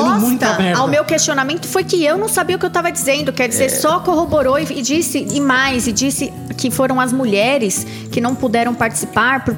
ao 0.78 0.88
meu 0.88 1.04
questionamento 1.06 1.68
foi 1.68 1.84
que 1.84 2.04
eu 2.04 2.18
não 2.18 2.28
sabia 2.28 2.56
o 2.56 2.60
que 2.60 2.66
eu 2.66 2.70
estava 2.70 2.92
dizendo. 2.92 3.32
Quer 3.32 3.46
É. 3.46 3.48
dizer, 3.48 3.70
só 3.70 4.00
corroborou 4.00 4.58
e, 4.60 4.64
e 4.64 4.82
disse, 4.82 5.28
e 5.32 5.40
mais, 5.40 5.88
e 5.88 5.92
disse 5.92 6.34
que 6.58 6.72
foram 6.72 7.00
as 7.00 7.12
mulheres 7.14 7.86
que 8.12 8.20
não 8.22 8.34
puderam 8.34 8.74
participar 8.74 9.44
por, 9.44 9.56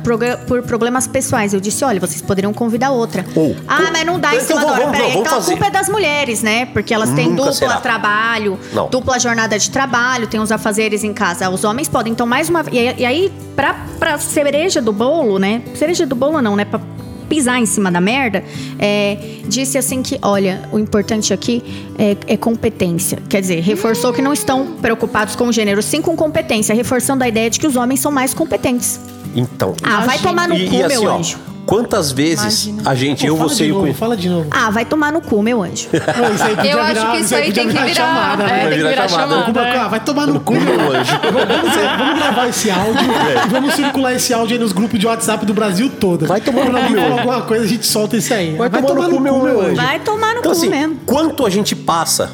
por 0.47 0.63
problemas 0.63 1.07
pessoais. 1.07 1.53
Eu 1.53 1.59
disse, 1.59 1.83
olha, 1.85 1.99
vocês 1.99 2.21
poderiam 2.21 2.53
convidar 2.53 2.91
outra. 2.91 3.25
Ou- 3.35 3.55
ah, 3.67 3.81
ou- 3.85 3.91
mas 3.93 4.05
não 4.05 4.19
dá 4.19 4.33
em 4.33 4.37
Então 4.39 4.47
cima 4.57 4.61
da 4.61 4.71
hora. 4.71 4.87
Peraí, 4.91 5.17
então 5.17 5.39
a 5.39 5.43
culpa 5.43 5.65
é 5.67 5.69
das 5.71 5.87
mulheres, 5.89 6.41
né? 6.41 6.65
Porque 6.67 6.93
elas 6.93 7.11
têm 7.11 7.25
Nunca 7.29 7.37
dupla 7.37 7.53
será. 7.53 7.77
trabalho, 7.77 8.59
Não. 8.73 8.89
dupla 8.89 9.19
jornada 9.19 9.57
de 9.57 9.69
trabalho, 9.69 10.27
tem 10.27 10.39
os 10.39 10.51
afazeres 10.51 11.03
em 11.03 11.13
casa. 11.13 11.49
Os 11.49 11.63
homens 11.63 11.87
podem. 11.87 12.11
Então, 12.13 12.25
mais 12.27 12.49
uma 12.49 12.63
E, 12.71 13.01
e 13.01 13.05
aí, 13.05 13.31
pra, 13.55 13.75
pra 13.99 14.17
cereja 14.17 14.81
do 14.81 14.91
bolo, 14.91 15.39
né? 15.39 15.61
Cereja 15.75 16.05
do 16.05 16.15
bolo 16.15 16.41
não, 16.41 16.55
né? 16.55 16.65
Pra 16.65 16.79
pisar 17.27 17.59
em 17.59 17.65
cima 17.65 17.91
da 17.91 18.01
merda, 18.01 18.43
é, 18.79 19.17
disse 19.47 19.77
assim 19.77 20.01
que, 20.01 20.17
olha, 20.21 20.67
o 20.71 20.79
importante 20.79 21.33
aqui 21.33 21.63
é, 21.97 22.33
é 22.33 22.37
competência. 22.37 23.19
Quer 23.29 23.41
dizer, 23.41 23.61
reforçou 23.61 24.13
que 24.13 24.21
não 24.21 24.33
estão 24.33 24.75
preocupados 24.81 25.35
com 25.35 25.47
o 25.47 25.53
gênero, 25.53 25.81
sim 25.81 26.01
com 26.01 26.15
competência, 26.15 26.73
reforçando 26.73 27.23
a 27.23 27.27
ideia 27.27 27.49
de 27.49 27.59
que 27.59 27.67
os 27.67 27.75
homens 27.75 27.99
são 27.99 28.11
mais 28.11 28.33
competentes. 28.33 28.99
Então. 29.35 29.75
Ah, 29.83 30.01
vai 30.01 30.17
tomar 30.19 30.47
no 30.47 30.55
e, 30.55 30.67
cu, 30.67 30.75
e 30.75 30.83
assim, 30.83 30.99
meu 30.99 31.11
ó, 31.11 31.17
anjo. 31.17 31.37
Quantas 31.67 32.11
vezes 32.11 32.65
Imagina. 32.65 32.89
a 32.89 32.95
gente, 32.95 33.21
Pô, 33.21 33.27
eu, 33.27 33.35
você 33.35 33.67
e 33.67 33.71
o 33.71 33.79
Cunha. 33.81 33.93
Fala 33.93 34.17
de 34.17 34.27
novo. 34.29 34.47
Ah, 34.49 34.71
vai 34.71 34.85
tomar 34.85 35.11
no 35.11 35.21
cu, 35.21 35.43
meu 35.43 35.61
anjo. 35.61 35.89
Isso 35.93 36.65
Eu 36.65 36.81
acho 36.81 36.93
virar- 36.93 37.11
que 37.11 37.17
isso 37.19 37.35
aí 37.35 37.51
tem 37.53 37.67
que 37.67 37.73
virar. 37.77 37.93
chamada, 37.93 38.43
é, 38.45 38.59
tem 38.61 38.69
que 38.69 38.75
Virar 38.87 39.07
chamada. 39.09 39.45
chamada. 39.45 39.81
Ah, 39.81 39.87
vai 39.89 39.99
tomar 39.99 40.25
no 40.27 40.39
cu, 40.39 40.53
cu, 40.53 40.59
meu 40.59 40.91
anjo. 40.91 41.11
Vamos, 41.21 41.75
vamos 41.99 42.19
gravar 42.19 42.47
esse 42.47 42.71
áudio 42.71 43.01
e 43.45 43.49
vamos 43.49 43.73
circular 43.75 44.13
esse 44.13 44.33
áudio 44.33 44.55
aí 44.55 44.59
nos 44.63 44.71
grupos 44.71 44.97
de 44.99 45.05
WhatsApp 45.05 45.45
do 45.45 45.53
Brasil 45.53 45.89
todo. 45.99 46.25
Vai 46.25 46.39
tomar 46.41 46.65
no 46.65 46.79
cu, 46.81 46.89
meu 46.89 47.03
anjo. 47.03 47.13
alguma 47.19 47.41
coisa, 47.41 47.65
a 47.65 47.67
gente 47.67 47.85
solta 47.85 48.15
esse 48.17 48.33
aí. 48.33 48.55
Vai 48.55 48.69
tomar 48.69 48.93
no 48.93 49.09
cu, 49.09 49.19
meu 49.19 49.61
anjo. 49.61 49.75
Vai 49.75 49.99
tomar 49.99 50.33
no 50.33 50.39
Então, 50.39 50.51
cu 50.53 50.57
assim, 50.57 50.69
mesmo. 50.69 50.95
quanto 51.05 51.45
a 51.45 51.49
gente 51.49 51.75
passa, 51.75 52.31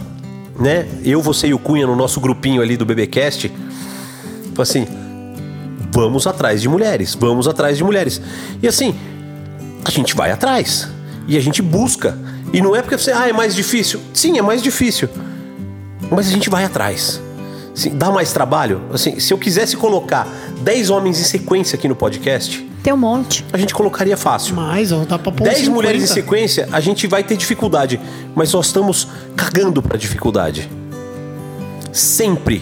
né? 0.59 0.86
Eu, 1.03 1.21
você 1.21 1.47
e 1.47 1.53
o 1.55 1.59
Cunha 1.59 1.88
no 1.88 1.95
nosso 1.95 2.19
grupinho 2.21 2.61
ali 2.61 2.77
do 2.77 2.86
BBcast, 2.86 3.51
tipo 4.43 4.61
assim, 4.61 4.88
vamos 5.91 6.27
atrás 6.27 6.61
de 6.61 6.69
mulheres, 6.69 7.15
vamos 7.19 7.47
atrás 7.47 7.77
de 7.77 7.84
mulheres. 7.84 8.21
E 8.61 8.67
assim, 8.67 8.95
a 9.86 9.91
gente 9.91 10.15
vai 10.15 10.31
atrás 10.31 10.88
e 11.27 11.38
a 11.38 11.39
gente 11.39 11.61
busca. 11.61 12.17
E 12.51 12.61
não 12.61 12.75
é 12.75 12.81
porque 12.81 12.97
você, 12.97 13.11
ah, 13.11 13.27
é 13.27 13.34
mais 13.34 13.55
difícil. 13.55 13.99
Sim, 14.13 14.38
é 14.38 14.41
mais 14.41 14.61
difícil. 14.61 15.09
Mas 16.11 16.27
a 16.27 16.31
gente 16.31 16.49
vai 16.49 16.63
atrás. 16.63 17.21
Assim, 17.75 17.89
dá 17.95 18.11
mais 18.11 18.31
trabalho. 18.31 18.81
Assim, 18.93 19.19
se 19.19 19.34
eu 19.34 19.38
quisesse 19.38 19.75
colocar 19.75 20.27
10 20.61 20.89
homens 20.91 21.19
em 21.19 21.23
sequência 21.23 21.75
aqui 21.75 21.88
no 21.88 21.95
podcast, 21.95 22.59
Tem 22.84 22.93
um 22.93 22.97
monte. 22.97 23.43
a 23.51 23.57
gente 23.57 23.73
colocaria 23.73 24.15
fácil. 24.15 24.55
Mas, 24.55 24.91
ó, 24.91 25.03
tá 25.05 25.17
pra 25.17 25.31
pôr 25.31 25.43
10 25.45 25.57
50. 25.59 25.73
mulheres 25.75 26.03
em 26.03 26.07
sequência, 26.07 26.69
a 26.71 26.79
gente 26.79 27.07
vai 27.07 27.23
ter 27.23 27.36
dificuldade. 27.36 27.99
Mas 28.36 28.53
nós 28.53 28.67
estamos 28.67 29.07
cagando 29.36 29.81
pra 29.81 29.97
dificuldade. 29.97 30.69
Sempre 31.91 32.61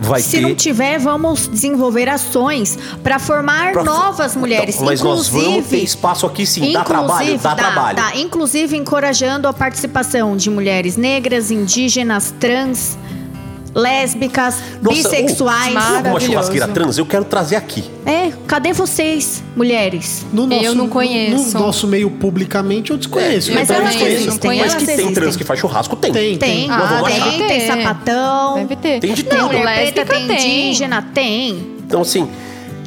vai 0.00 0.20
Se 0.22 0.32
ter. 0.32 0.40
não 0.40 0.54
tiver, 0.54 0.98
vamos 0.98 1.46
desenvolver 1.48 2.08
ações 2.08 2.78
para 3.02 3.18
formar 3.18 3.72
pra- 3.72 3.84
novas 3.84 4.34
mulheres. 4.34 4.74
Então, 4.76 4.86
mas 4.86 5.00
nós 5.02 5.28
vamos 5.28 5.44
ter 5.44 5.50
inclusive, 5.58 5.84
espaço 5.84 6.26
aqui 6.26 6.44
sim. 6.46 6.72
Dá 6.72 6.80
inclusive, 6.80 6.84
trabalho? 6.88 7.38
Dá, 7.38 7.54
trabalho. 7.54 7.96
dá. 7.96 8.16
inclusive 8.16 8.76
encorajando 8.76 9.46
a 9.46 9.52
participação 9.52 10.36
de 10.36 10.50
mulheres 10.50 10.96
negras, 10.96 11.50
indígenas, 11.50 12.34
trans, 12.40 12.98
lésbicas, 13.74 14.56
Nossa, 14.82 14.96
bissexuais. 14.96 15.66
alguma 15.76 15.80
Maravilhoso. 15.80 16.26
churrasqueira 16.26 16.68
trans, 16.68 16.98
eu 16.98 17.06
quero 17.06 17.24
trazer 17.24 17.56
aqui. 17.56 17.84
É, 18.04 18.32
cadê 18.46 18.72
vocês, 18.72 19.42
mulheres? 19.56 20.24
No 20.32 20.46
nosso, 20.46 20.64
Eu 20.64 20.74
não 20.74 20.88
conheço. 20.88 21.54
No 21.58 21.66
nosso 21.66 21.86
meio 21.86 22.10
publicamente, 22.10 22.90
eu 22.90 22.96
desconheço. 22.96 23.50
É, 23.50 23.54
Mas 23.54 23.70
elas 23.70 23.94
existem, 23.94 24.50
não 24.50 24.58
Mas 24.58 24.74
que 24.74 24.84
tem 24.86 24.94
existem. 24.94 25.14
trans 25.14 25.36
que 25.36 25.44
faz 25.44 25.60
churrasco, 25.60 25.96
tem. 25.96 26.12
Tem, 26.12 26.36
Tem, 26.38 26.68
vamos 26.68 27.08
tem, 27.12 27.46
tem 27.46 27.66
sapatão. 27.66 28.54
Deve 28.54 28.76
ter. 28.76 29.00
Tem 29.00 29.14
de 29.14 29.22
Não, 29.24 29.48
tudo. 29.48 29.62
Lésbica 29.62 30.04
preta 30.04 30.14
tem, 30.14 30.26
tem. 30.26 30.66
indígena 30.68 31.02
tem. 31.14 31.76
Então, 31.86 32.02
assim, 32.02 32.28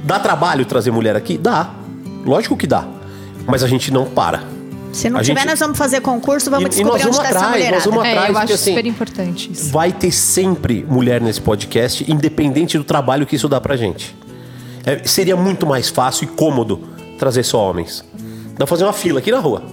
dá 0.04 0.20
trabalho 0.20 0.66
trazer 0.66 0.92
mulher 0.92 1.16
aqui? 1.16 1.38
Dá. 1.38 1.70
Lógico 2.26 2.56
que 2.58 2.68
dá. 2.68 2.86
Mas 3.46 3.64
a 3.64 3.68
gente 3.68 3.92
não 3.92 4.06
para. 4.06 4.53
Se 4.94 5.10
não 5.10 5.20
A 5.20 5.24
tiver, 5.24 5.40
gente- 5.42 5.50
nós 5.50 5.60
vamos 5.60 5.78
fazer 5.78 6.00
concurso, 6.02 6.50
vamos 6.52 6.66
E- 6.66 6.68
e 6.68 6.70
descobrir 6.70 6.92
nós 6.92 7.02
vamos 7.02 7.18
onde 7.18 7.24
tá 7.24 7.30
essa 7.30 7.40
atrás, 7.40 7.56
mulherada. 7.58 7.76
nós 7.78 7.86
vamos 7.86 8.06
É, 8.06 8.10
atrás, 8.12 8.28
eu 8.28 8.34
porque 8.34 8.44
acho 8.46 8.54
assim. 8.62 8.72
super 8.72 8.86
importante 8.86 9.52
isso. 9.52 9.72
Vai 9.72 9.92
ter 9.92 10.12
sempre 10.12 10.86
mulher 10.88 11.20
nesse 11.20 11.42
podcast, 11.42 12.10
independente 12.10 12.78
do 12.78 12.84
trabalho 12.84 13.26
que 13.26 13.36
isso 13.36 13.50
dá 13.50 13.60
pra 13.60 13.76
gente. 13.76 14.16
É, 14.86 15.02
seria 15.06 15.36
muito 15.36 15.66
mais 15.66 15.90
fácil 15.90 16.26
e 16.26 16.28
cômodo 16.28 16.80
trazer 17.18 17.44
só 17.44 17.60
homens. 17.70 18.04
Dá 18.52 18.58
pra 18.58 18.68
fazer 18.68 18.84
uma 18.84 18.94
fila 18.94 19.20
aqui 19.20 19.32
na 19.32 19.40
rua. 19.40 19.64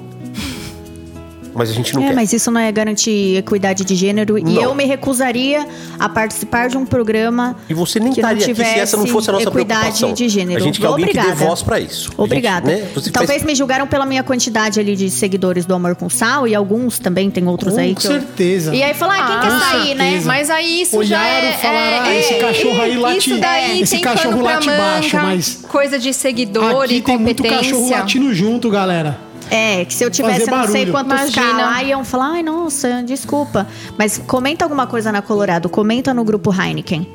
Mas 1.55 1.71
a 1.71 1.73
gente 1.73 1.95
não 1.95 2.03
É, 2.05 2.09
quer. 2.09 2.15
mas 2.15 2.33
isso 2.33 2.51
não 2.51 2.61
é 2.61 2.71
garantir 2.71 3.37
equidade 3.37 3.85
de 3.85 3.95
gênero. 3.95 4.39
E 4.39 4.43
Não. 4.43 4.63
eu 4.63 4.75
me 4.75 4.85
recusaria 4.85 5.67
a 5.99 6.09
participar 6.09 6.69
de 6.69 6.77
um 6.77 6.87
programa 6.87 7.57
E 7.69 7.75
você 7.75 7.99
nem 7.99 8.11
estaria 8.13 8.45
aqui 8.45 8.55
se 8.55 8.63
essa 8.63 8.97
não 8.97 9.07
fosse 9.07 9.29
a 9.31 9.33
nossa 9.33 9.49
equidade 9.49 9.81
preocupação. 9.81 10.13
de 10.13 10.29
gênero. 10.29 10.61
A 10.61 10.63
gente 10.65 10.81
quer 10.81 10.87
alguém 10.87 11.07
que 11.07 11.13
dê 11.15 11.19
Obrigada. 11.21 11.45
voz 11.47 11.63
pra 11.63 11.81
isso. 11.81 12.09
A 12.09 12.11
gente, 12.13 12.21
Obrigada. 12.21 12.67
né, 12.71 12.89
você 12.95 13.11
Talvez 13.11 13.41
faz- 13.41 13.45
me 13.51 13.55
julgaram 13.55 13.87
pela 13.87 14.07
minha 14.07 14.23
quantidade 14.23 14.79
ali 14.79 14.95
de 14.97 15.11
seguidores 15.11 15.67
do 15.67 15.75
Amor 15.75 15.97
com 15.97 16.09
Sal 16.09 16.47
e 16.47 16.55
alguns 16.55 16.99
também, 16.99 17.31
tem 17.31 17.47
outros 17.47 17.75
Com 17.75 17.81
aí 17.81 17.93
eu- 17.95 18.01
certeza. 18.01 18.75
E 18.75 18.83
aí 18.83 18.95
falar, 18.95 19.15
ah, 19.21 19.27
quem 19.27 19.37
Ah, 19.37 19.41
quer 19.41 19.51
com 19.51 19.59
sair, 19.81 19.95
né? 19.95 20.05
certeza. 20.05 20.27
Mas 20.29 20.51
aí 20.51 20.83
isso 20.83 21.03
já 21.05 21.19
Olharam 21.21 21.47
é... 21.47 21.51
e 21.51 21.53
falaram, 21.59 22.01
ah, 22.03 22.09
é- 22.15 22.21
esse 22.21 22.35
é- 22.35 22.39
cachorro 22.39 22.81
aí 22.83 22.97
late- 22.97 23.19
Isso 23.19 23.41
daí 23.41 23.81
esse 23.83 23.93
tem 23.97 24.01
cachorro 24.03 24.41
late 24.43 24.67
baixo, 24.69 25.17
mas- 25.17 25.61
Coisa 25.69 25.99
de 25.99 26.13
seguidor 26.15 26.85
Aqui 26.85 26.95
e 26.97 27.01
tem 27.03 27.19
muito 27.19 27.43
cachorro 27.43 27.63
competência. 27.83 27.97
latindo 27.99 28.35
junto, 28.35 28.71
galera. 28.71 29.19
É, 29.51 29.85
que 29.85 29.93
se 29.93 30.05
eu 30.05 30.11
tivesse 30.11 30.49
não 30.49 30.67
sei 30.69 30.87
quantos 30.87 31.13
Imagina. 31.13 31.47
K 31.47 31.53
lá, 31.57 31.83
iam 31.83 32.05
falar, 32.05 32.35
ai, 32.35 32.43
nossa, 32.43 33.03
desculpa. 33.03 33.67
Mas 33.99 34.17
comenta 34.19 34.65
alguma 34.65 34.87
coisa 34.87 35.11
na 35.11 35.21
Colorado, 35.21 35.69
comenta 35.69 36.15
no 36.15 36.23
grupo 36.25 36.53
Heineken. 36.53 37.07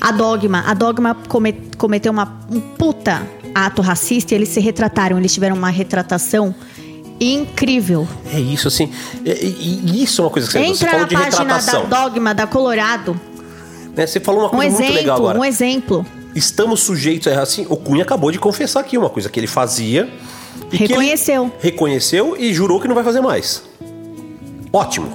A 0.00 0.12
Dogma, 0.12 0.62
a 0.66 0.74
Dogma 0.74 1.16
come- 1.28 1.60
cometeu 1.76 2.12
uma, 2.12 2.38
um 2.50 2.60
puta 2.60 3.26
ato 3.54 3.82
racista 3.82 4.32
e 4.34 4.36
eles 4.36 4.48
se 4.50 4.60
retrataram, 4.60 5.18
eles 5.18 5.34
tiveram 5.34 5.56
uma 5.56 5.70
retratação 5.70 6.54
incrível. 7.20 8.06
É 8.32 8.38
isso, 8.38 8.68
assim. 8.68 8.90
E, 9.24 9.30
e- 9.30 10.02
isso 10.04 10.22
é 10.22 10.24
uma 10.24 10.30
coisa 10.30 10.46
que 10.46 10.52
você, 10.52 10.58
você 10.60 10.66
Entra 10.84 10.90
falou 10.90 11.00
na 11.02 11.08
de 11.08 11.14
página 11.16 11.44
da 11.44 11.54
retratação. 11.56 11.88
Dogma 11.88 12.34
da 12.34 12.46
Colorado, 12.46 13.20
né? 13.96 14.06
Você 14.06 14.20
falou 14.20 14.42
uma 14.42 14.48
um 14.48 14.56
coisa 14.58 14.76
muito 14.76 14.86
legal 14.92 14.98
exemplo, 15.00 15.12
agora. 15.14 15.38
um 15.40 15.44
exemplo. 15.44 16.06
Estamos 16.34 16.80
sujeitos 16.80 17.26
a 17.26 17.32
errar 17.32 17.42
assim. 17.42 17.66
O 17.68 17.76
Cunha 17.76 18.04
acabou 18.04 18.30
de 18.30 18.38
confessar 18.38 18.78
aqui 18.80 18.96
uma 18.96 19.10
coisa 19.10 19.28
que 19.28 19.40
ele 19.40 19.48
fazia. 19.48 20.08
E 20.72 20.78
que 20.78 20.86
Reconheceu. 20.86 21.52
reconheceu 21.60 22.36
e 22.38 22.52
jurou 22.52 22.80
que 22.80 22.88
não 22.88 22.94
vai 22.94 23.04
fazer 23.04 23.20
mais. 23.20 23.62
Ótimo. 24.72 25.08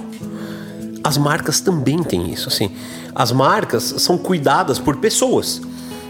As 1.02 1.16
marcas 1.18 1.60
também 1.60 2.02
têm 2.02 2.32
isso, 2.32 2.48
assim. 2.48 2.70
As 3.14 3.30
marcas 3.30 3.94
são 3.98 4.16
cuidadas 4.16 4.78
por 4.78 4.96
pessoas. 4.96 5.60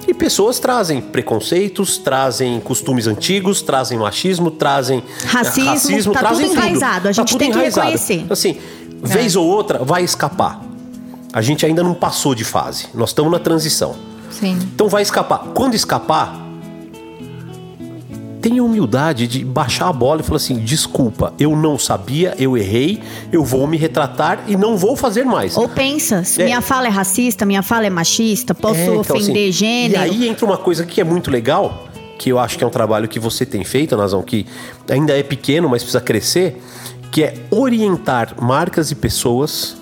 E 0.06 0.12
pessoas 0.14 0.58
trazem 0.58 1.00
preconceitos, 1.00 1.96
trazem 1.98 2.60
costumes 2.60 3.06
antigos, 3.06 3.62
trazem 3.62 3.98
machismo, 3.98 4.50
trazem 4.50 4.98
eh, 5.22 5.26
Racismo, 5.26 6.12
tá 6.12 6.20
trazem 6.20 6.46
tudo 6.48 6.58
enraizado, 6.58 7.08
a 7.08 7.12
gente 7.12 7.28
tudo 7.28 7.38
tem 7.38 7.50
que 7.50 7.56
enraizado. 7.56 7.86
reconhecer. 7.88 8.26
Assim, 8.30 8.58
vez 9.02 9.34
ou 9.34 9.46
outra 9.46 9.82
vai 9.82 10.04
escapar. 10.04 10.60
A 11.32 11.40
gente 11.42 11.64
ainda 11.66 11.82
não 11.82 11.94
passou 11.94 12.34
de 12.34 12.44
fase. 12.44 12.86
Nós 12.94 13.10
estamos 13.10 13.32
na 13.32 13.38
transição. 13.38 13.96
Sim. 14.30 14.58
Então 14.74 14.88
vai 14.88 15.02
escapar. 15.02 15.38
Quando 15.54 15.74
escapar, 15.74 16.43
tenha 18.44 18.62
humildade 18.62 19.26
de 19.26 19.42
baixar 19.42 19.88
a 19.88 19.92
bola 19.92 20.20
e 20.20 20.22
falar 20.22 20.36
assim: 20.36 20.58
desculpa, 20.58 21.32
eu 21.40 21.56
não 21.56 21.78
sabia, 21.78 22.34
eu 22.38 22.58
errei, 22.58 23.02
eu 23.32 23.42
vou 23.42 23.66
me 23.66 23.78
retratar 23.78 24.44
e 24.46 24.54
não 24.54 24.76
vou 24.76 24.94
fazer 24.94 25.24
mais. 25.24 25.56
Ou 25.56 25.66
pensa, 25.66 26.22
se 26.24 26.42
É. 26.42 26.44
minha 26.44 26.60
fala 26.60 26.86
é 26.86 26.90
racista, 26.90 27.46
minha 27.46 27.62
fala 27.62 27.86
é 27.86 27.90
machista, 27.90 28.54
posso 28.54 28.80
É, 28.80 28.84
então, 28.84 29.00
ofender 29.00 29.48
assim, 29.48 29.52
gênero. 29.52 29.94
E 29.94 29.96
aí 29.96 30.28
entra 30.28 30.44
uma 30.44 30.58
coisa 30.58 30.84
que 30.84 31.00
é 31.00 31.04
muito 31.04 31.30
legal, 31.30 31.88
que 32.18 32.30
eu 32.30 32.38
acho 32.38 32.58
que 32.58 32.62
é 32.62 32.66
um 32.66 32.70
trabalho 32.70 33.08
que 33.08 33.18
você 33.18 33.46
tem 33.46 33.64
feito, 33.64 33.96
Nazão, 33.96 34.20
que 34.20 34.46
ainda 34.90 35.16
é 35.16 35.22
pequeno, 35.22 35.66
mas 35.66 35.82
precisa 35.82 36.02
crescer, 36.02 36.62
que 37.10 37.22
é 37.22 37.34
orientar 37.50 38.34
marcas 38.42 38.90
e 38.90 38.94
pessoas 38.94 39.74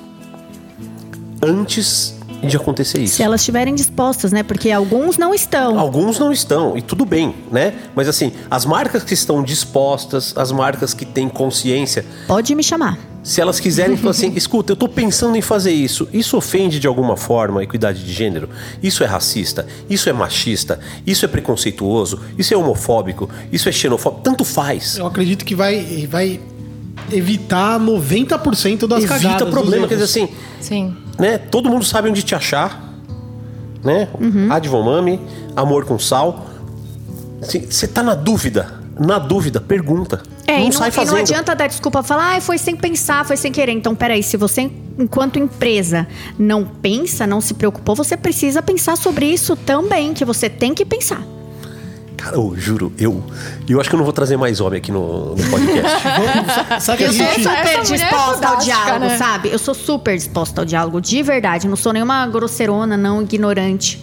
antes 1.43 2.15
de 2.49 2.57
acontecer 2.57 3.01
isso. 3.01 3.17
Se 3.17 3.23
elas 3.23 3.41
estiverem 3.41 3.75
dispostas, 3.75 4.33
né? 4.33 4.43
Porque 4.43 4.71
alguns 4.71 5.17
não 5.17 5.35
estão. 5.35 5.79
Alguns 5.79 6.19
não 6.19 6.33
estão, 6.33 6.77
e 6.77 6.83
tudo 6.83 7.05
bem, 7.05 7.35
né? 7.51 7.73
Mas 7.95 8.09
assim, 8.09 8.33
as 8.51 8.65
marcas 8.65 9.05
que 9.05 9.15
estão 9.15 9.43
dispostas, 9.43 10.33
as 10.37 10.51
marcas 10.53 10.93
que 10.95 11.05
têm 11.05 11.29
consciência, 11.29 12.05
Pode 12.27 12.55
me 12.55 12.63
chamar. 12.63 12.99
se 13.23 13.41
elas 13.41 13.61
quiserem 13.61 13.97
falar 13.97 14.11
assim, 14.11 14.33
escuta, 14.35 14.73
eu 14.73 14.77
tô 14.77 14.89
pensando 14.89 15.37
em 15.37 15.41
fazer 15.43 15.73
isso, 15.73 16.09
isso 16.13 16.37
ofende 16.37 16.79
de 16.81 16.87
alguma 16.87 17.17
forma 17.17 17.61
a 17.61 17.63
equidade 17.65 18.05
de 18.05 18.13
gênero? 18.13 18.49
Isso 18.83 19.05
é 19.05 19.07
racista? 19.07 19.67
Isso 19.89 20.09
é 20.09 20.13
machista? 20.13 20.81
Isso 21.07 21.25
é 21.25 21.29
preconceituoso? 21.29 22.21
Isso 22.37 22.53
é 22.53 22.57
homofóbico? 22.57 23.31
Isso 23.53 23.69
é 23.69 23.73
xenofóbico? 23.73 24.23
Tanto 24.23 24.45
faz. 24.45 24.99
Eu 24.99 25.07
acredito 25.07 25.45
que 25.45 25.55
vai, 25.55 26.07
vai 26.11 26.41
evitar 27.11 27.79
90% 27.81 28.87
das 28.87 29.05
Evita 29.05 29.19
cagadas. 29.19 29.45
dos 29.47 29.51
problema, 29.55 29.87
quer 29.89 29.95
dizer 29.95 30.05
assim, 30.05 30.29
Sim. 30.61 30.97
Né? 31.19 31.39
Todo 31.39 31.69
mundo 31.69 31.85
sabe 31.85 32.09
onde 32.09 32.23
te 32.23 32.35
achar, 32.35 32.93
né? 33.83 34.09
Advomami, 34.51 35.21
amor 35.57 35.85
com 35.85 35.99
sal. 35.99 36.47
Você 37.41 37.89
tá 37.89 38.03
na 38.03 38.15
dúvida? 38.15 38.81
Na 38.99 39.19
dúvida, 39.19 39.61
pergunta. 39.61 40.23
É, 40.47 40.59
não 40.59 40.61
e, 40.61 40.65
não, 40.65 40.73
sai 40.73 40.89
e 40.89 40.93
fazendo. 40.93 41.15
não 41.15 41.21
adianta 41.21 41.55
dar 41.55 41.67
desculpa 41.67 42.03
falar, 42.03 42.37
ah, 42.37 42.41
foi 42.41 42.59
sem 42.59 42.77
pensar, 42.77 43.25
foi 43.25 43.37
sem 43.37 43.51
querer. 43.51 43.73
Então, 43.73 43.95
peraí, 43.95 44.23
se 44.23 44.37
você, 44.37 44.71
enquanto 44.99 45.39
empresa, 45.39 46.07
não 46.39 46.65
pensa, 46.65 47.27
não 47.27 47.41
se 47.41 47.55
preocupou, 47.55 47.95
você 47.95 48.17
precisa 48.17 48.61
pensar 48.63 48.97
sobre 48.97 49.27
isso 49.27 49.57
também, 49.57 50.13
que 50.13 50.25
você 50.25 50.49
tem 50.49 50.75
que 50.75 50.85
pensar. 50.85 51.23
Cara, 52.23 52.37
eu 52.37 52.55
juro, 52.57 52.93
eu, 52.99 53.23
eu 53.69 53.81
acho 53.81 53.89
que 53.91 53.97
eu 53.97 53.99
não 53.99 54.05
vou 54.05 54.13
trazer 54.13 54.37
mais 54.37 54.61
homem 54.61 54.79
aqui 54.79 54.93
no, 54.93 55.35
no 55.35 55.51
podcast. 55.51 56.03
Sabe 56.81 56.99
que 56.99 57.05
Eu 57.05 57.13
sou 57.13 57.27
super 57.27 57.67
é 57.69 57.81
disposta 57.83 58.49
ao 58.49 58.57
diálogo, 58.59 58.99
né? 59.01 59.17
sabe? 59.19 59.49
Eu 59.51 59.59
sou 59.59 59.75
super 59.75 60.17
disposta 60.17 60.61
ao 60.61 60.65
diálogo, 60.65 61.01
de 61.01 61.23
verdade. 61.23 61.67
Não 61.67 61.77
sou 61.77 61.93
nenhuma 61.93 62.25
grosseirona, 62.29 62.97
não 62.97 63.23
ignorante. 63.23 64.01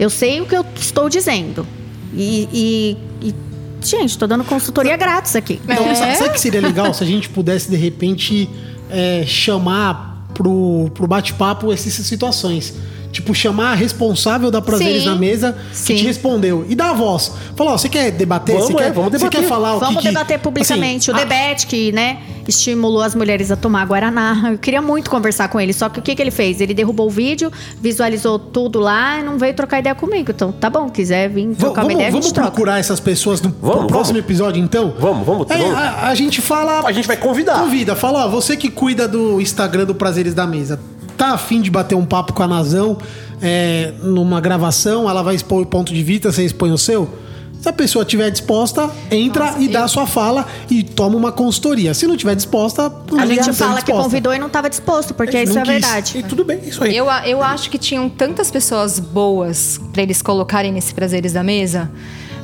Eu 0.00 0.10
sei 0.10 0.40
o 0.40 0.46
que 0.46 0.56
eu 0.56 0.64
estou 0.74 1.08
dizendo. 1.08 1.64
E, 2.12 2.48
e- 3.22 3.28
e, 3.28 3.34
gente, 3.86 4.18
tô 4.18 4.26
dando 4.26 4.42
consultoria 4.42 4.96
grátis 4.96 5.36
aqui. 5.36 5.60
Então, 5.64 5.84
É. 5.86 5.94
sabe, 5.94 6.16
sabe 6.16 6.30
que 6.30 6.40
seria 6.40 6.60
legal 6.60 6.92
se 6.92 7.04
a 7.04 7.06
gente 7.06 7.28
pudesse, 7.28 7.70
de 7.70 7.76
repente, 7.76 8.48
é, 8.90 9.24
chamar 9.26 10.26
pro, 10.34 10.90
pro 10.94 11.06
bate-papo 11.06 11.72
essas 11.72 11.92
situações? 11.92 12.74
Tipo, 13.18 13.34
chamar 13.34 13.72
a 13.72 13.74
responsável 13.74 14.48
da 14.48 14.62
Prazeres 14.62 15.02
Sim. 15.02 15.08
na 15.08 15.16
mesa 15.16 15.56
que 15.70 15.76
Sim. 15.76 15.96
te 15.96 16.04
respondeu. 16.06 16.64
E 16.68 16.76
dar 16.76 16.90
a 16.90 16.94
voz. 16.94 17.32
Falou, 17.56 17.72
ó, 17.72 17.76
você 17.76 17.88
quer 17.88 18.12
debater? 18.12 18.54
Vamos, 18.54 18.68
você 18.68 18.74
é, 18.74 18.76
quer, 18.76 18.92
vamos 18.92 19.10
Você 19.10 19.18
debater. 19.18 19.40
quer 19.40 19.48
falar 19.48 19.74
o 19.76 19.80
Vamos 19.80 19.96
que 19.96 20.02
que- 20.02 20.08
debater 20.08 20.38
publicamente. 20.38 21.10
Assim, 21.10 21.18
o 21.18 21.20
ah, 21.20 21.26
debate 21.26 21.66
que, 21.66 21.90
né, 21.90 22.18
estimulou 22.46 23.02
as 23.02 23.16
mulheres 23.16 23.50
a 23.50 23.56
tomar 23.56 23.84
Guaraná. 23.86 24.50
Eu 24.52 24.58
queria 24.58 24.80
muito 24.80 25.10
conversar 25.10 25.48
com 25.48 25.60
ele, 25.60 25.72
só 25.72 25.88
que 25.88 25.98
o 25.98 26.02
que, 26.02 26.14
que 26.14 26.22
ele 26.22 26.30
fez? 26.30 26.60
Ele 26.60 26.72
derrubou 26.72 27.08
o 27.08 27.10
vídeo, 27.10 27.50
visualizou 27.82 28.38
tudo 28.38 28.78
lá 28.78 29.18
e 29.18 29.24
não 29.24 29.36
veio 29.36 29.52
trocar 29.54 29.80
ideia 29.80 29.96
comigo. 29.96 30.30
Então, 30.30 30.52
tá 30.52 30.70
bom, 30.70 30.88
quiser 30.88 31.28
vir 31.28 31.48
trocar 31.56 31.80
uma 31.80 31.88
vamos 31.88 31.92
ideia, 31.94 32.08
a 32.08 32.10
vamos 32.12 32.26
gente 32.26 32.34
troca. 32.34 32.50
procurar 32.52 32.78
essas 32.78 33.00
pessoas 33.00 33.42
no 33.42 33.50
Vamos, 33.60 33.86
próximo 33.86 34.14
vamos. 34.14 34.30
episódio, 34.30 34.62
então? 34.62 34.94
Vamos, 34.96 35.26
vamos, 35.26 35.50
É, 35.50 35.56
vamos. 35.58 35.74
A, 35.76 36.06
a 36.08 36.14
gente 36.14 36.40
fala. 36.40 36.86
A 36.86 36.92
gente 36.92 37.08
vai 37.08 37.16
convidar. 37.16 37.58
Convida, 37.58 37.96
fala, 37.96 38.26
ó, 38.26 38.28
você 38.28 38.56
que 38.56 38.70
cuida 38.70 39.08
do 39.08 39.40
Instagram 39.40 39.86
do 39.86 39.94
Prazeres 39.94 40.34
da 40.34 40.46
Mesa, 40.46 40.78
tá 41.18 41.32
afim 41.34 41.60
de 41.60 41.70
bater 41.70 41.94
um 41.96 42.06
papo 42.06 42.32
com 42.32 42.42
a 42.42 42.48
Nazão 42.48 42.96
é, 43.42 43.92
numa 44.02 44.40
gravação, 44.40 45.08
ela 45.10 45.22
vai 45.22 45.34
expor 45.34 45.60
o 45.62 45.66
ponto 45.66 45.92
de 45.92 46.02
vista, 46.02 46.32
você 46.32 46.44
expõe 46.44 46.70
o 46.72 46.78
seu? 46.78 47.08
Se 47.60 47.68
a 47.68 47.72
pessoa 47.72 48.04
estiver 48.04 48.30
disposta, 48.30 48.88
entra 49.10 49.56
e 49.58 49.66
dá 49.66 49.82
a 49.82 49.88
sua 49.88 50.06
fala 50.06 50.46
e 50.70 50.84
toma 50.84 51.16
uma 51.16 51.32
consultoria. 51.32 51.92
Se 51.92 52.06
não 52.06 52.14
estiver 52.14 52.36
disposta, 52.36 52.86
A 53.18 53.26
gente 53.26 53.48
não 53.48 53.52
fala 53.52 53.70
tá 53.72 53.76
que 53.78 53.86
disposta. 53.86 54.02
convidou 54.04 54.32
e 54.32 54.38
não 54.38 54.46
estava 54.46 54.70
disposto, 54.70 55.12
porque 55.12 55.42
isso 55.42 55.54
não 55.54 55.62
é 55.62 55.64
quis. 55.64 55.72
verdade. 55.72 56.18
E 56.18 56.22
tudo 56.22 56.44
bem, 56.44 56.60
é 56.64 56.68
isso 56.68 56.84
aí. 56.84 56.96
Eu, 56.96 57.06
eu 57.26 57.42
acho 57.42 57.68
que 57.68 57.76
tinham 57.76 58.08
tantas 58.08 58.48
pessoas 58.48 59.00
boas 59.00 59.80
pra 59.92 60.02
eles 60.04 60.22
colocarem 60.22 60.70
nesse 60.70 60.94
Prazeres 60.94 61.32
da 61.32 61.42
Mesa, 61.42 61.90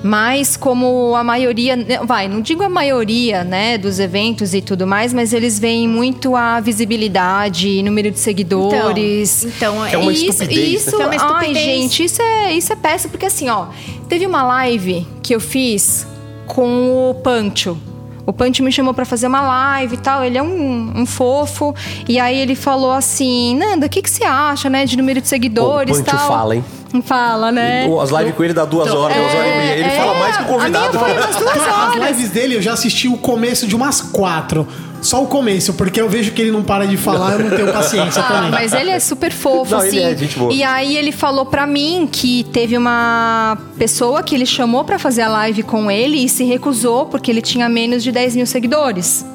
mas 0.05 0.55
como 0.55 1.17
a 1.17 1.25
maioria, 1.25 1.75
né, 1.77 1.99
vai, 2.05 2.29
não 2.29 2.43
digo 2.43 2.63
a 2.63 2.69
maioria, 2.69 3.43
né, 3.43 3.79
dos 3.79 3.99
eventos 3.99 4.53
e 4.53 4.61
tudo 4.61 4.87
mais, 4.87 5.15
mas 5.15 5.33
eles 5.33 5.59
veem 5.59 5.89
muito 5.89 6.37
a 6.37 6.61
visibilidade, 6.61 7.83
número 7.83 8.11
de 8.11 8.19
seguidores. 8.19 9.45
Então, 9.45 9.87
então 9.87 9.87
é 9.87 9.97
uma 9.97 10.13
isso, 10.13 10.27
estupidez, 10.27 10.59
né? 10.59 10.67
isso, 10.67 11.01
é 11.01 11.07
uma 11.07 11.09
ai, 11.09 11.17
estupidez. 11.17 11.65
gente, 11.65 12.05
isso 12.05 12.21
é, 12.21 12.53
isso 12.53 12.71
é 12.71 12.77
péssimo, 12.77 13.13
porque 13.13 13.25
assim, 13.25 13.49
ó, 13.49 13.69
teve 14.07 14.27
uma 14.27 14.43
live 14.43 15.07
que 15.23 15.35
eu 15.35 15.41
fiz 15.41 16.07
com 16.47 17.11
o 17.11 17.15
Pancho. 17.15 17.79
O 18.27 18.33
Pancho 18.33 18.63
me 18.63 18.71
chamou 18.71 18.93
pra 18.93 19.07
fazer 19.07 19.27
uma 19.27 19.41
live 19.41 19.95
e 19.95 19.99
tal, 19.99 20.23
ele 20.23 20.37
é 20.37 20.43
um, 20.43 21.01
um 21.01 21.07
fofo. 21.07 21.75
E 22.07 22.19
aí 22.19 22.39
ele 22.39 22.55
falou 22.55 22.93
assim: 22.93 23.55
Nanda, 23.57 23.87
o 23.87 23.89
que, 23.89 24.01
que 24.01 24.09
você 24.09 24.25
acha, 24.25 24.71
né, 24.71 24.87
de 24.87 24.97
número 24.97 25.21
de 25.21 25.29
seguidores 25.29 25.99
e 25.99 26.01
o 26.01 26.05
Pancho 26.05 26.17
tal? 26.19 26.29
fala, 26.29 26.57
hein? 26.57 26.65
Fala, 27.03 27.51
né? 27.51 27.87
As 28.01 28.11
lives 28.11 28.35
com 28.35 28.45
ele 28.45 28.53
dá 28.55 28.65
duas 28.65 28.89
horas, 28.91 29.17
duas 29.17 29.35
horas 29.35 29.47
e 29.47 29.57
meia. 29.59 29.73
Ele 29.75 29.85
é, 29.85 29.91
fala 29.91 30.15
mais 30.19 30.37
que 30.37 30.43
o 30.43 30.47
convidado. 30.47 30.99
As 30.99 32.09
lives 32.09 32.31
dele 32.31 32.55
eu 32.57 32.63
já 32.63 32.73
assisti 32.73 33.09
o 33.09 33.17
começo 33.17 33.67
de 33.67 33.75
umas 33.75 34.01
quatro. 34.01 34.67
Só 35.03 35.23
o 35.23 35.27
começo, 35.27 35.75
porque 35.75 36.01
eu 36.01 36.09
vejo 36.09 36.33
que 36.33 36.41
ele 36.41 36.51
não 36.51 36.63
para 36.63 36.87
de 36.87 36.97
falar, 36.97 37.33
eu 37.33 37.41
não 37.41 37.55
tenho 37.55 37.71
paciência 37.71 38.23
Ah, 38.23 38.27
também. 38.33 38.51
mas 38.51 38.73
ele 38.73 38.89
é 38.89 38.99
super 38.99 39.31
fofo, 39.33 39.73
Não, 39.73 39.79
assim. 39.81 39.99
ele 39.99 40.15
é 40.15 40.17
gente 40.17 40.39
boa. 40.39 40.51
E 40.51 40.63
aí 40.63 40.97
ele 40.97 41.13
falou 41.13 41.45
pra 41.45 41.67
mim 41.67 42.09
que 42.11 42.43
teve 42.45 42.75
uma 42.79 43.59
pessoa 43.77 44.23
que 44.23 44.35
ele 44.35 44.47
chamou 44.47 44.83
pra 44.83 44.99
fazer 44.99 45.21
a 45.21 45.29
live 45.29 45.63
com 45.63 45.91
ele 45.91 46.25
e 46.25 46.29
se 46.29 46.43
recusou 46.45 47.05
porque 47.05 47.31
ele 47.31 47.43
tinha 47.43 47.69
menos 47.69 48.03
de 48.03 48.11
10 48.11 48.37
mil 48.37 48.47
seguidores. 48.47 49.27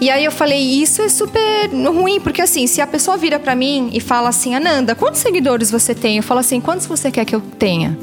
E 0.00 0.10
aí 0.10 0.24
eu 0.24 0.32
falei, 0.32 0.60
isso 0.60 1.00
é 1.00 1.08
super 1.08 1.70
ruim, 1.72 2.20
porque 2.20 2.42
assim, 2.42 2.66
se 2.66 2.80
a 2.80 2.86
pessoa 2.86 3.16
vira 3.16 3.38
pra 3.38 3.54
mim 3.54 3.90
e 3.92 4.00
fala 4.00 4.30
assim, 4.30 4.54
Ananda, 4.54 4.94
quantos 4.94 5.20
seguidores 5.20 5.70
você 5.70 5.94
tem? 5.94 6.16
Eu 6.16 6.22
falo 6.22 6.40
assim, 6.40 6.60
quantos 6.60 6.86
você 6.86 7.10
quer 7.10 7.24
que 7.24 7.34
eu 7.34 7.40
tenha? 7.40 7.96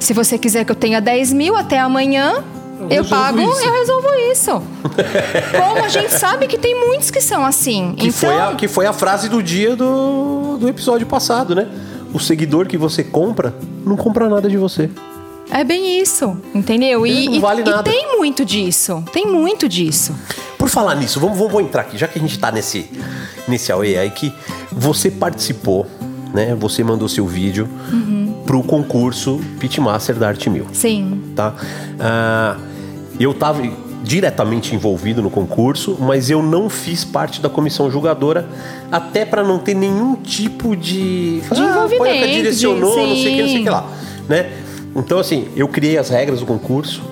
Se 0.00 0.12
você 0.12 0.36
quiser 0.36 0.64
que 0.64 0.72
eu 0.72 0.76
tenha 0.76 1.00
10 1.00 1.32
mil 1.32 1.56
até 1.56 1.78
amanhã, 1.78 2.44
eu, 2.90 3.02
resolvo 3.02 3.08
pago, 3.08 3.40
isso. 3.40 3.64
eu 3.64 3.72
resolvo 3.72 4.08
isso. 4.32 4.50
Como 5.58 5.84
a 5.84 5.88
gente 5.88 6.12
sabe 6.12 6.46
que 6.46 6.58
tem 6.58 6.74
muitos 6.86 7.10
que 7.10 7.20
são 7.20 7.44
assim. 7.44 7.94
Que, 7.96 8.08
então, 8.08 8.30
foi 8.30 8.40
a, 8.40 8.54
que 8.54 8.68
foi 8.68 8.86
a 8.86 8.92
frase 8.92 9.28
do 9.28 9.42
dia 9.42 9.74
do, 9.74 10.56
do 10.58 10.68
episódio 10.68 11.06
passado, 11.06 11.54
né? 11.54 11.68
O 12.12 12.18
seguidor 12.18 12.66
que 12.66 12.76
você 12.76 13.04
compra 13.04 13.54
não 13.84 13.96
compra 13.96 14.28
nada 14.28 14.48
de 14.48 14.56
você. 14.56 14.88
É 15.50 15.64
bem 15.64 16.00
isso, 16.00 16.36
entendeu? 16.54 17.06
E, 17.06 17.36
e- 17.36 17.40
vale 17.40 17.62
e 17.62 17.64
nada. 17.64 17.82
tem 17.82 18.16
muito 18.16 18.44
disso. 18.44 19.02
Tem 19.12 19.26
muito 19.26 19.68
disso. 19.68 20.14
Por 20.58 20.68
falar 20.68 20.94
nisso, 20.96 21.18
vamos, 21.20 21.38
vamos, 21.38 21.62
entrar 21.62 21.82
aqui, 21.82 21.96
já 21.96 22.06
que 22.06 22.18
a 22.18 22.22
gente 22.22 22.38
tá 22.38 22.50
nesse, 22.52 22.90
nesse 23.46 23.72
AUE 23.72 23.96
aí, 23.96 24.10
que 24.10 24.32
você 24.70 25.10
participou, 25.10 25.86
né? 26.34 26.54
Você 26.58 26.84
mandou 26.84 27.08
seu 27.08 27.26
vídeo 27.26 27.68
pro 28.44 28.62
concurso 28.62 29.40
Pitmaster 29.58 30.16
da 30.16 30.28
Arte 30.28 30.50
Mil, 30.50 30.66
Sim. 30.72 31.32
tá? 31.34 31.54
Ah, 31.98 32.56
eu 33.18 33.32
tava 33.32 33.62
diretamente 34.02 34.74
envolvido 34.74 35.20
no 35.22 35.30
concurso, 35.30 35.96
mas 36.00 36.30
eu 36.30 36.42
não 36.42 36.68
fiz 36.70 37.04
parte 37.04 37.40
da 37.40 37.48
comissão 37.48 37.90
julgadora, 37.90 38.48
até 38.92 39.24
para 39.24 39.42
não 39.42 39.58
ter 39.58 39.74
nenhum 39.74 40.14
tipo 40.16 40.76
de... 40.76 41.40
De 41.40 41.46
Ah, 41.60 41.70
envolvimento, 41.70 41.98
Poiaca 41.98 42.26
direcionou, 42.28 42.94
de- 42.94 43.06
não 43.06 43.16
sei 43.16 43.32
o 43.32 43.36
que, 43.36 43.42
não 43.42 43.48
sei 43.48 43.60
o 43.60 43.62
que 43.64 43.70
lá, 43.70 43.86
né? 44.28 44.50
Então, 44.94 45.18
assim, 45.18 45.48
eu 45.56 45.68
criei 45.68 45.98
as 45.98 46.08
regras 46.08 46.40
do 46.40 46.46
concurso, 46.46 47.02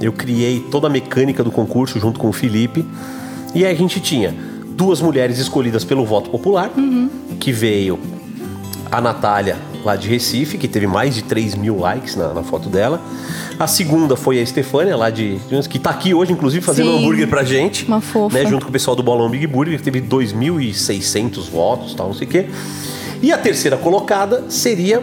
eu 0.00 0.12
criei 0.12 0.60
toda 0.70 0.86
a 0.86 0.90
mecânica 0.90 1.42
do 1.42 1.50
concurso 1.50 1.98
junto 1.98 2.18
com 2.18 2.28
o 2.28 2.32
Felipe, 2.32 2.84
e 3.54 3.64
aí 3.64 3.72
a 3.72 3.76
gente 3.76 4.00
tinha 4.00 4.34
duas 4.70 5.00
mulheres 5.00 5.38
escolhidas 5.38 5.84
pelo 5.84 6.04
voto 6.04 6.30
popular, 6.30 6.70
que 7.40 7.52
veio 7.52 7.98
a 8.90 9.00
Natália, 9.00 9.56
lá 9.84 9.96
de 9.96 10.08
Recife, 10.08 10.58
que 10.58 10.68
teve 10.68 10.86
mais 10.86 11.14
de 11.14 11.22
3 11.22 11.54
mil 11.54 11.78
likes 11.78 12.16
na, 12.16 12.32
na 12.32 12.42
foto 12.42 12.68
dela. 12.68 13.00
A 13.58 13.66
segunda 13.66 14.16
foi 14.16 14.38
a 14.38 14.42
Estefânia, 14.42 14.96
lá 14.96 15.10
de. 15.10 15.38
que 15.68 15.78
tá 15.78 15.90
aqui 15.90 16.14
hoje, 16.14 16.32
inclusive, 16.32 16.64
fazendo 16.64 16.92
Sim. 16.92 16.98
hambúrguer 16.98 17.28
pra 17.28 17.42
gente. 17.42 17.84
Uma 17.86 18.00
fofa. 18.00 18.38
Né, 18.38 18.48
junto 18.48 18.64
com 18.64 18.70
o 18.70 18.72
pessoal 18.72 18.94
do 18.94 19.02
Bolão 19.02 19.28
Big 19.28 19.46
Burger, 19.46 19.76
que 19.78 19.82
teve 19.82 20.00
2.600 20.00 21.50
votos, 21.50 21.94
tal, 21.94 22.08
não 22.08 22.14
sei 22.14 22.26
o 22.26 22.30
quê. 22.30 22.46
E 23.20 23.32
a 23.32 23.38
terceira 23.38 23.76
colocada 23.76 24.44
seria 24.48 25.02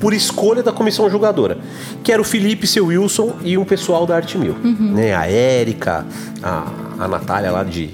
por 0.00 0.12
escolha 0.12 0.62
da 0.62 0.72
comissão 0.72 1.08
julgadora, 1.10 1.58
que 2.04 2.12
era 2.12 2.20
o 2.22 2.24
Felipe, 2.24 2.66
seu 2.66 2.86
Wilson 2.86 3.36
e 3.42 3.58
um 3.58 3.64
pessoal 3.64 4.06
da 4.06 4.16
Arte 4.16 4.38
Mil. 4.38 4.54
Né, 4.54 5.14
a 5.14 5.26
Érica, 5.26 6.06
a, 6.42 6.66
a 7.00 7.08
Natália 7.08 7.50
lá 7.50 7.64
de, 7.64 7.90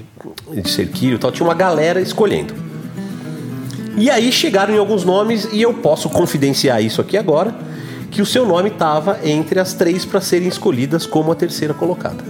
de 0.52 0.68
Cerquilho 0.70 1.14
e 1.16 1.18
tal. 1.18 1.32
Tinha 1.32 1.46
uma 1.46 1.54
galera 1.54 2.00
escolhendo. 2.00 2.54
E 3.96 4.10
aí 4.10 4.30
chegaram 4.32 4.74
em 4.74 4.78
alguns 4.78 5.04
nomes 5.04 5.48
e 5.52 5.62
eu 5.62 5.72
posso 5.74 6.08
confidenciar 6.10 6.82
isso 6.82 7.00
aqui 7.00 7.16
agora, 7.16 7.54
que 8.10 8.20
o 8.20 8.26
seu 8.26 8.44
nome 8.46 8.68
estava 8.68 9.18
entre 9.24 9.58
as 9.60 9.72
três 9.72 10.04
para 10.04 10.20
serem 10.20 10.48
escolhidas 10.48 11.06
como 11.06 11.30
a 11.32 11.34
terceira 11.34 11.72
colocada. 11.72 12.22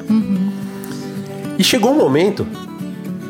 E 1.59 1.65
chegou 1.65 1.93
um 1.93 1.99
momento 1.99 2.47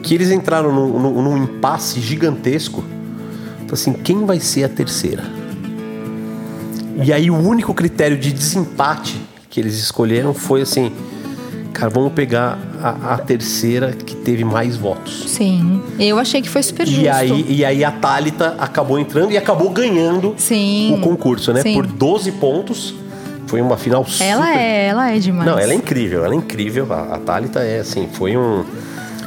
que 0.03 0.15
eles 0.15 0.31
entraram 0.31 0.73
num, 0.73 0.99
num- 0.99 1.23
num 1.23 1.37
impasse 1.45 2.01
gigantesco. 2.01 2.83
Falei 3.61 3.73
assim, 3.73 3.93
quem 3.93 4.25
vai 4.27 4.41
ser 4.41 4.65
a 4.65 4.69
terceira? 4.69 5.23
E 7.03 7.13
aí 7.13 7.31
o 7.31 7.37
único 7.37 7.75
critério 7.75 8.17
de 8.17 8.33
desempate 8.33 9.21
que 9.51 9.61
eles 9.61 9.75
escolheram 9.75 10.35
foi 10.35 10.63
assim, 10.63 10.93
cara, 11.73 11.91
vamos 11.91 12.13
pegar 12.13 12.59
a, 12.83 13.15
a 13.15 13.19
terceira 13.19 13.93
que 13.93 14.15
teve 14.15 14.45
mais 14.45 14.77
votos. 14.77 15.25
Sim. 15.29 15.83
Eu 15.99 16.19
achei 16.19 16.41
que 16.41 16.49
foi 16.49 16.63
super 16.63 16.87
justo. 16.87 17.03
E 17.03 17.09
aí, 17.09 17.47
e 17.49 17.65
aí 17.65 17.85
a 17.85 17.91
Thalita 17.91 18.57
acabou 18.59 18.99
entrando 18.99 19.33
e 19.33 19.37
acabou 19.37 19.71
ganhando 19.71 20.35
Sim. 20.37 20.95
o 20.95 21.01
concurso, 21.01 21.53
né? 21.53 21.63
Sim. 21.63 21.75
Por 21.75 21.87
12 21.87 22.33
pontos. 22.33 22.95
Foi 23.47 23.61
uma 23.61 23.77
final 23.77 24.05
super. 24.07 24.25
Ela 24.25 24.59
é, 24.59 24.87
ela 24.87 25.11
é 25.11 25.19
demais. 25.19 25.49
Não, 25.49 25.59
ela 25.59 25.73
é 25.73 25.77
incrível, 25.77 26.25
ela 26.25 26.35
é 26.35 26.37
incrível. 26.37 26.91
A, 26.91 27.15
a 27.15 27.19
Thalita 27.19 27.61
é 27.61 27.81
assim, 27.81 28.09
foi 28.11 28.37
um. 28.37 28.65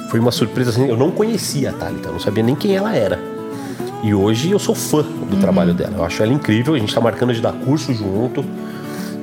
Foi 0.09 0.19
uma 0.19 0.31
surpresa 0.31 0.71
assim. 0.71 0.87
Eu 0.87 0.97
não 0.97 1.11
conhecia 1.11 1.69
a 1.69 1.73
Thalita, 1.73 2.09
eu 2.09 2.13
não 2.13 2.19
sabia 2.19 2.43
nem 2.43 2.55
quem 2.55 2.75
ela 2.75 2.93
era. 2.95 3.36
E 4.03 4.13
hoje 4.13 4.51
eu 4.51 4.59
sou 4.59 4.75
fã 4.75 5.01
do 5.01 5.35
Uhum. 5.35 5.39
trabalho 5.41 5.73
dela. 5.73 5.93
Eu 5.97 6.03
acho 6.05 6.21
ela 6.21 6.31
incrível, 6.31 6.75
a 6.75 6.77
gente 6.79 6.93
tá 6.93 7.01
marcando 7.01 7.33
de 7.33 7.41
dar 7.41 7.53
curso 7.53 7.93
junto. 7.93 8.45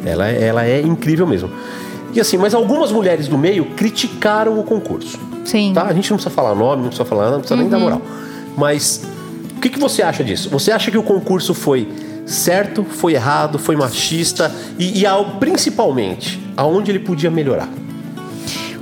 Ela, 0.04 0.28
é- 0.28 0.44
ela 0.44 0.66
é 0.66 0.80
incrível 0.82 1.26
mesmo. 1.26 1.50
E 2.12 2.20
assim, 2.20 2.36
mas 2.36 2.54
algumas 2.54 2.92
mulheres 2.92 3.26
do 3.28 3.38
meio 3.38 3.64
criticaram 3.76 4.58
o 4.58 4.62
concurso. 4.62 5.18
Sim. 5.44 5.72
Tá? 5.74 5.84
A 5.84 5.92
gente 5.92 6.10
não 6.10 6.16
precisa 6.16 6.34
falar 6.34 6.54
nome, 6.54 6.82
não 6.82 6.88
precisa 6.88 7.04
falar 7.04 7.22
nada, 7.24 7.32
não 7.34 7.40
precisa 7.40 7.60
nem 7.60 7.68
dar 7.68 7.78
moral. 7.78 8.02
Mas 8.56 9.04
o 9.56 9.60
que, 9.60 9.68
que 9.68 9.78
você 9.78 10.02
acha 10.02 10.22
disso? 10.22 10.48
Você 10.50 10.70
acha 10.70 10.90
que 10.90 10.98
o 10.98 11.02
concurso 11.02 11.54
foi 11.54 11.88
certo, 12.26 12.84
foi 12.84 13.14
errado, 13.14 13.58
foi 13.58 13.76
machista 13.76 14.52
e, 14.78 15.00
e 15.00 15.06
ao- 15.06 15.36
principalmente, 15.38 16.40
aonde 16.56 16.90
ele 16.90 16.98
podia 17.00 17.30
melhorar? 17.30 17.68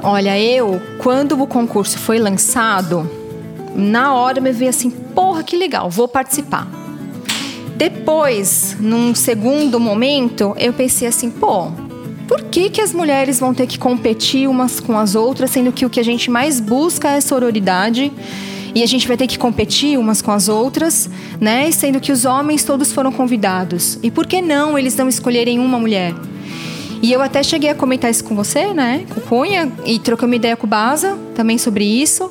Olha, 0.02 0.38
eu, 0.38 0.80
quando 0.98 1.40
o 1.40 1.46
concurso 1.46 1.98
foi 1.98 2.18
lançado, 2.18 3.08
na 3.74 4.14
hora 4.14 4.40
me 4.40 4.52
veio 4.52 4.70
assim, 4.70 4.90
porra, 4.90 5.42
que 5.42 5.56
legal, 5.56 5.90
vou 5.90 6.08
participar. 6.08 6.68
Depois, 7.76 8.76
num 8.78 9.14
segundo 9.14 9.80
momento, 9.80 10.54
eu 10.58 10.72
pensei 10.72 11.08
assim, 11.08 11.30
pô, 11.30 11.70
por 12.28 12.42
que, 12.44 12.70
que 12.70 12.80
as 12.80 12.92
mulheres 12.92 13.40
vão 13.40 13.52
ter 13.52 13.66
que 13.66 13.78
competir 13.78 14.48
umas 14.48 14.78
com 14.78 14.96
as 14.98 15.14
outras, 15.14 15.50
sendo 15.50 15.72
que 15.72 15.84
o 15.84 15.90
que 15.90 16.00
a 16.00 16.04
gente 16.04 16.30
mais 16.30 16.60
busca 16.60 17.10
é 17.10 17.20
sororidade? 17.20 18.12
E 18.74 18.82
a 18.82 18.86
gente 18.86 19.06
vai 19.06 19.16
ter 19.16 19.26
que 19.26 19.38
competir 19.38 19.98
umas 19.98 20.22
com 20.22 20.30
as 20.30 20.48
outras, 20.48 21.10
né? 21.40 21.70
Sendo 21.70 22.00
que 22.00 22.10
os 22.10 22.24
homens 22.24 22.64
todos 22.64 22.90
foram 22.90 23.12
convidados. 23.12 23.98
E 24.02 24.10
por 24.10 24.26
que 24.26 24.40
não 24.40 24.78
eles 24.78 24.96
não 24.96 25.08
escolherem 25.08 25.58
uma 25.58 25.78
mulher? 25.78 26.14
E 27.02 27.12
eu 27.12 27.20
até 27.20 27.42
cheguei 27.42 27.68
a 27.68 27.74
comentar 27.74 28.10
isso 28.10 28.24
com 28.24 28.34
você, 28.34 28.72
né? 28.72 29.04
Com 29.12 29.20
o 29.20 29.22
Cunha, 29.24 29.70
e 29.84 29.98
trocamos 29.98 30.36
ideia 30.36 30.56
com 30.56 30.66
o 30.66 30.70
Baza 30.70 31.18
também 31.34 31.58
sobre 31.58 31.84
isso. 31.84 32.30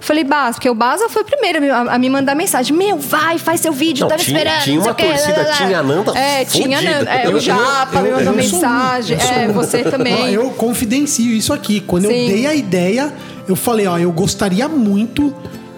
Falei, 0.00 0.22
Baza, 0.24 0.54
porque 0.54 0.70
o 0.70 0.74
Baza 0.74 1.08
foi 1.08 1.22
o 1.22 1.24
primeiro 1.24 1.58
a 1.58 1.60
me- 1.60 1.90
a, 1.90 1.98
me 1.98 2.08
mandar 2.10 2.34
mensagem. 2.34 2.76
Meu, 2.76 2.98
vai, 2.98 3.38
faz 3.38 3.60
seu 3.60 3.72
vídeo, 3.72 4.02
Não, 4.02 4.08
tá 4.08 4.16
me 4.16 4.22
tinha- 4.24 4.38
esperando. 4.38 4.62
tinha 4.62 4.76
não 4.78 4.84
uma 4.86 4.94
torcida, 4.94 5.42
lá. 5.42 5.52
tinha 5.54 5.78
a 5.78 5.82
Nanda 5.82 6.18
É, 6.18 6.44
tinha. 6.44 6.80
Nanda. 6.80 7.10
É, 7.10 7.26
Eu- 7.26 7.34
o 7.36 7.40
Japa 7.40 7.88
eu- 7.96 8.02
me 8.02 8.08
eu- 8.10 8.16
mandou 8.16 8.32
eu 8.32 8.36
mensagem. 8.36 9.16
eu 9.18 9.20
sou 9.26 9.36
é, 9.36 9.48
você 9.48 9.82
também. 9.84 10.14
Ó, 10.38 10.42
Eu 10.42 10.50
confidencio 10.50 11.30
isso 11.32 11.52
aqui. 11.52 11.80
Quando 11.80 12.04
eu 12.04 12.10
Sim. 12.10 12.26
dei 12.28 12.46
a 12.46 12.54
ideia, 12.54 13.12
eu 13.48 13.56
falei, 13.56 13.86
ó, 13.86 13.98
eu 13.98 14.12
gostaria 14.12 14.68
muito 14.68 15.34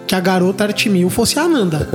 que 0.06 0.14
a 0.14 0.20
garota 0.20 0.64
Artimil 0.64 1.08
fosse 1.10 1.38
a 1.38 1.42
Ananda. 1.42 1.88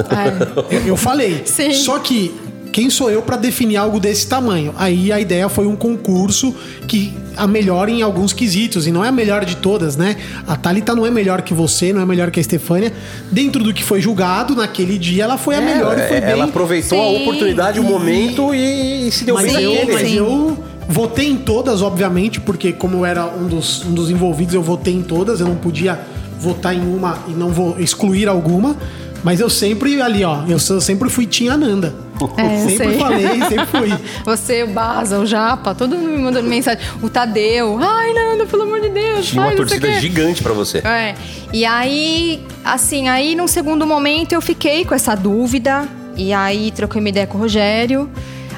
Eu, 0.69 0.87
eu 0.87 0.97
falei. 0.97 1.41
É. 1.43 1.45
Sim. 1.45 1.73
Só 1.73 1.99
que 1.99 2.33
quem 2.73 2.89
sou 2.89 3.09
eu 3.11 3.21
pra 3.21 3.37
definir 3.37 3.77
algo 3.77 3.99
desse 3.99 4.27
tamanho? 4.27 4.73
Aí 4.77 5.11
a 5.11 5.19
ideia 5.21 5.47
foi 5.47 5.67
um 5.67 5.75
concurso 5.75 6.53
que 6.87 7.13
a 7.37 7.45
melhor 7.47 7.87
em 7.87 8.01
alguns 8.01 8.33
quesitos 8.33 8.87
e 8.87 8.91
não 8.91 9.05
é 9.05 9.09
a 9.09 9.11
melhor 9.11 9.45
de 9.45 9.55
todas, 9.57 9.95
né? 9.95 10.15
A 10.47 10.55
Thalita 10.55 10.95
não 10.95 11.05
é 11.05 11.11
melhor 11.11 11.43
que 11.43 11.53
você, 11.53 11.93
não 11.93 12.01
é 12.01 12.05
melhor 12.05 12.31
que 12.31 12.39
a 12.39 12.41
Estefânia. 12.41 12.91
Dentro 13.31 13.63
do 13.63 13.71
que 13.73 13.83
foi 13.83 14.01
julgado 14.01 14.55
naquele 14.55 14.97
dia, 14.97 15.23
ela 15.25 15.37
foi 15.37 15.55
a 15.55 15.61
melhor 15.61 15.97
e 15.97 16.07
foi 16.07 16.17
É, 16.17 16.21
bem. 16.21 16.29
ela 16.31 16.45
aproveitou 16.45 16.99
a 16.99 17.05
Sim. 17.17 17.21
oportunidade, 17.21 17.79
o 17.79 17.83
momento 17.83 18.53
e, 18.55 19.07
e 19.07 19.11
se 19.11 19.23
deu 19.23 19.35
Mas, 19.35 19.53
bem 19.53 19.63
eu, 19.63 19.87
mas 19.93 20.07
sim. 20.07 20.15
eu 20.17 20.63
votei 20.89 21.29
em 21.29 21.37
todas, 21.37 21.81
obviamente, 21.83 22.41
porque 22.41 22.73
como 22.73 22.97
eu 22.97 23.05
era 23.05 23.25
um 23.27 23.45
dos, 23.47 23.85
um 23.85 23.93
dos 23.93 24.09
envolvidos, 24.09 24.55
eu 24.55 24.63
votei 24.63 24.95
em 24.95 25.03
todas. 25.03 25.39
Eu 25.39 25.47
não 25.47 25.55
podia 25.55 25.99
votar 26.39 26.75
em 26.75 26.81
uma 26.81 27.19
e 27.27 27.31
não 27.33 27.49
vou 27.49 27.75
excluir 27.79 28.27
alguma. 28.27 28.75
Mas 29.23 29.39
eu 29.39 29.49
sempre 29.49 30.01
ali, 30.01 30.23
ó, 30.25 30.39
eu 30.47 30.59
sempre 30.59 31.09
fui 31.09 31.25
Tinha 31.25 31.55
Nanda. 31.55 31.93
É, 32.37 32.55
eu 32.55 32.69
sempre 32.69 32.89
sei. 32.89 32.99
falei, 32.99 33.41
sempre 33.43 33.65
fui. 33.65 33.93
Você, 34.25 34.63
o 34.63 34.67
Baza, 34.67 35.19
o 35.19 35.25
Japa, 35.25 35.73
todo 35.75 35.95
mundo 35.95 36.09
me 36.09 36.17
mandando 36.17 36.49
mensagem. 36.49 36.83
O 37.01 37.09
Tadeu. 37.09 37.77
Ai, 37.81 38.13
Nanda, 38.13 38.45
pelo 38.45 38.63
amor 38.63 38.81
de 38.81 38.89
Deus. 38.89 39.27
Tinha 39.27 39.41
uma 39.41 39.55
torcida 39.55 39.91
gigante 39.99 40.41
pra 40.41 40.53
você. 40.53 40.79
É. 40.79 41.15
E 41.51 41.65
aí, 41.65 42.41
assim, 42.63 43.07
aí 43.07 43.35
num 43.35 43.47
segundo 43.47 43.85
momento 43.85 44.33
eu 44.33 44.41
fiquei 44.41 44.85
com 44.85 44.93
essa 44.93 45.15
dúvida. 45.15 45.87
E 46.15 46.31
aí 46.31 46.71
troquei 46.71 46.99
uma 46.99 47.09
ideia 47.09 47.27
com 47.27 47.37
o 47.37 47.41
Rogério. 47.41 48.09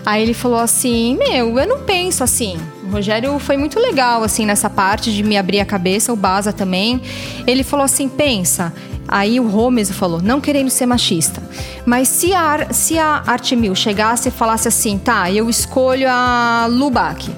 Aí 0.06 0.22
ele 0.22 0.34
falou 0.34 0.60
assim: 0.60 1.18
Meu, 1.18 1.58
eu 1.58 1.68
não 1.68 1.80
penso 1.80 2.24
assim. 2.24 2.58
O 2.84 2.92
Rogério 2.92 3.38
foi 3.40 3.58
muito 3.58 3.80
legal, 3.80 4.24
assim, 4.24 4.46
nessa 4.46 4.70
parte 4.70 5.12
de 5.12 5.24
me 5.24 5.36
abrir 5.38 5.60
a 5.60 5.66
cabeça, 5.66 6.14
o 6.14 6.16
Baza 6.16 6.54
também. 6.54 7.02
Ele 7.48 7.64
falou 7.64 7.84
assim: 7.84 8.08
pensa. 8.08 8.72
Aí 9.08 9.40
o 9.40 9.48
Rô 9.48 9.70
mesmo 9.70 9.96
falou, 9.96 10.22
não 10.22 10.42
querendo 10.42 10.70
ser 10.70 10.86
machista. 10.86 11.42
Mas 11.86 12.08
se 12.08 12.34
a, 12.34 12.40
Ar- 12.42 12.74
se 12.74 12.98
a 12.98 13.24
Arte 13.26 13.56
Mil 13.56 13.76
chegasse 13.76 14.30
e 14.30 14.32
falasse 14.32 14.68
assim, 14.68 14.98
tá, 14.98 15.32
eu 15.32 15.50
escolho 15.50 16.08
a 16.10 16.68
Lubac. 16.70 17.30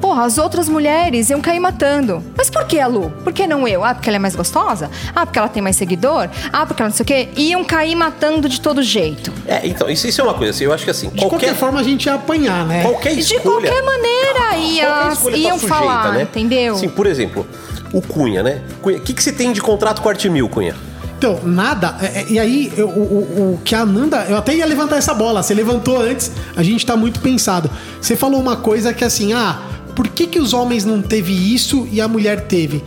Porra, 0.00 0.24
as 0.24 0.38
outras 0.38 0.68
mulheres 0.68 1.28
iam 1.28 1.40
cair 1.40 1.58
matando. 1.58 2.22
Mas 2.36 2.48
por 2.48 2.64
que 2.66 2.78
a 2.78 2.86
Lu? 2.86 3.10
Por 3.24 3.32
que 3.32 3.48
não 3.48 3.66
eu? 3.66 3.82
Ah, 3.84 3.94
porque 3.94 4.08
ela 4.08 4.16
é 4.16 4.18
mais 4.20 4.34
gostosa? 4.36 4.88
Ah, 5.14 5.26
porque 5.26 5.38
ela 5.40 5.48
tem 5.48 5.60
mais 5.60 5.74
seguidor? 5.74 6.28
Ah, 6.52 6.64
porque 6.64 6.80
ela 6.80 6.88
não 6.88 6.96
sei 6.96 7.02
o 7.02 7.06
quê? 7.06 7.28
Iam 7.36 7.64
cair 7.64 7.96
matando 7.96 8.48
de 8.48 8.60
todo 8.60 8.80
jeito. 8.80 9.32
É, 9.44 9.66
então, 9.66 9.90
isso, 9.90 10.06
isso 10.06 10.20
é 10.20 10.24
uma 10.24 10.34
coisa 10.34 10.52
assim, 10.52 10.64
eu 10.64 10.72
acho 10.72 10.84
que 10.84 10.90
assim, 10.90 11.08
De 11.08 11.16
qualquer, 11.20 11.28
qualquer, 11.48 11.54
forma, 11.56 11.80
a 11.80 11.82
gente 11.82 12.06
ia 12.06 12.14
apanhar, 12.14 12.64
né? 12.64 12.82
qualquer 12.82 13.12
De 13.16 13.20
escolha... 13.20 13.42
qualquer 13.68 13.82
maneira, 13.82 14.38
qualquer 14.38 14.58
ia, 14.60 14.86
tá 14.86 15.04
iam 15.36 15.58
sujeita, 15.58 15.58
falar, 15.74 16.12
né? 16.12 16.22
entendeu? 16.22 16.76
Sim, 16.76 16.88
por 16.88 17.06
exemplo, 17.06 17.44
o 17.92 18.02
Cunha, 18.02 18.42
né? 18.42 18.62
Cunha, 18.82 18.98
o 18.98 19.00
que, 19.00 19.12
que 19.12 19.22
você 19.22 19.32
tem 19.32 19.52
de 19.52 19.60
contrato 19.60 20.02
com 20.02 20.08
a 20.08 20.12
Arte 20.12 20.28
Mil, 20.28 20.48
Cunha? 20.48 20.74
Então, 21.18 21.40
nada. 21.44 21.96
é, 22.00 22.20
é, 22.20 22.26
E 22.28 22.38
aí, 22.38 22.72
o, 22.78 22.82
o, 22.82 23.54
o 23.54 23.60
que 23.64 23.74
a 23.74 23.84
Nanda. 23.84 24.24
Eu 24.28 24.36
até 24.36 24.54
ia 24.54 24.64
levantar 24.64 24.96
essa 24.96 25.12
bola. 25.12 25.42
Você 25.42 25.52
levantou 25.52 26.00
antes, 26.00 26.30
a 26.56 26.62
gente 26.62 26.86
tá 26.86 26.96
muito 26.96 27.20
pensado. 27.20 27.68
Você 28.00 28.14
falou 28.14 28.40
uma 28.40 28.56
coisa 28.56 28.94
que 28.94 29.04
assim, 29.04 29.32
ah, 29.32 29.60
por 29.96 30.08
que, 30.08 30.28
que 30.28 30.38
os 30.38 30.54
homens 30.54 30.84
não 30.84 31.02
teve 31.02 31.32
isso 31.32 31.88
e 31.90 32.00
a 32.00 32.06
mulher 32.06 32.42
teve? 32.42 32.84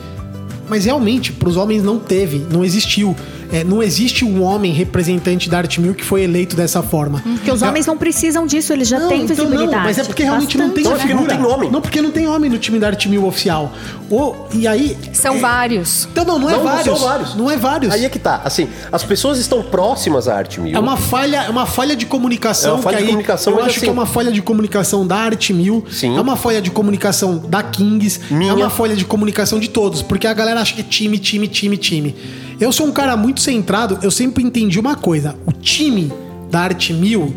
Mas 0.69 0.85
realmente, 0.85 1.33
pros 1.33 1.57
homens 1.57 1.83
não 1.83 1.99
teve, 1.99 2.47
não 2.49 2.63
existiu. 2.63 3.13
É, 3.51 3.63
não 3.63 3.81
existe 3.83 4.23
um 4.23 4.41
homem 4.43 4.71
representante 4.71 5.49
da 5.49 5.57
Arte 5.57 5.81
Mil 5.81 5.93
que 5.93 6.03
foi 6.03 6.23
eleito 6.23 6.55
dessa 6.55 6.81
forma. 6.81 7.19
Porque 7.21 7.51
os 7.51 7.61
homens 7.61 7.85
não 7.85 7.97
precisam 7.97 8.45
disso, 8.45 8.71
eles 8.73 8.87
já 8.87 8.99
Não, 8.99 9.09
têm 9.09 9.23
então 9.23 9.35
visibilidade. 9.35 9.71
Não, 9.71 9.79
mas 9.83 9.97
é 9.97 10.03
porque 10.03 10.23
realmente 10.23 10.57
não 10.57 10.69
tem 10.69 10.83
Bastante, 10.83 10.85
Não, 10.85 10.91
é 10.91 10.95
a 10.95 10.99
porque 10.99 11.13
não 11.13 11.21
figura. 11.29 11.37
tem 11.49 11.53
homem. 11.55 11.71
Não, 11.71 11.81
porque 11.81 12.01
não 12.01 12.11
tem 12.11 12.27
homem 12.27 12.49
no 12.49 12.57
time 12.57 12.79
da 12.79 12.87
Arte 12.87 13.09
Mil 13.09 13.25
oficial. 13.25 13.71
Ou, 14.09 14.47
e 14.53 14.67
aí. 14.67 14.97
São 15.13 15.35
é, 15.35 15.39
vários. 15.39 16.07
Então 16.11 16.25
não, 16.25 16.39
não 16.39 16.49
é 16.49 16.53
Não, 16.53 16.59
não 16.59 16.65
vários. 16.71 16.85
são 16.99 17.07
vários. 17.07 17.35
Não 17.35 17.51
é 17.51 17.57
vários. 17.57 17.93
Aí 17.93 18.05
é 18.05 18.09
que 18.09 18.19
tá, 18.19 18.41
assim, 18.43 18.67
as 18.91 19.03
pessoas 19.03 19.37
estão 19.37 19.61
próximas 19.63 20.27
à 20.27 20.35
Arte 20.35 20.59
Mil. 20.59 20.75
É 20.75 20.79
uma 20.79 20.97
falha, 20.97 21.43
é 21.43 21.49
uma 21.49 21.65
falha 21.65 21.95
de 21.95 22.05
comunicação. 22.05 22.71
É 22.71 22.73
uma 22.75 22.83
falha 22.83 22.97
que 22.97 23.03
de 23.03 23.07
aí 23.09 23.11
comunicação, 23.13 23.53
Eu 23.53 23.59
acho 23.59 23.69
assim- 23.71 23.79
que 23.81 23.89
é 23.89 23.91
uma 23.91 24.05
falha 24.05 24.31
de 24.31 24.41
comunicação 24.41 25.05
da 25.07 25.17
Arte 25.17 25.53
Mil. 25.53 25.85
Sim. 25.91 26.17
É 26.17 26.21
uma 26.21 26.35
falha 26.35 26.61
de 26.61 26.71
comunicação 26.71 27.37
da 27.37 27.61
Kings. 27.63 28.19
Minha. 28.29 28.51
É 28.51 28.53
uma 28.53 28.69
falha 28.69 28.95
de 28.95 29.05
comunicação 29.05 29.59
de 29.59 29.69
todos. 29.69 30.01
Porque 30.01 30.27
a 30.27 30.33
galera 30.33 30.61
acha 30.61 30.73
que 30.73 30.81
é 30.81 30.83
time, 30.83 31.17
time, 31.17 31.47
time, 31.47 31.77
time. 31.77 32.15
Eu 32.61 32.71
sou 32.71 32.85
um 32.85 32.91
cara 32.91 33.17
muito 33.17 33.41
centrado. 33.41 33.97
Eu 34.03 34.11
sempre 34.11 34.43
entendi 34.43 34.79
uma 34.79 34.95
coisa. 34.95 35.35
O 35.47 35.51
time 35.51 36.13
da 36.51 36.59
Arte 36.61 36.93
Mil 36.93 37.33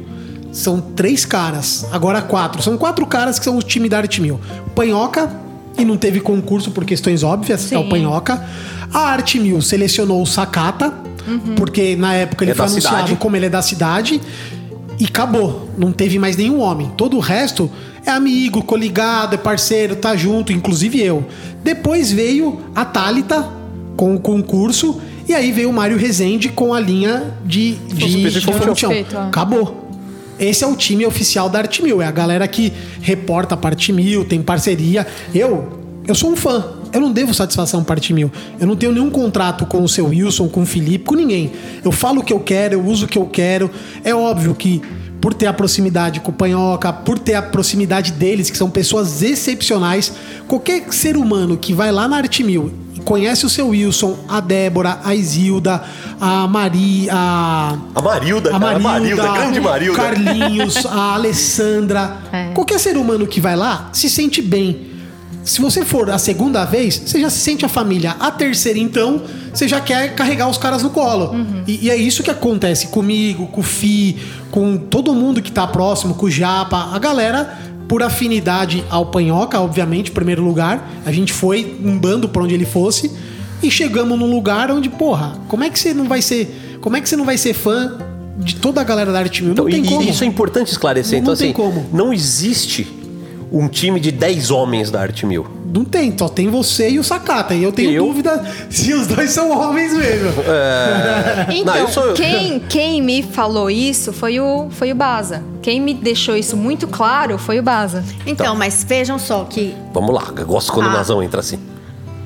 são 0.52 0.80
três 0.80 1.24
caras. 1.24 1.86
Agora 1.90 2.20
quatro. 2.20 2.62
São 2.62 2.76
quatro 2.76 3.06
caras 3.06 3.38
que 3.38 3.44
são 3.46 3.56
o 3.56 3.62
time 3.62 3.88
da 3.88 3.96
Arte 3.96 4.20
Mil. 4.20 4.38
O 4.66 4.70
Panhoca, 4.70 5.30
e 5.78 5.84
não 5.84 5.96
teve 5.96 6.20
concurso 6.20 6.70
por 6.70 6.84
questões 6.84 7.22
óbvias, 7.22 7.72
é 7.72 7.78
o 7.78 7.84
Sim. 7.84 7.88
Panhoca. 7.88 8.44
A 8.92 8.98
Arte 8.98 9.40
Mil 9.40 9.62
selecionou 9.62 10.22
o 10.22 10.26
Sakata. 10.26 10.92
Porque 11.56 11.96
na 11.96 12.12
época 12.12 12.44
ele 12.44 12.50
É 12.50 12.54
foi 12.54 12.66
anunciado 12.66 12.96
cidade. 12.98 13.16
como 13.16 13.34
ele 13.34 13.46
é 13.46 13.48
da 13.48 13.62
cidade 13.62 14.20
e 15.00 15.06
acabou. 15.06 15.70
Não 15.78 15.90
teve 15.90 16.18
mais 16.18 16.36
nenhum 16.36 16.60
homem. 16.60 16.92
Todo 16.98 17.16
o 17.16 17.20
resto 17.20 17.70
é 18.04 18.10
amigo, 18.10 18.62
coligado, 18.62 19.32
é 19.34 19.38
parceiro, 19.38 19.96
tá 19.96 20.14
junto, 20.14 20.52
inclusive 20.52 21.00
eu. 21.00 21.24
Depois 21.62 22.12
veio 22.12 22.60
a 22.74 22.84
Thalita 22.84 23.48
com 23.96 24.14
o 24.14 24.20
concurso 24.20 25.00
e 25.26 25.34
aí 25.34 25.52
veio 25.52 25.70
o 25.70 25.72
Mário 25.72 25.96
Rezende 25.96 26.48
com 26.48 26.74
a 26.74 26.80
linha 26.80 27.34
de, 27.44 27.74
de, 27.74 28.30
de. 28.30 28.40
Suspeito, 28.40 29.16
ó. 29.16 29.28
Acabou. 29.28 29.84
Esse 30.38 30.64
é 30.64 30.66
o 30.66 30.74
time 30.74 31.06
oficial 31.06 31.48
da 31.48 31.60
Arte 31.60 31.82
Mil. 31.82 32.02
É 32.02 32.06
a 32.06 32.10
galera 32.10 32.46
que 32.46 32.72
reporta 33.00 33.56
para 33.56 33.70
Arte 33.70 33.92
Mil, 33.92 34.24
tem 34.24 34.42
parceria. 34.42 35.06
Eu, 35.34 35.78
eu 36.06 36.14
sou 36.14 36.30
um 36.30 36.36
fã. 36.36 36.64
Eu 36.92 37.00
não 37.00 37.10
devo 37.10 37.32
satisfação 37.32 37.82
para 37.82 37.96
Arte 37.96 38.12
Mil. 38.12 38.30
Eu 38.58 38.66
não 38.66 38.76
tenho 38.76 38.92
nenhum 38.92 39.10
contrato 39.10 39.64
com 39.66 39.82
o 39.82 39.88
seu 39.88 40.06
Wilson, 40.06 40.48
com 40.48 40.62
o 40.62 40.66
Felipe, 40.66 41.04
com 41.04 41.14
ninguém. 41.14 41.52
Eu 41.84 41.90
falo 41.90 42.20
o 42.20 42.24
que 42.24 42.32
eu 42.32 42.40
quero, 42.40 42.74
eu 42.74 42.84
uso 42.84 43.06
o 43.06 43.08
que 43.08 43.18
eu 43.18 43.26
quero. 43.26 43.70
É 44.02 44.14
óbvio 44.14 44.54
que 44.54 44.82
por 45.20 45.32
ter 45.32 45.46
a 45.46 45.52
proximidade 45.54 46.20
com 46.20 46.30
o 46.30 46.34
Panhoca, 46.34 46.92
por 46.92 47.18
ter 47.18 47.34
a 47.34 47.40
proximidade 47.40 48.12
deles, 48.12 48.50
que 48.50 48.58
são 48.58 48.68
pessoas 48.68 49.22
excepcionais, 49.22 50.12
qualquer 50.46 50.92
ser 50.92 51.16
humano 51.16 51.56
que 51.56 51.72
vai 51.72 51.90
lá 51.90 52.06
na 52.06 52.18
Arte 52.18 52.44
Mil 52.44 52.83
conhece 53.04 53.44
o 53.46 53.48
seu 53.48 53.68
Wilson, 53.68 54.18
a 54.28 54.40
Débora, 54.40 54.98
a 55.04 55.14
Isilda, 55.14 55.82
a 56.20 56.46
Maria, 56.46 57.12
a 57.12 57.76
A 57.94 58.02
Marilda, 58.02 58.56
a 58.56 58.58
cara, 58.58 58.76
a 58.76 58.78
Marilda, 58.78 59.22
Marilda, 59.22 59.32
grande 59.40 59.60
Marilda. 59.60 59.92
o 59.92 59.96
Carlinhos, 60.02 60.86
a 60.86 61.14
Alessandra. 61.14 62.16
É. 62.32 62.50
Qualquer 62.54 62.80
ser 62.80 62.96
humano 62.96 63.26
que 63.26 63.40
vai 63.40 63.56
lá 63.56 63.90
se 63.92 64.08
sente 64.08 64.40
bem. 64.42 64.92
Se 65.44 65.60
você 65.60 65.84
for 65.84 66.08
a 66.08 66.16
segunda 66.16 66.64
vez, 66.64 66.96
você 67.04 67.20
já 67.20 67.28
se 67.28 67.38
sente 67.38 67.66
a 67.66 67.68
família. 67.68 68.16
A 68.18 68.30
terceira, 68.30 68.78
então, 68.78 69.20
você 69.52 69.68
já 69.68 69.78
quer 69.78 70.14
carregar 70.14 70.48
os 70.48 70.56
caras 70.56 70.82
no 70.82 70.88
colo. 70.88 71.34
E, 71.66 71.84
e 71.84 71.90
é 71.90 71.96
isso 71.96 72.22
que 72.22 72.30
acontece 72.30 72.86
comigo, 72.86 73.46
com 73.48 73.60
o 73.60 73.64
Fi, 73.64 74.16
com 74.50 74.78
todo 74.78 75.12
mundo 75.12 75.42
que 75.42 75.52
tá 75.52 75.66
próximo, 75.66 76.14
com 76.14 76.24
o 76.26 76.30
Japa. 76.30 76.88
A 76.94 76.98
galera, 76.98 77.58
por 77.94 78.02
afinidade 78.02 78.84
ao 78.90 79.06
Panhoca, 79.06 79.60
obviamente, 79.60 80.10
em 80.10 80.12
primeiro 80.14 80.42
lugar. 80.42 80.90
A 81.06 81.12
gente 81.12 81.32
foi 81.32 81.76
um 81.80 81.96
bando 81.96 82.28
pra 82.28 82.42
onde 82.42 82.52
ele 82.52 82.64
fosse. 82.64 83.08
E 83.62 83.70
chegamos 83.70 84.18
num 84.18 84.28
lugar 84.28 84.68
onde, 84.68 84.88
porra, 84.88 85.38
como 85.46 85.62
é 85.62 85.70
que 85.70 85.78
você 85.78 85.94
não 85.94 86.08
vai 86.08 86.20
ser. 86.20 86.76
Como 86.80 86.96
é 86.96 87.00
que 87.00 87.08
você 87.08 87.14
não 87.16 87.24
vai 87.24 87.38
ser 87.38 87.54
fã 87.54 87.96
de 88.36 88.56
toda 88.56 88.80
a 88.80 88.84
galera 88.84 89.12
da 89.12 89.20
Arte 89.20 89.44
Mil? 89.44 89.54
Não 89.54 89.68
Então, 89.68 89.80
tem 89.80 89.84
e, 89.84 89.96
como. 89.96 90.10
isso 90.10 90.24
é 90.24 90.26
importante 90.26 90.72
esclarecer. 90.72 91.12
Não- 91.12 91.18
então, 91.22 91.32
não 91.34 91.38
tem 91.38 91.50
assim, 91.50 91.54
como. 91.54 91.86
não 91.92 92.12
existe 92.12 92.84
um 93.56 93.68
time 93.68 94.00
de 94.00 94.10
10 94.10 94.50
homens 94.50 94.90
da 94.90 95.00
Arte 95.00 95.24
Mil. 95.24 95.46
Não 95.72 95.84
tem, 95.84 96.12
só 96.16 96.28
tem 96.28 96.48
você 96.48 96.88
e 96.90 96.98
o 96.98 97.04
Sakata. 97.04 97.54
E 97.54 97.62
eu 97.62 97.72
tenho 97.72 97.90
Eu? 97.92 98.06
dúvida 98.06 98.44
se 98.70 98.92
os 98.92 99.06
dois 99.08 99.30
são 99.30 99.50
homens 99.50 99.92
mesmo. 99.92 100.30
Então, 101.54 101.74
Não, 101.76 101.88
sou- 101.88 102.12
quem, 102.14 102.58
quem 102.60 103.02
me 103.02 103.22
falou 103.22 103.70
isso 103.70 104.12
foi 104.12 104.38
o, 104.40 104.68
foi 104.70 104.92
o 104.92 104.94
Baza. 104.94 105.42
Quem 105.62 105.80
me 105.80 105.94
deixou 105.94 106.36
isso 106.36 106.56
muito 106.56 106.86
claro 106.86 107.38
foi 107.38 107.58
o 107.58 107.62
Baza. 107.62 108.04
Então, 108.26 108.54
mas 108.56 108.84
vejam 108.84 109.18
só 109.18 109.44
que 109.44 109.74
Vamos 109.92 110.14
lá, 110.14 110.32
eu 110.36 110.46
gosto 110.46 110.72
quando 110.72 110.86
o 110.86 110.90
Ah. 110.90 110.94
Nazão 110.94 111.22
entra 111.22 111.40
assim. 111.40 111.58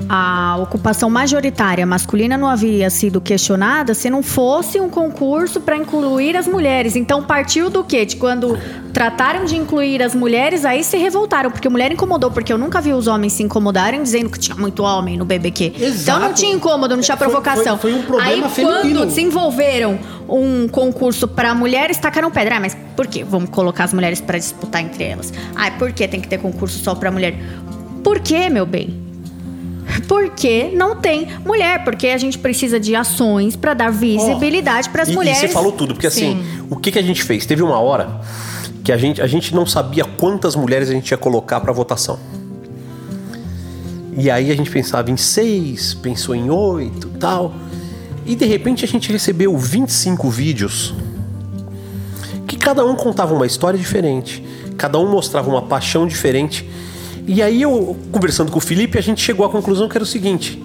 A 0.09 0.57
ocupação 0.63 1.11
majoritária 1.11 1.85
masculina 1.85 2.37
não 2.39 2.49
havia 2.49 2.89
sido 2.89 3.21
questionada 3.21 3.93
se 3.93 4.09
não 4.09 4.23
fosse 4.23 4.81
um 4.81 4.89
concurso 4.89 5.61
para 5.61 5.77
incluir 5.77 6.37
as 6.37 6.47
mulheres. 6.47 6.97
Então 6.97 7.23
partiu 7.23 7.69
do 7.69 7.85
quê? 7.85 8.05
De 8.07 8.17
quando 8.17 8.59
trataram 8.93 9.45
de 9.45 9.57
incluir 9.57 10.03
as 10.03 10.15
mulheres, 10.15 10.65
aí 10.65 10.83
se 10.83 10.97
revoltaram, 10.97 11.51
porque 11.51 11.69
a 11.69 11.71
mulher 11.71 11.93
incomodou, 11.93 12.31
porque 12.31 12.53
eu 12.53 12.57
nunca 12.59 12.81
vi 12.81 12.93
os 12.93 13.07
homens 13.07 13.35
se 13.35 13.43
incomodarem 13.43 14.03
dizendo 14.03 14.31
que 14.31 14.39
tinha 14.39 14.57
muito 14.57 14.83
homem 14.83 15.17
no 15.19 15.25
BBQ. 15.25 15.75
Exato. 15.79 16.01
Então 16.01 16.19
não 16.21 16.33
tinha 16.35 16.55
incômodo, 16.55 16.97
não 16.97 17.03
tinha 17.03 17.17
Foi- 17.17 17.27
provocação. 17.27 17.77
foi- 17.77 17.93
foi 17.93 18.01
um 18.01 18.03
problema 18.05 18.47
aí 18.47 18.51
feminino. 18.51 19.01
quando 19.01 19.07
desenvolveram 19.09 19.99
um 20.29 20.67
concurso 20.69 21.29
para 21.29 21.55
mulheres, 21.55 21.99
tacaram 21.99 22.31
pedra. 22.31 22.57
Ah, 22.57 22.61
mas 22.61 22.77
por 22.97 23.07
quê? 23.07 23.25
Vamos 23.25 23.51
colocar 23.51 23.85
as 23.85 23.93
mulheres 23.93 24.21
para 24.21 24.39
disputar 24.39 24.83
entre 24.83 25.05
elas. 25.05 25.33
Ah, 25.55 25.71
por 25.73 25.93
que 25.93 26.09
tem 26.09 26.21
que 26.21 26.29
ter 26.29 26.39
concurso 26.39 26.83
só 26.83 26.95
para 26.95 27.11
mulher? 27.11 27.35
Por 28.03 28.21
quê, 28.21 28.49
meu 28.49 28.65
bem? 28.65 29.08
Porque 30.03 30.71
não 30.75 30.97
tem 30.97 31.27
mulher, 31.45 31.85
porque 31.85 32.09
a 32.09 32.19
gente 32.19 32.39
precisa 32.39 32.79
de 32.79 32.95
ações 32.95 33.57
pra 33.57 33.75
dar 33.75 33.91
visibilidade 33.91 34.89
pras 34.91 35.09
E- 35.09 35.15
mulheres. 35.15 35.39
E 35.43 35.47
você 35.47 35.49
falou 35.49 35.73
tudo, 35.73 35.95
porque 35.95 36.07
assim, 36.07 36.43
o 36.71 36.77
que, 36.77 36.91
que 36.93 36.99
a 36.99 37.03
gente 37.03 37.23
fez? 37.23 37.47
Teve 37.47 37.63
uma 37.63 37.79
hora 37.79 38.21
que 38.85 38.93
a 38.93 38.97
gente, 38.97 39.21
a 39.21 39.27
gente 39.27 39.55
não 39.55 39.67
sabia 39.67 40.05
quantas 40.05 40.55
mulheres 40.57 40.89
a 40.89 40.93
gente 40.93 41.11
ia 41.11 41.17
colocar 41.19 41.61
pra 41.61 41.73
votação. 41.73 42.19
E 44.17 44.31
aí 44.31 44.51
a 44.51 44.57
gente 44.57 44.71
pensava 44.71 45.11
em 45.11 45.17
seis, 45.17 45.95
pensou 45.95 46.35
em 46.35 46.51
oito 46.51 47.09
tal. 47.21 47.55
E 48.27 48.35
de 48.35 48.45
repente 48.47 48.85
a 48.85 48.89
gente 48.89 49.11
recebeu 49.13 49.57
25 49.57 50.29
vídeos 50.29 50.95
que 52.47 52.57
cada 52.57 52.85
um 52.85 52.97
contava 52.97 53.33
uma 53.35 53.47
história 53.47 53.79
diferente, 53.79 54.43
cada 54.77 54.99
um 54.99 55.09
mostrava 55.11 55.49
uma 55.49 55.63
paixão 55.63 56.07
diferente. 56.07 56.69
E 57.29 57.43
aí 57.43 57.61
eu, 57.61 57.95
conversando 58.11 58.51
com 58.51 58.57
o 58.57 58.61
Felipe, 58.61 58.97
a 58.97 59.03
gente 59.03 59.21
chegou 59.21 59.45
à 59.45 59.51
conclusão 59.51 59.87
que 59.87 59.97
era 59.99 60.03
o 60.03 60.07
seguinte: 60.07 60.61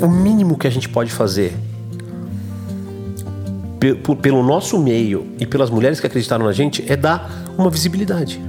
o 0.00 0.08
mínimo 0.08 0.56
que 0.56 0.66
a 0.66 0.70
gente 0.70 0.88
pode 0.88 1.12
fazer 1.12 1.54
pelo 4.22 4.42
nosso 4.42 4.78
meio 4.78 5.28
e 5.38 5.46
pelas 5.46 5.70
mulheres 5.70 6.00
que 6.00 6.06
acreditaram 6.06 6.46
na 6.46 6.52
gente 6.52 6.82
é 6.90 6.96
dar 6.96 7.30
uma 7.56 7.68
visibilidade. 7.68 8.40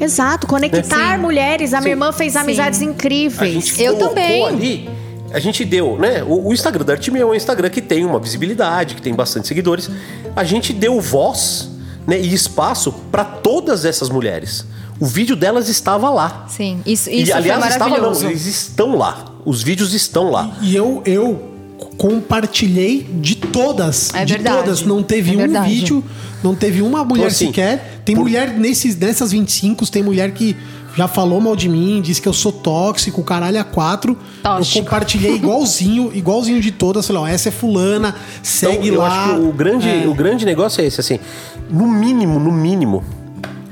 Exato, 0.00 0.46
conectar 0.46 1.14
Sim. 1.14 1.20
mulheres. 1.20 1.74
A 1.74 1.80
minha 1.80 1.92
irmã 1.92 2.12
fez 2.12 2.32
Sim. 2.32 2.38
amizades 2.38 2.80
incríveis. 2.80 3.78
Eu 3.78 3.98
também. 3.98 4.44
ali, 4.46 4.90
a 5.32 5.38
gente 5.38 5.66
deu, 5.66 5.98
né? 5.98 6.24
O, 6.24 6.48
o 6.48 6.52
Instagram 6.52 6.84
da 6.84 6.94
Artimia 6.94 7.22
é 7.22 7.26
um 7.26 7.34
Instagram 7.34 7.68
que 7.68 7.82
tem 7.82 8.06
uma 8.06 8.18
visibilidade, 8.18 8.94
que 8.94 9.02
tem 9.02 9.14
bastante 9.14 9.46
seguidores. 9.46 9.90
A 10.34 10.44
gente 10.44 10.72
deu 10.72 10.98
voz 10.98 11.70
né, 12.06 12.18
e 12.18 12.32
espaço 12.32 12.90
para 13.12 13.22
todas 13.22 13.84
essas 13.84 14.08
mulheres. 14.08 14.64
O 15.02 15.06
vídeo 15.06 15.34
delas 15.34 15.68
estava 15.68 16.08
lá. 16.10 16.46
Sim, 16.48 16.80
isso, 16.86 17.10
isso 17.10 17.30
e 17.30 17.32
aliás, 17.32 17.60
foi 17.60 17.68
estava 17.72 17.98
não, 17.98 18.12
eles 18.30 18.46
estão 18.46 18.96
lá. 18.96 19.24
Os 19.44 19.60
vídeos 19.62 19.92
estão 19.94 20.30
lá. 20.30 20.56
E 20.62 20.76
eu, 20.76 21.02
eu 21.04 21.50
compartilhei 21.98 23.08
de 23.20 23.34
todas. 23.34 24.14
É 24.14 24.24
de 24.24 24.34
verdade. 24.34 24.56
todas. 24.58 24.82
Não 24.82 25.02
teve 25.02 25.30
É 25.30 25.34
um 25.34 25.38
verdade. 25.38 25.68
vídeo, 25.68 26.04
não 26.42 26.54
teve 26.54 26.82
uma 26.82 27.04
mulher 27.04 27.26
assim, 27.26 27.46
sequer. 27.46 28.00
Tem 28.04 28.14
por- 28.14 28.22
mulher 28.22 28.50
nesses, 28.56 28.96
nessas 28.96 29.32
25, 29.32 29.90
tem 29.90 30.02
mulher 30.02 30.30
que 30.32 30.56
já 30.96 31.08
falou 31.08 31.40
mal 31.40 31.56
de 31.56 31.68
mim, 31.68 32.00
disse 32.02 32.20
que 32.20 32.28
eu 32.28 32.32
sou 32.34 32.52
tóxico, 32.52 33.22
caralho, 33.24 33.58
a 33.58 33.64
quatro. 33.64 34.16
Tóxico. 34.42 34.78
Eu 34.78 34.82
compartilhei 34.84 35.34
igualzinho, 35.34 36.10
igualzinho 36.14 36.60
de 36.60 36.70
todas. 36.70 37.06
Falei, 37.06 37.22
ó, 37.22 37.26
essa 37.26 37.48
é 37.48 37.52
fulana, 37.52 38.14
segue 38.42 38.88
Então, 38.88 38.94
eu 38.94 39.00
lá. 39.00 39.24
acho 39.24 39.34
que 39.34 39.40
o 39.46 39.52
grande, 39.52 39.88
É. 39.88 40.06
o 40.06 40.14
grande 40.14 40.44
negócio 40.44 40.80
é 40.82 40.86
esse, 40.86 41.00
assim, 41.00 41.18
no 41.70 41.88
mínimo, 41.88 42.38
no 42.38 42.52
mínimo, 42.52 43.02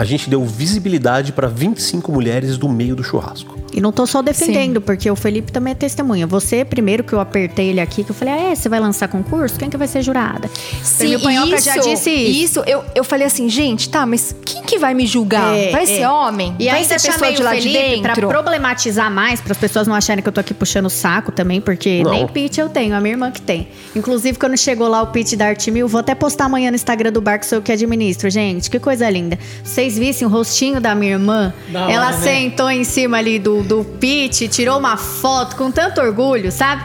a 0.00 0.04
gente 0.04 0.30
deu 0.30 0.42
visibilidade 0.46 1.30
para 1.30 1.46
25 1.46 2.10
mulheres 2.10 2.56
do 2.56 2.66
meio 2.70 2.96
do 2.96 3.04
churrasco. 3.04 3.58
E 3.72 3.80
não 3.80 3.92
tô 3.92 4.06
só 4.06 4.20
defendendo, 4.22 4.80
porque 4.80 5.10
o 5.10 5.16
Felipe 5.16 5.52
também 5.52 5.72
é 5.72 5.74
testemunha. 5.74 6.26
Você, 6.26 6.64
primeiro 6.64 7.04
que 7.04 7.12
eu 7.12 7.20
apertei 7.20 7.68
ele 7.68 7.80
aqui, 7.80 8.02
que 8.02 8.10
eu 8.10 8.14
falei, 8.14 8.34
ah, 8.34 8.52
é, 8.52 8.54
você 8.54 8.68
vai 8.68 8.80
lançar 8.80 9.08
concurso? 9.08 9.58
Quem 9.58 9.70
que 9.70 9.76
vai 9.76 9.86
ser 9.86 10.02
jurada? 10.02 10.50
Sim, 10.82 10.96
Prêmio 10.98 11.20
Panhoca 11.20 11.56
isso, 11.56 11.64
já 11.64 11.76
disse 11.76 12.10
isso. 12.10 12.60
Isso, 12.60 12.60
eu, 12.66 12.84
eu 12.94 13.04
falei 13.04 13.26
assim, 13.26 13.48
gente, 13.48 13.88
tá, 13.88 14.04
mas 14.04 14.34
quem 14.44 14.62
que 14.62 14.78
vai 14.78 14.94
me 14.94 15.06
julgar? 15.06 15.56
É, 15.56 15.70
vai 15.70 15.84
é. 15.84 15.86
ser 15.86 16.06
homem? 16.06 16.54
E 16.58 16.66
vai 16.66 16.78
aí 16.78 16.84
ser 16.84 16.98
você 16.98 17.12
pessoa 17.12 17.32
de 17.32 17.40
o 17.40 17.44
lá 17.44 17.50
Felipe 17.52 17.96
de 17.96 18.02
pra 18.02 18.14
dentro? 18.14 18.28
problematizar 18.28 19.10
mais, 19.10 19.40
para 19.40 19.52
as 19.52 19.58
pessoas 19.58 19.86
não 19.86 19.94
acharem 19.94 20.22
que 20.22 20.28
eu 20.28 20.32
tô 20.32 20.40
aqui 20.40 20.52
puxando 20.54 20.86
o 20.86 20.90
saco 20.90 21.30
também, 21.30 21.60
porque 21.60 22.02
Não. 22.02 22.10
nem 22.10 22.26
pitch 22.26 22.58
eu 22.58 22.68
tenho, 22.68 22.94
a 22.94 23.00
minha 23.00 23.14
irmã 23.14 23.30
que 23.30 23.40
tem. 23.40 23.68
Inclusive, 23.94 24.38
quando 24.38 24.56
chegou 24.56 24.88
lá 24.88 25.02
o 25.02 25.08
pitch 25.08 25.34
da 25.34 25.46
Artimil, 25.46 25.86
vou 25.86 26.00
até 26.00 26.14
postar 26.14 26.46
amanhã 26.46 26.70
no 26.70 26.74
Instagram 26.74 27.12
do 27.12 27.20
bar 27.20 27.38
que 27.38 27.46
sou 27.46 27.58
eu 27.58 27.62
que 27.62 27.72
administro. 27.72 28.28
Gente, 28.30 28.70
que 28.70 28.78
coisa 28.78 29.08
linda. 29.08 29.38
Vocês 29.62 29.96
vissem 29.96 30.26
o 30.26 30.30
rostinho 30.30 30.80
da 30.80 30.94
minha 30.94 31.12
irmã? 31.12 31.52
Da 31.68 31.90
Ela 31.90 32.08
hora, 32.08 32.16
né? 32.16 32.22
sentou 32.22 32.70
em 32.70 32.84
cima 32.84 33.18
ali 33.18 33.38
do, 33.38 33.59
do 33.62 33.84
pitch, 33.84 34.48
tirou 34.48 34.78
uma 34.78 34.96
foto 34.96 35.56
com 35.56 35.70
tanto 35.70 36.00
orgulho, 36.00 36.50
sabe? 36.50 36.84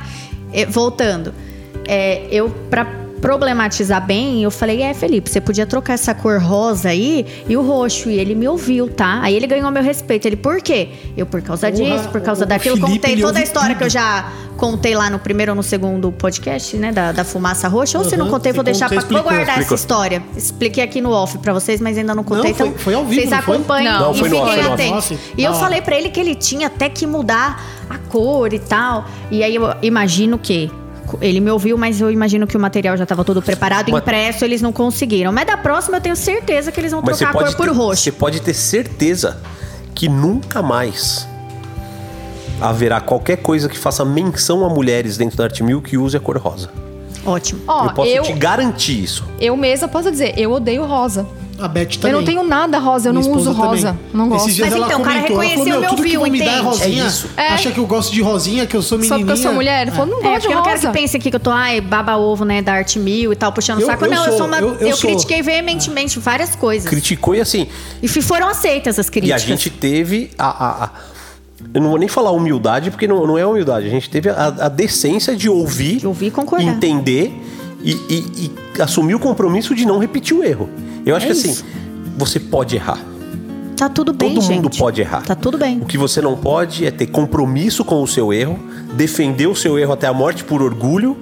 E, 0.53 0.65
voltando. 0.65 1.33
É, 1.87 2.27
eu, 2.31 2.49
pra 2.69 3.04
problematizar 3.21 4.05
bem, 4.05 4.43
eu 4.43 4.51
falei, 4.51 4.81
é, 4.81 4.93
Felipe, 4.93 5.29
você 5.29 5.41
podia 5.41 5.65
trocar 5.65 5.93
essa 5.93 6.13
cor 6.13 6.39
rosa 6.41 6.89
aí 6.89 7.25
e 7.47 7.55
o 7.57 7.61
roxo. 7.61 8.09
E 8.09 8.17
ele 8.19 8.35
me 8.35 8.47
ouviu, 8.47 8.87
tá? 8.89 9.19
Aí 9.21 9.35
ele 9.35 9.47
ganhou 9.47 9.69
meu 9.71 9.81
respeito. 9.83 10.25
Ele, 10.27 10.35
por 10.35 10.61
quê? 10.61 10.89
Eu, 11.17 11.25
por 11.25 11.41
causa 11.41 11.71
Porra, 11.71 11.83
disso, 11.97 12.09
por 12.09 12.21
causa 12.21 12.45
o 12.45 12.47
daquilo. 12.47 12.75
Felipe, 12.77 12.93
contei 12.99 13.21
toda 13.21 13.39
a 13.39 13.41
história 13.43 13.69
tudo. 13.69 13.77
que 13.79 13.83
eu 13.85 13.89
já 13.89 14.31
contei 14.57 14.95
lá 14.95 15.09
no 15.09 15.19
primeiro 15.19 15.51
ou 15.51 15.55
no 15.55 15.63
segundo 15.63 16.11
podcast, 16.11 16.77
né? 16.77 16.91
Da, 16.91 17.11
da 17.11 17.23
fumaça 17.23 17.67
roxa. 17.67 17.97
Ou 17.97 18.03
se 18.05 18.15
não 18.15 18.25
Uhum, 18.25 18.31
contei, 18.31 18.53
vou 18.53 18.63
deixar 18.63 18.87
pra. 18.89 18.95
Vou 18.95 18.99
explicou, 18.99 19.23
guardar 19.23 19.41
explicou. 19.47 19.63
essa 19.63 19.75
história. 19.75 20.23
Expliquei 20.35 20.83
aqui 20.83 21.01
no 21.01 21.11
off 21.11 21.37
pra 21.39 21.53
vocês, 21.53 21.81
mas 21.81 21.97
ainda 21.97 22.13
não 22.13 22.23
contei. 22.23 22.51
Não, 22.51 22.57
foi- 22.57 22.67
então, 22.67 22.79
foi 22.79 22.93
ao 22.93 23.03
vivo, 23.05 23.15
vocês 23.21 23.29
não 23.31 23.41
foi? 23.41 23.55
acompanhem 23.55 23.91
Não, 23.91 23.99
e 24.01 24.03
off, 24.09 24.23
fiquem 24.23 24.63
no 24.63 24.73
atentos. 24.73 24.97
off. 25.11 25.19
E 25.37 25.43
eu 25.43 25.51
hora. 25.51 25.59
falei 25.59 25.81
pra 25.81 25.95
ele 25.97 26.09
que 26.09 26.19
ele 26.19 26.35
tinha 26.35 26.67
até 26.67 26.89
que 26.89 27.07
mudar 27.07 27.63
a 27.89 27.97
cor 27.97 28.53
e 28.53 28.59
tal. 28.59 29.05
E 29.31 29.43
aí 29.43 29.55
eu 29.55 29.73
imagino 29.81 30.37
que. 30.37 30.71
Ele 31.21 31.39
me 31.39 31.49
ouviu, 31.51 31.77
mas 31.77 32.01
eu 32.01 32.09
imagino 32.11 32.45
que 32.47 32.57
o 32.57 32.59
material 32.59 32.97
já 32.97 33.03
estava 33.03 33.23
todo 33.23 33.41
preparado, 33.41 33.91
Mas- 33.91 34.01
impresso, 34.01 34.43
eles 34.45 34.61
não 34.61 34.71
conseguiram. 34.71 35.31
Mas 35.31 35.45
da 35.47 35.57
próxima 35.57 35.97
eu 35.97 36.01
tenho 36.01 36.15
certeza 36.15 36.71
que 36.71 36.79
eles 36.79 36.91
vão 36.91 37.01
Mas 37.03 37.17
trocar 37.17 37.31
a 37.31 37.33
cor 37.33 37.47
ter, 37.49 37.55
por 37.55 37.69
roxo. 37.69 38.03
você 38.03 38.11
pode 38.11 38.41
ter 38.41 38.53
certeza 38.53 39.37
que 39.93 40.09
nunca 40.09 40.61
mais 40.61 41.27
haverá 42.61 42.99
qualquer 43.01 43.37
coisa 43.37 43.67
que 43.69 43.77
faça 43.77 44.03
menção 44.05 44.65
a 44.65 44.69
mulheres 44.69 45.17
dentro 45.17 45.37
da 45.37 45.43
Arte 45.45 45.63
Mil 45.63 45.81
que 45.81 45.97
use 45.97 46.15
a 46.15 46.19
cor 46.19 46.37
rosa. 46.37 46.69
Ótimo. 47.25 47.61
Ó, 47.67 47.85
eu 47.85 47.93
posso 47.93 48.09
eu, 48.11 48.23
te 48.23 48.33
garantir 48.33 49.03
isso. 49.03 49.25
eu 49.41 49.57
mesma 49.57 49.87
posso 49.87 50.11
dizer, 50.11 50.37
eu 50.37 50.51
odeio 50.51 50.85
rosa. 50.85 51.25
A 51.57 51.67
Beth 51.69 51.85
também. 51.97 52.11
Eu 52.11 52.17
não 52.17 52.25
tenho 52.25 52.43
nada 52.43 52.77
rosa, 52.79 53.09
eu 53.09 53.13
não 53.13 53.21
uso 53.21 53.51
rosa. 53.53 53.87
também. 53.93 53.99
Não 54.13 54.27
gosto. 54.29 54.43
Esses 54.45 54.55
dias 54.55 54.67
Mas 54.69 54.77
ela 54.77 54.87
então, 54.87 54.99
o 54.99 55.03
cara 55.03 55.15
comentou, 55.21 55.41
ela 55.41 55.49
falou, 55.49 55.63
reconheceu 55.65 55.79
meu, 55.81 55.89
tudo 55.89 56.03
que 56.25 56.29
me 56.31 56.39
dar 56.39 56.45
é 56.45 56.59
rosinha. 56.59 57.03
É 57.03 57.07
isso. 57.07 57.29
É. 57.37 57.47
Acha 57.47 57.71
que 57.71 57.77
eu 57.77 57.85
gosto 57.87 58.11
de 58.13 58.21
rosinha, 58.21 58.65
que 58.65 58.75
eu 58.75 58.81
sou 58.81 58.97
Só 58.97 59.01
menininha. 59.03 59.19
porque 59.25 59.31
eu 59.39 59.43
sou 59.43 59.53
mulher? 59.53 59.91
Falou, 59.91 60.07
não 60.07 60.19
É, 60.19 60.33
gosto 60.33 60.41
de 60.41 60.47
eu 60.47 60.55
não 60.57 60.63
quero 60.63 60.75
rosa. 60.75 60.87
que 60.91 60.93
pense 60.99 61.15
aqui 61.17 61.29
que 61.29 61.35
eu 61.35 61.39
tô, 61.39 61.51
ai, 61.51 61.79
baba 61.79 62.17
ovo, 62.17 62.43
né, 62.43 62.61
da 62.61 62.73
Arte 62.73 62.99
Mil 62.99 63.31
e 63.31 63.35
tal, 63.37 63.53
puxando 63.53 63.77
o 63.77 63.81
Eu- 63.81 63.85
saco. 63.87 64.03
eu 64.05 64.11
não, 64.11 64.17
eu 64.25 64.29
sou, 64.31 64.37
sou 64.39 64.47
uma. 64.47 64.59
eu- 64.59 64.73
Eu, 64.75 64.87
eu 64.89 64.95
sou. 64.97 65.09
critiquei 65.09 65.41
veementemente 65.41 66.19
várias 66.19 66.55
coisas. 66.55 66.89
Criticou 66.89 67.33
e 67.35 67.39
assim. 67.41 67.67
E 68.03 68.07
foram 68.07 68.49
aceitas 68.49 68.99
as 68.99 69.05
E 69.07 69.09
a 69.09 69.11
críticas. 69.11 69.41
gente 69.43 69.69
teve 69.69 70.31
a. 70.37 70.47
a- 70.47 70.83
a- 70.85 70.89
eu 71.73 71.81
não 71.81 71.89
vou 71.89 71.97
nem 71.97 72.09
falar 72.09 72.31
humildade, 72.31 72.91
porque 72.91 73.07
não, 73.07 73.25
não 73.25 73.37
é 73.37 73.45
humildade. 73.45 73.87
A 73.87 73.89
gente 73.89 74.09
teve 74.09 74.29
a, 74.29 74.47
a 74.47 74.67
decência 74.69 75.35
de 75.35 75.49
ouvir, 75.49 75.97
De 75.97 76.07
ouvir 76.07 76.27
e 76.27 76.31
concordar. 76.31 76.65
entender 76.67 77.31
e, 77.85 77.91
e- 78.09 78.51
e 78.77 78.81
assumir 78.81 79.15
o 79.15 79.19
compromisso 79.19 79.73
de 79.75 79.85
não 79.85 79.99
repetir 79.99 80.35
o 80.35 80.43
erro. 80.43 80.69
Eu 81.05 81.15
acho 81.15 81.25
É 81.25 81.29
que 81.29 81.33
assim, 81.33 81.51
isso. 81.51 81.65
você 82.17 82.39
pode 82.39 82.75
errar. 82.75 82.99
Tá 83.77 83.87
tudo 83.89 84.11
bem, 84.13 84.33
Todo 84.33 84.43
gente. 84.43 84.55
mundo 84.63 84.69
pode 84.77 85.01
errar. 85.01 85.21
Tá 85.21 85.35
tudo 85.35 85.57
bem. 85.57 85.79
O 85.81 85.85
que 85.85 85.97
você 85.97 86.21
não 86.21 86.35
pode 86.37 86.85
é 86.85 86.91
ter 86.91 87.07
compromisso 87.07 87.83
com 87.85 88.01
o 88.01 88.07
seu 88.07 88.31
erro, 88.33 88.57
defender 88.93 89.47
o 89.47 89.55
seu 89.55 89.77
erro 89.77 89.91
até 89.93 90.07
a 90.07 90.13
morte 90.13 90.43
por 90.45 90.61
orgulho 90.61 91.17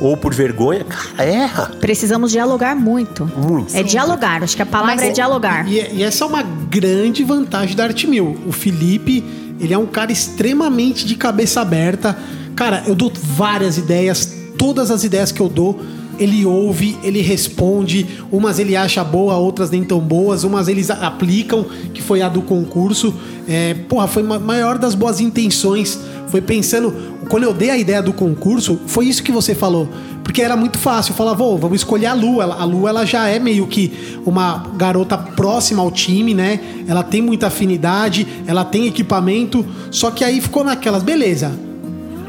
ou 0.00 0.16
por 0.16 0.34
vergonha. 0.34 0.84
Cara, 0.84 1.24
erra. 1.28 1.66
Precisamos 1.80 2.32
dialogar 2.32 2.74
muito. 2.74 3.24
Muito. 3.36 3.76
É 3.76 3.82
dialogar. 3.84 4.42
Acho 4.42 4.56
que 4.56 4.62
a 4.62 4.66
palavra 4.66 4.96
Mas 4.96 5.04
é 5.04 5.12
dialogar. 5.12 5.68
E, 5.68 5.98
e 5.98 6.02
essa 6.02 6.24
é 6.24 6.26
uma 6.26 6.42
grande 6.42 7.22
vantagem 7.22 7.76
da 7.76 7.84
Arte 7.84 8.06
Mil. 8.08 8.36
O 8.46 8.50
Felipe, 8.52 9.24
ele 9.60 9.72
é 9.72 9.78
um 9.78 9.86
cara 9.86 10.10
extremamente 10.12 11.06
de 11.06 11.14
cabeça 11.14 11.60
aberta. 11.60 12.16
Cara, 12.56 12.82
eu 12.88 12.94
dou 12.96 13.12
várias 13.14 13.78
ideias, 13.78 14.34
todas 14.58 14.90
as 14.90 15.04
ideias 15.04 15.32
que 15.32 15.40
eu 15.40 15.48
dou, 15.48 15.80
ele 16.18 16.44
ouve, 16.44 16.98
ele 17.02 17.22
responde. 17.22 18.06
Umas 18.30 18.58
ele 18.58 18.76
acha 18.76 19.02
boa, 19.04 19.36
outras 19.36 19.70
nem 19.70 19.84
tão 19.84 20.00
boas. 20.00 20.42
Umas 20.44 20.68
eles 20.68 20.90
aplicam, 20.90 21.64
que 21.94 22.02
foi 22.02 22.20
a 22.20 22.28
do 22.28 22.42
concurso. 22.42 23.14
É, 23.46 23.74
porra, 23.74 24.08
foi 24.08 24.22
a 24.22 24.38
maior 24.38 24.76
das 24.76 24.94
boas 24.94 25.20
intenções. 25.20 25.98
Foi 26.26 26.40
pensando. 26.40 26.92
Quando 27.28 27.44
eu 27.44 27.54
dei 27.54 27.70
a 27.70 27.78
ideia 27.78 28.02
do 28.02 28.12
concurso, 28.12 28.80
foi 28.86 29.06
isso 29.06 29.22
que 29.22 29.30
você 29.30 29.54
falou. 29.54 29.88
Porque 30.24 30.42
era 30.42 30.56
muito 30.56 30.76
fácil. 30.76 31.12
Eu 31.12 31.16
falava, 31.16 31.38
"Vô, 31.38 31.56
vamos 31.56 31.80
escolher 31.80 32.06
a 32.06 32.14
Lu. 32.14 32.40
A 32.40 32.64
Lu 32.64 32.88
ela 32.88 33.06
já 33.06 33.28
é 33.28 33.38
meio 33.38 33.66
que 33.66 33.92
uma 34.26 34.66
garota 34.76 35.16
próxima 35.16 35.82
ao 35.82 35.90
time, 35.90 36.34
né? 36.34 36.60
Ela 36.86 37.02
tem 37.02 37.22
muita 37.22 37.46
afinidade, 37.46 38.26
ela 38.46 38.64
tem 38.64 38.86
equipamento. 38.86 39.64
Só 39.90 40.10
que 40.10 40.24
aí 40.24 40.40
ficou 40.40 40.64
naquelas, 40.64 41.02
beleza. 41.02 41.52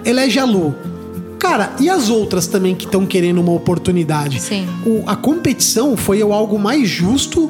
Elege 0.06 0.40
a 0.40 0.46
Lu. 0.46 0.89
Cara, 1.50 1.74
e 1.80 1.90
as 1.90 2.10
outras 2.10 2.46
também 2.46 2.76
que 2.76 2.86
estão 2.86 3.06
querendo 3.08 3.42
uma 3.42 3.52
oportunidade? 3.52 4.40
Sim. 4.40 4.68
O- 4.86 5.04
a 5.08 5.16
competição 5.16 5.98
foi 5.98 6.22
o 6.22 6.32
algo 6.32 6.60
mais 6.60 6.88
justo 6.88 7.50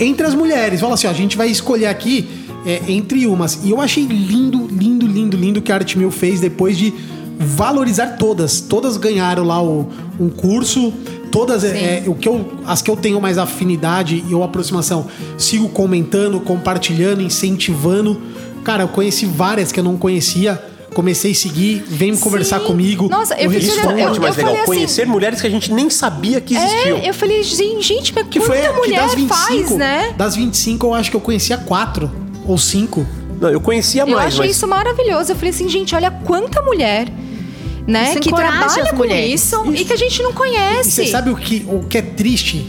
entre 0.00 0.26
as 0.26 0.34
mulheres. 0.34 0.80
Fala 0.80 0.94
assim, 0.94 1.06
ó, 1.06 1.10
a 1.10 1.14
gente 1.14 1.36
vai 1.36 1.48
escolher 1.48 1.86
aqui 1.86 2.28
é, 2.66 2.82
entre 2.88 3.24
umas. 3.26 3.60
E 3.64 3.70
eu 3.70 3.80
achei 3.80 4.04
lindo, 4.04 4.66
lindo, 4.66 5.06
lindo, 5.06 5.36
lindo 5.36 5.62
que 5.62 5.70
a 5.70 5.76
Arte 5.76 5.96
Mil 5.96 6.10
fez 6.10 6.40
depois 6.40 6.76
de 6.76 6.92
valorizar 7.38 8.16
todas. 8.16 8.60
Todas 8.60 8.96
ganharam 8.96 9.44
lá 9.44 9.62
o, 9.62 9.88
um 10.18 10.28
curso. 10.28 10.92
Todas, 11.30 11.62
é, 11.62 12.02
o 12.06 12.14
que 12.14 12.28
eu, 12.28 12.50
as 12.66 12.82
que 12.82 12.90
eu 12.90 12.96
tenho 12.96 13.20
mais 13.20 13.38
afinidade 13.38 14.24
e 14.28 14.34
ou 14.34 14.42
aproximação, 14.42 15.06
sigo 15.36 15.68
comentando, 15.68 16.40
compartilhando, 16.40 17.22
incentivando. 17.22 18.20
Cara, 18.64 18.82
eu 18.84 18.88
conheci 18.88 19.24
várias 19.24 19.70
que 19.70 19.78
eu 19.78 19.84
não 19.84 19.96
conhecia. 19.96 20.60
Comecei 20.98 21.30
a 21.30 21.34
seguir, 21.36 21.84
vem 21.86 22.16
conversar 22.16 22.58
Sim. 22.58 22.66
comigo. 22.66 23.08
Nossa, 23.08 23.34
eu 23.34 23.48
fiquei 23.52 23.68
Isso 23.68 23.80
foi 23.82 23.92
a 23.92 23.98
eu- 23.98 24.04
parte 24.06 24.18
mais 24.20 24.36
eu 24.36 24.44
legal. 24.44 24.56
assim- 24.56 24.66
Conhecer 24.66 25.06
mulheres 25.06 25.40
que 25.40 25.46
a 25.46 25.50
gente 25.50 25.72
nem 25.72 25.88
sabia 25.88 26.40
que 26.40 26.56
existiam. 26.56 26.98
É, 26.98 27.08
eu 27.08 27.14
falei, 27.14 27.40
gente, 27.44 27.82
gente, 27.86 28.12
mas 28.12 28.26
Que 28.28 28.40
foi 28.40 28.58
quanta 28.58 28.72
que 28.72 28.78
mulher 28.80 29.02
das 29.02 29.14
25, 29.14 29.36
faz, 29.68 29.70
né? 29.76 30.12
Das 30.18 30.34
25 30.34 30.86
eu 30.88 30.94
acho 30.94 31.08
que 31.08 31.16
eu 31.16 31.20
conhecia 31.20 31.56
quatro 31.56 32.10
ou 32.44 32.58
cinco. 32.58 33.06
Não, 33.40 33.48
eu 33.48 33.60
conhecia 33.60 34.02
Eu 34.02 34.08
mais, 34.08 34.26
achei 34.34 34.46
mas 34.48 34.56
isso 34.56 34.66
maravilhoso. 34.66 35.30
Eu 35.30 35.36
falei 35.36 35.50
assim, 35.50 35.68
gente, 35.68 35.94
olha 35.94 36.10
quanta 36.10 36.60
mulher, 36.62 37.06
né, 37.86 38.10
Isso 38.10 38.18
que 38.18 38.30
trabalha 38.34 38.86
com 38.90 38.96
mulheres. 38.96 39.40
isso, 39.40 39.72
e 39.72 39.84
que 39.84 39.92
a 39.92 39.96
gente 39.96 40.20
não 40.20 40.30
E 40.30 40.34
conhece. 40.34 40.90
você 40.90 41.06
sabe 41.06 41.30
o 41.30 41.36
que, 41.36 41.64
o 41.68 41.84
que 41.84 41.98
é 41.98 42.02
triste? 42.02 42.66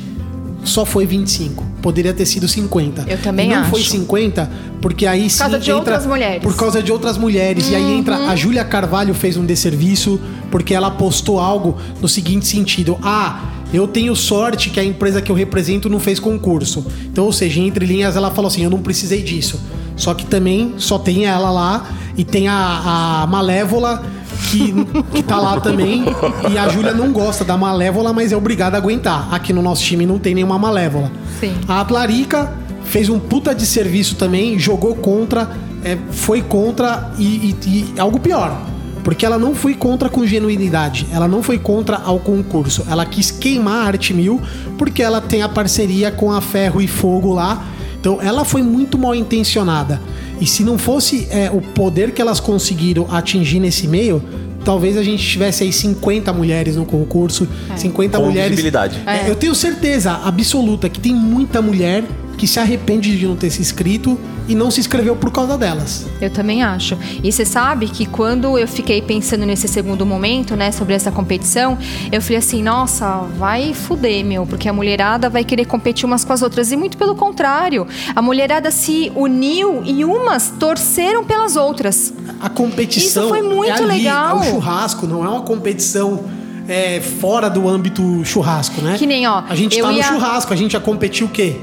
Só 0.69 0.85
foi 0.85 1.05
25. 1.05 1.65
Poderia 1.81 2.13
ter 2.13 2.25
sido 2.25 2.47
50. 2.47 3.05
Eu 3.07 3.17
também 3.17 3.47
e 3.47 3.53
não 3.53 3.61
acho. 3.61 3.69
foi 3.71 3.81
50, 3.81 4.49
porque 4.81 5.05
aí 5.07 5.29
sim 5.29 5.39
causa 5.39 5.57
de 5.59 5.69
entra- 5.69 5.75
outras 5.79 6.05
mulheres. 6.05 6.43
Por 6.43 6.55
causa 6.55 6.81
de 6.83 6.91
outras 6.91 7.17
mulheres. 7.17 7.69
E 7.69 7.75
aí 7.75 7.91
entra. 7.97 8.15
A 8.29 8.35
Júlia 8.35 8.63
Carvalho 8.63 9.13
fez 9.13 9.35
um 9.37 9.45
desserviço 9.45 10.19
porque 10.51 10.73
ela 10.73 10.91
postou 10.91 11.39
algo 11.39 11.77
no 12.01 12.07
seguinte 12.07 12.47
sentido: 12.47 12.97
Ah, 13.01 13.41
eu 13.73 13.87
tenho 13.87 14.15
sorte 14.15 14.69
que 14.69 14.79
a 14.79 14.83
empresa 14.83 15.21
que 15.21 15.31
eu 15.31 15.35
represento 15.35 15.89
não 15.89 15.99
fez 15.99 16.19
concurso. 16.19 16.85
Então, 17.05 17.25
ou 17.25 17.33
seja, 17.33 17.59
entre 17.59 17.85
linhas, 17.85 18.15
ela 18.15 18.29
falou 18.31 18.47
assim: 18.49 18.63
eu 18.63 18.69
não 18.69 18.79
precisei 18.81 19.21
disso. 19.23 19.59
Só 19.95 20.13
que 20.13 20.25
também 20.25 20.75
só 20.77 20.97
tem 20.97 21.25
ela 21.25 21.49
lá 21.49 21.85
e 22.15 22.23
tem 22.23 22.47
a, 22.47 23.23
a 23.23 23.27
Malévola 23.27 24.01
que, 24.49 24.73
que 25.13 25.23
tá 25.23 25.37
lá 25.39 25.59
também. 25.59 26.03
E 26.51 26.57
a 26.57 26.67
Júlia 26.69 26.93
não 26.93 27.11
gosta 27.11 27.43
da 27.43 27.57
Malévola, 27.57 28.13
mas 28.13 28.31
é 28.31 28.37
obrigada 28.37 28.77
a 28.77 28.79
aguentar. 28.79 29.27
Aqui 29.33 29.51
no 29.53 29.61
nosso 29.61 29.83
time 29.83 30.05
não 30.05 30.17
tem 30.19 30.33
nenhuma 30.35 30.57
Malévola. 30.57 31.11
Sim. 31.39 31.53
A 31.67 31.81
Atlarica 31.81 32.51
fez 32.85 33.09
um 33.09 33.19
puta 33.19 33.53
de 33.53 33.65
serviço 33.65 34.15
também, 34.15 34.57
jogou 34.57 34.95
contra, 34.95 35.49
é, 35.83 35.97
foi 36.11 36.41
contra 36.41 37.11
e, 37.17 37.55
e- 37.63 37.93
e 37.95 37.99
algo 37.99 38.19
pior. 38.19 38.59
Porque 39.03 39.25
ela 39.25 39.37
não 39.37 39.55
foi 39.55 39.73
contra 39.73 40.09
com 40.09 40.25
genuinidade, 40.25 41.07
ela 41.11 41.27
não 41.27 41.41
foi 41.41 41.57
contra 41.57 41.97
ao 41.97 42.19
concurso. 42.19 42.85
Ela 42.89 43.05
quis 43.05 43.31
queimar 43.31 43.85
a 43.85 43.87
Arte 43.87 44.13
Mil 44.13 44.41
porque 44.77 45.01
ela 45.01 45.21
tem 45.21 45.41
a 45.41 45.49
parceria 45.49 46.11
com 46.11 46.31
a 46.31 46.41
Ferro 46.41 46.81
e 46.81 46.87
Fogo 46.87 47.33
lá. 47.33 47.63
Então 47.99 48.19
ela 48.21 48.45
foi 48.45 48.61
muito 48.63 48.97
mal 48.97 49.13
intencionada. 49.13 50.01
E 50.39 50.45
se 50.45 50.63
não 50.63 50.77
fosse 50.77 51.27
é, 51.29 51.49
o 51.51 51.61
poder 51.61 52.11
que 52.11 52.21
elas 52.21 52.39
conseguiram 52.39 53.07
atingir 53.13 53.59
nesse 53.59 53.87
meio, 53.87 54.23
talvez 54.63 54.95
a 54.97 55.03
gente 55.03 55.21
tivesse 55.25 55.63
aí 55.63 55.73
50 55.73 56.31
mulheres 56.31 56.75
no 56.77 56.85
concurso, 56.85 57.47
50 57.75 58.17
Com 58.17 58.25
mulheres. 58.25 58.49
visibilidade. 58.51 59.01
É, 59.05 59.29
Eu 59.29 59.35
tenho 59.35 59.53
certeza 59.53 60.13
absoluta 60.23 60.87
que 60.87 60.99
tem 60.99 61.13
muita 61.13 61.61
mulher 61.61 62.03
que 62.39 62.47
se 62.47 62.57
arrepende 62.57 63.17
de 63.17 63.27
não 63.27 63.35
ter 63.35 63.49
se 63.49 63.61
inscrito 63.61 64.17
e 64.47 64.55
não 64.55 64.71
se 64.71 64.79
inscreveu 64.79 65.13
por 65.15 65.29
causa 65.29 65.57
delas. 65.57 66.07
Eu 66.21 66.29
também 66.29 66.63
acho. 66.63 66.97
E 67.21 67.29
você 67.31 67.43
sabe 67.43 67.87
que 67.87 68.05
quando 68.05 68.57
eu 68.57 68.65
fiquei 68.67 69.01
pensando 69.01 69.45
nesse 69.45 69.67
segundo 69.67 70.05
momento, 70.05 70.55
né, 70.55 70.71
sobre 70.71 70.93
essa 70.93 71.11
competição, 71.11 71.77
eu 72.11 72.21
falei 72.21 72.37
assim, 72.37 72.63
nossa, 72.63 73.17
vai 73.37 73.73
fuder, 73.73 74.23
meu, 74.25 74.45
porque 74.47 74.69
a 74.69 74.73
mulherada 74.73 75.29
vai 75.29 75.43
querer 75.43 75.65
competir 75.65 76.05
umas 76.05 76.23
com 76.23 76.31
as 76.31 76.41
outras. 76.41 76.71
E 76.71 76.77
muito 76.77 76.97
pelo 76.97 77.13
contrário, 77.13 77.85
a 78.15 78.21
mulherada 78.21 78.71
se 78.71 79.11
uniu 79.15 79.83
e 79.85 80.05
umas 80.05 80.49
torceram 80.57 81.25
pelas 81.25 81.57
outras. 81.57 82.13
A 82.39 82.47
competição 82.49 83.23
Isso 83.25 83.29
foi 83.29 83.41
muito 83.41 83.69
é 83.69 83.73
ali, 83.73 83.85
legal. 83.85 84.37
É 84.41 84.47
o 84.47 84.51
churrasco, 84.53 85.05
não 85.05 85.25
é 85.25 85.27
uma 85.29 85.41
competição 85.41 86.23
é, 86.69 87.01
fora 87.01 87.49
do 87.49 87.67
âmbito 87.67 88.23
churrasco, 88.23 88.79
né? 88.81 88.95
Que 88.97 89.05
nem, 89.05 89.27
ó, 89.27 89.43
A 89.49 89.55
gente 89.55 89.77
tá 89.79 89.87
no 89.91 89.97
ia- 89.97 90.03
churrasco, 90.03 90.53
a 90.53 90.55
gente 90.55 90.73
ia 90.73 90.79
competir 90.79 91.25
o 91.25 91.29
quê? 91.29 91.57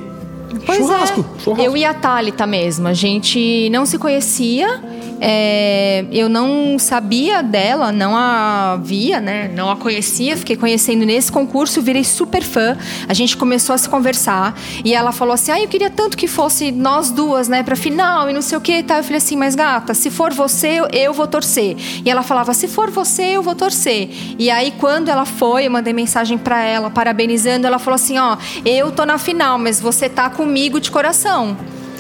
Pois 0.64 0.78
churrasco. 0.78 1.24
é. 1.58 1.66
Eu 1.66 1.76
e 1.76 1.84
a 1.84 1.94
Thalita 1.94 2.46
mesmo, 2.46 2.88
a 2.88 2.92
gente 2.94 3.68
não 3.70 3.84
se 3.86 3.98
conhecia, 3.98 4.80
é, 5.20 6.04
eu 6.12 6.28
não 6.28 6.78
sabia 6.78 7.42
dela, 7.42 7.90
não 7.92 8.16
a 8.16 8.76
via, 8.82 9.20
né? 9.20 9.50
Não 9.54 9.70
a 9.70 9.76
conhecia, 9.76 10.36
fiquei 10.36 10.56
conhecendo 10.56 11.04
nesse 11.04 11.30
concurso, 11.32 11.80
virei 11.82 12.04
super 12.04 12.42
fã. 12.42 12.76
A 13.08 13.14
gente 13.14 13.36
começou 13.36 13.74
a 13.74 13.78
se 13.78 13.88
conversar 13.88 14.58
e 14.84 14.94
ela 14.94 15.12
falou 15.12 15.34
assim: 15.34 15.50
"Ah, 15.52 15.60
eu 15.60 15.68
queria 15.68 15.90
tanto 15.90 16.16
que 16.16 16.26
fosse 16.26 16.70
nós 16.70 17.10
duas, 17.10 17.48
né, 17.48 17.62
pra 17.62 17.76
final 17.76 18.28
e 18.28 18.32
não 18.32 18.42
sei 18.42 18.58
o 18.58 18.60
que 18.60 18.72
e 18.78 18.82
tal". 18.82 18.98
Eu 18.98 19.04
falei 19.04 19.18
assim: 19.18 19.36
"Mas 19.36 19.54
gata, 19.54 19.94
se 19.94 20.10
for 20.10 20.32
você, 20.32 20.80
eu- 20.92 21.12
vou 21.12 21.26
torcer". 21.26 21.76
E 22.04 22.10
ela 22.10 22.22
falava: 22.22 22.52
"Se 22.52 22.68
for 22.68 22.90
você, 22.90 23.22
eu 23.36 23.42
vou 23.42 23.54
torcer". 23.54 24.08
E 24.38 24.50
aí 24.50 24.72
quando 24.78 25.08
ela 25.08 25.24
foi, 25.24 25.66
eu 25.66 25.70
mandei 25.70 25.92
mensagem 25.92 26.36
pra 26.36 26.62
ela 26.62 26.90
parabenizando, 26.90 27.66
ela 27.66 27.78
falou 27.78 27.94
assim: 27.96 28.18
"Ó, 28.18 28.36
eu 28.64 28.90
tô 28.92 29.04
na 29.06 29.18
final, 29.18 29.58
mas 29.58 29.80
você 29.80 30.08
tá 30.08 30.28
comigo 30.28 30.78
de 30.80 30.90
coração". 30.90 31.56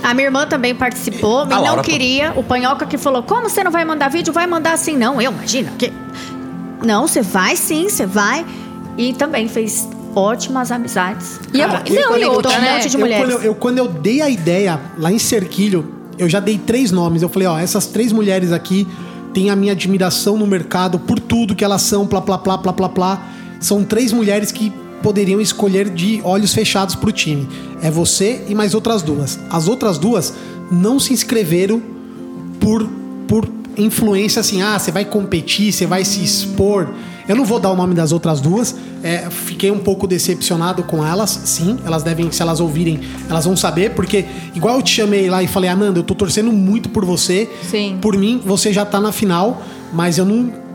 A 0.06 0.14
minha 0.14 0.26
irmã 0.28 0.46
também 0.46 0.72
participou, 0.74 1.44
mas 1.46 1.60
não 1.64 1.82
queria. 1.82 2.32
O 2.36 2.42
Panhoca 2.44 2.86
que 2.86 2.96
falou: 2.96 3.22
Como 3.24 3.48
você 3.50 3.64
não 3.64 3.72
vai 3.72 3.84
mandar 3.84 4.08
vídeo? 4.08 4.32
Vai 4.32 4.46
mandar 4.46 4.72
assim, 4.74 4.96
não. 4.96 5.20
Eu, 5.20 5.32
imagina. 5.32 5.72
Que... 5.76 5.92
Não, 6.84 7.08
você 7.08 7.22
vai 7.22 7.56
sim, 7.56 7.88
você 7.88 8.06
vai. 8.06 8.46
E 8.96 9.12
também 9.14 9.48
fez 9.48 9.88
ótimas 10.14 10.70
amizades. 10.70 11.40
E 11.52 11.58
Cara, 11.58 11.82
não, 11.90 11.96
eu- 12.12 12.18
e 12.18 12.22
eu- 12.22 12.32
outra, 12.32 12.52
um 12.56 12.60
né? 12.60 12.74
monte 12.74 12.88
de 12.88 12.96
Eu, 12.96 13.00
mulheres. 13.00 13.24
quando, 13.26 13.30
eu, 13.32 13.42
eu- 13.42 13.54
quando 13.56 13.78
eu 13.78 13.88
dei 13.88 14.22
a 14.22 14.30
ideia 14.30 14.80
lá 14.96 15.10
em 15.10 15.18
Cerquilho, 15.18 15.92
eu 16.16 16.28
já 16.28 16.38
dei 16.40 16.56
três 16.56 16.90
nomes. 16.92 17.20
Eu 17.22 17.28
falei, 17.28 17.48
ó, 17.48 17.58
essas 17.58 17.86
três 17.86 18.12
mulheres 18.12 18.52
aqui 18.52 18.86
têm 19.34 19.50
a 19.50 19.56
minha 19.56 19.72
admiração 19.72 20.36
no 20.38 20.46
mercado 20.46 20.98
por 21.00 21.18
tudo 21.18 21.54
que 21.54 21.64
elas 21.64 21.82
são, 21.82 22.06
plá, 22.06 22.20
plá, 22.22 22.38
plá, 22.38 22.56
plá, 22.58 22.72
plá, 22.72 22.88
plá. 22.88 23.22
São 23.58 23.82
três 23.84 24.12
mulheres 24.12 24.52
que 24.52 24.72
poderiam 25.06 25.40
escolher 25.40 25.88
de 25.88 26.20
olhos 26.24 26.52
fechados 26.52 26.96
pro 26.96 27.12
time. 27.12 27.48
É 27.80 27.92
você 27.92 28.44
e 28.48 28.56
mais 28.56 28.74
outras 28.74 29.02
duas. 29.02 29.38
As 29.48 29.68
outras 29.68 29.98
duas 29.98 30.34
não 30.68 30.98
se 30.98 31.12
inscreveram 31.12 31.80
por, 32.58 32.84
por 33.28 33.48
influência 33.78 34.40
assim, 34.40 34.62
ah, 34.62 34.76
você 34.76 34.90
vai 34.90 35.04
competir, 35.04 35.72
você 35.72 35.86
vai 35.86 36.04
se 36.04 36.24
expor. 36.24 36.88
Eu 37.28 37.36
não 37.36 37.44
vou 37.44 37.60
dar 37.60 37.70
o 37.70 37.76
nome 37.76 37.94
das 37.94 38.10
outras 38.10 38.40
duas. 38.40 38.74
é, 39.00 39.30
fiquei 39.30 39.70
um 39.70 39.78
pouco 39.78 40.08
decepcionado 40.08 40.82
com 40.82 41.06
elas, 41.06 41.40
sim. 41.44 41.78
Elas 41.84 42.02
devem, 42.02 42.32
se 42.32 42.42
elas 42.42 42.58
ouvirem, 42.58 42.98
elas 43.30 43.44
vão 43.44 43.56
saber, 43.56 43.90
porque 43.90 44.24
igual 44.56 44.74
eu 44.74 44.82
te 44.82 44.92
chamei 44.92 45.30
lá 45.30 45.40
e 45.40 45.46
falei, 45.46 45.70
Ananda, 45.70 46.00
eu 46.00 46.02
tô 46.02 46.16
torcendo 46.16 46.50
muito 46.50 46.88
por 46.88 47.04
você. 47.04 47.48
Sim. 47.70 47.98
Por 48.02 48.16
mim, 48.16 48.42
você 48.44 48.72
já 48.72 48.84
tá 48.84 49.00
na 49.00 49.12
final, 49.12 49.62
mas 49.92 50.18
eu 50.18 50.24
não. 50.24 50.65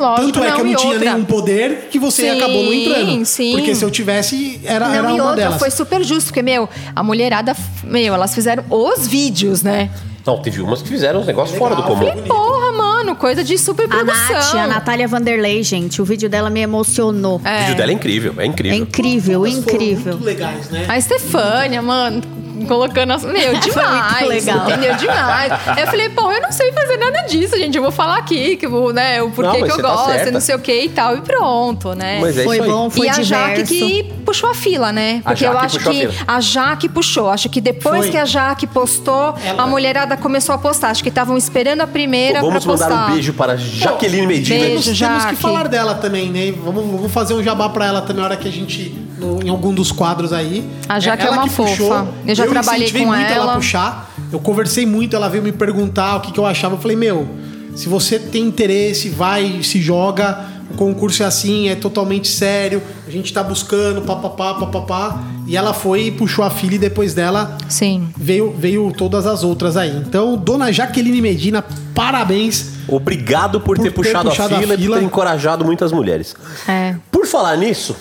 Lógico, 0.00 0.32
Tanto 0.32 0.44
é 0.44 0.50
que 0.52 0.60
eu 0.60 0.64
não 0.64 0.74
tinha 0.74 0.92
outra. 0.94 1.12
nenhum 1.12 1.24
poder 1.24 1.88
que 1.90 1.98
você 1.98 2.22
Sim, 2.22 2.30
acabou 2.38 2.62
não 2.64 2.72
entrando. 2.72 3.24
sim. 3.26 3.52
Porque 3.52 3.74
se 3.74 3.84
eu 3.84 3.90
tivesse, 3.90 4.60
era, 4.64 4.88
Não, 4.88 4.94
era 4.94 5.10
e 5.10 5.14
uma 5.14 5.22
outra, 5.24 5.36
delas. 5.36 5.58
foi 5.58 5.70
super 5.70 6.02
justo, 6.02 6.26
porque, 6.28 6.42
meu, 6.42 6.68
a 6.96 7.02
mulherada, 7.02 7.54
meu, 7.84 8.14
elas 8.14 8.34
fizeram 8.34 8.64
os 8.70 9.06
vídeos, 9.06 9.62
né? 9.62 9.90
Não, 10.26 10.40
teve 10.40 10.60
umas 10.60 10.82
que 10.82 10.88
fizeram 10.88 11.20
uns 11.20 11.26
negócios 11.26 11.58
fora 11.58 11.74
do 11.74 11.82
comum. 11.82 12.00
Bonito. 12.10 12.28
Porra, 12.28 12.72
mano, 12.72 13.16
coisa 13.16 13.42
de 13.42 13.56
super 13.56 13.86
A 13.86 13.88
produção. 13.88 14.34
Nath, 14.36 14.54
a 14.54 14.66
Natália 14.66 15.08
Vanderlei, 15.08 15.62
gente, 15.62 16.00
o 16.00 16.04
vídeo 16.04 16.28
dela 16.28 16.50
me 16.50 16.60
emocionou. 16.60 17.36
O 17.36 17.58
vídeo 17.60 17.74
dela 17.76 17.90
é 17.90 17.94
incrível, 17.94 18.34
é 18.38 18.42
É 18.42 18.46
incrível. 18.46 18.78
incrível, 18.78 19.40
Todas 19.40 19.54
foram 19.54 19.74
incrível. 19.74 20.12
Muito 20.12 20.24
legais, 20.24 20.70
né? 20.70 20.84
A 20.88 20.98
Estefânia, 20.98 21.80
mano, 21.82 22.22
colocando 22.66 23.12
as. 23.12 23.24
Meu, 23.24 23.58
demais. 23.58 24.20
muito 24.20 24.28
legal. 24.28 24.68
Entendeu? 24.70 24.96
Demais. 24.96 25.52
Aí 25.66 25.82
eu 25.82 25.86
falei, 25.86 26.08
pô, 26.10 26.30
eu 26.32 26.40
não 26.42 26.52
sei 26.52 26.72
fazer 26.72 26.96
nada 26.96 27.22
disso, 27.22 27.56
gente. 27.56 27.76
Eu 27.76 27.82
vou 27.82 27.92
falar 27.92 28.16
aqui, 28.18 28.56
que 28.56 28.66
vou, 28.66 28.92
né, 28.92 29.22
o 29.22 29.30
porquê 29.30 29.58
Não, 29.60 29.66
que 29.66 29.72
eu 29.72 29.76
tá 29.76 29.82
gosto, 29.82 30.06
certa. 30.12 30.30
não 30.30 30.40
sei 30.40 30.54
o 30.54 30.58
que 30.58 30.84
e 30.84 30.88
tal, 30.88 31.16
e 31.16 31.20
pronto, 31.20 31.94
né? 31.94 32.18
Mas 32.20 32.36
é 32.38 32.44
Foi 32.44 32.56
isso 32.56 32.64
aí. 32.64 32.70
bom, 32.70 32.90
foi 32.90 33.06
e 33.06 33.10
a 33.10 33.22
Jaque 33.22 33.62
diverso. 33.62 33.74
que 33.74 34.04
puxou 34.24 34.50
a 34.50 34.54
fila, 34.54 34.92
né? 34.92 35.20
Porque 35.24 35.44
eu 35.46 35.58
acho 35.58 35.78
a 35.78 35.80
que 35.82 36.08
a 36.26 36.40
Jaque 36.40 36.88
puxou. 36.88 37.28
Acho 37.30 37.48
que 37.48 37.60
depois 37.60 38.02
Foi. 38.02 38.10
que 38.10 38.16
a 38.16 38.24
Jaque 38.24 38.66
postou, 38.66 39.34
Ela- 39.44 39.62
a 39.62 39.66
mulherada 39.66 40.16
começou 40.16 40.54
a 40.54 40.58
postar. 40.58 40.90
Acho 40.90 41.02
que 41.02 41.08
estavam 41.08 41.36
esperando 41.36 41.80
a 41.82 41.86
primeira 41.86 42.40
Vamos 42.40 42.64
pra 42.64 42.72
postar. 42.72 42.88
mandar 42.90 43.08
um 43.08 43.12
beijo 43.14 43.32
para 43.32 43.56
Jaqueline 43.56 44.26
Medina. 44.26 44.58
beijo. 44.58 44.68
Temos, 44.70 44.84
temos 44.84 44.98
Jaque. 45.22 45.36
que 45.36 45.42
falar 45.42 45.68
dela 45.68 45.94
também, 45.94 46.28
né? 46.30 46.52
Vamos, 46.64 46.84
vamos 46.84 47.12
fazer 47.12 47.34
um 47.34 47.42
jabá 47.42 47.68
pra 47.68 47.86
ela 47.86 48.00
também 48.02 48.20
na 48.20 48.24
hora 48.24 48.36
que 48.36 48.46
a 48.48 48.52
gente. 48.52 48.94
No- 49.20 49.42
em 49.44 49.48
algum 49.48 49.72
dos 49.74 49.92
quadros 49.92 50.32
aí. 50.32 50.68
A 50.88 50.98
Jaque 50.98 51.22
é 51.22 51.26
ela 51.26 51.36
uma 51.36 51.42
que 51.48 51.54
puxou. 51.54 51.88
fofa. 51.88 52.08
Eu 52.26 52.34
já 52.34 52.46
trabalhei 52.46 52.82
incentivei 52.84 53.02
com 53.06 53.08
muito 53.12 53.26
ela. 53.32 53.34
ela. 53.44 53.54
puxar. 53.54 54.10
Eu 54.32 54.38
conversei 54.40 54.86
muito, 54.86 55.14
ela 55.14 55.28
veio 55.28 55.42
me 55.42 55.52
perguntar 55.52 56.16
o 56.16 56.20
que, 56.20 56.32
que 56.32 56.38
eu 56.40 56.46
achava. 56.46 56.74
Eu 56.74 56.78
falei, 56.80 56.96
meu, 56.96 57.28
se 57.74 57.88
você 57.88 58.18
tem 58.18 58.44
interesse, 58.44 59.08
vai, 59.08 59.62
se 59.62 59.80
joga. 59.80 60.58
O 60.72 60.74
concurso 60.74 61.24
é 61.24 61.26
assim, 61.26 61.68
é 61.68 61.74
totalmente 61.74 62.28
sério. 62.28 62.80
A 63.06 63.10
gente 63.10 63.32
tá 63.32 63.42
buscando, 63.42 64.02
papapá, 64.02 64.54
papapá. 64.54 65.20
E 65.48 65.56
ela 65.56 65.74
foi 65.74 66.04
e 66.04 66.10
puxou 66.12 66.44
a 66.44 66.50
filha 66.50 66.76
e 66.76 66.78
depois 66.78 67.12
dela 67.12 67.58
Sim. 67.68 68.08
veio, 68.16 68.54
veio 68.56 68.92
todas 68.96 69.26
as 69.26 69.42
outras 69.42 69.76
aí. 69.76 69.90
Então, 69.96 70.36
dona 70.36 70.70
Jaqueline 70.70 71.20
Medina, 71.20 71.64
parabéns. 71.92 72.66
Obrigado 72.86 73.60
por, 73.60 73.76
Por 73.76 73.82
ter 73.82 73.90
ter 73.90 73.94
puxado, 73.96 74.28
puxado 74.28 74.54
a 74.54 74.58
a 74.58 74.60
fila 74.60 74.74
e 74.74 74.76
por 74.76 74.82
fila. 74.84 74.98
ter 74.98 75.04
encorajado 75.04 75.64
muitas 75.64 75.90
mulheres. 75.90 76.36
É. 76.68 76.94
Por 77.10 77.26
falar 77.26 77.56
nisso, 77.56 77.96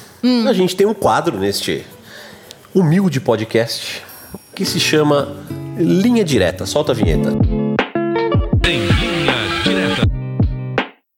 a 0.47 0.53
gente 0.53 0.75
tem 0.75 0.85
um 0.85 0.93
quadro 0.93 1.37
neste 1.37 1.85
humilde 2.73 3.19
podcast 3.19 4.03
que 4.53 4.65
se 4.65 4.79
chama 4.79 5.35
Linha 5.77 6.23
Direta. 6.23 6.65
Solta 6.65 6.91
a 6.91 6.95
vinheta. 6.95 7.29
Em 8.67 8.87
linha 8.87 9.33
direta. 9.63 10.09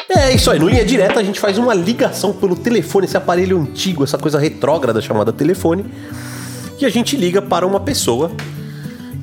É 0.10 0.34
isso 0.34 0.52
aí, 0.52 0.60
no 0.60 0.70
Linha 0.70 0.86
Direta 0.86 1.20
a 1.20 1.24
gente 1.24 1.40
faz 1.40 1.58
uma 1.58 1.74
ligação 1.74 2.32
pelo 2.32 2.56
telefone, 2.56 3.06
esse 3.06 3.18
aparelho 3.18 3.60
antigo, 3.60 4.04
essa 4.04 4.18
coisa 4.18 4.38
retrógrada 4.38 5.02
chamada 5.02 5.34
telefone, 5.34 5.86
e 6.80 6.86
a 6.86 6.90
gente 6.90 7.18
liga 7.18 7.42
para 7.42 7.66
uma 7.66 7.80
pessoa 7.80 8.32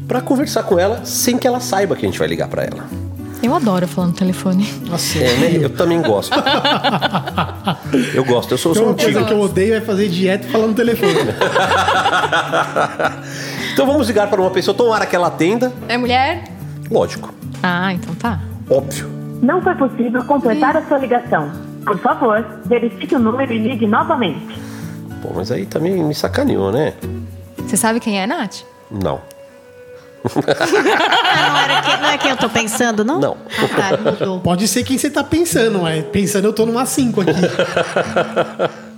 para 0.08 0.20
conversar 0.20 0.64
com 0.64 0.78
ela 0.78 1.04
sem 1.04 1.38
que 1.38 1.46
ela 1.46 1.60
saiba 1.60 1.94
que 1.94 2.04
a 2.04 2.08
gente 2.08 2.18
vai 2.18 2.26
ligar 2.26 2.48
para 2.48 2.64
ela. 2.64 3.07
Eu 3.42 3.54
adoro 3.54 3.86
falar 3.86 4.08
no 4.08 4.12
telefone. 4.12 4.68
Nossa, 4.88 5.18
É, 5.18 5.36
né? 5.36 5.64
Eu 5.64 5.70
também 5.70 6.02
gosto. 6.02 6.32
Eu 8.14 8.24
gosto, 8.24 8.52
eu 8.52 8.58
sou, 8.58 8.74
sou 8.74 8.84
Uma 8.84 8.92
um 8.92 8.96
coisa 8.96 9.24
que 9.24 9.32
eu 9.32 9.40
odeio 9.40 9.74
é 9.74 9.80
fazer 9.80 10.08
dieta 10.08 10.46
e 10.46 10.50
falar 10.50 10.66
no 10.66 10.74
telefone. 10.74 11.12
Então 13.72 13.86
vamos 13.86 14.08
ligar 14.08 14.28
para 14.28 14.40
uma 14.40 14.50
pessoa, 14.50 14.76
tomara 14.76 15.06
que 15.06 15.14
ela 15.14 15.28
atenda. 15.28 15.72
É 15.88 15.96
mulher? 15.96 16.42
Lógico. 16.90 17.32
Ah, 17.62 17.92
então 17.92 18.12
tá. 18.16 18.40
Óbvio. 18.68 19.08
Não 19.40 19.62
foi 19.62 19.74
possível 19.76 20.24
completar 20.24 20.76
a 20.76 20.84
sua 20.88 20.98
ligação. 20.98 21.52
Por 21.86 21.96
favor, 22.00 22.44
verifique 22.64 23.14
o 23.14 23.20
número 23.20 23.52
e 23.52 23.58
ligue 23.58 23.86
novamente. 23.86 24.60
Pô, 25.22 25.30
mas 25.32 25.52
aí 25.52 25.64
também 25.64 25.92
me 26.02 26.12
sacaneou, 26.12 26.72
né? 26.72 26.94
Você 27.58 27.76
sabe 27.76 28.00
quem 28.00 28.20
é, 28.20 28.26
Nath? 28.26 28.62
Não. 28.90 29.20
Ah, 30.36 30.66
não, 31.48 31.56
era 31.58 31.82
que, 31.82 31.96
não 32.02 32.08
é 32.08 32.18
quem 32.18 32.30
eu 32.30 32.36
tô 32.36 32.48
pensando, 32.48 33.04
não? 33.04 33.20
Não. 33.20 33.36
Ah, 33.58 33.68
tá, 33.68 33.96
mudou. 34.10 34.40
Pode 34.40 34.68
ser 34.68 34.84
quem 34.84 34.98
você 34.98 35.10
tá 35.10 35.24
pensando, 35.24 35.80
mas 35.80 36.04
pensando 36.06 36.46
eu 36.46 36.52
tô 36.52 36.66
numa 36.66 36.86
5 36.86 37.20
aqui. 37.20 37.32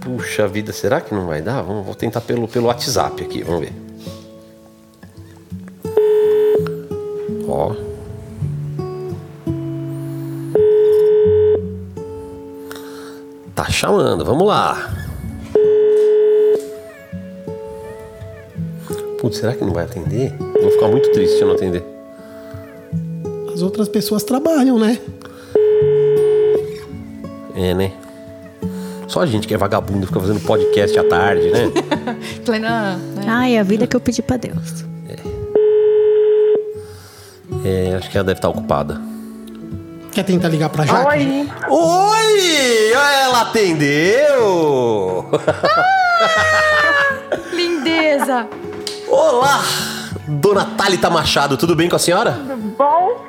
Puxa 0.00 0.46
vida, 0.46 0.72
será 0.72 1.00
que 1.00 1.14
não 1.14 1.26
vai 1.26 1.42
dar? 1.42 1.62
Vamos, 1.62 1.84
vou 1.84 1.94
tentar 1.94 2.20
pelo, 2.20 2.46
pelo 2.46 2.66
WhatsApp 2.66 3.24
aqui, 3.24 3.42
vamos 3.42 3.60
ver. 3.62 3.72
Ó. 7.48 7.74
Tá 13.54 13.64
chamando, 13.70 14.24
vamos 14.24 14.46
lá. 14.46 15.05
Putz, 19.18 19.38
será 19.38 19.54
que 19.54 19.64
não 19.64 19.72
vai 19.72 19.84
atender? 19.84 20.32
Vou 20.38 20.70
ficar 20.70 20.88
muito 20.88 21.10
triste 21.12 21.36
se 21.36 21.42
eu 21.42 21.48
não 21.48 21.54
atender. 21.54 21.82
As 23.52 23.62
outras 23.62 23.88
pessoas 23.88 24.22
trabalham, 24.22 24.78
né? 24.78 24.98
É, 27.54 27.74
né? 27.74 27.92
Só 29.08 29.20
a 29.20 29.26
gente 29.26 29.48
que 29.48 29.54
é 29.54 29.56
vagabundo 29.56 30.06
fica 30.06 30.20
fazendo 30.20 30.40
podcast 30.40 30.98
à 30.98 31.08
tarde, 31.08 31.50
né? 31.50 31.72
Plena. 32.44 32.96
Né? 32.96 33.24
Ai, 33.26 33.56
a 33.56 33.62
vida 33.62 33.86
que 33.86 33.96
eu 33.96 34.00
pedi 34.00 34.20
pra 34.20 34.36
Deus. 34.36 34.84
É, 37.64 37.96
acho 37.96 38.10
que 38.10 38.16
ela 38.16 38.24
deve 38.24 38.38
estar 38.38 38.48
ocupada. 38.48 39.00
Quer 40.12 40.22
tentar 40.22 40.48
ligar 40.48 40.68
pra 40.68 40.86
Jaque? 40.86 41.08
Oi, 41.08 41.48
Oi! 41.68 42.92
Ela 42.92 43.40
atendeu! 43.42 45.26
Lindeza! 47.52 48.46
Olá! 49.08 49.62
Dona 50.26 50.64
Thalita 50.64 51.08
Machado, 51.08 51.56
tudo 51.56 51.76
bem 51.76 51.88
com 51.88 51.96
a 51.96 51.98
senhora? 51.98 52.32
tudo 52.32 52.56
bom? 52.76 53.26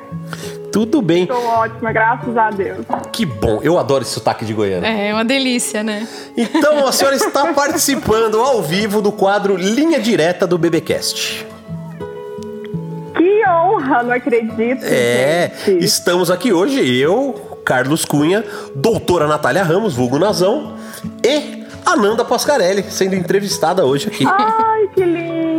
Tudo 0.72 1.00
bem. 1.00 1.26
Tô 1.26 1.34
ótima, 1.34 1.92
graças 1.92 2.36
a 2.36 2.50
Deus. 2.50 2.84
Que 3.12 3.24
bom, 3.24 3.60
eu 3.62 3.78
adoro 3.78 4.02
esse 4.02 4.12
sotaque 4.12 4.44
de 4.44 4.52
Goiânia. 4.52 4.88
É 4.88 5.12
uma 5.12 5.24
delícia, 5.24 5.82
né? 5.82 6.06
Então, 6.36 6.86
a 6.86 6.92
senhora 6.92 7.16
está 7.16 7.52
participando 7.52 8.40
ao 8.40 8.62
vivo 8.62 9.00
do 9.00 9.10
quadro 9.12 9.56
Linha 9.56 10.00
Direta 10.00 10.46
do 10.46 10.58
BBcast. 10.58 11.46
Que 13.16 13.48
honra, 13.48 14.02
não 14.02 14.12
acredito. 14.12 14.84
É, 14.84 15.52
gente. 15.64 15.84
estamos 15.84 16.30
aqui 16.30 16.52
hoje, 16.52 16.98
eu, 16.98 17.60
Carlos 17.64 18.04
Cunha, 18.04 18.44
doutora 18.74 19.26
Natália 19.26 19.62
Ramos, 19.62 19.94
vulgo 19.94 20.18
Nazão, 20.18 20.76
e 21.24 21.64
Ananda 21.84 22.24
Pascarelli, 22.24 22.82
sendo 22.82 23.14
entrevistada 23.14 23.84
hoje 23.84 24.08
aqui. 24.08 24.24
Ai, 24.26 24.88
que 24.94 25.04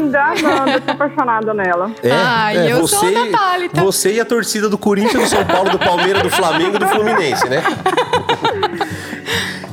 linda. 0.09 0.23
Amanda, 0.23 0.71
eu 0.71 0.81
tô 0.81 0.91
apaixonada 0.91 1.53
nela. 1.53 1.91
É, 2.03 2.11
Ai, 2.11 2.71
eu 2.71 2.87
sou 2.87 3.07
a 3.07 3.11
Natália. 3.11 3.69
Você 3.73 4.13
e 4.13 4.19
a 4.19 4.25
torcida 4.25 4.67
do 4.67 4.77
Corinthians, 4.77 5.23
do 5.23 5.29
São 5.29 5.45
Paulo, 5.45 5.69
do 5.69 5.79
Palmeiras, 5.79 6.21
do 6.23 6.29
Flamengo 6.29 6.75
e 6.75 6.79
do 6.79 6.87
Fluminense, 6.87 7.47
né? 7.47 7.61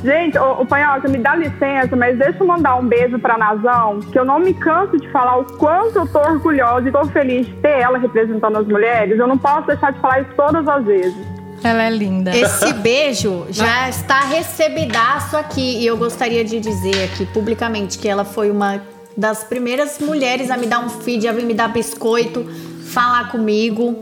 Gente, 0.03 0.37
ô, 0.37 0.61
ô 0.61 0.65
Panhoca, 0.65 1.07
me 1.09 1.17
dá 1.17 1.35
licença, 1.35 1.95
mas 1.95 2.17
deixa 2.17 2.37
eu 2.39 2.47
mandar 2.47 2.75
um 2.75 2.87
beijo 2.87 3.17
pra 3.19 3.37
Nazão, 3.37 3.99
que 3.99 4.17
eu 4.17 4.23
não 4.23 4.39
me 4.39 4.53
canso 4.53 4.97
de 4.97 5.09
falar 5.09 5.37
o 5.39 5.45
quanto 5.57 5.97
eu 5.97 6.07
tô 6.07 6.19
orgulhosa 6.19 6.87
e 6.87 6.91
tô 6.91 7.03
feliz 7.05 7.47
de 7.47 7.53
ter 7.55 7.79
ela 7.81 7.97
representando 7.97 8.57
as 8.57 8.67
mulheres. 8.67 9.17
Eu 9.17 9.27
não 9.27 9.37
posso 9.37 9.67
deixar 9.67 9.91
de 9.91 9.99
falar 9.99 10.21
isso 10.21 10.29
todas 10.37 10.67
as 10.67 10.85
vezes. 10.85 11.37
Ela 11.63 11.83
é 11.83 11.89
linda. 11.89 12.35
Esse 12.35 12.71
beijo 12.81 13.47
já 13.49 13.89
está 13.89 14.21
recebidaço 14.21 15.35
aqui. 15.35 15.79
E 15.79 15.87
eu 15.87 15.97
gostaria 15.97 16.43
de 16.45 16.59
dizer 16.59 17.05
aqui 17.05 17.25
publicamente 17.25 17.97
que 17.97 18.07
ela 18.07 18.23
foi 18.23 18.51
uma 18.51 18.81
das 19.17 19.43
primeiras 19.43 19.97
mulheres 19.99 20.51
a 20.51 20.57
me 20.57 20.67
dar 20.67 20.79
um 20.79 20.89
feed, 20.89 21.27
a 21.27 21.33
me 21.33 21.55
dar 21.55 21.69
biscoito, 21.69 22.47
falar 22.93 23.31
comigo. 23.31 23.95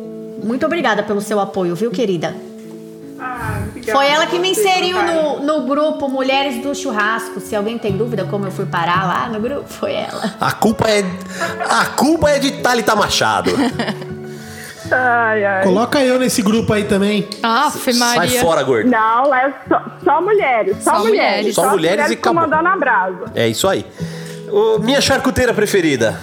Muito 0.43 0.65
obrigada 0.65 1.01
pelo 1.01 1.21
seu 1.21 1.39
apoio, 1.39 1.73
viu, 1.73 1.89
querida? 1.89 2.35
Foi 3.91 4.07
ela 4.07 4.27
que 4.27 4.37
me 4.37 4.49
inseriu 4.49 5.01
no, 5.01 5.39
no 5.39 5.61
grupo 5.65 6.09
Mulheres 6.09 6.61
do 6.61 6.75
Churrasco. 6.75 7.39
Se 7.39 7.55
alguém 7.55 7.77
tem 7.77 7.95
dúvida 7.95 8.25
como 8.25 8.45
eu 8.45 8.51
fui 8.51 8.65
parar 8.65 9.07
lá 9.07 9.29
no 9.29 9.39
grupo, 9.39 9.67
foi 9.69 9.93
ela. 9.93 10.35
A 10.39 10.51
culpa 10.51 10.89
é. 10.89 11.03
A 11.69 11.85
culpa 11.85 12.29
é 12.29 12.39
de 12.39 12.51
Thalita 12.61 12.93
Machado. 12.95 13.51
Ai, 14.91 15.45
ai. 15.45 15.63
Coloca 15.63 15.99
eu 16.03 16.19
nesse 16.19 16.41
grupo 16.41 16.73
aí 16.73 16.83
também. 16.83 17.27
Aff, 17.41 17.91
Sai 17.93 18.17
Maria. 18.17 18.41
fora, 18.41 18.61
gordo. 18.63 18.89
Não, 18.89 19.33
é 19.33 19.53
só, 19.67 19.81
só 20.03 20.21
mulheres. 20.21 20.77
Só, 20.83 20.91
Só 20.91 20.99
mulheres. 20.99 21.37
mulheres. 21.37 21.55
Só 21.55 21.69
mulheres 21.69 22.09
e 22.11 22.13
acabou. 22.13 22.41
comandando 22.43 22.67
a 22.69 22.77
brasa. 22.77 23.31
É 23.33 23.47
isso 23.47 23.67
aí. 23.67 23.85
Minha 24.81 25.01
charcuteira 25.01 25.53
preferida. 25.53 26.19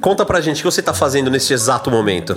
Conta 0.00 0.24
pra 0.24 0.40
gente 0.40 0.56
o 0.56 0.58
que 0.58 0.64
você 0.64 0.82
tá 0.82 0.94
fazendo 0.94 1.30
nesse 1.30 1.52
exato 1.52 1.90
momento. 1.90 2.36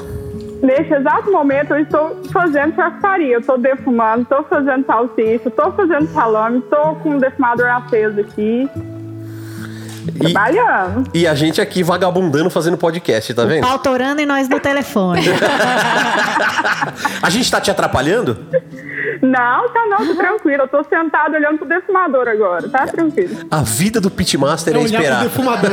Neste 0.61 0.93
exato 0.93 1.31
momento, 1.31 1.73
eu 1.73 1.81
estou 1.81 2.23
fazendo 2.31 2.75
charcutaria. 2.75 3.33
Eu 3.35 3.39
estou 3.39 3.57
defumando, 3.57 4.23
estou 4.23 4.43
fazendo 4.45 4.85
salsicha, 4.85 5.49
estou 5.49 5.71
fazendo 5.73 6.07
salame, 6.07 6.59
estou 6.59 6.95
com 6.95 7.11
um 7.11 7.17
defumador 7.17 7.69
aceso 7.69 8.21
aqui. 8.21 8.69
E, 10.07 10.19
Trabalhando. 10.31 11.09
e 11.13 11.27
a 11.27 11.33
gente 11.33 11.59
aqui 11.59 11.81
vagabundando 11.83 12.49
fazendo 12.49 12.77
podcast, 12.77 13.33
tá 13.33 13.43
vendo? 13.45 13.65
Autorando 13.65 14.21
e 14.21 14.25
nós 14.25 14.47
no 14.47 14.59
telefone. 14.59 15.21
A 17.21 17.29
gente 17.29 17.49
tá 17.49 17.59
te 17.59 17.71
atrapalhando? 17.71 18.37
Não, 19.21 19.69
tá 19.69 19.85
não, 19.89 20.05
tô 20.05 20.15
tranquilo. 20.15 20.63
Eu 20.63 20.67
tô 20.67 20.83
sentado 20.83 21.33
olhando 21.33 21.57
pro 21.57 21.67
defumador 21.67 22.27
agora, 22.27 22.69
tá 22.69 22.85
tranquilo. 22.85 23.35
A 23.49 23.61
vida 23.61 23.99
do 23.99 24.11
pitmaster 24.11 24.75
é 24.75 24.77
pro 24.77 24.85
esperar. 24.85 25.23
defumador. 25.23 25.71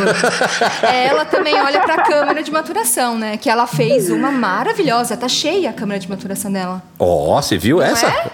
Ela 0.82 1.24
também 1.24 1.54
olha 1.60 1.80
pra 1.80 2.02
câmera 2.02 2.42
de 2.42 2.50
maturação, 2.50 3.18
né? 3.18 3.36
Que 3.36 3.50
ela 3.50 3.66
fez 3.66 4.10
uma 4.10 4.30
maravilhosa. 4.30 5.16
Tá 5.16 5.28
cheia 5.28 5.70
a 5.70 5.72
câmera 5.72 6.00
de 6.00 6.08
maturação 6.08 6.52
dela. 6.52 6.82
Ó, 6.98 7.40
você 7.40 7.58
viu 7.58 7.82
essa? 7.82 8.06
é? 8.06 8.30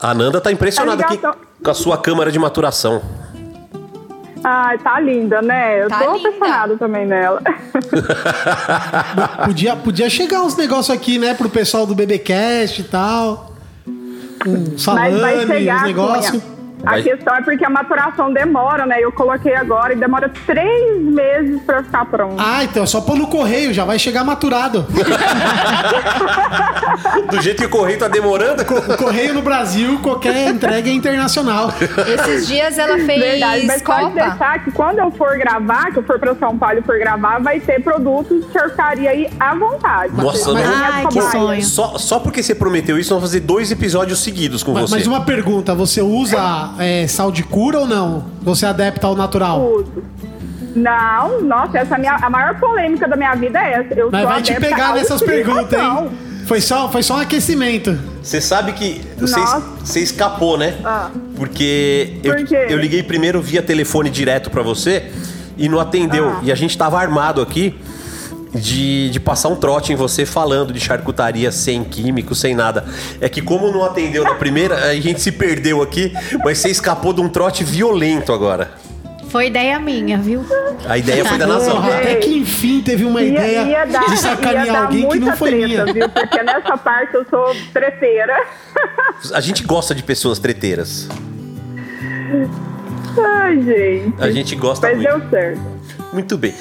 A 0.00 0.12
Nanda 0.14 0.40
tá 0.40 0.50
impressionada 0.50 1.04
A 1.04 1.06
aqui 1.06 1.18
com 1.62 1.70
a 1.70 1.74
sua 1.74 1.96
câmara 1.96 2.32
de 2.32 2.38
maturação. 2.38 3.00
Ai, 4.44 4.78
tá 4.78 4.98
linda, 5.00 5.40
né? 5.42 5.82
Eu 5.84 5.88
Tá 5.88 5.98
tô 5.98 6.16
linda. 6.16 6.28
apaixonada 6.30 6.76
também 6.76 7.06
nela. 7.06 7.40
Podia, 9.44 9.76
podia 9.76 10.10
chegar 10.10 10.42
uns 10.42 10.56
negócios 10.56 10.90
aqui, 10.94 11.18
né, 11.18 11.34
pro 11.34 11.48
pessoal 11.48 11.86
do 11.86 11.94
BBcast 11.94 12.80
e 12.80 12.84
tal. 12.84 13.52
Um 14.46 14.76
salame, 14.76 15.10
Mas 15.12 15.20
vai 15.20 15.46
chegar, 15.46 15.76
uns 15.76 15.82
negócios. 15.82 16.42
Vai. 16.82 17.00
A 17.00 17.02
questão 17.02 17.34
é 17.36 17.42
porque 17.42 17.64
a 17.64 17.70
maturação 17.70 18.32
demora, 18.32 18.84
né? 18.86 18.96
Eu 19.00 19.12
coloquei 19.12 19.54
agora 19.54 19.92
e 19.92 19.96
demora 19.96 20.30
três 20.46 21.00
meses 21.02 21.60
pra 21.62 21.82
ficar 21.82 22.04
pronto. 22.06 22.36
Ah, 22.38 22.64
então 22.64 22.82
é 22.82 22.86
só 22.86 23.00
pôr 23.00 23.16
no 23.16 23.26
correio, 23.28 23.72
já 23.72 23.84
vai 23.84 23.98
chegar 23.98 24.24
maturado. 24.24 24.86
Do 27.30 27.40
jeito 27.40 27.58
que 27.58 27.66
o 27.66 27.70
correio 27.70 27.98
tá 27.98 28.08
demorando. 28.08 28.62
O 28.62 28.96
correio 28.96 29.34
no 29.34 29.42
Brasil, 29.42 29.98
qualquer 30.02 30.48
entrega 30.48 30.88
é 30.88 30.92
internacional. 30.92 31.72
Esses 32.06 32.46
dias 32.46 32.78
ela 32.78 32.98
fez 32.98 33.20
Verdade, 33.20 33.66
mas 33.66 33.82
pode 33.82 34.02
copa. 34.04 34.14
deixar 34.28 34.64
que 34.64 34.70
quando 34.72 34.98
eu 34.98 35.10
for 35.12 35.36
gravar, 35.38 35.90
que 35.92 35.98
eu 35.98 36.02
for 36.02 36.18
pra 36.18 36.34
São 36.34 36.56
Paulo 36.58 36.78
e 36.78 36.82
for 36.82 36.98
gravar, 36.98 37.38
vai 37.40 37.60
ter 37.60 37.82
produtos 37.82 38.44
de 38.46 38.52
charcutaria 38.52 39.10
aí 39.10 39.28
à 39.38 39.54
vontade. 39.54 40.12
Nossa, 40.14 40.52
Vai 40.52 40.62
não- 40.62 40.76
minhas 40.76 40.94
Ai, 40.94 41.06
que 41.06 41.22
sonho. 41.22 41.62
Só, 41.64 41.98
só 41.98 42.18
porque 42.18 42.42
você 42.42 42.54
prometeu 42.54 42.98
isso, 42.98 43.10
vamos 43.10 43.24
fazer 43.30 43.40
dois 43.40 43.70
episódios 43.70 44.18
seguidos 44.22 44.62
com 44.62 44.72
Mas, 44.72 44.90
você. 44.90 44.96
mas 44.96 45.06
uma 45.06 45.24
pergunta, 45.24 45.74
você 45.74 46.00
usa 46.02 46.38
é, 46.78 47.06
sal 47.06 47.30
de 47.30 47.42
cura 47.42 47.80
ou 47.80 47.86
não? 47.86 48.24
Você 48.42 48.66
adapta 48.66 49.06
ao 49.06 49.14
natural? 49.16 49.60
Tudo. 49.60 50.04
Não, 50.74 51.42
nossa, 51.42 51.78
essa 51.78 51.94
é 51.94 51.96
a, 51.96 51.98
minha, 51.98 52.14
a 52.14 52.30
maior 52.30 52.58
polêmica 52.58 53.06
da 53.06 53.16
minha 53.16 53.34
vida 53.34 53.58
é 53.58 53.72
essa. 53.80 53.94
Eu 53.94 54.10
Mas 54.10 54.24
vai 54.24 54.42
te 54.42 54.52
adepta 54.52 54.74
pegar 54.74 54.94
nessas 54.94 55.20
perguntas, 55.22 55.78
hein? 55.80 56.10
Foi 56.46 56.60
só, 56.60 56.90
foi 56.90 57.02
só 57.02 57.16
um 57.16 57.20
aquecimento. 57.20 57.96
Você 58.22 58.40
sabe 58.40 58.72
que 58.72 59.00
você, 59.18 60.00
escapou, 60.00 60.58
né? 60.58 60.74
Ah. 60.84 61.10
Porque 61.36 62.18
eu, 62.24 62.34
Por 62.34 62.52
eu 62.52 62.78
liguei 62.78 63.02
primeiro 63.02 63.40
via 63.40 63.62
telefone 63.62 64.10
direto 64.10 64.50
pra 64.50 64.62
você 64.62 65.10
e 65.56 65.68
não 65.68 65.78
atendeu. 65.78 66.28
Ah. 66.30 66.40
E 66.42 66.50
a 66.50 66.54
gente 66.54 66.76
tava 66.76 66.98
armado 66.98 67.40
aqui 67.40 67.78
de, 68.54 69.10
de 69.10 69.20
passar 69.20 69.48
um 69.48 69.56
trote 69.56 69.92
em 69.92 69.96
você 69.96 70.26
falando 70.26 70.72
de 70.72 70.80
charcutaria 70.80 71.50
sem 71.50 71.82
químico, 71.84 72.34
sem 72.34 72.54
nada. 72.54 72.84
É 73.20 73.28
que 73.28 73.40
como 73.40 73.70
não 73.72 73.84
atendeu 73.84 74.24
na 74.24 74.34
primeira, 74.34 74.90
a 74.90 74.94
gente 74.94 75.20
se 75.20 75.32
perdeu 75.32 75.82
aqui, 75.82 76.12
mas 76.44 76.58
você 76.58 76.68
escapou 76.68 77.12
de 77.12 77.20
um 77.20 77.28
trote 77.28 77.64
violento 77.64 78.32
agora. 78.32 78.70
Foi 79.28 79.46
ideia 79.46 79.78
minha, 79.80 80.18
viu? 80.18 80.44
A 80.86 80.98
ideia 80.98 81.24
foi 81.24 81.38
da 81.38 81.46
nação. 81.46 81.76
Porra, 81.76 81.96
até 81.96 82.16
que 82.16 82.36
enfim 82.36 82.82
teve 82.82 83.06
uma 83.06 83.22
Ia, 83.22 83.28
ideia 83.28 83.62
ia 83.62 83.84
dar, 83.86 84.04
de 84.04 84.18
sacanear 84.18 84.82
alguém 84.84 85.08
que 85.08 85.18
não 85.18 85.34
foi 85.34 85.50
treta, 85.52 85.84
minha. 85.84 85.92
viu? 85.94 86.08
Porque 86.10 86.42
nessa 86.42 86.76
parte 86.76 87.14
eu 87.14 87.24
sou 87.30 87.56
treteira. 87.72 88.34
A 89.32 89.40
gente 89.40 89.62
gosta 89.62 89.94
de 89.94 90.02
pessoas 90.02 90.38
treteiras. 90.38 91.08
Ai, 93.18 93.62
gente. 93.62 94.14
A 94.22 94.30
gente 94.30 94.54
gosta 94.54 94.86
Mas 94.86 94.96
muito. 94.98 95.08
deu 95.18 95.30
certo. 95.30 95.60
Muito 96.12 96.36
bem. 96.36 96.54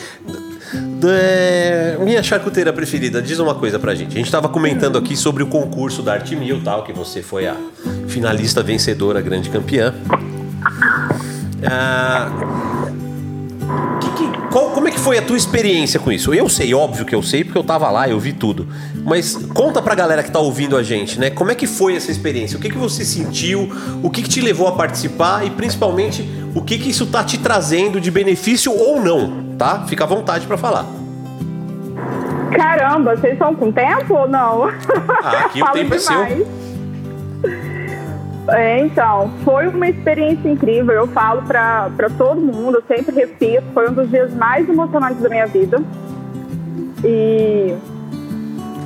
É, 1.03 1.97
minha 1.99 2.21
charcuteira 2.23 2.71
preferida, 2.71 3.21
diz 3.21 3.39
uma 3.39 3.55
coisa 3.55 3.77
pra 3.79 3.93
gente. 3.95 4.15
A 4.15 4.17
gente 4.19 4.31
tava 4.31 4.47
comentando 4.49 4.97
aqui 4.97 5.15
sobre 5.17 5.43
o 5.43 5.47
concurso 5.47 6.01
da 6.01 6.13
Arte 6.13 6.35
Mil, 6.35 6.61
tal, 6.63 6.83
que 6.83 6.93
você 6.93 7.21
foi 7.21 7.47
a 7.47 7.55
finalista 8.07 8.61
vencedora, 8.63 9.19
grande 9.21 9.49
campeã. 9.49 9.93
Ah, 11.63 12.31
que- 13.99 14.11
que- 14.11 14.37
qual- 14.51 14.71
como 14.71 14.87
é 14.87 14.91
que 14.91 14.99
foi 14.99 15.17
a 15.17 15.21
tua 15.21 15.37
experiência 15.37 15.99
com 15.99 16.11
isso? 16.11 16.33
Eu 16.33 16.47
sei, 16.49 16.73
óbvio 16.73 17.05
que 17.05 17.13
eu 17.15 17.21
sei, 17.23 17.43
porque 17.43 17.57
eu 17.57 17.63
tava 17.63 17.89
lá, 17.89 18.07
eu 18.09 18.19
vi 18.19 18.33
tudo. 18.33 18.67
Mas 19.03 19.35
conta 19.53 19.81
pra 19.81 19.93
galera 19.95 20.23
que 20.23 20.31
tá 20.31 20.39
ouvindo 20.39 20.75
a 20.77 20.83
gente, 20.83 21.19
né? 21.19 21.29
Como 21.29 21.51
é 21.51 21.55
que 21.55 21.67
foi 21.67 21.95
essa 21.95 22.11
experiência? 22.11 22.57
O 22.57 22.61
que, 22.61 22.69
que 22.69 22.77
você 22.77 23.03
sentiu? 23.03 23.69
O 24.03 24.09
que, 24.09 24.21
que 24.21 24.29
te 24.29 24.41
levou 24.41 24.67
a 24.67 24.71
participar? 24.73 25.45
E 25.45 25.49
principalmente, 25.49 26.27
o 26.55 26.61
que, 26.61 26.77
que 26.77 26.89
isso 26.89 27.05
tá 27.07 27.23
te 27.23 27.37
trazendo 27.37 27.99
de 27.99 28.09
benefício 28.11 28.71
ou 28.75 29.01
não, 29.01 29.50
tá? 29.61 29.83
Fica 29.85 30.03
à 30.05 30.07
vontade 30.07 30.47
pra 30.47 30.57
falar. 30.57 30.85
Caramba, 32.55 33.15
vocês 33.15 33.33
estão 33.33 33.53
com 33.53 33.71
tempo 33.71 34.11
ou 34.15 34.27
não? 34.27 34.65
Ah, 35.23 35.45
aqui 35.45 35.61
o 35.61 35.67
tempo 35.71 35.93
é 35.93 35.99
seu. 35.99 36.25
demais. 36.25 36.47
É, 38.49 38.79
então, 38.79 39.29
foi 39.45 39.67
uma 39.67 39.87
experiência 39.87 40.49
incrível. 40.49 40.93
Eu 40.95 41.07
falo 41.07 41.43
pra 41.43 41.89
todo 42.17 42.41
mundo, 42.41 42.77
eu 42.77 42.83
sempre 42.95 43.13
repito, 43.15 43.63
foi 43.71 43.87
um 43.89 43.93
dos 43.93 44.09
dias 44.09 44.33
mais 44.33 44.67
emocionantes 44.67 45.21
da 45.21 45.29
minha 45.29 45.45
vida. 45.45 45.79
E 47.03 47.75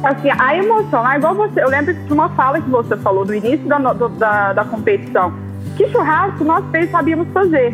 assim, 0.03 0.29
a 0.37 0.57
emoção, 0.57 1.09
é 1.09 1.15
igual 1.17 1.33
você. 1.35 1.63
Eu 1.63 1.69
lembro 1.69 1.93
de 1.93 2.11
uma 2.13 2.27
fala 2.29 2.59
que 2.61 2.69
você 2.69 2.97
falou 2.97 3.25
no 3.25 3.33
início 3.33 3.65
da, 3.65 3.77
do- 3.79 4.09
da, 4.09 4.51
da 4.53 4.65
competição. 4.65 5.33
Que 5.77 5.87
churrasco 5.89 6.43
nós 6.43 6.63
três 6.71 6.91
sabíamos 6.91 7.27
fazer. 7.33 7.73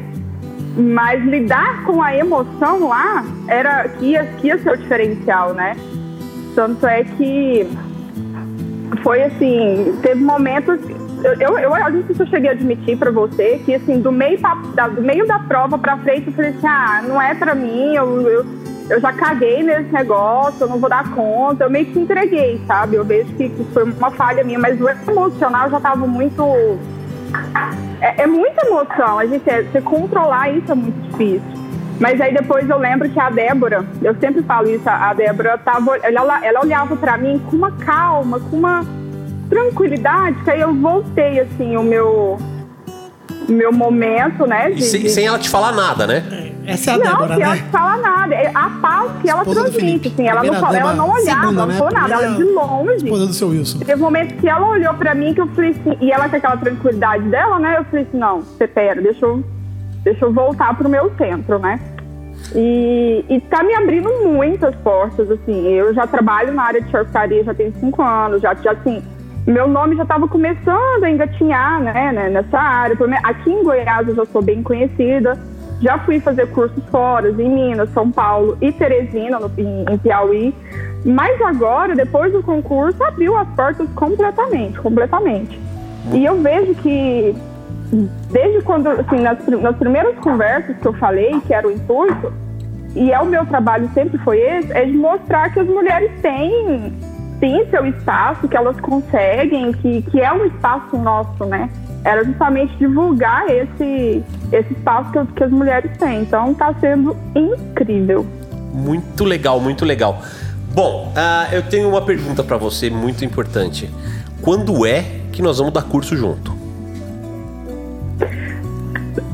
Mas 0.76 1.23
lidar 1.23 1.84
com 1.84 2.02
a 2.02 2.15
emoção 2.15 2.88
lá 2.88 3.26
era 3.48 3.89
que 3.89 4.06
ia, 4.06 4.26
que 4.26 4.48
ia 4.48 4.57
ser 4.57 4.72
o 4.72 4.77
diferencial, 4.77 5.53
né? 5.53 5.76
Tanto 6.56 6.88
é 6.88 7.03
que 7.03 7.68
foi 9.03 9.23
assim, 9.23 9.98
teve 10.02 10.22
momentos. 10.22 10.80
Eu, 11.23 11.34
eu, 11.34 11.60
eu, 11.60 11.91
não 11.91 12.03
sei 12.06 12.15
se 12.15 12.22
eu 12.22 12.27
cheguei 12.27 12.49
a 12.49 12.53
admitir 12.53 12.98
pra 12.98 13.11
você 13.11 13.61
que, 13.65 13.76
assim, 13.76 13.99
do 13.99 14.11
meio, 14.11 14.39
da, 14.73 14.88
do 14.88 15.02
meio 15.02 15.27
da 15.27 15.39
prova 15.39 15.77
pra 15.77 15.98
frente, 15.98 16.27
eu 16.27 16.34
falei 16.34 16.52
assim: 16.52 16.68
ah, 16.68 17.03
não 17.07 17.22
é 17.22 17.34
pra 17.35 17.53
mim, 17.53 17.93
eu, 17.93 18.22
eu, 18.22 18.45
eu 18.89 18.99
já 18.99 19.14
caguei 19.14 19.64
nesse 19.64 19.91
negócio, 19.93 20.64
eu 20.64 20.69
não 20.69 20.80
vou 20.80 20.89
dar 20.89 21.10
conta. 21.11 21.64
Eu 21.65 21.69
meio 21.69 21.85
que 21.85 21.99
entreguei, 21.99 22.61
sabe? 22.65 22.95
Eu 22.95 23.06
vejo 23.06 23.34
que, 23.35 23.49
que 23.49 23.64
foi 23.65 23.84
uma 23.84 24.11
falha 24.11 24.43
minha, 24.43 24.60
mas 24.60 24.80
o 24.81 24.89
emocional 24.89 25.69
já 25.69 25.80
tava 25.80 26.07
muito. 26.07 26.43
É, 28.02 28.23
é 28.23 28.28
muita 28.28 28.65
emoção, 28.65 29.19
a 29.19 29.26
gente 29.26 29.48
é, 29.49 29.61
você 29.61 29.80
controlar 29.80 30.49
isso 30.49 30.72
é 30.72 30.76
muito 30.76 30.99
difícil. 31.10 31.61
Mas 31.99 32.19
aí 32.19 32.34
depois 32.34 32.68
eu 32.68 32.80
lembro 32.80 33.07
que 33.07 33.19
a 33.19 33.30
Débora, 33.30 33.86
eu 34.02 34.15
sempre 34.15 34.41
falo 34.41 34.68
isso, 34.68 34.90
a 34.90 35.14
Débora 35.14 35.56
tava, 35.60 35.98
ela, 35.98 36.44
ela 36.44 36.61
olhava 36.61 36.95
pra 36.95 37.15
mim 37.15 37.40
com 37.48 37.56
uma 37.56 37.72
calma, 37.73 38.40
com 38.40 38.57
uma 38.57 38.84
tranquilidade, 39.48 40.44
que 40.44 40.49
aí 40.49 40.61
eu 40.61 40.73
voltei 40.73 41.40
assim 41.40 41.78
o 41.78 41.84
meu 41.84 42.40
meu 43.52 43.72
momento, 43.72 44.45
né? 44.48 44.69
De- 44.72 44.84
sem, 44.84 45.02
de- 45.02 45.10
sem 45.10 45.26
ela 45.26 45.38
te 45.40 45.49
falar 45.49 45.72
nada, 45.72 46.06
né? 46.07 46.52
Essa 46.65 46.91
é 46.91 46.94
a 46.94 46.98
não, 46.98 47.06
Débora, 47.06 47.36
que 47.36 47.41
ela 47.41 47.56
né? 47.56 47.61
não 47.61 47.69
fala 47.72 47.98
nada. 47.98 48.36
É 48.36 48.52
a 48.53 48.69
paz 48.82 49.11
que 49.22 49.30
ela 49.30 49.44
transmite, 49.44 50.07
assim. 50.10 50.28
Ela 50.28 50.44
não, 50.44 50.53
fala, 50.56 50.78
ela 50.78 50.94
não 50.94 51.10
olhava, 51.10 51.41
segunda, 51.41 51.61
ela 51.61 51.65
né? 51.65 51.73
não 51.73 51.80
falou 51.80 51.94
nada. 51.94 52.14
Ela 52.14 52.28
de 52.28 52.36
Primeira 52.36 52.61
longe. 52.61 52.95
Esposa 52.98 53.28
do 53.28 53.34
seu 53.34 53.48
Wilson. 53.49 53.80
Teve 53.80 53.95
momentos 54.02 54.40
que 54.40 54.48
ela 54.48 54.68
olhou 54.69 54.94
pra 54.94 55.15
mim 55.15 55.34
que 55.34 55.41
eu 55.41 55.48
falei 55.48 55.72
assim, 55.72 55.98
e 55.99 56.11
ela 56.11 56.30
com 56.30 56.36
aquela 56.36 56.57
tranquilidade 56.57 57.23
dela, 57.30 57.60
né? 57.60 57.78
Eu 57.80 57.86
falei 57.86 58.06
assim, 58.07 58.18
não, 58.18 58.41
você 58.41 58.68
pera, 58.68 59.02
deixa 59.02 59.26
eu, 59.26 59.44
deixa 60.03 60.23
eu 60.26 60.32
voltar 60.32 60.78
pro 60.78 60.88
meu 60.88 61.11
centro, 61.18 61.57
né? 61.57 61.80
E, 62.56 63.26
e 63.30 63.40
tá 63.41 63.64
me 63.64 63.73
abrindo 63.76 64.10
muitas 64.26 64.76
portas, 64.78 65.30
assim. 65.32 65.68
Eu 65.68 65.94
já 65.94 66.06
trabalho 66.06 66.53
na 66.53 66.64
área 66.64 66.82
de 66.82 66.91
charcutaria 66.91 67.44
já 67.44 67.53
tem 67.53 67.73
cinco 67.80 68.02
anos, 68.03 68.41
já, 68.41 68.53
já 68.56 68.72
assim, 68.72 69.02
meu 69.46 69.68
nome 69.68 69.96
já 69.96 70.04
estava 70.04 70.28
começando 70.28 71.04
a 71.04 71.10
engatinhar, 71.10 71.82
né, 71.82 72.12
né, 72.12 72.30
nessa 72.30 72.60
área. 72.60 72.96
Aqui 73.24 73.52
em 73.52 73.64
Goiás 73.64 74.08
eu 74.08 74.16
já 74.16 74.26
sou 74.26 74.42
bem 74.42 74.62
conhecida. 74.62 75.38
Já 75.82 75.98
fui 76.00 76.20
fazer 76.20 76.48
cursos 76.52 76.84
fora, 76.92 77.30
em 77.30 77.50
Minas, 77.50 77.90
São 77.92 78.12
Paulo 78.12 78.56
e 78.62 78.72
Teresina, 78.72 79.40
no, 79.40 79.52
em, 79.58 79.84
em 79.92 79.98
Piauí. 79.98 80.54
Mas 81.04 81.42
agora, 81.42 81.96
depois 81.96 82.32
do 82.32 82.44
concurso, 82.44 83.04
abriu 83.04 83.36
as 83.36 83.48
portas 83.56 83.90
completamente, 83.96 84.80
completamente. 84.80 85.60
E 86.14 86.24
eu 86.24 86.40
vejo 86.40 86.76
que 86.76 87.36
desde 88.32 88.62
quando, 88.62 88.90
assim, 88.90 89.20
nas, 89.20 89.46
nas 89.48 89.76
primeiras 89.76 90.16
conversas 90.20 90.78
que 90.78 90.88
eu 90.88 90.94
falei, 90.94 91.42
que 91.42 91.54
era 91.54 91.68
o 91.68 91.72
intuito, 91.72 92.32
e 92.96 93.12
é 93.12 93.20
o 93.20 93.26
meu 93.26 93.46
trabalho 93.46 93.90
sempre 93.94 94.18
foi 94.20 94.40
esse, 94.40 94.72
é 94.74 94.86
de 94.86 94.94
mostrar 94.94 95.52
que 95.52 95.60
as 95.60 95.68
mulheres 95.68 96.12
têm, 96.22 96.94
têm 97.42 97.68
seu 97.70 97.86
espaço, 97.88 98.48
que 98.48 98.56
elas 98.56 98.80
conseguem, 98.80 99.74
que, 99.74 100.04
que 100.04 100.22
é 100.22 100.32
um 100.32 100.46
espaço 100.46 100.96
nosso, 100.96 101.44
né? 101.46 101.70
Era 102.06 102.24
justamente 102.24 102.74
divulgar 102.78 103.46
esse, 103.50 104.24
esse 104.52 104.72
espaço 104.72 105.12
que, 105.12 105.34
que 105.34 105.44
as 105.44 105.52
mulheres 105.52 105.92
têm. 105.98 106.22
Então 106.22 106.54
tá 106.54 106.74
sendo 106.80 107.18
incrível. 107.36 108.26
Muito 108.72 109.26
legal, 109.26 109.60
muito 109.60 109.84
legal. 109.84 110.22
Bom, 110.74 111.12
ah, 111.18 111.48
eu 111.52 111.64
tenho 111.64 111.90
uma 111.90 112.02
pergunta 112.02 112.44
pra 112.44 112.56
você 112.56 112.90
muito 112.90 113.26
importante. 113.26 113.90
Quando 114.42 114.86
é 114.86 115.04
que 115.32 115.42
nós 115.42 115.58
vamos 115.58 115.74
dar 115.74 115.84
curso 115.84 116.16
junto? 116.16 116.56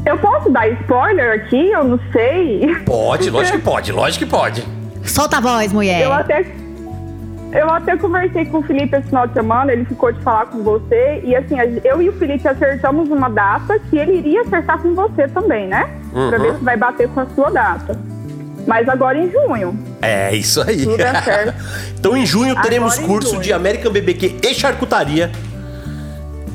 Eu 0.05 0.17
posso 0.17 0.49
dar 0.49 0.67
spoiler 0.69 1.33
aqui? 1.33 1.69
Eu 1.69 1.83
não 1.83 1.99
sei. 2.13 2.75
Pode, 2.85 3.29
lógico 3.29 3.57
que 3.57 3.63
pode, 3.63 3.91
lógico 3.91 4.25
que 4.25 4.31
pode. 4.31 4.63
Solta 5.03 5.37
a 5.37 5.41
voz, 5.41 5.71
mulher. 5.71 6.01
Eu 6.01 6.13
até, 6.13 6.45
eu 7.57 7.69
até 7.69 7.97
conversei 7.97 8.45
com 8.45 8.59
o 8.59 8.61
Felipe 8.63 8.95
esse 8.95 9.07
final 9.07 9.27
de 9.27 9.33
semana, 9.33 9.71
ele 9.73 9.85
ficou 9.85 10.11
de 10.11 10.21
falar 10.21 10.45
com 10.47 10.63
você. 10.63 11.21
E 11.23 11.35
assim, 11.35 11.55
eu 11.83 12.01
e 12.01 12.09
o 12.09 12.13
Felipe 12.13 12.47
acertamos 12.47 13.09
uma 13.09 13.29
data 13.29 13.79
que 13.89 13.97
ele 13.97 14.17
iria 14.17 14.41
acertar 14.41 14.79
com 14.81 14.93
você 14.93 15.27
também, 15.27 15.67
né? 15.67 15.89
Pra 16.11 16.21
Uhum. 16.21 16.39
ver 16.43 16.53
se 16.57 16.63
vai 16.63 16.77
bater 16.77 17.07
com 17.09 17.19
a 17.19 17.25
sua 17.27 17.49
data. 17.49 17.99
Mas 18.65 18.87
agora 18.89 19.17
em 19.17 19.31
junho. 19.31 19.79
É 20.01 20.35
isso 20.35 20.61
aí. 20.61 20.83
Tudo 20.83 21.01
é 21.01 21.21
certo. 21.21 21.53
então 21.97 22.17
em 22.17 22.25
junho 22.25 22.53
teremos 22.61 22.93
Agora 22.97 23.07
curso 23.07 23.29
junho. 23.31 23.41
de 23.41 23.53
American 23.53 23.91
BBQ 23.91 24.35
e 24.43 24.53
charcutaria 24.53 25.31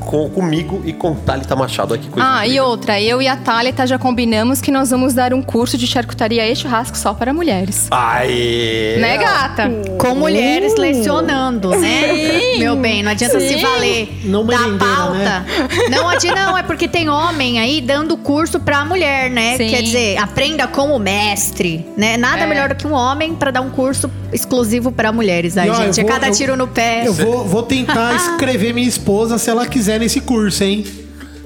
com, 0.03 0.29
comigo 0.31 0.83
e 0.85 0.93
com 0.93 1.15
Thalita 1.15 1.55
Machado 1.57 1.95
aqui. 1.95 2.09
coisa 2.09 2.29
Ah, 2.29 2.47
e 2.47 2.59
outra, 2.61 3.01
eu 3.01 3.21
e 3.23 3.29
a 3.29 3.37
Thalita 3.37 3.87
já 3.87 3.99
combinamos 3.99 4.61
que 4.61 4.71
nós 4.71 4.91
vamos 4.91 5.15
dar 5.15 5.33
um 5.35 5.43
curso 5.43 5.77
de 5.79 5.87
charcutaria 5.87 6.47
e 6.49 6.55
churrasco 6.57 6.97
só 6.97 7.15
para 7.15 7.33
mulheres. 7.33 7.89
Aê! 7.91 8.97
Né, 9.01 9.19
gata? 9.19 9.71
Com 9.99 10.15
mulheres 10.15 10.75
lecionando, 10.77 11.71
né? 11.71 12.57
Meu 12.59 12.77
bem, 12.77 13.03
não 13.03 13.11
adianta 13.13 13.41
Sim. 13.41 13.49
se 13.49 13.57
valer 13.57 14.09
Não 14.25 14.45
da 14.45 14.59
merendeira, 14.59 14.95
pauta. 14.97 15.19
né? 15.19 15.45
Não 15.91 16.09
adianta, 16.09 16.41
não, 16.47 16.57
é 16.59 16.63
porque 16.63 16.87
tem 16.89 17.09
homem 17.09 17.59
aí 17.61 17.81
dando 17.81 18.17
curso 18.17 18.61
pra 18.61 18.85
mulher, 18.85 19.31
né? 19.31 19.57
Sim. 19.57 19.69
Quer 19.69 19.83
dizer, 19.83 20.19
aprenda 20.19 20.67
como 20.67 20.99
mestre, 20.99 21.87
né? 21.97 22.17
Nada 22.17 22.43
É. 22.43 22.47
melhor 22.47 22.69
do 22.69 22.75
que 22.75 22.87
um 22.87 22.93
homem 22.93 23.35
pra 23.35 23.51
dar 23.51 23.61
um 23.61 23.71
curso 23.71 24.11
exclusivo 24.33 24.91
pra 24.93 25.13
mulheres. 25.13 25.55
Ó, 25.57 25.75
gente, 25.75 26.01
é 26.01 26.03
vou- 26.03 26.13
cada 26.13 26.29
eu- 26.29 26.33
tiro 26.33 26.57
no 26.57 26.67
pé. 26.69 27.03
Eu 27.07 27.13
vou, 27.13 27.45
vou 27.45 27.63
tentar 27.63 28.15
escrever 28.17 28.73
minha 28.73 28.89
esposa 28.89 29.39
se 29.39 29.51
ela 29.51 29.67
quiser 29.67 29.92
nesse 29.99 30.21
curso, 30.21 30.65
hein? 30.65 30.85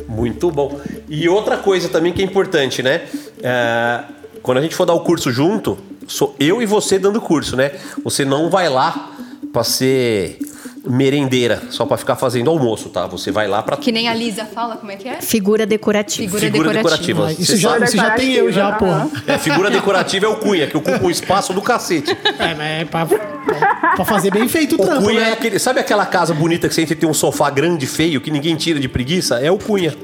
Muito 0.09 0.51
bom. 0.51 0.81
E 1.09 1.29
outra 1.29 1.57
coisa 1.57 1.89
também 1.89 2.13
que 2.13 2.23
é 2.23 2.25
importante, 2.25 2.83
né? 2.83 3.03
É, 3.43 4.05
quando 4.43 4.59
a 4.59 4.63
gente 4.63 4.75
for 4.75 4.85
dar 4.85 4.95
o 4.95 5.01
curso 5.01 5.31
junto, 5.31 5.79
sou 6.07 6.35
eu 6.39 6.63
e 6.63 6.67
você 6.67 6.99
dando 6.99 7.21
curso, 7.21 7.57
né? 7.57 7.73
Você 8.05 8.25
não 8.25 8.49
vai 8.49 8.69
lá 8.69 9.13
pra 9.53 9.65
ser 9.65 10.39
merendeira, 10.87 11.63
só 11.71 11.85
pra 11.85 11.97
ficar 11.97 12.17
fazendo 12.17 12.51
almoço, 12.51 12.89
tá? 12.89 13.07
Você 13.07 13.31
vai 13.31 13.47
lá 13.49 13.63
pra 13.63 13.77
Que 13.77 13.93
nem 13.93 14.09
a 14.09 14.15
Lisa 14.15 14.45
fala, 14.45 14.77
como 14.77 14.91
é 14.93 14.97
que 14.97 15.09
é? 15.09 15.21
Figura 15.21 15.67
decorativa. 15.67 16.39
Figura 16.39 16.53
figura 16.53 16.73
decorativa. 16.73 17.07
decorativa. 17.29 17.43
Isso 17.43 17.53
Você 17.53 17.59
já, 17.59 17.79
isso 17.79 17.97
já 17.97 18.11
tem 18.13 18.33
eu, 18.33 18.53
já, 18.53 18.73
porra. 18.73 19.09
É, 19.27 19.39
figura 19.39 19.71
decorativa 19.71 20.27
é 20.27 20.29
o 20.29 20.37
cunha, 20.37 20.67
que 20.67 20.77
ocupa 20.77 21.05
um 21.05 21.11
espaço 21.11 21.53
do 21.53 21.63
cacete. 21.63 22.17
É, 22.39 22.55
mas 22.55 22.61
é 22.61 22.85
pra, 22.85 23.07
pra 23.07 24.05
fazer 24.05 24.31
bem 24.31 24.49
feito 24.49 24.77
o 24.77 24.83
O 24.83 24.87
trampo, 24.87 25.05
cunha 25.05 25.21
é 25.21 25.25
né? 25.25 25.33
aquele. 25.33 25.59
Sabe 25.59 25.81
aquela 25.81 26.07
casa 26.07 26.35
bonita 26.35 26.69
que 26.69 26.75
você 26.75 26.83
entra 26.83 26.95
e 26.95 26.97
tem 26.97 27.09
um 27.09 27.15
sofá 27.15 27.51
grande, 27.51 27.87
feio, 27.87 28.21
que 28.21 28.31
ninguém 28.31 28.55
tira 28.57 28.79
de 28.79 28.89
preguiça? 28.89 29.41
É 29.41 29.51
o 29.51 29.59
cunha. 29.59 29.95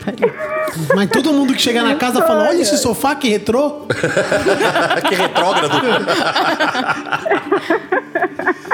Mas 0.95 1.11
todo 1.11 1.33
mundo 1.33 1.53
que 1.55 1.61
chega 1.61 1.83
na 1.83 1.95
casa 1.97 2.23
fala: 2.23 2.49
olha 2.49 2.63
esse 2.63 2.79
sofá 2.79 3.15
que 3.15 3.29
retrô. 3.29 3.87
que 5.09 5.15
retrógrado. 5.15 5.83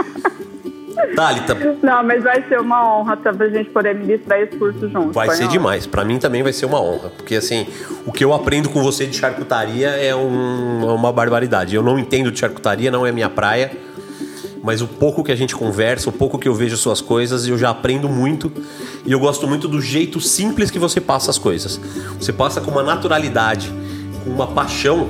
Thalita, 1.14 1.54
Não, 1.82 2.02
mas 2.04 2.22
vai 2.22 2.42
ser 2.48 2.60
uma 2.60 2.98
honra 2.98 3.16
pra 3.16 3.48
gente 3.48 3.70
poder 3.70 3.94
ministrar 3.94 4.40
esse 4.40 4.56
curso 4.56 4.88
junto. 4.88 5.12
vai 5.12 5.30
ser 5.30 5.48
demais. 5.48 5.86
Pra 5.86 6.04
mim 6.04 6.18
também 6.18 6.42
vai 6.42 6.52
ser 6.52 6.66
uma 6.66 6.80
honra. 6.80 7.10
Porque 7.16 7.34
assim, 7.36 7.66
o 8.06 8.12
que 8.12 8.24
eu 8.24 8.32
aprendo 8.32 8.68
com 8.68 8.82
você 8.82 9.06
de 9.06 9.16
charcutaria 9.16 9.88
é 9.90 10.14
um- 10.14 10.88
é 10.88 10.92
uma 10.92 11.12
barbaridade. 11.12 11.74
Eu 11.74 11.82
não 11.82 11.98
entendo 11.98 12.30
de 12.30 12.38
charcutaria, 12.38 12.90
não 12.90 13.06
é 13.06 13.12
minha 13.12 13.28
praia. 13.30 13.70
Mas 14.62 14.82
o 14.82 14.88
pouco 14.88 15.22
que 15.22 15.30
a 15.30 15.36
gente 15.36 15.54
conversa, 15.54 16.10
o 16.10 16.12
pouco 16.12 16.36
que 16.38 16.48
eu 16.48 16.54
vejo 16.54 16.76
suas 16.76 17.00
coisas, 17.00 17.46
eu 17.46 17.56
já 17.56 17.70
aprendo 17.70 18.08
muito. 18.08 18.52
E 19.06 19.12
eu 19.12 19.18
gosto 19.20 19.46
muito 19.46 19.68
do 19.68 19.80
jeito 19.80 20.20
simples 20.20 20.70
que 20.70 20.78
você 20.78 21.00
passa 21.00 21.30
as 21.30 21.38
coisas. 21.38 21.80
Você 22.20 22.32
passa 22.32 22.60
com 22.60 22.70
uma 22.72 22.82
naturalidade, 22.82 23.72
com 24.24 24.30
uma 24.30 24.48
paixão, 24.48 25.08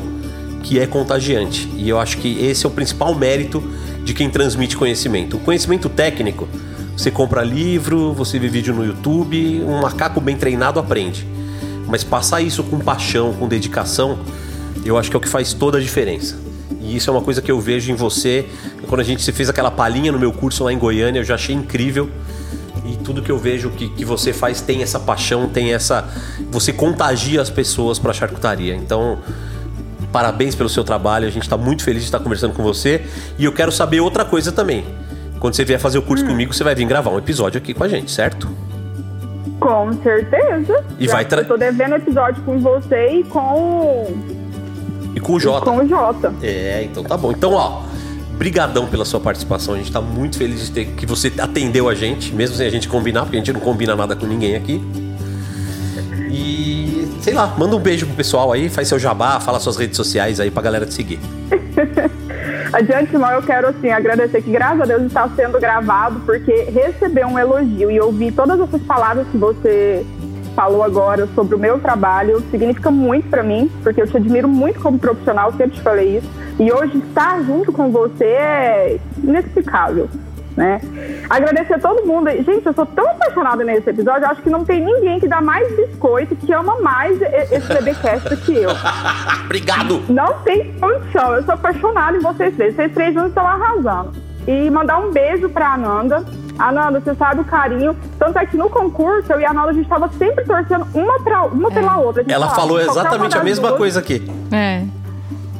que 0.62 0.78
é 0.78 0.86
contagiante. 0.86 1.68
E 1.76 1.88
eu 1.88 1.98
acho 1.98 2.18
que 2.18 2.44
esse 2.44 2.66
é 2.66 2.68
o 2.68 2.72
principal 2.72 3.14
mérito 3.14 3.62
de 4.04 4.14
quem 4.14 4.30
transmite 4.30 4.76
conhecimento. 4.76 5.36
O 5.36 5.40
conhecimento 5.40 5.88
técnico, 5.88 6.48
você 6.96 7.10
compra 7.10 7.42
livro, 7.42 8.12
você 8.12 8.38
vê 8.38 8.48
vídeo 8.48 8.74
no 8.74 8.84
YouTube, 8.84 9.62
um 9.64 9.80
macaco 9.80 10.20
bem 10.20 10.36
treinado 10.36 10.80
aprende. 10.80 11.26
Mas 11.86 12.04
passar 12.04 12.40
isso 12.40 12.62
com 12.64 12.78
paixão, 12.78 13.32
com 13.34 13.46
dedicação, 13.48 14.18
eu 14.84 14.96
acho 14.98 15.10
que 15.10 15.16
é 15.16 15.18
o 15.18 15.20
que 15.20 15.28
faz 15.28 15.52
toda 15.52 15.78
a 15.78 15.80
diferença. 15.80 16.36
E 16.80 16.96
isso 16.96 17.10
é 17.10 17.12
uma 17.12 17.22
coisa 17.22 17.42
que 17.42 17.50
eu 17.50 17.60
vejo 17.60 17.90
em 17.90 17.94
você. 17.94 18.46
Quando 18.86 19.00
a 19.00 19.04
gente 19.04 19.22
se 19.22 19.32
fez 19.32 19.48
aquela 19.48 19.70
palhinha 19.70 20.12
no 20.12 20.18
meu 20.18 20.32
curso 20.32 20.64
lá 20.64 20.72
em 20.72 20.78
Goiânia, 20.78 21.20
eu 21.20 21.24
já 21.24 21.34
achei 21.34 21.54
incrível. 21.54 22.10
E 22.84 22.96
tudo 22.96 23.20
que 23.20 23.30
eu 23.30 23.38
vejo 23.38 23.70
que, 23.70 23.88
que 23.90 24.04
você 24.04 24.32
faz 24.32 24.60
tem 24.60 24.82
essa 24.82 24.98
paixão, 24.98 25.48
tem 25.48 25.72
essa. 25.74 26.08
Você 26.50 26.72
contagia 26.72 27.42
as 27.42 27.50
pessoas 27.50 27.98
para 27.98 28.10
a 28.10 28.14
charcutaria. 28.14 28.74
Então, 28.74 29.18
parabéns 30.12 30.54
pelo 30.54 30.68
seu 30.68 30.84
trabalho. 30.84 31.26
A 31.26 31.30
gente 31.30 31.42
está 31.42 31.56
muito 31.56 31.82
feliz 31.82 32.02
de 32.02 32.08
estar 32.08 32.18
conversando 32.20 32.54
com 32.54 32.62
você. 32.62 33.02
E 33.38 33.44
eu 33.44 33.52
quero 33.52 33.70
saber 33.72 34.00
outra 34.00 34.24
coisa 34.24 34.50
também. 34.52 34.84
Quando 35.40 35.54
você 35.54 35.64
vier 35.64 35.78
fazer 35.78 35.98
o 35.98 36.02
curso 36.02 36.24
comigo, 36.26 36.52
você 36.52 36.64
vai 36.64 36.74
vir 36.74 36.84
gravar 36.86 37.10
um 37.10 37.18
episódio 37.18 37.58
aqui 37.58 37.72
com 37.72 37.84
a 37.84 37.88
gente, 37.88 38.10
certo? 38.10 38.48
Com 39.60 39.92
certeza. 40.02 40.84
E 40.98 41.06
Já 41.06 41.12
vai 41.12 41.24
tra- 41.24 41.40
Eu 41.42 41.46
tô 41.46 41.56
devendo 41.56 41.94
episódio 41.94 42.42
com 42.42 42.58
você 42.58 43.20
e 43.20 43.24
com, 43.24 44.14
E 45.14 45.20
com 45.20 45.32
o 45.34 45.40
Jota. 45.40 45.64
com 45.64 45.78
o 45.78 45.88
Jota. 45.88 46.32
É, 46.42 46.82
então 46.84 47.02
tá 47.04 47.16
bom. 47.16 47.30
Então, 47.32 47.52
ó, 47.52 47.82
brigadão 48.36 48.86
pela 48.86 49.04
sua 49.04 49.18
participação. 49.20 49.74
A 49.74 49.78
gente 49.78 49.90
tá 49.92 50.00
muito 50.00 50.38
feliz 50.38 50.66
de 50.66 50.70
ter 50.72 50.84
que 50.86 51.04
você 51.06 51.32
atendeu 51.38 51.88
a 51.88 51.94
gente, 51.94 52.32
mesmo 52.34 52.56
sem 52.56 52.66
a 52.66 52.70
gente 52.70 52.88
combinar, 52.88 53.22
porque 53.22 53.36
a 53.36 53.40
gente 53.40 53.52
não 53.52 53.60
combina 53.60 53.94
nada 53.96 54.14
com 54.16 54.26
ninguém 54.26 54.54
aqui. 54.56 54.80
E, 56.30 56.67
sei 57.28 57.36
lá, 57.36 57.54
manda 57.58 57.76
um 57.76 57.78
beijo 57.78 58.06
pro 58.06 58.14
pessoal 58.14 58.50
aí, 58.52 58.70
faz 58.70 58.88
seu 58.88 58.98
jabá, 58.98 59.38
fala 59.38 59.60
suas 59.60 59.76
redes 59.76 59.98
sociais 59.98 60.40
aí 60.40 60.50
pra 60.50 60.62
galera 60.62 60.86
te 60.86 60.94
seguir. 60.94 61.18
De 62.84 62.94
antemão, 62.94 63.30
eu 63.32 63.42
quero 63.42 63.68
assim, 63.68 63.90
agradecer 63.90 64.40
que, 64.42 64.50
graças 64.50 64.80
a 64.80 64.84
Deus, 64.84 65.02
está 65.02 65.28
sendo 65.36 65.60
gravado, 65.60 66.20
porque 66.20 66.52
receber 66.70 67.26
um 67.26 67.38
elogio 67.38 67.90
e 67.90 68.00
ouvir 68.00 68.32
todas 68.32 68.58
essas 68.60 68.80
palavras 68.82 69.26
que 69.28 69.36
você 69.36 70.06
falou 70.54 70.82
agora 70.82 71.28
sobre 71.34 71.54
o 71.54 71.58
meu 71.58 71.78
trabalho 71.78 72.42
significa 72.50 72.90
muito 72.90 73.28
para 73.28 73.42
mim, 73.42 73.70
porque 73.82 74.00
eu 74.00 74.06
te 74.06 74.16
admiro 74.16 74.48
muito 74.48 74.80
como 74.80 74.98
profissional, 74.98 75.52
sempre 75.52 75.76
te 75.76 75.82
falei 75.82 76.18
isso. 76.18 76.28
E 76.58 76.72
hoje 76.72 76.98
estar 76.98 77.42
junto 77.42 77.72
com 77.72 77.90
você 77.90 78.24
é 78.24 78.98
inexplicável. 79.22 80.08
Né? 80.58 80.80
Agradecer 81.30 81.74
a 81.74 81.78
todo 81.78 82.04
mundo. 82.04 82.28
Gente, 82.30 82.66
eu 82.66 82.72
sou 82.74 82.84
tão 82.84 83.08
apaixonada 83.10 83.62
nesse 83.62 83.88
episódio, 83.90 84.24
eu 84.24 84.30
acho 84.30 84.42
que 84.42 84.50
não 84.50 84.64
tem 84.64 84.84
ninguém 84.84 85.20
que 85.20 85.28
dá 85.28 85.40
mais 85.40 85.68
biscoito, 85.76 86.34
que 86.34 86.52
ama 86.52 86.80
mais 86.80 87.16
esse 87.22 87.72
BBcast 87.72 88.28
do 88.28 88.36
que 88.38 88.56
eu. 88.56 88.70
Obrigado! 89.44 90.02
Não 90.08 90.34
tem 90.40 90.72
condição. 90.80 91.36
Eu 91.36 91.44
sou 91.44 91.54
apaixonada 91.54 92.16
em 92.16 92.20
vocês 92.20 92.56
três. 92.56 92.74
Vocês 92.74 92.92
três 92.92 93.14
juntos 93.14 93.28
estão 93.28 93.46
arrasando. 93.46 94.12
E 94.48 94.68
mandar 94.68 94.98
um 94.98 95.12
beijo 95.12 95.48
pra 95.48 95.74
Ananda. 95.74 96.24
Ananda, 96.58 96.98
você 97.00 97.14
sabe 97.14 97.40
o 97.40 97.44
carinho. 97.44 97.96
Tanto 98.18 98.36
é 98.36 98.44
que 98.44 98.56
no 98.56 98.68
concurso, 98.68 99.32
eu 99.32 99.38
e 99.38 99.44
a 99.44 99.50
Ananda, 99.52 99.70
a 99.70 99.74
gente 99.74 99.88
tava 99.88 100.08
sempre 100.18 100.44
torcendo 100.44 100.88
uma, 100.92 101.20
pra, 101.20 101.42
uma 101.44 101.70
pela 101.70 101.98
outra. 101.98 102.24
Ela 102.26 102.48
falava, 102.48 102.60
falou 102.62 102.80
exatamente 102.80 103.38
a 103.38 103.44
mesma 103.44 103.68
duas- 103.68 103.78
coisa 103.78 104.00
aqui. 104.00 104.28
É. 104.50 104.82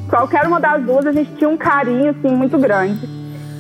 Qualquer 0.08 0.44
uma 0.44 0.58
das 0.58 0.82
duas, 0.82 1.06
a 1.06 1.12
gente 1.12 1.30
tinha 1.36 1.48
um 1.48 1.56
carinho, 1.56 2.10
assim, 2.10 2.34
muito 2.34 2.58
grande. 2.58 3.16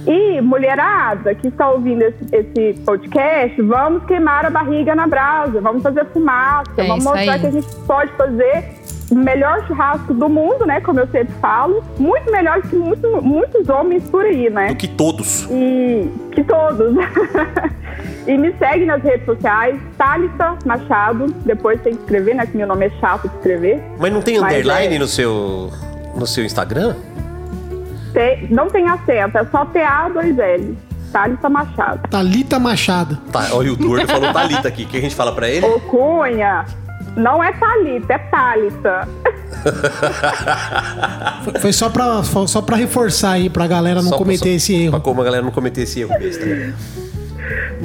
E, 0.08 0.40
mulherada 0.40 1.34
que 1.34 1.48
está 1.48 1.68
ouvindo 1.70 2.00
esse, 2.02 2.24
esse 2.32 2.80
podcast, 2.80 3.60
vamos 3.60 4.04
queimar 4.04 4.46
a 4.46 4.50
barriga 4.50 4.94
na 4.94 5.06
brasa, 5.06 5.60
vamos 5.60 5.82
fazer 5.82 6.06
fumaça, 6.06 6.70
É 6.78 6.86
vamos 6.86 7.04
mostrar 7.04 7.32
aí. 7.32 7.40
que 7.40 7.46
a 7.46 7.50
gente 7.50 7.68
pode 7.86 8.10
fazer 8.12 8.64
o 9.10 9.14
melhor 9.14 9.66
churrasco 9.66 10.14
do 10.14 10.28
mundo, 10.28 10.64
né? 10.66 10.80
Como 10.80 10.98
eu 11.00 11.06
sempre 11.08 11.34
falo. 11.40 11.82
Muito 11.98 12.30
melhor 12.32 12.60
que 12.62 12.74
muito- 12.76 13.20
muitos 13.22 13.68
homens 13.68 14.08
por 14.08 14.24
aí, 14.24 14.48
né? 14.48 14.68
Do 14.68 14.76
que 14.76 14.88
todos. 14.88 15.46
E 15.50 16.10
que 16.32 16.42
todos. 16.44 16.94
e 18.26 18.36
me 18.38 18.52
segue 18.58 18.84
nas 18.86 19.02
redes 19.02 19.24
sociais, 19.26 19.78
Thalita 19.96 20.56
Machado. 20.64 21.26
Depois 21.44 21.80
tem 21.82 21.94
que 21.94 22.00
escrever, 22.00 22.34
né? 22.34 22.46
Que 22.46 22.56
meu 22.56 22.66
nome 22.66 22.86
é 22.86 22.90
chato 23.00 23.28
de 23.28 23.34
escrever. 23.36 23.82
Mas 23.98 24.12
não 24.12 24.20
tem 24.22 24.38
Mas 24.40 24.52
underline 24.54 24.96
é- 24.96 24.98
no 24.98 25.06
seu 25.06 25.70
no 26.14 26.26
seu 26.26 26.44
Instagram? 26.44 26.96
Não 28.50 28.68
tem 28.68 28.88
acento, 28.88 29.38
é 29.38 29.44
só 29.50 29.64
TA2L. 29.66 30.76
Thalita 31.12 31.48
Machado. 31.48 32.00
Thalita 32.10 32.58
Machado. 32.58 33.16
Tá, 33.32 33.48
olha 33.52 33.72
o 33.72 33.76
Durga 33.76 34.06
falou 34.06 34.32
Thalita 34.32 34.68
aqui. 34.68 34.82
O 34.84 34.86
que 34.86 34.96
a 34.98 35.00
gente 35.00 35.14
fala 35.14 35.32
pra 35.32 35.48
ele? 35.48 35.64
Ô 35.64 35.80
Cunha, 35.80 36.66
não 37.16 37.42
é 37.42 37.50
Thalita, 37.52 38.12
é 38.12 38.18
Thalita. 38.18 39.08
Foi- 41.44 41.60
Foi 41.60 41.72
só 41.72 41.88
pra, 41.88 42.22
foi 42.22 42.46
só 42.46 42.60
pra 42.62 42.76
reforçar 42.76 43.32
aí, 43.32 43.48
pra 43.50 43.66
galera 43.66 44.02
não 44.02 44.10
Só- 44.10 44.18
cometer 44.18 44.50
só- 44.50 44.56
esse 44.56 44.72
Pra 44.74 44.82
erro. 44.96 45.00
como 45.00 45.20
a 45.20 45.24
galera 45.24 45.42
não 45.42 45.50
cometer 45.50 45.82
esse 45.82 46.00
erro 46.00 46.10
besta. 46.18 46.44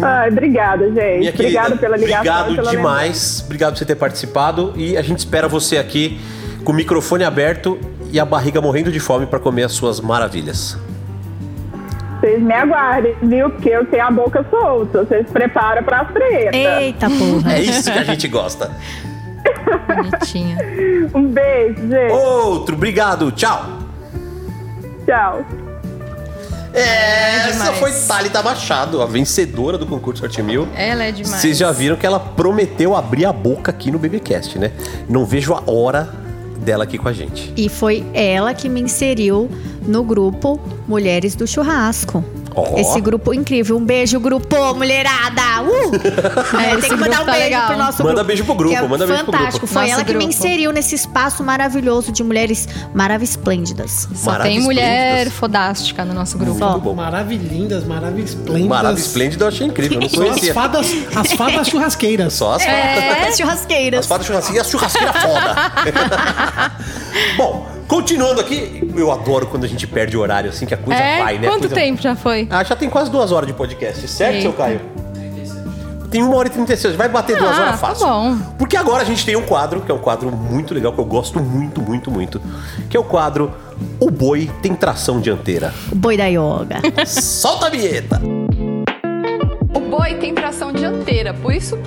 Ai, 0.01 0.29
obrigada, 0.29 0.85
gente. 0.91 1.19
Minha 1.19 1.31
querida, 1.31 1.59
Obrigada 1.61 1.75
pela 1.77 1.95
ligação. 1.97 2.19
obrigado 2.21 2.55
pela 2.55 2.71
demais. 2.71 3.41
Obrigado 3.45 3.73
por 3.73 3.79
você 3.79 3.85
ter 3.85 3.95
participado. 3.95 4.73
E 4.75 4.97
a 4.97 5.01
gente 5.01 5.19
espera 5.19 5.47
você 5.47 5.77
aqui 5.77 6.19
com 6.65 6.71
o 6.71 6.75
microfone 6.75 7.23
aberto 7.23 7.79
e 8.13 8.19
a 8.19 8.25
barriga 8.25 8.61
morrendo 8.61 8.91
de 8.91 8.99
fome 8.99 9.25
pra 9.25 9.39
comer 9.39 9.63
as 9.63 9.71
suas 9.71 9.99
maravilhas. 9.99 10.77
Vocês 12.19 12.39
me 12.39 12.53
aguardem, 12.53 13.15
viu? 13.23 13.49
Porque 13.49 13.69
eu 13.69 13.87
tenho 13.87 14.05
a 14.05 14.11
boca 14.11 14.45
solta. 14.51 15.03
Vocês 15.03 15.27
preparam 15.31 15.81
pra 15.81 16.05
treta. 16.05 16.55
Eita 16.55 17.09
porra. 17.09 17.53
É 17.53 17.61
isso 17.61 17.91
que 17.91 17.97
a 17.97 18.03
gente 18.03 18.27
gosta. 18.27 18.71
Bonitinha. 19.87 20.57
Um 21.11 21.27
beijo, 21.27 21.87
gente. 21.87 22.13
Outro, 22.13 22.75
obrigado. 22.75 23.31
Tchau. 23.31 23.79
Tchau. 25.07 25.43
É, 26.71 27.49
essa 27.49 27.71
demais. 27.71 27.79
foi 27.79 27.91
Thalita 27.91 28.43
Machado, 28.43 29.01
a 29.01 29.07
vencedora 29.07 29.77
do 29.77 29.87
concurso 29.87 30.23
Arte 30.23 30.41
Mil. 30.43 30.67
Ela 30.75 31.05
é 31.05 31.11
demais. 31.11 31.41
Vocês 31.41 31.57
já 31.57 31.71
viram 31.71 31.95
que 31.95 32.05
ela 32.05 32.19
prometeu 32.19 32.95
abrir 32.95 33.25
a 33.25 33.33
boca 33.33 33.71
aqui 33.71 33.91
no 33.91 33.97
BBcast, 33.97 34.59
né? 34.59 34.71
Não 35.09 35.25
vejo 35.25 35.53
a 35.53 35.63
hora 35.69 36.22
dela 36.63 36.83
aqui 36.85 36.97
com 36.97 37.07
a 37.07 37.13
gente. 37.13 37.53
E 37.55 37.69
foi 37.69 38.03
ela 38.13 38.53
que 38.53 38.67
me 38.67 38.81
inseriu 38.81 39.49
no 39.85 40.03
grupo 40.03 40.59
Mulheres 40.87 41.35
do 41.35 41.45
Churrasco. 41.45 42.23
Ó. 42.55 42.77
Esse 42.77 42.99
grupo 43.01 43.33
incrível. 43.33 43.77
Um 43.77 43.83
beijo, 43.85 44.19
grupo, 44.19 44.73
mulherada! 44.75 45.41
Uh! 45.63 45.91
É, 46.63 46.75
tem 46.77 46.89
que 46.91 46.95
mandar 46.95 47.17
grupo 47.17 47.21
um 47.21 47.25
tá 47.25 47.31
beijo 47.31 47.43
legal. 47.45 47.67
pro 47.67 47.77
nosso 47.77 48.03
Manda 48.03 48.13
grupo. 48.15 48.27
beijo 48.27 48.45
pro 48.45 48.55
grupo, 48.55 48.75
é 48.75 48.81
manda 48.87 49.05
beijo 49.07 49.23
pro 49.23 49.31
fantástico. 49.33 49.57
grupo. 49.59 49.67
Foi 49.73 49.81
Nosso 49.83 49.93
ela 49.93 50.03
que 50.03 50.11
me 50.13 50.19
grupo. 50.19 50.29
inseriu 50.29 50.71
nesse 50.71 50.95
espaço 50.95 51.43
maravilhoso 51.43 52.11
de 52.11 52.23
mulheres 52.23 52.67
maravilhosas. 52.93 54.07
Só 54.15 54.35
tem 54.39 54.59
mulher 54.59 55.29
fodástica 55.29 56.03
no 56.05 56.13
nosso 56.13 56.37
grupo. 56.37 56.57
Muito 56.63 56.79
bom. 56.81 56.93
Maravilhindas, 56.93 57.83
maravilhas 57.85 58.35
Maravilha 58.67 58.99
esplêndida 58.99 59.43
eu 59.45 59.47
achei 59.47 59.67
incrível. 59.67 59.97
Eu 59.97 60.01
não 60.01 60.09
São 60.09 60.23
as 60.23 60.29
conhecia. 60.29 60.53
fadas, 60.53 60.87
as 61.15 61.31
fadas 61.33 61.67
churrasqueiras. 61.67 62.33
Só 62.33 62.53
as 62.55 62.63
fadas. 62.63 62.79
É, 62.79 63.27
as 63.27 63.37
churrasqueiras. 63.37 63.99
As 64.01 64.05
fadas 64.07 64.27
churrasqueiras 64.27 64.65
e 64.65 64.67
a 64.67 64.71
churrasqueira 64.71 65.13
foda. 65.13 66.71
Bom, 67.37 67.67
continuando 67.87 68.41
aqui, 68.41 68.89
eu 68.95 69.11
adoro 69.11 69.47
quando 69.47 69.63
a 69.63 69.67
gente 69.67 69.85
perde 69.87 70.17
o 70.17 70.19
horário 70.21 70.49
assim, 70.49 70.65
que 70.65 70.73
a 70.73 70.77
coisa 70.77 70.99
É? 71.01 71.19
vai, 71.23 71.37
né? 71.37 71.47
Quanto 71.47 71.61
Coisa- 71.61 71.75
tempo 71.75 72.01
já 72.01 72.15
foi? 72.15 72.42
Ah, 72.49 72.63
já 72.63 72.75
tem 72.75 72.89
quase 72.89 73.09
duas 73.11 73.31
horas 73.31 73.47
de 73.47 73.53
podcast, 73.53 74.07
certo, 74.07 74.41
seu 74.41 74.51
Eita. 74.51 74.57
Caio? 74.63 74.81
Tem 76.09 76.21
uma 76.21 76.35
hora 76.35 76.47
e 76.47 76.51
36, 76.51 76.95
vai 76.95 77.09
bater 77.09 77.35
duas 77.35 77.57
Ah, 77.57 77.61
horas 77.61 77.71
tá 77.71 77.87
fácil. 77.87 78.05
bom. 78.07 78.37
Porque 78.59 78.77
agora 78.77 79.01
a 79.01 79.05
gente 79.05 79.25
tem 79.25 79.35
um 79.35 79.41
quadro, 79.41 79.81
que 79.81 79.91
é 79.91 79.95
um 79.95 79.99
quadro 79.99 80.31
muito 80.31 80.71
legal, 80.71 80.93
que 80.93 80.99
eu 80.99 81.05
gosto 81.05 81.39
muito, 81.41 81.81
muito, 81.81 82.11
muito. 82.11 82.39
Que 82.87 82.95
é 82.95 82.99
o 82.99 83.03
quadro 83.03 83.51
O 83.99 84.11
Boi 84.11 84.47
Tem 84.61 84.75
Tração 84.75 85.19
Dianteira. 85.19 85.73
O 85.91 85.95
boi 85.95 86.15
da 86.15 86.27
yoga. 86.27 86.79
Solta 87.07 87.65
a 87.65 87.69
vinheta! 87.71 88.21
O 89.73 89.79
boi 89.79 90.13
tem 90.15 90.35
tração 90.35 90.71
dianteira, 90.71 91.33
por 91.33 91.51
isso 91.51 91.79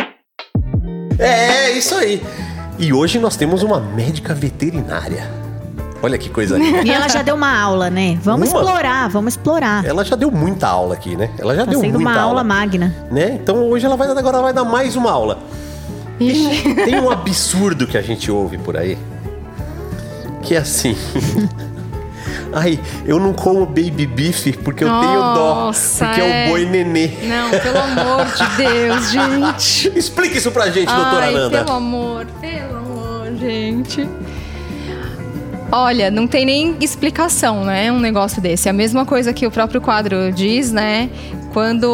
É, 1.19 1.71
isso 1.71 1.95
aí. 1.95 2.21
E 2.81 2.93
hoje 2.93 3.21
nós 3.21 3.37
temos 3.37 3.63
uma 3.63 3.79
médica 3.81 4.35
veterinária. 4.35 5.31
Olha 6.03 6.19
que 6.19 6.29
coisa 6.29 6.57
linda. 6.59 6.83
E 6.83 6.91
ela 6.91 7.09
já 7.09 7.23
deu 7.23 7.35
uma 7.35 7.59
aula, 7.59 7.89
né? 7.91 8.19
Vamos 8.23 8.49
Uma? 8.51 8.61
explorar, 8.61 9.09
vamos 9.09 9.33
explorar. 9.35 9.85
Ela 9.85 10.05
já 10.05 10.15
deu 10.17 10.31
muita 10.31 10.67
aula 10.69 10.95
aqui, 10.95 11.17
né? 11.17 11.31
Ela 11.39 11.55
já 11.57 11.65
Tá 11.65 11.71
deu 11.71 11.81
muita 11.81 11.99
uma 11.99 12.13
aula 12.13 12.25
aula. 12.29 12.45
magna. 12.45 12.95
né? 13.11 13.39
Então 13.43 13.69
hoje 13.69 13.87
ela 13.87 13.97
vai 13.97 14.09
agora 14.09 14.37
ela 14.37 14.43
vai 14.43 14.53
dar 14.53 14.65
mais 14.65 14.95
uma 14.97 15.11
aula. 15.11 15.39
Tem, 16.19 16.75
tem 16.75 17.01
um 17.01 17.11
absurdo 17.11 17.87
que 17.87 17.99
a 17.99 18.03
gente 18.03 18.31
ouve 18.31 18.57
por 18.59 18.77
aí. 18.77 18.97
Que 20.43 20.55
é 20.55 20.59
assim. 20.59 20.97
Ai, 22.53 22.79
eu 23.05 23.19
não 23.19 23.33
como 23.35 23.67
baby 23.67 24.07
beef 24.07 24.57
porque 24.65 24.83
eu 24.85 24.89
tenho 24.89 25.21
dó. 25.35 25.55
Nossa, 25.67 26.07
Porque 26.07 26.21
é 26.21 26.45
é. 26.45 26.47
o 26.47 26.51
boi 26.51 26.65
nenê. 26.65 27.09
Não, 27.25 27.51
pelo 27.51 27.79
amor 27.79 28.25
de 28.27 28.57
Deus, 28.57 29.11
gente. 29.13 29.99
Explica 29.99 30.39
isso 30.39 30.51
pra 30.51 30.71
gente, 30.71 30.87
doutora 30.87 31.27
Ai, 31.27 31.35
Nanda. 31.35 31.65
pelo 31.65 31.77
amor, 31.77 32.27
pelo 32.41 32.77
amor, 32.79 33.27
gente. 33.39 34.09
Olha, 35.71 36.11
não 36.11 36.27
tem 36.27 36.45
nem 36.45 36.77
explicação, 36.81 37.65
né? 37.65 37.91
Um 37.91 37.99
negócio 37.99 38.41
desse. 38.41 38.69
É 38.69 38.71
a 38.71 38.75
mesma 38.75 39.05
coisa 39.05 39.33
que 39.33 39.47
o 39.47 39.51
próprio 39.51 39.81
quadro 39.81 40.31
diz, 40.33 40.71
né? 40.71 41.11
Quando. 41.53 41.87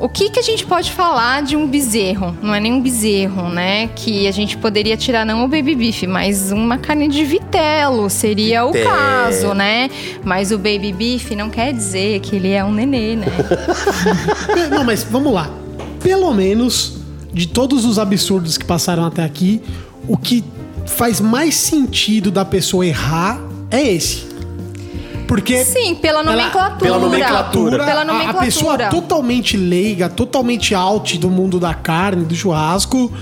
O 0.00 0.08
que, 0.08 0.30
que 0.30 0.38
a 0.38 0.42
gente 0.42 0.64
pode 0.64 0.92
falar 0.92 1.42
de 1.42 1.56
um 1.56 1.66
bezerro? 1.66 2.36
Não 2.40 2.54
é 2.54 2.60
nem 2.60 2.72
um 2.72 2.80
bezerro, 2.80 3.48
né? 3.48 3.88
Que 3.88 4.28
a 4.28 4.30
gente 4.30 4.56
poderia 4.56 4.96
tirar 4.96 5.26
não 5.26 5.44
o 5.44 5.48
baby 5.48 5.74
beef, 5.74 6.04
mas 6.04 6.52
uma 6.52 6.78
carne 6.78 7.08
de 7.08 7.24
vitelo 7.24 8.08
seria 8.08 8.64
o 8.64 8.72
caso, 8.72 9.52
né? 9.52 9.90
Mas 10.24 10.52
o 10.52 10.56
baby 10.56 10.92
beef 10.92 11.32
não 11.32 11.50
quer 11.50 11.72
dizer 11.72 12.20
que 12.20 12.36
ele 12.36 12.52
é 12.52 12.64
um 12.64 12.72
nenê, 12.72 13.16
né? 13.16 13.26
Não, 14.70 14.84
mas 14.84 15.02
vamos 15.02 15.32
lá. 15.32 15.50
Pelo 16.00 16.32
menos, 16.32 16.98
de 17.32 17.48
todos 17.48 17.84
os 17.84 17.98
absurdos 17.98 18.58
que 18.58 18.64
passaram 18.64 19.04
até 19.04 19.24
aqui, 19.24 19.62
o 20.06 20.16
que 20.16 20.44
faz 20.88 21.20
mais 21.20 21.54
sentido 21.54 22.30
da 22.30 22.44
pessoa 22.44 22.84
errar 22.86 23.40
é 23.70 23.82
esse. 23.92 24.26
Porque. 25.26 25.62
Sim, 25.64 25.94
pela 25.94 26.20
ela- 26.20 26.32
nomenclatura. 26.32 26.78
pela 26.80 26.98
nomenclatura. 26.98 27.84
Pela 27.84 27.98
a- 27.98 28.02
A, 28.02 28.04
nomenclatura. 28.04 28.44
pessoa 28.44 28.78
totalmente 28.88 29.56
leiga, 29.56 30.08
totalmente 30.08 30.74
out 30.74 31.18
do 31.18 31.28
mundo 31.30 31.60
da 31.60 31.74
carne, 31.74 32.24
do 32.24 32.34
churrasco, 32.34 33.12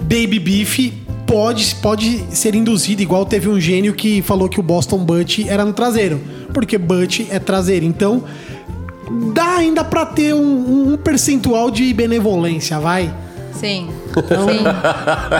baby 0.00 0.38
beef 0.38 0.92
pode, 1.26 1.74
pode 1.76 2.24
ser 2.30 2.54
induzido, 2.54 3.02
igual 3.02 3.24
teve 3.26 3.48
um 3.48 3.60
gênio 3.60 3.94
que 3.94 4.22
falou 4.22 4.48
que 4.48 4.58
o 4.58 4.62
Boston 4.62 4.98
Butt 4.98 5.46
era 5.48 5.64
no 5.64 5.72
traseiro, 5.72 6.20
porque 6.52 6.78
butt 6.78 7.26
é 7.30 7.38
traseiro. 7.38 7.84
Então, 7.84 8.24
dá 9.34 9.56
ainda 9.56 9.84
pra 9.84 10.06
ter 10.06 10.34
um, 10.34 10.92
um 10.92 10.96
percentual 10.96 11.70
de 11.70 11.92
benevolência, 11.92 12.78
vai. 12.78 13.12
Sim. 13.58 13.88
Sim. 14.14 14.64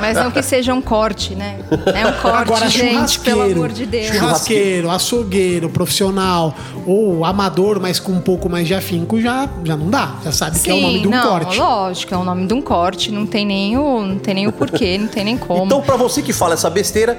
Mas 0.01 0.17
não 0.17 0.31
que 0.31 0.43
seja 0.43 0.75
um 0.75 0.81
corte, 0.81 1.35
né? 1.35 1.59
É 1.95 2.07
um 2.07 2.13
corte, 2.21 2.43
Agora, 2.53 2.69
gente, 2.69 2.91
churrasqueiro, 2.93 3.39
pelo 3.41 3.53
amor 3.53 3.69
de 3.73 3.87
Deus. 3.87 4.07
churrasqueiro, 4.07 4.91
açougueiro, 4.91 5.69
profissional 5.69 6.55
ou 6.87 7.25
amador, 7.25 7.81
mas 7.81 7.99
com 8.01 8.13
um 8.13 8.21
pouco 8.21 8.49
mais 8.49 8.67
de 8.67 8.75
afinco, 8.75 9.21
já, 9.21 9.49
já 9.65 9.77
não 9.77 9.89
dá. 9.89 10.15
Já 10.25 10.33
sabe 10.33 10.59
que 10.59 10.71
é 10.71 10.75
o 10.75 10.81
nome 10.81 11.01
de 11.01 11.09
um 11.09 11.11
não, 11.11 11.29
corte. 11.29 11.59
lógico, 11.59 12.15
é 12.15 12.19
o 12.19 12.25
nome 12.25 12.47
de 12.47 12.55
um 12.55 12.61
corte, 12.61 13.11
não 13.11 13.27
tem 13.27 13.47
nem 13.47 13.77
o, 13.79 14.03
não 14.03 14.19
tem 14.19 14.35
nem 14.35 14.47
o 14.47 14.53
porquê, 14.53 14.99
não 14.99 15.09
tem 15.09 15.25
nem 15.25 15.37
como. 15.39 15.65
Então, 15.65 15.81
pra 15.81 15.97
você 15.97 16.23
que 16.23 16.33
fala 16.33 16.55
essa 16.55 16.69
besteira, 16.69 17.19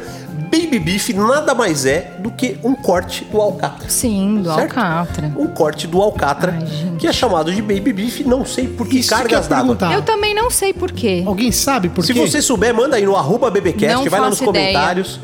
baby 0.51 0.79
beef 0.79 1.09
nada 1.13 1.53
mais 1.53 1.85
é 1.85 2.15
do 2.19 2.31
que 2.31 2.57
um 2.63 2.75
corte 2.75 3.25
do 3.25 3.41
alcatra. 3.41 3.89
Sim, 3.89 4.41
do 4.41 4.53
Certo? 4.53 4.77
alcatra. 4.77 5.31
Um 5.37 5.47
corte 5.47 5.87
do 5.87 6.01
alcatra, 6.01 6.57
Ai, 6.59 6.97
que 6.97 7.07
é 7.07 7.13
chamado 7.13 7.51
de 7.51 7.61
baby 7.61 7.91
beef, 7.93 8.21
não 8.21 8.45
sei 8.45 8.67
por 8.67 8.87
que 8.87 8.99
Isso 8.99 9.09
cargas 9.09 9.47
d'água. 9.47 9.77
Eu 9.93 10.01
também 10.01 10.33
não 10.33 10.49
sei 10.49 10.73
porquê. 10.73 11.23
Alguém 11.25 11.44
sabe 11.51 11.89
por 11.89 12.03
Se 12.05 12.13
quê? 12.13 12.19
você 12.19 12.41
souber, 12.41 12.73
manda 12.73 12.95
aí 12.95 13.05
no 13.05 13.15
arroba 13.15 13.49
BBcast, 13.51 13.95
Não 14.03 14.09
vai 14.09 14.19
lá 14.19 14.29
nos 14.29 14.39
ideia. 14.39 14.51
comentários. 14.53 15.19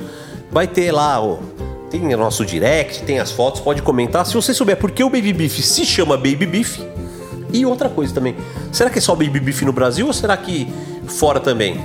Vai 0.51 0.67
ter 0.67 0.91
lá, 0.91 1.21
ó, 1.21 1.37
tem 1.89 2.13
o 2.13 2.17
nosso 2.17 2.45
direct, 2.45 3.03
tem 3.03 3.19
as 3.19 3.31
fotos, 3.31 3.61
pode 3.61 3.81
comentar. 3.81 4.25
Se 4.25 4.33
você 4.33 4.53
souber 4.53 4.77
por 4.77 4.91
que 4.91 5.03
o 5.03 5.09
Baby 5.09 5.33
Beef 5.33 5.59
se 5.63 5.85
chama 5.85 6.17
Baby 6.17 6.45
Beef. 6.45 6.79
E 7.53 7.65
outra 7.65 7.89
coisa 7.89 8.13
também, 8.13 8.35
será 8.71 8.89
que 8.89 8.97
é 8.97 9.01
só 9.01 9.13
Baby 9.13 9.39
Beef 9.39 9.61
no 9.63 9.73
Brasil 9.73 10.07
ou 10.07 10.13
será 10.13 10.37
que 10.37 10.67
fora 11.07 11.39
também? 11.39 11.81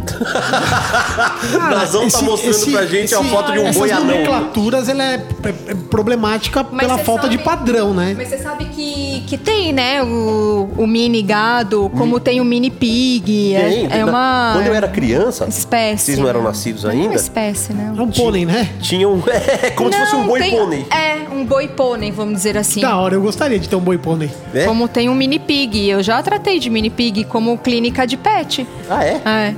Nazão 1.70 2.00
tá 2.02 2.06
esse- 2.08 2.24
mostrando 2.24 2.50
esse- 2.54 2.70
pra 2.70 2.86
gente 2.86 3.14
a 3.14 3.20
esse- 3.20 3.28
foto 3.30 3.52
de 3.52 3.58
um 3.58 3.62
essas 3.66 3.76
boi 3.76 3.90
anão. 3.90 4.06
nomenclaturas, 4.06 4.88
ela 4.88 5.02
é, 5.04 5.14
é- 5.16 5.70
é 5.70 5.74
problemática 5.90 6.66
Mas 6.70 6.80
pela 6.80 6.98
falta 6.98 7.28
de 7.28 7.36
sabe- 7.36 7.44
padrão, 7.44 7.92
né? 7.94 8.14
Mas 8.16 8.28
você 8.28 8.38
sabe 8.38 8.64
que, 8.66 9.22
que 9.26 9.36
tem, 9.36 9.72
né, 9.72 10.02
o, 10.02 10.68
o 10.76 10.86
mini 10.86 11.22
gado, 11.22 11.90
como 11.96 12.18
tem 12.20 12.40
o 12.40 12.44
mini 12.44 12.70
pig. 12.70 13.54
é- 13.54 13.60
Tem, 13.68 13.86
é, 13.90 13.98
na- 14.04 14.06
uma 14.06 14.50
Quando 14.54 14.66
eu 14.66 14.74
era 14.74 14.88
criança, 14.88 15.46
espécie. 15.48 16.04
vocês 16.06 16.18
não 16.18 16.28
eram 16.28 16.42
nascidos 16.42 16.84
Não 16.84 16.90
é 16.90 16.94
uma 16.94 17.02
ainda? 17.04 17.14
espécie, 17.16 17.72
né? 17.72 17.92
É 17.96 18.00
um 18.02 18.10
pônei, 18.10 18.44
né? 18.44 18.68
tinha 18.80 19.08
um. 19.08 19.20
É, 19.62 19.70
como 19.70 19.92
se 19.92 19.98
fosse 19.98 20.14
um 20.16 20.20
Não, 20.20 20.26
boi 20.26 20.40
tem- 20.40 20.50
pônei. 20.56 20.86
É, 20.90 21.26
um 21.34 21.44
boi 21.44 21.68
pônei, 21.68 22.10
vamos 22.10 22.34
dizer 22.34 22.56
assim. 22.56 22.80
Da 22.80 22.96
hora, 22.96 23.14
eu 23.14 23.20
gostaria 23.22 23.58
de 23.58 23.68
ter 23.68 23.76
um 23.76 23.80
boi 23.80 23.96
pônei. 23.98 24.30
né? 24.52 24.64
Como 24.64 24.86
tem 24.88 25.08
um 25.08 25.14
mini 25.14 25.38
pig. 25.38 25.88
Eu 25.88 26.02
já 26.02 26.22
tratei 26.22 26.58
de 26.58 26.68
mini 26.70 26.90
pig 26.90 27.24
como 27.24 27.56
clínica 27.58 28.06
de 28.06 28.16
pet. 28.16 28.66
Ah, 28.88 29.04
é? 29.04 29.20
É. 29.24 29.54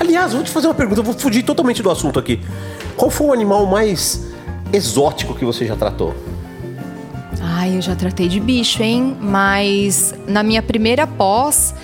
Aliás, 0.00 0.32
vou 0.32 0.42
te 0.42 0.50
fazer 0.50 0.66
uma 0.68 0.74
pergunta, 0.74 1.00
eu 1.00 1.04
vou 1.04 1.14
fugir 1.14 1.42
totalmente 1.42 1.82
do 1.82 1.90
assunto 1.90 2.18
aqui. 2.18 2.40
Qual 2.96 3.10
foi 3.10 3.26
o 3.28 3.32
animal 3.32 3.66
mais 3.66 4.26
exótico 4.72 5.34
que 5.34 5.44
você 5.44 5.66
já 5.66 5.76
tratou? 5.76 6.14
Ai, 7.40 7.76
eu 7.76 7.82
já 7.82 7.94
tratei 7.96 8.28
de 8.28 8.38
bicho, 8.40 8.82
hein? 8.82 9.16
Mas 9.20 10.14
na 10.26 10.42
minha 10.42 10.62
primeira 10.62 11.06
pós, 11.06 11.74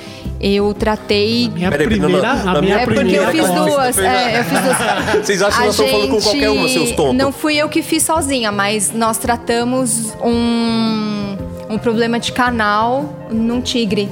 eu 0.41 0.73
tratei. 0.75 1.51
Minha 1.53 1.71
Peraí, 1.71 1.87
primeira, 1.87 2.23
não, 2.23 2.45
não, 2.45 2.51
a 2.51 2.55
na 2.55 2.61
minha 2.63 2.77
É 2.77 2.85
porque 2.85 2.99
eu 2.99 3.03
primeira 3.03 3.31
fiz 3.33 3.45
aquela- 3.45 3.67
duas. 3.67 3.99
É, 3.99 4.41
eu 4.41 4.45
fiz 4.45 4.61
duas. 4.61 4.77
Vocês 5.27 5.43
acham 5.43 5.57
que 5.59 5.63
A 5.63 5.67
nós 5.67 5.75
estamos 5.75 5.91
falando 5.93 6.11
com 6.11 6.21
qualquer 6.21 6.51
uma, 6.51 6.69
seus 6.69 6.93
tontos? 6.93 7.15
Não 7.17 7.33
fui 7.33 7.57
eu 7.57 7.69
que 7.69 7.83
fiz 7.83 8.03
sozinha, 8.03 8.53
mas 8.53 8.93
nós 8.95 9.19
tratamos 9.19 10.13
um, 10.23 11.37
um 11.71 11.79
problema 11.79 12.21
de 12.21 12.31
canal 12.33 13.27
num 13.31 13.61
tigre. 13.61 14.09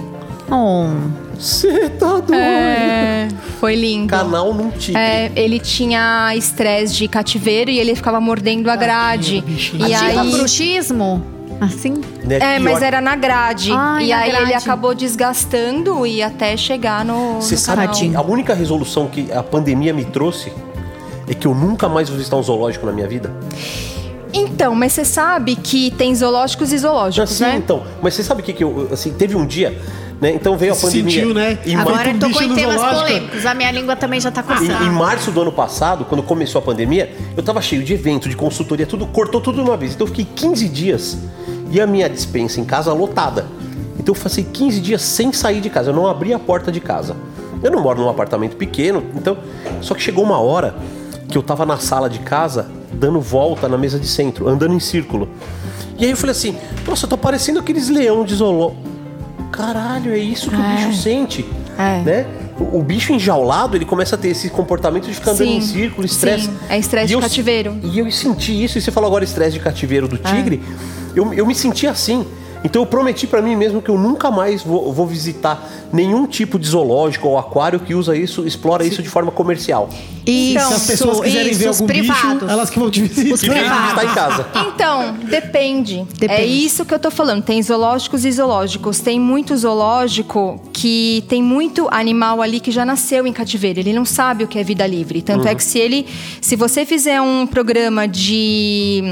Oh, 0.50 0.88
Você 1.38 1.88
tá 1.90 2.14
doido? 2.20 2.34
É, 2.34 3.28
foi 3.60 3.74
lindo. 3.76 4.08
Canal 4.08 4.52
num 4.54 4.70
tigre. 4.70 5.00
É, 5.00 5.30
ele 5.36 5.58
tinha 5.58 6.34
estresse 6.34 6.94
de 6.94 7.08
cativeiro 7.08 7.70
e 7.70 7.78
ele 7.78 7.94
ficava 7.94 8.20
mordendo 8.20 8.70
a 8.70 8.76
grade. 8.76 9.44
E 9.46 9.54
tipo 9.56 9.84
aí, 9.84 10.30
bruxismo? 10.30 11.22
Assim? 11.60 12.02
Né? 12.24 12.38
é, 12.38 12.58
mas 12.58 12.82
era 12.82 13.00
na 13.00 13.16
grade. 13.16 13.70
Ai, 13.72 14.04
e 14.04 14.08
na 14.10 14.18
aí 14.18 14.28
ele 14.28 14.38
grade. 14.46 14.54
acabou 14.54 14.94
desgastando 14.94 16.06
e 16.06 16.22
até 16.22 16.56
chegar 16.56 17.04
no. 17.04 17.36
Você 17.40 17.56
sabe 17.56 17.82
canal. 17.82 17.94
que 17.94 18.16
a 18.16 18.22
única 18.22 18.52
resolução 18.54 19.06
que 19.08 19.32
a 19.32 19.42
pandemia 19.42 19.92
me 19.94 20.04
trouxe 20.04 20.52
é 21.28 21.34
que 21.34 21.46
eu 21.46 21.54
nunca 21.54 21.88
mais 21.88 22.08
vou 22.08 22.18
visitar 22.18 22.36
um 22.36 22.42
zoológico 22.42 22.84
na 22.84 22.92
minha 22.92 23.08
vida? 23.08 23.34
Então, 24.32 24.74
mas 24.74 24.92
você 24.92 25.04
sabe 25.04 25.56
que 25.56 25.90
tem 25.92 26.14
zoológicos 26.14 26.70
e 26.72 26.78
zoológicos, 26.78 27.32
Assim, 27.32 27.44
né? 27.44 27.56
então. 27.56 27.84
Mas 28.02 28.12
você 28.14 28.22
sabe 28.22 28.42
o 28.42 28.44
que, 28.44 28.52
que 28.52 28.62
eu. 28.62 28.88
Assim, 28.92 29.12
teve 29.14 29.34
um 29.34 29.46
dia, 29.46 29.80
né? 30.20 30.32
Então 30.34 30.56
veio 30.56 30.72
a 30.72 30.76
pandemia. 30.76 31.12
sentiu, 31.12 31.34
né? 31.34 31.58
Em 31.66 31.76
Agora 31.76 32.04
Muito 32.04 32.14
eu 32.16 32.20
tô 32.20 32.26
bicho 32.28 32.40
com 32.40 32.48
no 32.48 32.54
temas 32.54 32.82
polêmicos. 32.82 33.46
A 33.46 33.54
minha 33.54 33.70
língua 33.70 33.96
também 33.96 34.20
já 34.20 34.30
tá 34.30 34.40
Em, 34.40 34.44
coçando. 34.44 34.84
em 34.84 34.90
março 34.90 35.30
do 35.30 35.42
ano 35.42 35.52
passado, 35.52 36.04
quando 36.04 36.22
começou 36.22 36.58
a 36.60 36.62
pandemia, 36.62 37.14
eu 37.36 37.42
tava 37.42 37.60
cheio 37.60 37.82
de 37.82 37.92
evento, 37.94 38.28
de 38.28 38.36
consultoria, 38.36 38.86
tudo, 38.86 39.06
cortou 39.06 39.40
tudo 39.40 39.56
de 39.56 39.68
uma 39.68 39.76
vez. 39.76 39.94
Então 39.94 40.06
eu 40.06 40.12
fiquei 40.14 40.26
15 40.34 40.68
dias 40.68 41.18
e 41.70 41.80
a 41.80 41.86
minha 41.86 42.08
dispensa 42.08 42.60
em 42.60 42.64
casa 42.64 42.92
lotada. 42.92 43.46
Então 43.98 44.14
eu 44.14 44.20
passei 44.20 44.44
15 44.44 44.80
dias 44.80 45.02
sem 45.02 45.32
sair 45.32 45.60
de 45.60 45.68
casa, 45.70 45.90
eu 45.90 45.94
não 45.94 46.06
abri 46.06 46.32
a 46.32 46.38
porta 46.38 46.70
de 46.72 46.80
casa. 46.80 47.16
Eu 47.62 47.70
não 47.70 47.80
moro 47.82 48.00
num 48.00 48.08
apartamento 48.08 48.56
pequeno, 48.56 49.02
então. 49.14 49.38
Só 49.80 49.94
que 49.94 50.02
chegou 50.02 50.22
uma 50.22 50.38
hora 50.38 50.74
que 51.28 51.36
eu 51.36 51.42
tava 51.42 51.64
na 51.66 51.78
sala 51.78 52.08
de 52.08 52.18
casa, 52.20 52.68
dando 52.92 53.20
volta 53.20 53.68
na 53.68 53.76
mesa 53.78 53.98
de 53.98 54.06
centro, 54.06 54.48
andando 54.48 54.74
em 54.74 54.80
círculo. 54.80 55.28
E 55.98 56.04
aí 56.04 56.10
eu 56.10 56.16
falei 56.16 56.32
assim: 56.32 56.56
nossa, 56.86 57.06
eu 57.06 57.10
tô 57.10 57.16
parecendo 57.18 57.58
aqueles 57.58 57.88
leão 57.88 58.24
de 58.24 58.34
zoológico. 58.34 58.95
Caralho, 59.56 60.12
é 60.12 60.18
isso 60.18 60.50
que 60.50 60.56
o 60.56 60.58
bicho 60.62 60.92
sente. 61.02 61.44
É. 61.78 62.02
Né? 62.02 62.26
O, 62.58 62.78
o 62.78 62.82
bicho 62.82 63.12
enjaulado, 63.12 63.76
ele 63.76 63.84
começa 63.84 64.14
a 64.14 64.18
ter 64.18 64.28
esse 64.28 64.48
comportamento 64.50 65.06
de 65.06 65.14
ficar 65.14 65.32
andando 65.32 65.46
Sim, 65.48 65.56
em 65.56 65.60
círculo, 65.60 66.06
estresse. 66.06 66.50
é 66.68 66.78
estresse 66.78 67.08
de 67.08 67.12
eu- 67.14 67.20
cativeiro. 67.20 67.78
E 67.82 67.98
eu 67.98 68.10
senti 68.10 68.62
isso, 68.64 68.78
e 68.78 68.80
você 68.80 68.90
falou 68.90 69.08
agora 69.08 69.24
estresse 69.24 69.52
de 69.52 69.60
cativeiro 69.60 70.08
do 70.08 70.16
É. 70.16 70.18
tigre. 70.34 70.62
Eu, 71.14 71.32
eu 71.34 71.46
me 71.46 71.54
senti 71.54 71.86
assim. 71.86 72.26
Então 72.66 72.82
eu 72.82 72.86
prometi 72.86 73.28
pra 73.28 73.40
mim 73.40 73.54
mesmo 73.54 73.80
que 73.80 73.88
eu 73.88 73.96
nunca 73.96 74.28
mais 74.28 74.60
vou, 74.60 74.92
vou 74.92 75.06
visitar 75.06 75.64
nenhum 75.92 76.26
tipo 76.26 76.58
de 76.58 76.66
zoológico 76.66 77.28
ou 77.28 77.38
aquário 77.38 77.78
que 77.78 77.94
usa 77.94 78.16
isso, 78.16 78.44
explora 78.44 78.84
isso 78.84 79.00
de 79.04 79.08
forma 79.08 79.30
comercial. 79.30 79.88
Isso, 80.26 80.66
Se 80.66 80.74
as 80.74 80.86
pessoas 80.88 81.20
quiserem 81.20 81.52
isso, 81.52 81.60
ver 81.60 81.68
os 81.70 81.76
algum 81.80 81.86
privados. 81.86 82.32
bicho, 82.40 82.50
elas 82.50 82.68
que 82.68 82.78
vão 82.80 82.90
te 82.90 83.00
Os 83.02 83.08
visitar. 83.10 83.38
Que 83.38 83.60
privados. 83.60 84.02
em 84.02 84.14
casa. 84.14 84.46
Então, 84.66 85.14
depende. 85.30 86.04
Depende. 86.18 86.42
É 86.42 86.44
isso 86.44 86.84
que 86.84 86.92
eu 86.92 86.98
tô 86.98 87.12
falando. 87.12 87.44
Tem 87.44 87.62
zoológicos 87.62 88.24
e 88.24 88.32
zoológicos. 88.32 88.98
Tem 88.98 89.20
muito 89.20 89.56
zoológico 89.56 90.60
que 90.72 91.22
tem 91.28 91.40
muito 91.40 91.86
animal 91.92 92.42
ali 92.42 92.58
que 92.58 92.72
já 92.72 92.84
nasceu 92.84 93.24
em 93.24 93.32
cativeiro. 93.32 93.78
Ele 93.78 93.92
não 93.92 94.04
sabe 94.04 94.42
o 94.42 94.48
que 94.48 94.58
é 94.58 94.64
vida 94.64 94.84
livre. 94.84 95.22
Tanto 95.22 95.46
é 95.46 95.54
que 95.54 95.62
se 95.62 95.78
ele, 95.78 96.04
se 96.40 96.56
você 96.56 96.84
fizer 96.84 97.20
um 97.20 97.46
programa 97.46 98.08
de 98.08 99.04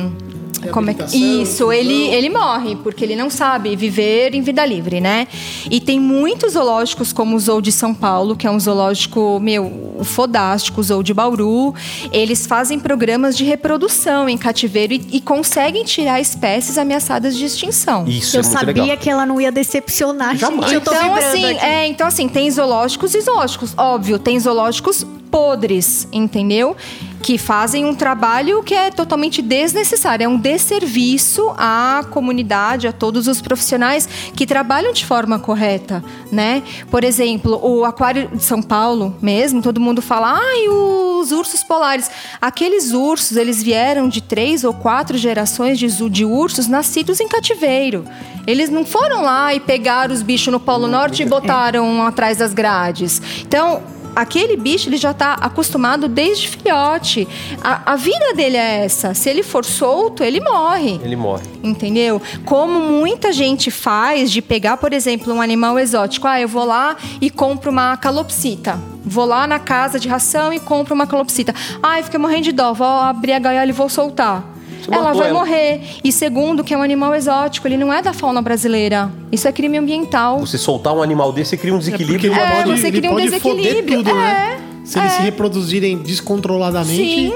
como 0.73 0.91
é 0.91 0.95
que... 0.95 1.17
Isso, 1.17 1.73
ele, 1.73 2.09
ele 2.09 2.29
morre, 2.29 2.77
porque 2.77 3.05
ele 3.05 3.17
não 3.17 3.29
sabe 3.31 3.75
viver 3.77 4.35
em 4.35 4.43
vida 4.43 4.65
livre, 4.65 5.01
né? 5.01 5.27
E 5.71 5.81
tem 5.81 5.99
muitos 6.01 6.53
zoológicos, 6.53 7.13
como 7.13 7.37
o 7.37 7.41
Zoo 7.41 7.61
de 7.61 7.73
São 7.73 7.95
Paulo, 7.95 8.37
que 8.37 8.47
é 8.47 8.51
um 8.51 8.59
zoológico, 8.59 9.39
meu, 9.41 9.97
fodástico, 10.03 10.81
o 10.81 10.85
Zoo 10.85 11.03
de 11.03 11.13
Bauru. 11.15 11.75
Eles 12.13 12.47
fazem 12.47 12.79
programas 12.79 13.37
de 13.37 13.45
reprodução 13.45 14.29
em 14.29 14.37
cativeiro 14.39 14.95
e, 14.95 15.07
e 15.13 15.21
conseguem 15.21 15.85
tirar 15.85 16.21
espécies 16.21 16.79
ameaçadas 16.79 17.37
de 17.37 17.45
extinção. 17.45 18.05
Isso 18.07 18.37
Eu 18.37 18.41
é 18.41 18.43
sabia 18.45 18.83
legal. 18.83 18.97
que 18.99 19.11
ela 19.11 19.27
não 19.27 19.41
ia 19.41 19.53
decepcionar, 19.53 20.37
Jamais. 20.37 20.71
gente. 20.71 20.75
Eu 20.75 20.81
tô 20.81 20.93
Então 20.93 21.15
assim, 21.15 21.45
aqui. 21.45 21.65
é, 21.65 21.87
então 21.87 22.07
assim, 22.07 22.29
tem 22.29 22.51
zoológicos 22.51 23.15
e 23.15 23.21
zoológicos. 23.21 23.75
Óbvio, 23.77 24.19
tem 24.19 24.39
zoológicos 24.39 25.07
podres, 25.35 26.07
entendeu? 26.13 26.77
que 27.25 27.39
fazem 27.39 27.87
um 27.87 27.95
trabalho 27.95 28.63
que 28.63 28.75
é 28.75 28.91
totalmente 28.91 29.41
desnecessário, 29.41 30.25
é 30.25 30.29
um 30.29 30.37
desserviço 30.37 31.55
à 31.57 32.05
comunidade, 32.11 32.87
a 32.87 32.93
todos 32.93 33.27
os 33.27 33.41
profissionais 33.41 34.07
que 34.37 34.47
trabalham 34.47 34.93
de 34.93 35.07
forma 35.07 35.39
correta, 35.39 36.05
né? 36.31 36.63
Por 36.91 37.03
exemplo, 37.03 37.59
o 37.65 37.83
Aquário 37.83 38.29
de 38.29 38.45
São 38.45 38.61
Paulo 38.61 39.17
mesmo, 39.23 39.63
todo 39.63 39.81
mundo 39.81 40.03
fala, 40.03 40.39
ai, 40.39 40.69
os 40.69 41.33
ursos 41.33 41.65
polares. 41.65 42.11
Aqueles 42.43 42.93
ursos, 42.93 43.39
eles 43.39 43.63
vieram 43.63 44.07
de 44.07 44.21
três 44.21 44.63
ou 44.63 44.75
quatro 44.75 45.17
gerações 45.17 45.79
de, 45.79 45.89
de 46.11 46.27
ursos 46.27 46.69
nascidos 46.69 47.21
em 47.21 47.27
cativeiro. 47.27 48.05
Eles 48.47 48.69
não 48.69 48.85
foram 48.85 49.23
lá 49.23 49.55
e 49.55 49.61
pegaram 49.61 50.13
os 50.13 50.21
bichos 50.21 50.53
no 50.53 50.61
Polo 50.61 50.87
Norte 50.87 51.23
e 51.23 51.27
botaram 51.27 52.07
atrás 52.07 52.37
das 52.37 52.53
grades. 52.53 53.23
Então, 53.41 53.94
aquele 54.15 54.57
bicho 54.57 54.89
ele 54.89 54.97
já 54.97 55.11
está 55.11 55.35
acostumado 55.35 56.09
desde 56.09 56.49
filhote. 56.49 57.27
A, 57.63 57.93
a 57.93 57.97
vida 57.97 58.35
dele 58.35 58.57
é 58.57 58.85
essa. 58.85 59.15
Se 59.15 59.29
ele 59.29 59.43
for 59.43 59.65
solto, 59.65 60.23
ele 60.23 60.41
morre. 60.41 61.01
Ele 61.03 61.17
morre. 61.17 61.45
Entendeu? 61.63 62.21
Como 62.45 62.81
muita 62.81 63.33
gente 63.33 63.71
faz 63.71 64.31
de 64.31 64.41
pegar, 64.41 64.77
por 64.77 64.93
exemplo, 64.93 65.33
um 65.33 65.41
animal 65.41 65.79
exótico. 65.79 66.27
Ah, 66.27 66.41
eu 66.41 66.49
vou 66.49 66.65
lá 66.65 66.97
e 67.21 67.31
compro 67.31 67.71
uma 67.71 67.97
calopsita. 67.97 68.79
Vou 69.05 69.25
lá 69.25 69.47
na 69.47 69.59
casa 69.59 69.99
de 69.99 70.09
ração 70.09 70.53
e 70.53 70.59
compro 70.59 70.95
uma 70.95 71.07
calopsita. 71.07 71.55
Ah, 71.83 71.99
eu 71.99 72.05
fiquei 72.05 72.19
morrendo 72.19 72.45
de 72.45 72.53
dó. 72.53 72.73
Vou 72.73 72.87
abrir 72.87 73.33
a 73.33 73.39
gaiola 73.39 73.69
e 73.69 73.73
vou 73.73 73.89
soltar. 73.89 74.54
Você 74.91 74.95
ela 74.99 75.13
vai 75.13 75.29
ela. 75.29 75.39
morrer. 75.39 75.81
E 76.03 76.11
segundo, 76.13 76.63
que 76.65 76.73
é 76.75 76.79
um 76.79 76.83
animal 76.83 77.15
exótico, 77.15 77.67
ele 77.69 77.77
não 77.77 77.93
é 77.93 78.03
da 78.03 78.13
fauna 78.13 78.41
brasileira. 78.43 79.11
Isso 79.33 79.47
é 79.49 79.53
crime 79.53 79.79
ambiental. 79.79 80.41
Você 80.41 80.59
soltar 80.59 80.95
um 80.95 81.03
animal 81.03 81.33
desse, 81.33 81.51
você 81.51 81.57
cria 81.57 81.75
um 81.75 81.79
Porque 81.79 81.93
desequilíbrio. 81.93 82.35
É, 82.35 82.63
pode, 82.65 82.81
você 82.81 82.91
cria 82.93 83.11
um 83.11 83.17
desequilíbrio. 83.17 83.99
tudo, 83.99 84.11
É, 84.11 84.15
né? 84.15 84.61
Se 84.85 84.99
eles 84.99 85.13
é. 85.13 85.17
se 85.17 85.23
reproduzirem 85.23 85.99
descontroladamente. 85.99 86.97
Sim. 86.97 87.33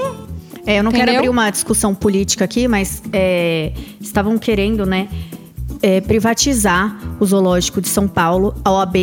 É, 0.65 0.77
eu 0.79 0.83
não 0.83 0.91
quero 0.91 1.03
Entendeu? 1.03 1.19
abrir 1.21 1.29
uma 1.29 1.49
discussão 1.49 1.95
política 1.95 2.45
aqui, 2.45 2.67
mas 2.67 3.01
é, 3.11 3.71
estavam 3.99 4.37
querendo, 4.37 4.85
né, 4.85 5.07
é, 5.81 5.99
privatizar 6.01 6.95
o 7.19 7.25
zoológico 7.25 7.81
de 7.81 7.87
São 7.89 8.07
Paulo. 8.07 8.53
A 8.63 8.71
OAB 8.71 8.95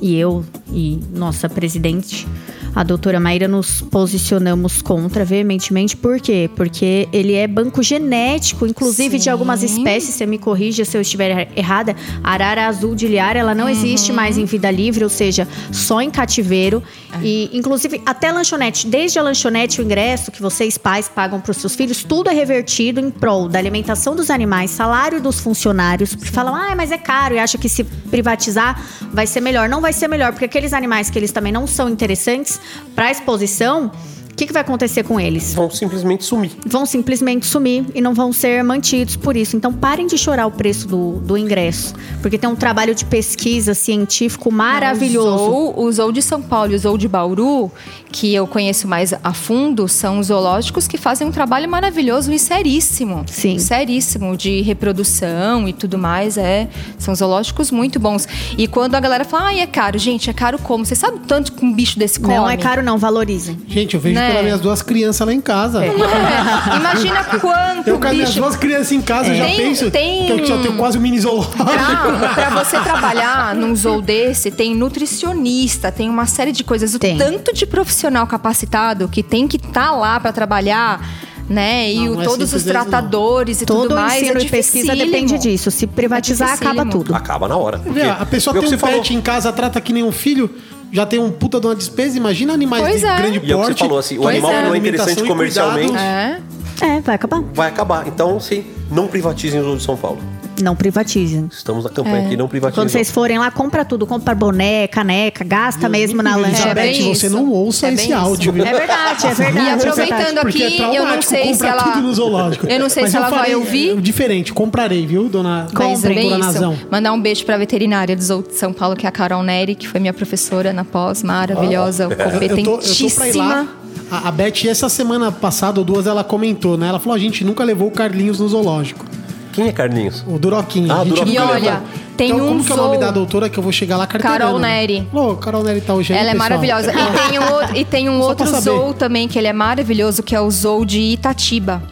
e 0.00 0.16
eu 0.16 0.42
e 0.72 1.00
nossa 1.14 1.48
presidente, 1.50 2.26
a 2.74 2.82
doutora 2.82 3.20
Maíra, 3.20 3.46
nos 3.46 3.82
posicionamos 3.82 4.80
contra 4.80 5.24
veementemente. 5.24 5.96
Por 5.96 6.20
quê? 6.20 6.48
Porque 6.56 7.08
ele 7.12 7.34
é 7.34 7.46
banco 7.46 7.82
genético, 7.82 8.66
inclusive 8.66 9.18
de 9.18 9.24
Sim. 9.24 9.30
algumas 9.30 9.62
espécies. 9.62 10.14
Você 10.14 10.26
me 10.26 10.38
corrija 10.38 10.84
se 10.84 10.96
eu 10.96 11.00
estiver 11.00 11.48
errada. 11.54 11.94
A 12.24 12.32
arara 12.32 12.66
azul 12.66 12.94
de 12.94 13.06
Liara, 13.06 13.38
ela 13.38 13.54
não 13.54 13.68
existe 13.68 14.10
Uhum. 14.10 14.16
mais 14.16 14.38
em 14.38 14.44
vida 14.44 14.70
livre, 14.70 15.04
ou 15.04 15.10
seja, 15.10 15.46
só 15.70 16.00
em 16.00 16.10
cativeiro. 16.10 16.82
É. 17.20 17.24
E, 17.24 17.50
inclusive, 17.52 18.00
até 18.06 18.32
lanchonete, 18.32 18.86
desde 18.86 19.18
a 19.18 19.22
lanchonete, 19.22 19.80
o 19.80 19.84
ingresso 19.84 20.30
que 20.30 20.40
vocês, 20.40 20.78
pais, 20.78 21.08
pagam 21.08 21.40
para 21.40 21.50
os 21.50 21.58
seus 21.58 21.74
filhos, 21.76 22.02
tudo 22.02 22.30
é 22.30 22.32
revertido 22.32 23.00
em 23.00 23.10
prol 23.10 23.48
da 23.48 23.58
alimentação 23.58 24.16
dos 24.16 24.30
animais, 24.30 24.70
salário 24.70 25.20
dos 25.20 25.38
funcionários. 25.40 26.14
Porque 26.14 26.30
falam, 26.30 26.54
ah, 26.54 26.74
mas 26.74 26.90
é 26.90 26.98
caro, 26.98 27.34
e 27.34 27.38
acha 27.38 27.58
que 27.58 27.68
se 27.68 27.84
privatizar 27.84 28.80
vai 29.12 29.26
ser 29.26 29.40
melhor. 29.40 29.68
Não 29.68 29.80
vai 29.80 29.92
ser 29.92 30.08
melhor, 30.08 30.32
porque 30.32 30.46
aqueles 30.46 30.72
animais 30.72 31.10
que 31.10 31.18
eles 31.18 31.32
também 31.32 31.52
não 31.52 31.66
são 31.66 31.88
interessantes 31.88 32.61
para 32.94 33.10
exposição, 33.10 33.90
o 34.32 34.34
que, 34.34 34.46
que 34.46 34.52
vai 34.52 34.62
acontecer 34.62 35.02
com 35.04 35.20
eles? 35.20 35.54
Vão 35.54 35.68
simplesmente 35.70 36.24
sumir. 36.24 36.52
Vão 36.66 36.86
simplesmente 36.86 37.44
sumir 37.44 37.84
e 37.94 38.00
não 38.00 38.14
vão 38.14 38.32
ser 38.32 38.64
mantidos 38.64 39.14
por 39.14 39.36
isso. 39.36 39.56
Então 39.56 39.72
parem 39.72 40.06
de 40.06 40.16
chorar 40.16 40.46
o 40.46 40.50
preço 40.50 40.88
do, 40.88 41.20
do 41.20 41.36
ingresso. 41.36 41.94
Porque 42.22 42.38
tem 42.38 42.48
um 42.48 42.56
trabalho 42.56 42.94
de 42.94 43.04
pesquisa 43.04 43.74
científico 43.74 44.50
maravilhoso. 44.50 45.36
Zoo, 45.36 45.74
o 45.76 45.92
zoo 45.92 46.12
de 46.12 46.22
São 46.22 46.40
Paulo 46.40 46.72
e 46.72 46.74
o 46.74 46.78
zoo 46.78 46.96
de 46.96 47.06
Bauru, 47.08 47.70
que 48.10 48.34
eu 48.34 48.46
conheço 48.46 48.88
mais 48.88 49.12
a 49.12 49.34
fundo, 49.34 49.86
são 49.86 50.22
zoológicos 50.22 50.88
que 50.88 50.96
fazem 50.96 51.28
um 51.28 51.30
trabalho 51.30 51.68
maravilhoso 51.68 52.32
e 52.32 52.38
seríssimo. 52.38 53.24
Sim. 53.26 53.58
Seríssimo, 53.58 54.34
de 54.34 54.62
reprodução 54.62 55.68
e 55.68 55.74
tudo 55.74 55.98
mais. 55.98 56.38
É, 56.38 56.68
são 56.98 57.14
zoológicos 57.14 57.70
muito 57.70 58.00
bons. 58.00 58.26
E 58.56 58.66
quando 58.66 58.94
a 58.94 59.00
galera 59.00 59.26
fala, 59.26 59.48
ai, 59.48 59.60
é 59.60 59.66
caro. 59.66 59.98
Gente, 59.98 60.30
é 60.30 60.32
caro 60.32 60.58
como? 60.58 60.86
Você 60.86 60.94
sabe 60.94 61.20
tanto 61.28 61.52
que 61.52 61.62
um 61.62 61.72
bicho 61.72 61.98
desse 61.98 62.18
come? 62.18 62.34
Não 62.34 62.48
é 62.48 62.56
caro, 62.56 62.82
não, 62.82 62.96
valorizem. 62.96 63.58
Gente, 63.68 63.94
eu 63.94 64.00
vejo 64.00 64.21
Né? 64.22 64.28
pelas 64.30 64.44
minhas 64.44 64.60
duas 64.60 64.82
crianças 64.82 65.26
lá 65.26 65.32
em 65.32 65.40
casa. 65.40 65.84
É, 65.84 65.92
Imagina 66.76 67.24
quanto 67.40 67.88
Eu 67.88 67.98
com 67.98 68.06
as 68.06 68.14
minhas 68.14 68.34
duas 68.34 68.56
crianças 68.56 68.92
em 68.92 69.00
casa, 69.02 69.28
eu 69.30 69.34
já 69.34 69.44
Tem- 69.44 69.56
penso 69.56 69.90
tem- 69.90 70.26
que 70.26 70.32
eu 70.32 70.46
já 70.46 70.58
tenho 70.58 70.76
quase 70.76 70.98
um 70.98 71.00
mini 71.00 71.18
zoológico. 71.20 71.56
Pra, 71.64 72.28
pra 72.34 72.50
você 72.64 72.78
trabalhar 72.80 73.54
num 73.54 73.74
zoo 73.74 74.00
desse, 74.00 74.50
tem 74.50 74.74
nutricionista, 74.74 75.90
tem 75.92 76.08
uma 76.08 76.26
série 76.26 76.52
de 76.52 76.64
coisas. 76.64 76.94
O 76.94 76.98
Tem. 76.98 77.16
tanto 77.16 77.52
de 77.54 77.66
profissional 77.66 78.26
capacitado 78.26 79.08
que 79.08 79.22
tem 79.22 79.46
que 79.48 79.56
estar 79.56 79.92
lá 79.92 80.18
pra 80.20 80.32
trabalhar, 80.32 81.00
né? 81.48 81.92
E 81.92 81.96
Não, 81.96 82.12
o- 82.12 82.14
não 82.16 82.22
é 82.22 82.24
todos 82.24 82.52
os 82.52 82.62
tratadores 82.62 83.60
e 83.62 83.66
Todo 83.66 83.82
tudo 83.82 83.94
mais. 83.94 84.22
ensino 84.22 84.38
é 84.40 84.44
e 84.44 84.48
pesquisa 84.48 84.94
depende 84.96 85.38
disso. 85.38 85.70
Se 85.70 85.86
privatizar, 85.86 86.50
É 86.50 86.52
acaba 86.54 86.86
tudo. 86.86 87.14
Acaba 87.14 87.48
na 87.48 87.56
hora. 87.56 87.78
porque- 87.78 88.00
a 88.00 88.24
pessoa 88.26 88.54
é 88.54 88.58
o 88.58 88.60
tem 88.60 88.68
que 88.70 88.74
um 88.74 88.78
você 88.78 88.86
pet 88.86 89.06
falou. 89.08 89.18
em 89.18 89.22
casa, 89.22 89.52
trata 89.52 89.80
que 89.80 89.92
nem 89.92 90.02
um 90.02 90.12
filho, 90.12 90.50
já 90.92 91.04
tem 91.06 91.18
um 91.18 91.30
puta 91.30 91.58
de 91.58 91.66
uma 91.66 91.74
despesa. 91.74 92.16
Imagina 92.16 92.52
animais 92.52 92.82
Pois 92.84 93.00
de 93.00 93.06
é. 93.06 93.16
grande 93.16 93.40
E 93.42 93.50
é 93.50 93.56
o 93.56 93.58
que 93.60 93.64
porte. 93.64 93.72
você 93.72 93.78
falou, 93.78 93.98
assim, 93.98 94.18
o 94.18 94.22
Pois 94.22 94.34
animal 94.36 94.52
é. 94.52 94.56
que 94.62 94.68
não 94.68 94.74
é 94.74 94.78
interessante 94.78 95.24
comercialmente. 95.24 95.96
É. 95.96 96.40
É, 96.80 97.00
vai 97.00 97.14
acabar. 97.14 97.40
vai 97.54 97.68
acabar. 97.68 98.06
Então, 98.08 98.38
sim, 98.40 98.64
não 98.90 99.06
privatizem 99.06 99.60
o 99.60 99.64
Zoo 99.64 99.76
de 99.76 99.82
São 99.82 99.96
Paulo. 99.96 100.18
Não 100.62 100.76
privatizem. 100.76 101.48
Estamos 101.50 101.84
na 101.84 101.90
campanha 101.90 102.26
aqui, 102.26 102.36
não 102.36 102.48
privatizem. 102.48 102.82
Quando 102.82 102.88
vocês 102.90 103.10
forem 103.10 103.38
lá, 103.38 103.50
compra 103.50 103.84
tudo. 103.84 104.06
Compra 104.06 104.34
boné, 104.34 104.86
caneca, 104.86 105.44
gasta 105.44 105.88
mesmo 105.88 106.22
na 106.22 106.36
lanchonete. 106.36 106.68
É 106.68 106.74
bem 106.74 107.02
você 107.14 107.26
isso. 107.26 107.34
não 107.36 107.50
ouça 107.50 107.86
É 107.86 107.90
bem 107.90 107.96
esse 107.98 108.12
isso. 108.12 108.14
áudio, 108.20 108.52
viu? 108.52 108.64
É 108.64 108.72
verdade, 108.72 109.26
é 109.26 109.34
verdade. 109.34 109.66
E 109.66 109.68
é 109.68 109.72
aproveitando 109.74 110.38
aqui, 110.38 110.62
é 110.62 110.98
eu 110.98 111.06
não 111.06 111.20
sei 111.22 111.54
se 111.54 111.66
ela. 111.66 111.82
tudo 111.82 112.00
no 112.02 112.14
zoológico. 112.14 112.66
Eu 112.66 112.78
não 112.80 112.88
sei 112.88 113.02
Mas 113.02 113.10
se 113.12 113.16
eu 113.18 113.20
ela 113.22 113.30
vai 113.30 113.38
falei, 113.40 113.54
ouvir. 113.56 113.90
é 113.90 114.00
Diferente, 114.00 114.52
comprarei, 114.52 115.06
viu, 115.06 115.28
dona 115.28 115.66
é 115.68 115.74
doutora 115.74 116.14
isso. 116.20 116.38
Nazão? 116.38 116.78
Mandar 116.90 117.12
um 117.12 117.20
beijo 117.20 117.44
pra 117.44 117.56
veterinária 117.56 118.14
do 118.16 118.22
Zoo 118.22 118.42
de 118.42 118.54
São 118.54 118.72
Paulo, 118.72 118.94
que 118.96 119.06
é 119.06 119.08
a 119.08 119.12
Carol 119.12 119.42
Neri, 119.42 119.74
que 119.74 119.88
foi 119.88 120.00
minha 120.00 120.12
professora 120.12 120.72
na 120.72 120.84
pós, 120.84 121.22
maravilhosa, 121.22 122.04
Eu 122.04 122.08
tô, 122.08 122.14
eu 122.14 122.26
tô 122.26 122.30
competentíssima. 122.32 123.44
lá. 123.44 123.66
A, 124.10 124.28
a 124.28 124.30
Beth, 124.32 124.66
essa 124.68 124.88
semana 124.88 125.32
passada 125.32 125.80
ou 125.80 125.84
duas, 125.84 126.06
ela 126.06 126.22
comentou, 126.22 126.76
né? 126.76 126.88
Ela 126.88 126.98
falou: 127.00 127.14
a 127.14 127.18
gente 127.18 127.44
nunca 127.44 127.64
levou 127.64 127.88
o 127.88 127.90
Carlinhos 127.90 128.40
no 128.40 128.48
zoológico. 128.48 129.04
Quem 129.52 129.68
é 129.68 129.72
Carlinhos? 129.72 130.24
O 130.26 130.38
Duroquinho. 130.38 130.90
Ah, 130.92 131.04
Duroquinho. 131.04 131.34
E 131.34 131.38
olha, 131.38 131.82
tem 132.16 132.30
então, 132.30 132.44
um 132.44 132.48
Como 132.48 132.64
que 132.64 132.72
é 132.72 132.74
o 132.74 132.78
nome 132.78 132.98
da 132.98 133.10
doutora 133.10 133.48
que 133.48 133.58
eu 133.58 133.62
vou 133.62 133.72
chegar 133.72 133.96
lá 133.96 134.06
carteirando? 134.06 134.40
Carol 134.44 134.58
Neri. 134.58 135.06
Ô, 135.12 135.34
Carol 135.36 135.62
Neri 135.62 135.80
tá 135.80 135.94
hoje 135.94 136.12
aí, 136.12 136.18
Ela 136.20 136.30
é 136.30 136.32
pessoal? 136.32 136.48
maravilhosa. 136.50 136.92
E 136.92 137.28
tem 137.28 137.38
um, 137.38 137.52
outro- 137.52 137.76
e 137.76 137.84
tem 137.84 138.08
um 138.10 138.20
outro 138.20 138.60
zoo 138.60 138.94
também, 138.94 139.28
que 139.28 139.38
ele 139.38 139.48
é 139.48 139.52
maravilhoso, 139.52 140.22
que 140.22 140.34
é 140.34 140.40
o 140.40 140.50
zoo 140.50 140.84
de 140.86 140.98
Itatiba. 141.00 141.82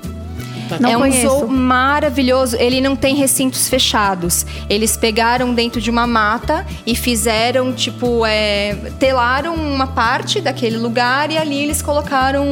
Não 0.79 0.91
é 0.91 0.97
um 0.97 1.01
conheço. 1.01 1.29
zoo 1.29 1.49
maravilhoso. 1.49 2.57
Ele 2.57 2.81
não 2.81 2.95
tem 2.95 3.15
recintos 3.15 3.69
fechados. 3.69 4.47
Eles 4.69 4.97
pegaram 4.97 5.55
dentro 5.55 5.81
de 5.81 5.91
uma 5.91 6.07
mata 6.07 6.67
e 6.87 6.95
fizeram, 6.95 7.73
tipo, 7.73 8.25
é, 8.27 8.75
telaram 8.99 9.55
uma 9.55 9.87
parte 9.89 10.41
daquele 10.41 10.77
lugar 10.77 11.31
e 11.31 11.39
ali 11.39 11.63
eles 11.63 11.83
colocaram 11.83 12.45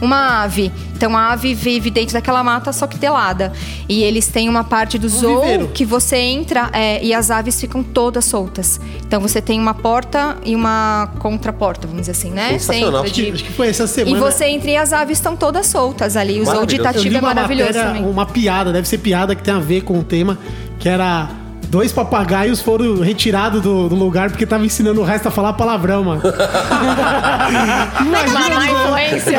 uma 0.00 0.42
ave. 0.42 0.72
Então 1.00 1.16
a 1.16 1.32
ave 1.32 1.54
vive 1.54 1.90
dentro 1.90 2.12
daquela 2.12 2.44
mata, 2.44 2.74
só 2.74 2.86
que 2.86 2.98
telada. 2.98 3.52
E 3.88 4.02
eles 4.02 4.26
têm 4.28 4.50
uma 4.50 4.62
parte 4.62 4.98
do 4.98 5.08
zoo 5.08 5.40
viveiro. 5.40 5.68
que 5.68 5.82
você 5.82 6.16
entra 6.16 6.68
é, 6.74 7.02
e 7.02 7.14
as 7.14 7.30
aves 7.30 7.58
ficam 7.58 7.82
todas 7.82 8.26
soltas. 8.26 8.78
Então 9.06 9.18
você 9.18 9.40
tem 9.40 9.58
uma 9.58 9.72
porta 9.72 10.36
e 10.44 10.54
uma 10.54 11.10
contraporta, 11.18 11.86
vamos 11.86 12.02
dizer 12.02 12.12
assim, 12.12 12.30
né? 12.30 12.50
Sensacional. 12.50 13.02
Você 13.02 13.06
Acho 13.10 13.14
que, 13.14 13.32
acho 13.32 13.44
que 13.44 13.52
foi 13.52 13.68
essa 13.68 13.86
semana. 13.86 14.14
E 14.14 14.20
você 14.20 14.44
entra 14.44 14.70
e 14.70 14.76
as 14.76 14.92
aves 14.92 15.16
estão 15.16 15.34
todas 15.34 15.66
soltas 15.68 16.18
ali. 16.18 16.38
O 16.38 16.44
zoo 16.44 16.66
de 16.66 16.76
Maravilhoso. 16.76 16.90
Itatiba 16.90 17.16
é 17.16 17.20
uma 17.20 17.34
maravilhoso 17.50 17.78
matéria, 17.78 17.98
também. 17.98 18.10
uma 18.10 18.26
piada, 18.26 18.72
deve 18.72 18.88
ser 18.88 18.98
piada 18.98 19.34
que 19.34 19.42
tem 19.42 19.54
a 19.54 19.58
ver 19.58 19.82
com 19.82 19.98
o 19.98 20.04
tema, 20.04 20.38
que 20.78 20.88
era 20.88 21.28
dois 21.70 21.92
papagaios 21.92 22.60
foram 22.60 23.00
retirados 23.00 23.62
do, 23.62 23.88
do 23.88 23.94
lugar 23.94 24.30
porque 24.30 24.44
tava 24.44 24.66
ensinando 24.66 25.00
o 25.00 25.04
resto 25.04 25.28
a 25.28 25.30
falar 25.30 25.52
palavrão, 25.52 26.04
mano. 26.04 26.22
Imagina. 28.00 28.60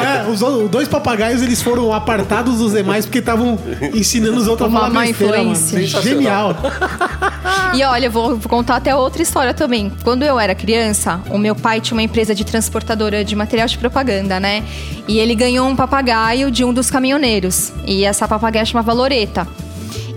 É, 0.02 0.30
os, 0.30 0.42
os 0.42 0.70
dois 0.70 0.88
papagaios 0.88 1.42
eles 1.42 1.62
foram 1.62 1.94
apartados 1.94 2.58
dos 2.60 2.74
demais 2.74 3.06
porque 3.06 3.20
estavam 3.20 3.60
ensinando 3.94 4.38
os 4.38 4.48
outros 4.48 4.68
a 4.68 4.70
Uma 4.70 4.80
falar 4.82 4.94
má 4.94 5.02
besteira, 5.02 5.38
mano. 5.38 5.52
influência. 5.52 6.02
Genial. 6.02 6.56
E 7.74 7.84
olha, 7.86 8.08
eu 8.08 8.12
vou 8.12 8.36
vou 8.36 8.50
contar 8.50 8.76
até 8.76 8.94
outra 8.94 9.22
história 9.22 9.54
também. 9.54 9.92
Quando 10.04 10.24
eu 10.24 10.38
era 10.38 10.54
criança, 10.54 11.22
o 11.30 11.38
meu 11.38 11.56
pai 11.56 11.80
tinha 11.80 11.96
uma 11.96 12.04
empresa 12.04 12.36
de 12.36 12.44
transportadora 12.44 13.24
de 13.24 13.34
material 13.36 13.66
de 13.68 13.78
propaganda, 13.78 14.40
né? 14.42 14.64
E 15.08 15.20
ele 15.20 15.34
ganhou 15.34 15.68
um 15.68 15.76
papagaio 15.76 16.52
de 16.52 16.66
um 16.66 16.74
dos 16.74 16.92
caminhoneiros. 16.92 17.72
E 17.86 18.04
essa 18.04 18.28
papagaia 18.28 18.66
chamava 18.66 18.92
Loreta. 18.94 19.48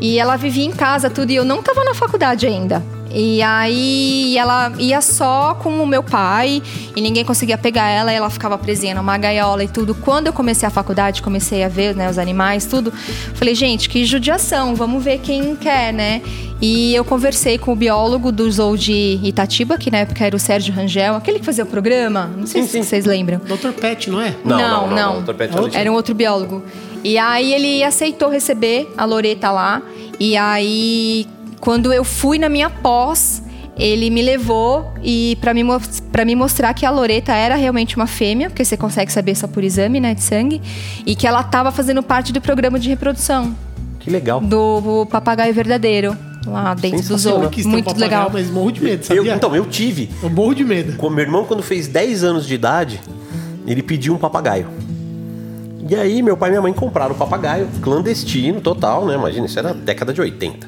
E 0.00 0.18
ela 0.18 0.36
vivia 0.36 0.64
em 0.64 0.72
casa, 0.72 1.08
tudo, 1.10 1.30
e 1.30 1.36
eu 1.36 1.44
não 1.44 1.62
tava 1.62 1.84
na 1.84 1.94
faculdade 1.94 2.46
ainda. 2.46 2.82
E 3.16 3.40
aí 3.42 4.36
ela 4.36 4.72
ia 4.76 5.00
só 5.00 5.54
com 5.54 5.80
o 5.80 5.86
meu 5.86 6.02
pai 6.02 6.60
e 6.96 7.00
ninguém 7.00 7.24
conseguia 7.24 7.56
pegar 7.56 7.88
ela, 7.88 8.12
e 8.12 8.16
ela 8.16 8.28
ficava 8.28 8.58
presinha 8.58 8.92
numa 8.92 9.16
gaiola 9.16 9.62
e 9.62 9.68
tudo. 9.68 9.94
Quando 9.94 10.26
eu 10.26 10.32
comecei 10.32 10.66
a 10.66 10.70
faculdade, 10.70 11.22
comecei 11.22 11.62
a 11.62 11.68
ver 11.68 11.94
né, 11.94 12.10
os 12.10 12.18
animais, 12.18 12.66
tudo, 12.66 12.92
falei, 13.34 13.54
gente, 13.54 13.88
que 13.88 14.04
judiação, 14.04 14.74
vamos 14.74 15.04
ver 15.04 15.18
quem 15.18 15.54
quer, 15.54 15.92
né? 15.92 16.22
E 16.60 16.92
eu 16.92 17.04
conversei 17.04 17.56
com 17.56 17.72
o 17.72 17.76
biólogo 17.76 18.32
do 18.32 18.50
Zoo 18.50 18.76
de 18.76 19.20
Itatiba, 19.22 19.78
que 19.78 19.92
na 19.92 19.98
época 19.98 20.24
era 20.24 20.34
o 20.34 20.38
Sérgio 20.38 20.74
Rangel, 20.74 21.14
aquele 21.14 21.38
que 21.38 21.44
fazia 21.44 21.62
o 21.62 21.66
programa, 21.68 22.28
não 22.36 22.46
sei 22.48 22.62
Sim, 22.62 22.66
se 22.66 22.72
sim. 22.72 22.82
vocês 22.82 23.04
lembram. 23.04 23.38
Dr. 23.38 23.78
Pet, 23.80 24.10
não 24.10 24.20
é? 24.20 24.34
Não, 24.44 24.58
Não, 24.58 24.58
não, 24.58 24.86
não, 24.88 24.96
não. 24.96 25.14
não, 25.14 25.22
Dr. 25.22 25.34
Pet 25.34 25.52
Alexandre. 25.52 25.78
Era 25.78 25.92
um 25.92 25.94
outro 25.94 26.14
biólogo. 26.16 26.64
E 27.04 27.18
aí 27.18 27.52
ele 27.52 27.84
aceitou 27.84 28.30
receber 28.30 28.92
a 28.96 29.04
Loreta 29.04 29.50
lá. 29.50 29.82
E 30.18 30.36
aí, 30.36 31.26
quando 31.60 31.92
eu 31.92 32.02
fui 32.02 32.38
na 32.38 32.48
minha 32.48 32.70
pós, 32.70 33.42
ele 33.76 34.08
me 34.08 34.22
levou 34.22 34.90
e 35.02 35.36
para 35.40 35.52
me, 35.52 35.62
pra 36.10 36.24
me 36.24 36.34
mostrar 36.34 36.72
que 36.72 36.86
a 36.86 36.90
Loreta 36.90 37.32
era 37.32 37.56
realmente 37.56 37.96
uma 37.96 38.06
fêmea, 38.06 38.48
porque 38.48 38.64
você 38.64 38.76
consegue 38.76 39.12
saber 39.12 39.34
só 39.34 39.46
por 39.46 39.62
exame, 39.62 40.00
né, 40.00 40.14
de 40.14 40.22
sangue, 40.22 40.62
e 41.04 41.14
que 41.14 41.26
ela 41.26 41.40
estava 41.40 41.70
fazendo 41.70 42.02
parte 42.02 42.32
do 42.32 42.40
programa 42.40 42.78
de 42.78 42.88
reprodução 42.88 43.54
Que 44.00 44.08
legal. 44.10 44.40
do 44.40 45.06
papagaio 45.10 45.52
verdadeiro 45.52 46.16
lá 46.46 46.72
dentro 46.74 47.02
do 47.02 47.18
zoo. 47.18 47.42
Eu 47.42 47.50
quis 47.50 47.64
ter 47.64 47.68
um 47.68 47.72
Muito 47.72 47.84
papagaio, 47.86 48.10
legal. 48.10 48.30
Mas 48.32 48.50
morro 48.50 48.70
de 48.70 48.82
medo, 48.82 49.00
Eu, 49.10 49.16
sabia? 49.16 49.34
então, 49.34 49.54
eu 49.56 49.66
tive. 49.66 50.08
Eu 50.22 50.30
morro 50.30 50.54
de 50.54 50.64
medo. 50.64 50.96
Com 50.96 51.10
meu 51.10 51.24
irmão, 51.24 51.44
quando 51.44 51.62
fez 51.62 51.88
10 51.88 52.22
anos 52.22 52.46
de 52.46 52.54
idade, 52.54 53.00
ele 53.66 53.82
pediu 53.82 54.14
um 54.14 54.18
papagaio. 54.18 54.68
E 55.86 55.94
aí, 55.94 56.22
meu 56.22 56.36
pai 56.36 56.48
e 56.48 56.52
minha 56.52 56.62
mãe 56.62 56.72
compraram 56.72 57.14
o 57.14 57.18
papagaio, 57.18 57.68
clandestino, 57.82 58.60
total, 58.60 59.04
né? 59.06 59.14
Imagina, 59.14 59.46
isso 59.46 59.58
era 59.58 59.74
década 59.74 60.12
de 60.14 60.20
80. 60.20 60.66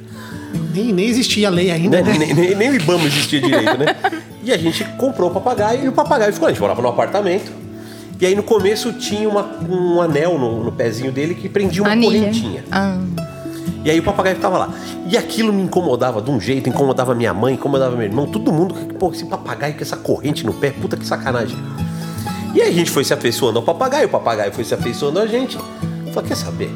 Nem, 0.74 0.92
nem 0.92 1.06
existia 1.06 1.48
lei 1.48 1.70
ainda, 1.70 2.02
Né? 2.02 2.12
né? 2.12 2.18
Nem, 2.18 2.34
nem, 2.34 2.54
nem 2.54 2.70
o 2.70 2.74
Ibama 2.74 3.04
existia 3.04 3.40
direito, 3.40 3.78
né? 3.78 3.96
E 4.44 4.52
a 4.52 4.58
gente 4.58 4.84
comprou 4.98 5.30
o 5.30 5.32
papagaio 5.32 5.84
e 5.84 5.88
o 5.88 5.92
papagaio 5.92 6.32
ficou. 6.32 6.48
A 6.48 6.50
gente 6.52 6.60
morava 6.60 6.82
no 6.82 6.88
apartamento. 6.88 7.50
E 8.20 8.26
aí 8.26 8.34
no 8.34 8.42
começo 8.42 8.92
tinha 8.94 9.28
uma- 9.28 9.46
um 9.68 10.00
anel 10.00 10.38
no, 10.38 10.64
no 10.64 10.72
pezinho 10.72 11.10
dele 11.12 11.34
que 11.34 11.48
prendia 11.48 11.82
uma 11.82 11.92
Anilha. 11.92 12.18
correntinha. 12.20 12.64
Ah. 12.70 12.98
E 13.84 13.90
aí 13.90 13.98
o 13.98 14.02
papagaio 14.02 14.36
ficava 14.36 14.58
lá. 14.58 14.74
E 15.08 15.16
aquilo 15.16 15.52
me 15.52 15.62
incomodava 15.62 16.20
de 16.20 16.30
um 16.30 16.40
jeito, 16.40 16.68
incomodava 16.68 17.14
minha 17.14 17.32
mãe, 17.34 17.54
incomodava 17.54 17.94
meu 17.96 18.04
irmão, 18.06 18.26
todo 18.26 18.52
mundo. 18.52 18.74
que, 18.74 18.94
Pô, 18.94 19.10
esse 19.12 19.24
papagaio 19.26 19.74
com 19.74 19.82
essa 19.82 19.96
corrente 19.96 20.44
no 20.44 20.52
pé, 20.54 20.70
puta 20.70 20.96
que 20.96 21.06
sacanagem. 21.06 21.56
E 22.56 22.62
aí 22.62 22.70
a 22.70 22.72
gente 22.72 22.90
foi 22.90 23.04
se 23.04 23.12
afeiçoando 23.12 23.58
ao 23.58 23.62
papagaio, 23.62 24.06
o 24.06 24.10
papagaio 24.10 24.50
foi 24.50 24.64
se 24.64 24.72
afeiçoando 24.72 25.18
a 25.18 25.26
gente. 25.26 25.58
Falei, 26.14 26.28
quer 26.30 26.36
saber? 26.36 26.70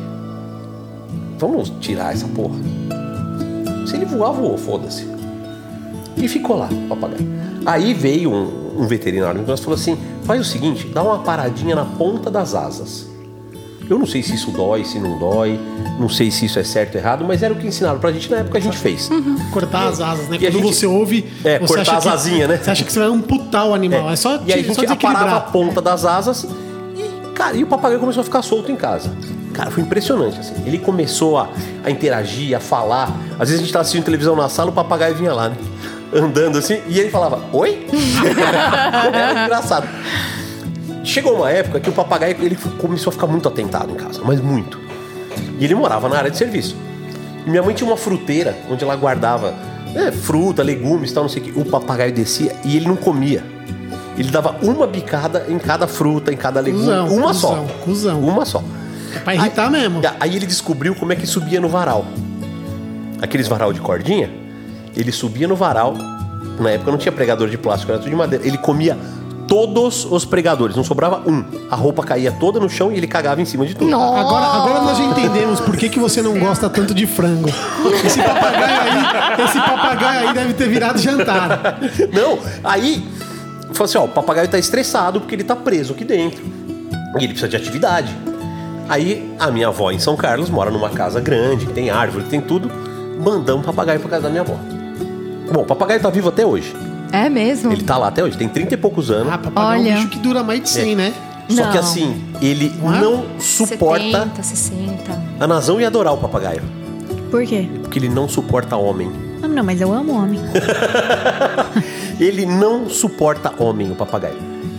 Vamos 1.39 1.73
tirar 1.81 2.13
essa 2.13 2.29
porra. 2.29 2.57
Se 3.87 3.97
ele 3.97 4.05
voar, 4.05 4.31
voou, 4.31 4.59
foda-se. 4.59 5.09
E 6.19 6.29
ficou 6.29 6.59
lá, 6.59 6.69
o 6.71 6.89
papagaio. 6.89 7.27
Aí 7.65 7.95
veio 7.95 8.31
um, 8.31 8.83
um 8.83 8.87
veterinário 8.87 9.41
e 9.41 9.57
falou 9.57 9.73
assim: 9.73 9.97
faz 10.25 10.43
o 10.43 10.45
seguinte, 10.45 10.87
dá 10.89 11.03
uma 11.03 11.21
paradinha 11.21 11.75
na 11.75 11.87
ponta 11.87 12.31
das 12.31 12.55
asas. 12.55 13.09
Eu 13.89 13.99
não 13.99 14.07
sei 14.07 14.23
se 14.23 14.35
isso 14.35 14.51
dói, 14.53 14.85
se 14.85 14.99
não 15.01 15.19
dói, 15.19 15.59
não 15.99 16.09
sei 16.09 16.31
se 16.31 16.47
isso 16.47 16.59
é 16.59 16.65
certo 16.65 16.95
ou 16.95 17.01
errado, 17.01 17.25
mas 17.27 17.43
era 17.43 17.53
o 17.53 17.57
que 17.57 17.67
ensinaram 17.67 17.99
pra 17.99 18.13
gente 18.13 18.31
na 18.31 18.39
época 18.39 18.59
a 18.59 18.61
gente 18.61 18.77
fez. 18.79 19.11
Cortar 19.53 19.89
as 19.89 20.01
asas, 20.01 20.29
né? 20.29 20.37
E 20.37 20.39
Quando 20.39 20.53
gente- 20.53 20.75
você 20.77 20.87
ouve. 20.87 21.27
É, 21.45 21.59
você 21.59 21.75
cortar 21.75 21.97
acha 21.97 21.97
as 21.97 22.07
asinhas, 22.07 22.49
né? 22.49 22.61
Você 22.63 22.71
acha 22.71 22.85
que 22.85 22.93
você 22.93 22.99
vai 23.01 23.09
amputar 23.09 23.67
o 23.67 23.75
animal. 23.75 24.09
É, 24.11 24.15
só, 24.17 24.41
E 24.47 24.53
aí 24.53 24.61
a 24.61 24.63
gente 24.63 24.87
aparava 24.87 25.37
a 25.37 25.41
ponta 25.41 25.81
das 25.83 26.05
asas 26.05 26.47
e, 26.97 27.33
cara, 27.35 27.57
e 27.57 27.65
o 27.65 27.67
papagaio 27.67 27.99
começou 27.99 28.21
a 28.21 28.25
ficar 28.25 28.43
solto 28.43 28.71
em 28.71 28.77
casa. 28.77 29.11
Cara, 29.53 29.71
foi 29.73 29.83
impressionante, 29.83 30.39
assim. 30.39 30.55
Ele 30.65 30.79
começou 30.79 31.37
a, 31.37 31.49
a 31.83 31.91
interagir, 31.91 32.57
a 32.57 32.61
falar. 32.61 33.11
Às 33.33 33.49
vezes 33.49 33.57
a 33.57 33.63
gente 33.65 33.73
tava 33.73 33.81
assistindo 33.81 34.05
televisão 34.05 34.37
na 34.37 34.49
sala, 34.49 34.71
o 34.71 34.73
papagaio 34.73 35.17
vinha 35.17 35.33
lá, 35.35 35.49
né? 35.49 35.57
Andando 36.15 36.59
assim, 36.59 36.81
e 36.89 36.99
ele 36.99 37.11
falava, 37.11 37.41
oi? 37.53 37.87
Era 39.13 39.43
engraçado. 39.47 39.89
Chegou 41.03 41.37
uma 41.37 41.51
época 41.51 41.81
que 41.81 41.89
o 41.89 41.93
papagaio 41.93 42.37
ele 42.41 42.57
começou 42.79 43.11
a 43.11 43.13
ficar 43.13 43.27
muito 43.27 43.49
atentado 43.49 43.91
em 43.91 43.95
casa, 43.95 44.21
mas 44.25 44.41
muito. 44.41 44.79
E 45.59 45.65
ele 45.65 45.75
morava 45.75 46.09
na 46.09 46.17
área 46.17 46.31
de 46.31 46.37
serviço. 46.37 46.77
E 47.47 47.51
minha 47.51 47.63
mãe 47.63 47.75
tinha 47.75 47.89
uma 47.89 47.97
fruteira 47.97 48.57
onde 48.71 48.85
ela 48.85 48.95
guardava 48.97 49.55
é, 49.95 50.13
fruta, 50.13 50.63
legumes, 50.63 51.13
tal, 51.13 51.25
não 51.25 51.31
sei 51.31 51.43
o 51.43 51.45
que. 51.47 51.61
O 51.61 51.65
papagaio 51.65 52.13
descia 52.13 52.55
e 52.65 52.77
ele 52.77 52.87
não 52.87 52.97
comia. 52.97 53.43
Ele 54.17 54.31
dava 54.31 54.57
uma 54.63 54.87
bicada 54.87 55.47
em 55.49 55.59
cada 55.59 55.87
fruta, 55.87 56.33
em 56.33 56.37
cada 56.37 56.61
legume. 56.61 56.85
Cusão, 56.85 57.09
uma 57.09 57.35
só. 57.35 57.49
cuzão, 57.49 57.69
cuzão. 57.85 58.21
Uma 58.21 58.45
só. 58.45 58.63
É 59.15 59.19
pra 59.19 59.35
irritar 59.35 59.71
mesmo. 59.71 60.01
Aí 60.21 60.37
ele 60.37 60.47
descobriu 60.47 60.95
como 60.95 61.13
é 61.13 61.17
que 61.17 61.27
subia 61.27 61.61
no 61.61 61.69
varal. 61.69 62.05
Aqueles 63.23 63.49
varal 63.49 63.73
de 63.73 63.81
cordinha, 63.81 64.31
ele 64.97 65.11
subia 65.11 65.49
no 65.49 65.57
varal. 65.57 65.95
Na 66.59 66.71
época 66.71 66.91
não 66.91 66.99
tinha 66.99 67.13
pregador 67.13 67.49
de 67.49 67.57
plástico, 67.57 67.91
era 67.91 67.99
tudo 67.99 68.11
de 68.11 68.17
madeira. 68.17 68.47
Ele 68.47 68.59
comia 68.59 68.97
todos 69.51 70.07
os 70.09 70.25
pregadores, 70.25 70.77
não 70.77 70.85
sobrava 70.85 71.29
um. 71.29 71.45
A 71.69 71.75
roupa 71.75 72.05
caía 72.05 72.31
toda 72.31 72.61
no 72.61 72.71
chão 72.71 72.93
e 72.93 72.97
ele 72.97 73.09
cagava 73.09 73.43
em 73.43 73.45
cima 73.45 73.67
de 73.67 73.75
tudo. 73.75 73.93
Agora, 73.93 74.47
agora 74.47 74.81
nós 74.83 74.97
já 74.97 75.05
entendemos 75.05 75.59
por 75.59 75.77
que, 75.77 75.89
que 75.89 75.99
você 75.99 76.23
não 76.23 76.39
gosta 76.39 76.71
tanto 76.71 76.95
de 76.95 77.05
frango. 77.05 77.49
Esse 78.05 78.23
papagaio 78.23 78.81
aí, 78.81 79.45
esse 79.45 79.59
papagaio 79.59 80.29
aí 80.29 80.35
deve 80.35 80.55
ter 80.55 80.69
virado 80.69 81.01
jantar. 81.01 81.81
Não, 82.13 82.39
aí 82.63 83.05
falou 83.73 83.87
assim: 83.87 83.99
ó, 83.99 84.05
o 84.05 84.09
papagaio 84.09 84.47
tá 84.47 84.57
estressado 84.57 85.21
porque 85.21 85.35
ele 85.35 85.43
tá 85.43 85.57
preso 85.57 85.95
aqui 85.95 86.05
dentro. 86.05 86.45
E 87.19 87.25
ele 87.25 87.29
precisa 87.29 87.49
de 87.49 87.57
atividade. 87.57 88.15
Aí 88.89 89.35
a 89.37 89.51
minha 89.51 89.67
avó 89.67 89.91
em 89.91 89.99
São 89.99 90.17
Carlos 90.17 90.49
mora 90.49 90.71
numa 90.71 90.91
casa 90.91 91.21
grande, 91.21 91.67
que 91.67 91.73
tem 91.73 91.91
árvore, 91.91 92.23
que 92.23 92.31
tem 92.31 92.41
tudo. 92.41 92.71
Mandamos 93.19 93.65
o 93.65 93.67
papagaio 93.67 93.99
pra 93.99 94.11
casa 94.11 94.23
da 94.23 94.31
minha 94.31 94.43
avó. 94.43 94.55
Bom, 95.53 95.63
o 95.63 95.67
papagaio 95.67 96.01
tá 96.01 96.09
vivo 96.09 96.29
até 96.29 96.47
hoje. 96.47 96.73
É 97.13 97.29
mesmo? 97.29 97.73
Ele 97.73 97.83
tá 97.83 97.97
lá 97.97 98.09
até 98.09 98.23
hoje, 98.23 98.37
tem 98.37 98.49
30 98.49 98.75
e 98.75 98.77
poucos 98.77 99.11
anos. 99.11 99.33
Ah, 99.33 99.39
papagaio 99.39 99.75
é 99.75 99.79
um 99.79 99.81
Olha. 99.87 99.95
bicho 99.97 100.09
que 100.09 100.19
dura 100.19 100.43
mais 100.43 100.63
de 100.63 100.69
100, 100.71 100.95
né? 100.97 101.13
Só 101.49 101.65
Não. 101.65 101.73
que 101.73 101.79
assim, 101.79 102.23
ele 102.41 102.73
Não 102.81 102.95
é? 102.95 103.01
não 103.01 103.25
suporta. 103.41 104.03
70, 104.05 104.43
60. 104.43 105.23
A 105.41 105.47
Nazão 105.47 105.81
ia 105.81 105.89
adorar 105.89 106.15
o 106.15 106.19
papagaio. 106.19 106.63
Por 107.31 107.45
quê? 107.45 107.69
Porque 107.83 107.99
ele 107.99 108.09
não 108.09 108.29
suporta 108.29 108.77
homem. 108.77 109.11
Ah, 109.43 109.49
não, 109.49 109.65
mas 109.65 109.81
eu 109.81 109.93
amo 109.93 110.13
homem. 110.13 110.39
Ele 112.21 112.45
não 112.45 112.89
suporta 112.91 113.53
homem, 113.59 113.91
o 113.91 113.95
papagaio. 113.95 114.37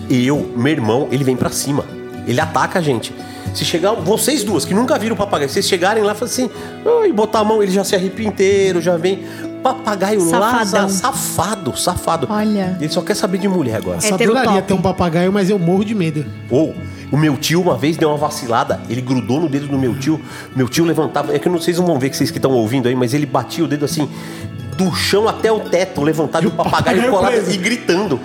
Eu, 0.10 0.52
meu 0.56 0.72
irmão, 0.72 1.08
ele 1.12 1.24
vem 1.24 1.36
pra 1.36 1.50
cima. 1.50 1.84
Ele 2.28 2.40
ataca 2.40 2.78
a 2.80 2.82
gente. 2.82 3.14
Se 3.54 3.66
chegar, 3.66 3.94
vocês 3.94 4.44
duas 4.44 4.64
que 4.64 4.74
nunca 4.74 4.98
viram 5.00 5.16
o 5.16 5.18
papagaio, 5.18 5.50
vocês 5.50 5.68
chegarem 5.68 6.04
lá 6.04 6.12
e 6.12 6.16
falam 6.16 6.32
assim, 6.32 6.50
"Ah", 6.86 7.08
e 7.08 7.12
botar 7.12 7.40
a 7.40 7.44
mão, 7.44 7.62
ele 7.64 7.72
já 7.72 7.84
se 7.84 7.96
arrepia 7.96 8.28
inteiro, 8.28 8.80
já 8.82 8.96
vem. 8.98 9.24
Papagaio 9.64 10.24
lá, 10.30 10.64
Safadão. 10.64 10.90
safado, 10.90 11.78
safado. 11.78 12.28
Olha. 12.30 12.78
Ele 12.80 12.90
só 12.90 13.02
quer 13.02 13.16
saber 13.16 13.38
de 13.38 13.48
mulher 13.48 13.76
agora. 13.78 14.02
Só 14.02 14.16
Hétero 14.16 14.32
adoraria 14.36 14.62
ter 14.62 14.74
um 14.74 14.82
papagaio, 14.82 15.32
mas 15.32 15.50
eu 15.50 15.60
morro 15.60 15.84
de 15.86 15.94
medo. 15.94 16.26
Ou 16.50 16.76
o 17.12 17.18
meu 17.18 17.38
tio 17.38 17.62
uma 17.62 17.78
vez 17.78 17.96
deu 17.98 18.10
uma 18.10 18.18
vacilada, 18.18 18.82
ele 18.90 19.02
grudou 19.02 19.40
no 19.40 19.48
dedo 19.50 19.68
do 19.68 19.78
meu 19.78 19.96
tio. 19.98 20.20
Meu 20.56 20.68
tio 20.68 20.84
levantava, 20.86 21.36
é 21.36 21.40
que 21.40 21.48
eu 21.48 21.52
não- 21.52 21.60
vocês 21.60 21.78
não 21.78 21.86
vão 21.86 22.00
ver 22.00 22.10
que 22.10 22.18
vocês 22.18 22.32
que 22.32 22.38
estão 22.38 22.52
ouvindo 22.52 22.88
aí, 22.88 22.96
mas 22.96 23.14
ele 23.14 23.26
batia 23.26 23.64
o 23.64 23.68
dedo 23.68 23.86
assim 23.86 24.10
do 24.78 24.92
chão 24.96 25.28
até 25.28 25.52
o 25.52 25.60
teto, 25.60 26.02
levantado 26.02 26.46
e 26.46 26.48
o 26.48 26.52
papagaio 26.52 27.12
papagaio 27.12 27.12
colado 27.12 27.52
e 27.54 27.58
gritando. 27.58 28.20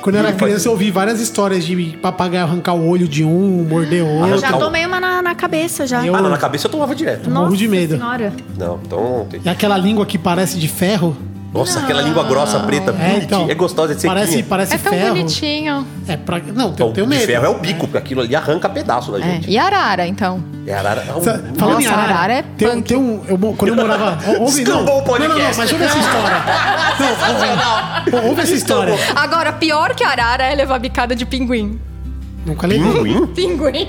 Quando 0.00 0.16
eu 0.16 0.20
era 0.20 0.32
criança, 0.32 0.68
eu 0.68 0.72
ouvi 0.72 0.90
várias 0.90 1.20
histórias 1.20 1.64
de 1.64 1.96
papagaio 2.00 2.44
arrancar 2.44 2.74
o 2.74 2.88
olho 2.88 3.06
de 3.08 3.24
um, 3.24 3.64
morder 3.68 4.00
Eu 4.00 4.06
outro. 4.06 4.38
já 4.38 4.48
Calma. 4.48 4.64
tomei 4.66 4.84
uma 4.86 5.00
na, 5.00 5.22
na 5.22 5.34
cabeça 5.34 5.86
já. 5.86 6.04
Eu- 6.06 6.14
Ah, 6.14 6.22
não, 6.22 6.30
na 6.30 6.36
cabeça 6.38 6.66
eu 6.66 6.70
tomava 6.70 6.94
direto. 6.94 7.28
morro 7.30 7.46
Nossa 7.46 7.56
de 7.56 7.68
medo. 7.68 7.96
Senhora. 7.96 8.32
Não, 8.58 8.78
então. 8.84 9.26
tem- 9.30 9.40
E 9.44 9.48
aquela 9.48 9.76
língua 9.76 10.04
que 10.06 10.18
parece 10.18 10.58
de 10.58 10.68
ferro. 10.68 11.16
Nossa, 11.54 11.78
aquela 11.78 12.02
língua 12.02 12.24
grossa, 12.24 12.58
preta, 12.60 12.90
É, 12.90 12.92
bonitinha. 12.92 13.22
então. 13.24 13.46
É 13.48 13.54
gostosa 13.54 13.94
de 13.94 14.00
ser 14.00 14.08
Parece, 14.08 14.42
parece 14.42 14.74
É 14.74 14.78
tão 14.78 14.92
ferro. 14.92 15.08
bonitinho. 15.14 15.86
É 16.08 16.16
pra... 16.16 16.40
Não, 16.52 16.74
eu 16.76 16.88
O 16.88 16.92
tenho 16.92 17.06
de 17.06 17.14
medo. 17.14 17.26
ferro 17.26 17.44
é 17.46 17.48
o 17.48 17.58
bico, 17.58 17.86
porque 17.86 17.96
aquilo 17.98 18.20
ali 18.22 18.34
arranca 18.34 18.68
pedaço 18.68 19.12
da 19.12 19.20
É. 19.20 19.22
gente. 19.22 19.48
E 19.50 19.56
arara, 19.56 20.04
então? 20.06 20.42
É, 20.66 20.74
arara. 20.74 21.04
é 21.08 21.12
um- 21.14 21.22
Sa- 21.22 21.40
Falando 21.56 21.80
em 21.80 21.84
Nossa, 21.84 21.96
arara, 21.96 22.12
arara 22.14 22.32
é 22.32 22.42
tem, 22.42 22.68
punk. 22.68 22.82
tem 22.88 22.96
um. 22.96 23.22
Eu, 23.28 23.38
quando 23.56 23.68
eu 23.68 23.76
morava. 23.76 24.18
Ouve, 24.40 24.64
não, 24.64 24.82
o 24.82 24.84
não, 24.84 25.04
não, 25.04 25.28
não, 25.28 25.38
mas 25.56 25.72
ouve 25.72 25.84
essa 25.84 25.98
história. 25.98 26.44
Não, 28.14 28.20
ó, 28.20 28.26
ouve 28.28 28.40
essa 28.42 28.54
história. 28.54 28.94
Agora, 29.16 29.52
pior 29.52 29.94
que 29.94 30.02
arara 30.04 30.44
é 30.44 30.54
levar 30.54 30.78
bicada 30.78 31.14
de 31.16 31.24
pinguim. 31.26 31.78
Nunca 32.46 32.66
levei. 32.66 32.84
Pinguim? 32.92 33.26
Pinguim. 33.28 33.86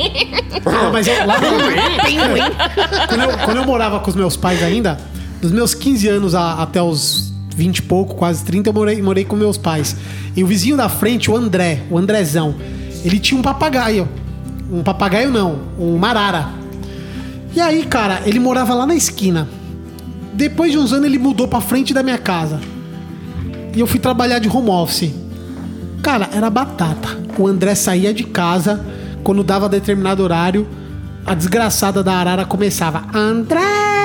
Não, 0.66 0.92
mas 0.92 1.08
eu, 1.08 1.26
lá 1.26 1.36
quando, 1.40 3.22
eu, 3.24 3.38
quando 3.46 3.58
eu 3.58 3.66
morava 3.66 4.00
com 4.00 4.10
os 4.10 4.16
meus 4.16 4.36
pais 4.38 4.64
ainda, 4.64 4.98
dos 5.42 5.52
meus 5.52 5.74
15 5.74 6.08
anos 6.08 6.34
a- 6.36 6.62
até 6.62 6.82
os 6.82 7.34
20 7.56 7.77
e 7.77 7.82
pouco, 7.84 8.15
quase 8.15 8.44
30, 8.44 8.69
eu 8.69 8.73
morei, 8.73 9.02
morei 9.02 9.26
com 9.26 9.36
meus 9.36 9.57
pais. 9.57 9.95
E 10.36 10.44
o 10.44 10.48
vizinho 10.48 10.76
da 10.76 10.90
frente, 10.90 11.32
o 11.32 11.36
André, 11.36 11.84
o 11.90 11.98
Andrezão, 11.98 12.56
ele 13.03 13.19
tinha 13.19 13.40
um 13.40 13.44
papagaio. 13.44 14.07
Um 14.72 14.84
papagaio 14.84 15.32
não, 15.32 15.60
um 15.80 15.98
marara. 15.98 16.49
E 17.56 17.61
aí, 17.61 17.86
cara, 17.86 18.22
ele 18.26 18.40
morava 18.40 18.73
lá 18.73 18.86
na 18.86 18.95
esquina. 18.95 19.48
Depois 20.34 20.72
de 20.72 20.77
uns 20.77 20.91
anos, 20.91 21.06
ele 21.06 21.18
mudou 21.18 21.48
pra 21.48 21.61
frente 21.61 21.94
da 21.94 22.03
minha 22.03 22.18
casa. 22.18 22.60
E 23.73 23.80
eu 23.80 23.88
fui 23.88 23.99
trabalhar 23.99 24.40
de 24.40 24.49
home 24.49 24.69
office. 24.69 25.14
Cara, 26.03 26.30
era 26.34 26.49
batata. 26.49 27.18
O 27.38 27.48
André 27.48 27.73
saía 27.76 28.14
de 28.14 28.26
casa, 28.26 28.86
quando 29.23 29.44
dava 29.44 29.69
determinado 29.69 30.22
horário, 30.23 30.68
a 31.26 31.34
desgraçada 31.34 32.03
da 32.03 32.14
arara 32.14 32.45
começava: 32.45 33.06
André! 33.14 34.05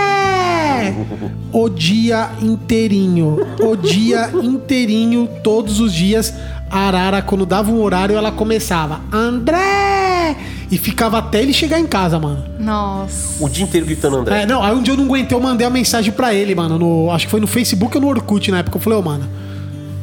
O 1.52 1.68
dia 1.68 2.30
inteirinho. 2.40 3.38
O 3.60 3.76
dia 3.76 4.30
inteirinho, 4.42 5.28
todos 5.42 5.80
os 5.80 5.92
dias. 5.92 6.34
A 6.70 6.86
Arara, 6.86 7.20
quando 7.20 7.44
dava 7.44 7.70
um 7.70 7.80
horário, 7.82 8.16
ela 8.16 8.30
começava. 8.30 9.00
André! 9.12 10.36
E 10.70 10.78
ficava 10.78 11.18
até 11.18 11.42
ele 11.42 11.52
chegar 11.52 11.80
em 11.80 11.86
casa, 11.86 12.18
mano. 12.18 12.44
Nossa. 12.58 13.42
O 13.44 13.48
dia 13.48 13.64
inteiro 13.64 13.84
gritando 13.86 14.18
André. 14.18 14.42
É, 14.42 14.46
não, 14.46 14.62
aí 14.62 14.72
um 14.72 14.80
dia 14.80 14.94
eu 14.94 14.96
não 14.96 15.04
aguentei, 15.04 15.36
eu 15.36 15.42
mandei 15.42 15.66
uma 15.66 15.72
mensagem 15.72 16.12
pra 16.12 16.32
ele, 16.32 16.54
mano. 16.54 16.78
No, 16.78 17.10
acho 17.10 17.26
que 17.26 17.30
foi 17.30 17.40
no 17.40 17.46
Facebook 17.48 17.96
ou 17.96 18.00
no 18.00 18.08
Orkut 18.08 18.50
na 18.52 18.58
época. 18.58 18.76
Eu 18.76 18.80
falei, 18.80 18.98
ô, 18.98 19.02
mano, 19.02 19.28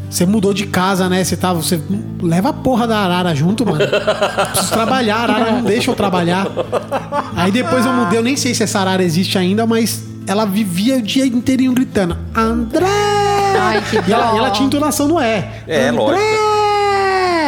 você 0.10 0.26
mudou 0.26 0.54
de 0.54 0.68
casa, 0.68 1.08
né? 1.08 1.24
Você 1.24 1.38
tava. 1.38 1.62
Você 1.62 1.80
leva 2.22 2.50
a 2.50 2.54
porra 2.54 2.86
da 2.86 2.98
Arara 2.98 3.34
junto, 3.34 3.66
mano. 3.66 3.80
Preciso 4.52 4.72
trabalhar, 4.72 5.18
a 5.18 5.24
Arara 5.24 5.52
não 5.52 5.64
deixa 5.64 5.90
eu 5.90 5.96
trabalhar. 5.96 6.48
Aí 7.36 7.52
depois 7.52 7.86
eu 7.86 7.94
mudei, 7.94 8.20
eu 8.20 8.24
nem 8.24 8.36
sei 8.36 8.54
se 8.54 8.64
essa 8.64 8.80
Arara 8.80 9.04
existe 9.04 9.38
ainda, 9.38 9.66
mas 9.66 10.04
ela 10.28 10.46
vivia 10.46 10.98
o 10.98 11.02
dia 11.02 11.26
inteirinho 11.26 11.74
gritando: 11.74 12.18
André! 12.36 12.86
Ai, 13.60 13.82
que 13.90 13.96
E 13.96 14.14
ela, 14.14 14.36
e 14.36 14.38
ela 14.38 14.52
tinha 14.52 14.68
entonação 14.68 15.08
no 15.08 15.20
é. 15.20 15.64
É, 15.66 15.88
André! 15.88 16.18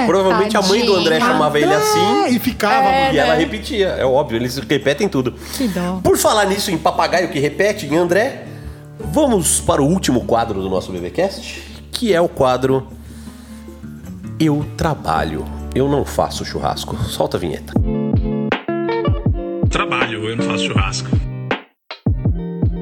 Provavelmente 0.08 0.58
a 0.58 0.62
mãe 0.62 0.84
do 0.84 0.96
André 0.96 1.20
Tadinha. 1.20 1.34
chamava 1.34 1.60
ele 1.60 1.74
assim. 1.74 2.28
E 2.30 2.40
ficava, 2.40 2.90
mano. 2.90 3.14
E 3.14 3.18
ela 3.18 3.36
repetia, 3.36 3.90
é 3.90 4.06
óbvio, 4.06 4.38
eles 4.38 4.58
repetem 4.58 5.08
tudo. 5.08 5.34
Que 5.54 5.68
dó. 5.68 6.00
Por 6.02 6.18
falar 6.18 6.46
nisso, 6.46 6.72
em 6.72 6.78
papagaio 6.78 7.30
que 7.30 7.38
repete, 7.38 7.86
em 7.86 7.96
André, 7.96 8.46
vamos 9.00 9.60
para 9.60 9.82
o 9.84 9.86
último 9.86 10.26
quadro 10.26 10.62
do 10.62 10.70
nosso 10.70 10.92
BBcast, 10.92 11.62
que 11.92 12.14
é 12.14 12.20
o 12.20 12.30
quadro 12.30 12.88
Eu 14.40 14.66
Trabalho, 14.78 15.46
Eu 15.76 15.88
Não 15.88 16.04
Faço 16.06 16.44
Churrasco. 16.44 16.96
Solta 17.04 17.38
a 17.38 17.40
vinheta. 17.40 17.74
Trabalho, 19.70 20.28
eu 20.28 20.36
não 20.36 20.44
faço 20.46 20.66
churrasco. 20.66 21.29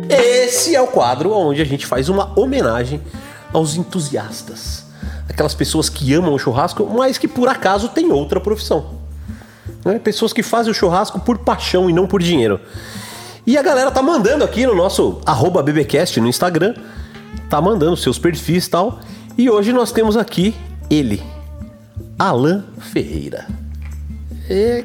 Esse 0.09 0.75
é 0.75 0.81
o 0.81 0.87
quadro 0.87 1.31
onde 1.31 1.61
a 1.61 1.65
gente 1.65 1.85
faz 1.85 2.09
uma 2.09 2.37
homenagem 2.39 3.01
aos 3.53 3.75
entusiastas. 3.75 4.85
Aquelas 5.29 5.53
pessoas 5.53 5.89
que 5.89 6.13
amam 6.13 6.33
o 6.33 6.39
churrasco, 6.39 6.85
mas 6.85 7.17
que 7.17 7.27
por 7.27 7.47
acaso 7.47 7.89
têm 7.89 8.11
outra 8.11 8.39
profissão. 8.39 8.97
Né? 9.83 9.99
Pessoas 9.99 10.33
que 10.33 10.41
fazem 10.41 10.71
o 10.71 10.75
churrasco 10.75 11.19
por 11.19 11.39
paixão 11.39 11.89
e 11.89 11.93
não 11.93 12.07
por 12.07 12.21
dinheiro. 12.21 12.59
E 13.45 13.57
a 13.57 13.61
galera 13.61 13.91
tá 13.91 14.01
mandando 14.01 14.43
aqui 14.43 14.65
no 14.65 14.75
nosso 14.75 15.21
BBcast 15.63 16.19
no 16.19 16.27
Instagram, 16.27 16.75
tá 17.49 17.61
mandando 17.61 17.95
seus 17.95 18.19
perfis 18.19 18.65
e 18.65 18.69
tal. 18.69 18.99
E 19.37 19.49
hoje 19.49 19.71
nós 19.71 19.91
temos 19.91 20.17
aqui 20.17 20.55
ele, 20.89 21.23
Alan 22.17 22.65
Ferreira. 22.79 23.45
É, 24.49 24.83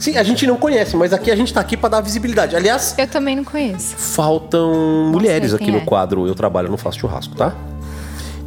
Sim, 0.00 0.16
a 0.16 0.22
gente 0.22 0.46
não 0.46 0.56
conhece, 0.56 0.96
mas 0.96 1.12
aqui 1.12 1.30
a 1.30 1.36
gente 1.36 1.52
tá 1.54 1.60
aqui 1.60 1.76
para 1.76 1.90
dar 1.90 2.00
visibilidade. 2.00 2.56
Aliás, 2.56 2.94
Eu 2.98 3.06
também 3.06 3.36
não 3.36 3.44
conheço. 3.44 3.94
faltam 3.96 5.10
mulheres 5.10 5.54
aqui 5.54 5.70
no 5.70 5.78
é. 5.78 5.80
quadro 5.80 6.26
Eu 6.26 6.34
Trabalho, 6.34 6.68
Não 6.68 6.76
Faço 6.76 6.98
Churrasco, 6.98 7.34
tá? 7.36 7.54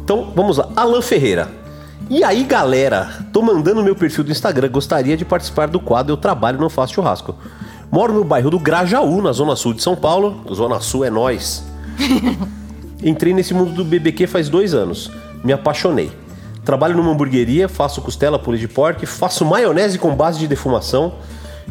Então, 0.04 0.32
vamos 0.34 0.58
lá. 0.58 0.68
Alan 0.76 1.02
Ferreira. 1.02 1.48
E 2.10 2.24
aí, 2.24 2.44
galera? 2.44 3.26
Tô 3.32 3.42
mandando 3.42 3.82
meu 3.82 3.94
perfil 3.94 4.24
do 4.24 4.30
Instagram. 4.30 4.68
Gostaria 4.68 5.16
de 5.16 5.24
participar 5.24 5.68
do 5.68 5.80
quadro 5.80 6.12
Eu 6.12 6.16
Trabalho, 6.16 6.58
Não 6.58 6.70
Faço 6.70 6.94
Churrasco. 6.94 7.34
Moro 7.90 8.12
no 8.12 8.24
bairro 8.24 8.50
do 8.50 8.58
Grajaú, 8.58 9.22
na 9.22 9.32
Zona 9.32 9.56
Sul 9.56 9.72
de 9.74 9.82
São 9.82 9.96
Paulo. 9.96 10.42
Zona 10.54 10.80
Sul 10.80 11.04
é 11.04 11.10
nós. 11.10 11.64
Entrei 13.02 13.32
nesse 13.32 13.54
mundo 13.54 13.72
do 13.72 13.84
BBQ 13.84 14.26
faz 14.26 14.48
dois 14.48 14.74
anos. 14.74 15.10
Me 15.42 15.52
apaixonei. 15.52 16.10
Trabalho 16.68 16.94
numa 16.94 17.12
hamburgueria, 17.12 17.66
faço 17.66 18.02
costela, 18.02 18.38
pulê 18.38 18.58
de 18.58 18.68
porco, 18.68 19.06
faço 19.06 19.42
maionese 19.42 19.98
com 19.98 20.14
base 20.14 20.38
de 20.38 20.46
defumação. 20.46 21.14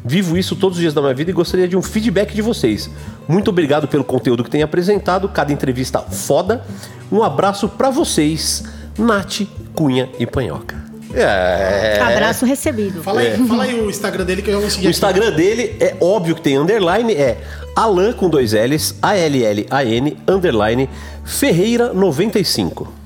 Vivo 0.04 0.36
isso 0.36 0.56
todos 0.56 0.76
os 0.76 0.82
dias 0.82 0.92
da 0.92 1.00
minha 1.02 1.14
vida 1.14 1.30
e 1.30 1.34
gostaria 1.36 1.68
de 1.68 1.78
um 1.78 1.84
feedback 1.84 2.34
de 2.34 2.42
vocês. 2.42 2.90
Muito 3.28 3.52
obrigado 3.52 3.88
pelo 3.88 4.04
conteúdo 4.04 4.44
que 4.44 4.50
tem 4.50 4.64
apresentado, 4.64 5.30
cada 5.30 5.54
entrevista 5.54 6.00
foda. 6.00 6.64
Um 7.12 7.22
abraço 7.22 7.70
pra 7.70 7.92
vocês, 7.92 8.64
Nath, 8.98 9.42
Cunha 9.76 10.10
e 10.18 10.26
Panhoca. 10.26 10.76
É. 11.14 12.02
Abraço 12.02 12.44
recebido. 12.44 13.04
Fala 13.04 13.22
aí, 13.22 13.38
fala 13.48 13.66
aí 13.66 13.80
o 13.80 13.92
Instagram 13.92 14.26
dele 14.26 14.42
que 14.42 14.50
eu 14.50 14.56
já 14.56 14.60
vou 14.60 14.70
seguir. 14.72 14.88
O 14.88 14.90
aqui. 14.90 14.98
Instagram 14.98 15.32
dele 15.32 15.78
é 15.80 15.96
óbvio 16.02 16.34
que 16.34 16.42
tem 16.42 16.58
underline, 16.58 17.14
é 17.14 17.38
Alan 17.76 18.14
com 18.14 18.28
dois 18.28 18.52
L's, 18.52 18.96
A-L-L-A-N, 19.00 20.18
underline, 20.28 20.90
Ferreira 21.24 21.94
95. 21.94 22.97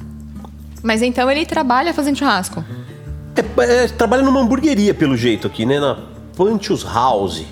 Mas 0.83 1.01
então 1.01 1.29
ele 1.29 1.45
trabalha 1.45 1.93
fazendo 1.93 2.17
churrasco. 2.17 2.63
É, 3.57 3.83
é, 3.83 3.87
trabalha 3.87 4.23
numa 4.23 4.39
hamburgueria, 4.41 4.93
pelo 4.93 5.15
jeito 5.15 5.47
aqui, 5.47 5.65
né? 5.65 5.79
Na 5.79 5.97
Panchos 6.35 6.83
House. 6.83 7.43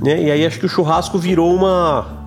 Né? 0.00 0.22
E 0.24 0.30
aí 0.30 0.44
acho 0.46 0.58
que 0.58 0.66
o 0.66 0.68
churrasco 0.68 1.18
virou 1.18 1.54
uma. 1.54 2.20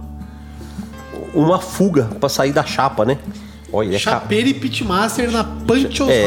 Uma 1.34 1.60
fuga 1.60 2.04
pra 2.20 2.30
sair 2.30 2.54
da 2.54 2.64
chapa, 2.64 3.04
né? 3.04 3.18
Olha, 3.72 3.90
é 3.90 4.00
ca- 4.00 4.12
Chapeira 4.12 4.48
e 4.48 4.54
Pitmaster 4.54 5.30
na 5.30 5.44
Panchos 5.44 6.08
É, 6.10 6.24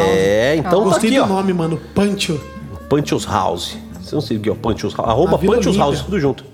House. 0.56 0.58
então 0.66 0.78
tá 0.80 0.84
Gostei 0.90 1.10
aqui, 1.10 1.18
do 1.18 1.24
ó. 1.24 1.26
nome, 1.26 1.52
mano. 1.54 1.80
Pancho. 1.94 2.38
Panchos 2.90 3.24
House. 3.24 3.76
Você 4.02 4.14
não 4.14 4.20
sei 4.22 4.36
o 4.36 4.40
que 4.40 4.48
é 4.48 4.52
o 4.52 4.56
Panchos 4.56 4.94
House. 4.94 5.08
Arroba 5.08 5.36
Olímpia. 5.36 5.72
House, 5.78 6.02
tudo 6.02 6.20
junto. 6.20 6.44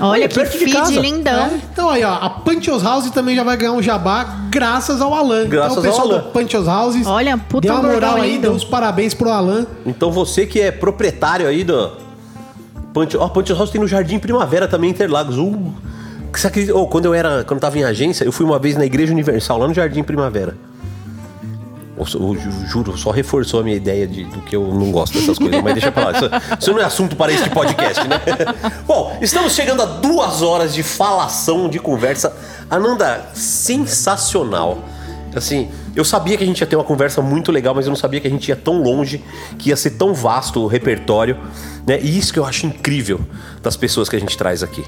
Olha 0.00 0.10
Olha, 0.10 0.28
que 0.28 0.34
perto 0.34 0.52
de 0.52 0.58
feed 0.58 0.72
casa. 0.72 1.00
lindão. 1.00 1.46
É, 1.46 1.60
Então 1.72 1.88
aí, 1.88 2.02
ó, 2.04 2.14
a 2.14 2.28
Panchos 2.30 2.82
House 2.82 3.08
também 3.10 3.36
já 3.36 3.44
vai 3.44 3.56
ganhar 3.56 3.72
um 3.72 3.82
jabá 3.82 4.24
graças 4.50 5.00
ao 5.00 5.14
Alan. 5.14 5.46
Graças 5.46 5.78
então, 5.78 5.82
o 5.82 5.86
pessoal 5.86 6.06
ao 6.08 6.12
Alan. 6.14 6.22
do 6.24 6.30
Panchos 6.30 6.66
House. 6.66 7.06
Olha, 7.06 7.38
puta 7.38 7.68
deu 7.68 7.76
uma 7.76 7.92
moral 7.92 8.16
aí, 8.16 8.38
deu 8.38 8.52
os 8.52 8.64
parabéns 8.64 9.14
pro 9.14 9.30
Alan. 9.30 9.66
Então 9.86 10.10
você 10.10 10.46
que 10.46 10.60
é 10.60 10.70
proprietário 10.72 11.46
aí 11.46 11.62
do. 11.62 11.92
Pancho, 12.92 13.18
ó, 13.18 13.28
House 13.56 13.70
tem 13.70 13.80
no 13.80 13.86
Jardim 13.88 14.18
Primavera 14.18 14.68
também, 14.68 14.90
Interlagos. 14.90 15.36
Uh, 15.36 15.72
que 16.32 16.40
você 16.40 16.46
acredita- 16.48 16.76
oh, 16.76 16.86
quando 16.86 17.06
eu 17.06 17.14
era. 17.14 17.44
Quando 17.44 17.58
eu 17.58 17.60
tava 17.60 17.78
em 17.78 17.84
agência, 17.84 18.24
eu 18.24 18.32
fui 18.32 18.44
uma 18.44 18.58
vez 18.58 18.76
na 18.76 18.84
Igreja 18.84 19.12
Universal, 19.12 19.58
lá 19.58 19.68
no 19.68 19.74
Jardim 19.74 20.02
Primavera. 20.02 20.56
Juro, 22.66 22.98
só 22.98 23.10
reforçou 23.10 23.60
a 23.60 23.62
minha 23.62 23.76
ideia 23.76 24.06
de, 24.06 24.24
do 24.24 24.40
que 24.40 24.56
eu 24.56 24.66
não 24.66 24.90
gosto 24.90 25.14
dessas 25.14 25.38
coisas, 25.38 25.62
mas 25.62 25.74
deixa 25.74 25.92
pra 25.92 26.06
lá. 26.06 26.12
Isso, 26.12 26.30
isso 26.60 26.72
não 26.72 26.80
é 26.80 26.84
assunto 26.84 27.14
para 27.14 27.32
este 27.32 27.48
podcast, 27.50 28.06
né? 28.08 28.20
Bom, 28.86 29.16
estamos 29.22 29.54
chegando 29.54 29.82
a 29.82 29.86
duas 29.86 30.42
horas 30.42 30.74
de 30.74 30.82
falação, 30.82 31.68
de 31.68 31.78
conversa. 31.78 32.36
Ananda, 32.68 33.26
sensacional. 33.32 34.78
Assim, 35.34 35.68
eu 35.94 36.04
sabia 36.04 36.36
que 36.36 36.44
a 36.44 36.46
gente 36.46 36.60
ia 36.60 36.66
ter 36.66 36.76
uma 36.76 36.84
conversa 36.84 37.22
muito 37.22 37.52
legal, 37.52 37.74
mas 37.74 37.86
eu 37.86 37.90
não 37.90 37.96
sabia 37.96 38.20
que 38.20 38.26
a 38.26 38.30
gente 38.30 38.48
ia 38.48 38.56
tão 38.56 38.82
longe, 38.82 39.22
que 39.58 39.70
ia 39.70 39.76
ser 39.76 39.90
tão 39.90 40.14
vasto 40.14 40.60
o 40.60 40.66
repertório, 40.66 41.36
né? 41.86 41.98
E 42.00 42.18
isso 42.18 42.32
que 42.32 42.38
eu 42.38 42.44
acho 42.44 42.66
incrível 42.66 43.20
das 43.62 43.76
pessoas 43.76 44.08
que 44.08 44.16
a 44.16 44.20
gente 44.20 44.36
traz 44.36 44.62
aqui. 44.62 44.84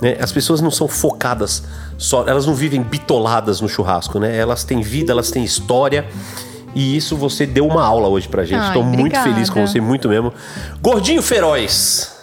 Né? 0.00 0.16
As 0.20 0.32
pessoas 0.32 0.60
não 0.60 0.70
são 0.70 0.88
focadas 0.88 1.62
só, 1.96 2.26
elas 2.26 2.46
não 2.46 2.54
vivem 2.54 2.82
bitoladas 2.82 3.60
no 3.60 3.68
churrasco, 3.68 4.18
né? 4.18 4.36
Elas 4.36 4.64
têm 4.64 4.80
vida, 4.80 5.12
elas 5.12 5.30
têm 5.30 5.44
história. 5.44 6.06
E 6.74 6.96
isso 6.96 7.16
você 7.16 7.46
deu 7.46 7.66
uma 7.66 7.84
aula 7.84 8.08
hoje 8.08 8.28
pra 8.28 8.44
gente. 8.44 8.66
Estou 8.66 8.84
muito 8.84 9.18
feliz 9.20 9.50
com 9.50 9.66
você, 9.66 9.80
muito 9.80 10.08
mesmo. 10.08 10.32
Gordinho 10.80 11.22
Feroz, 11.22 12.17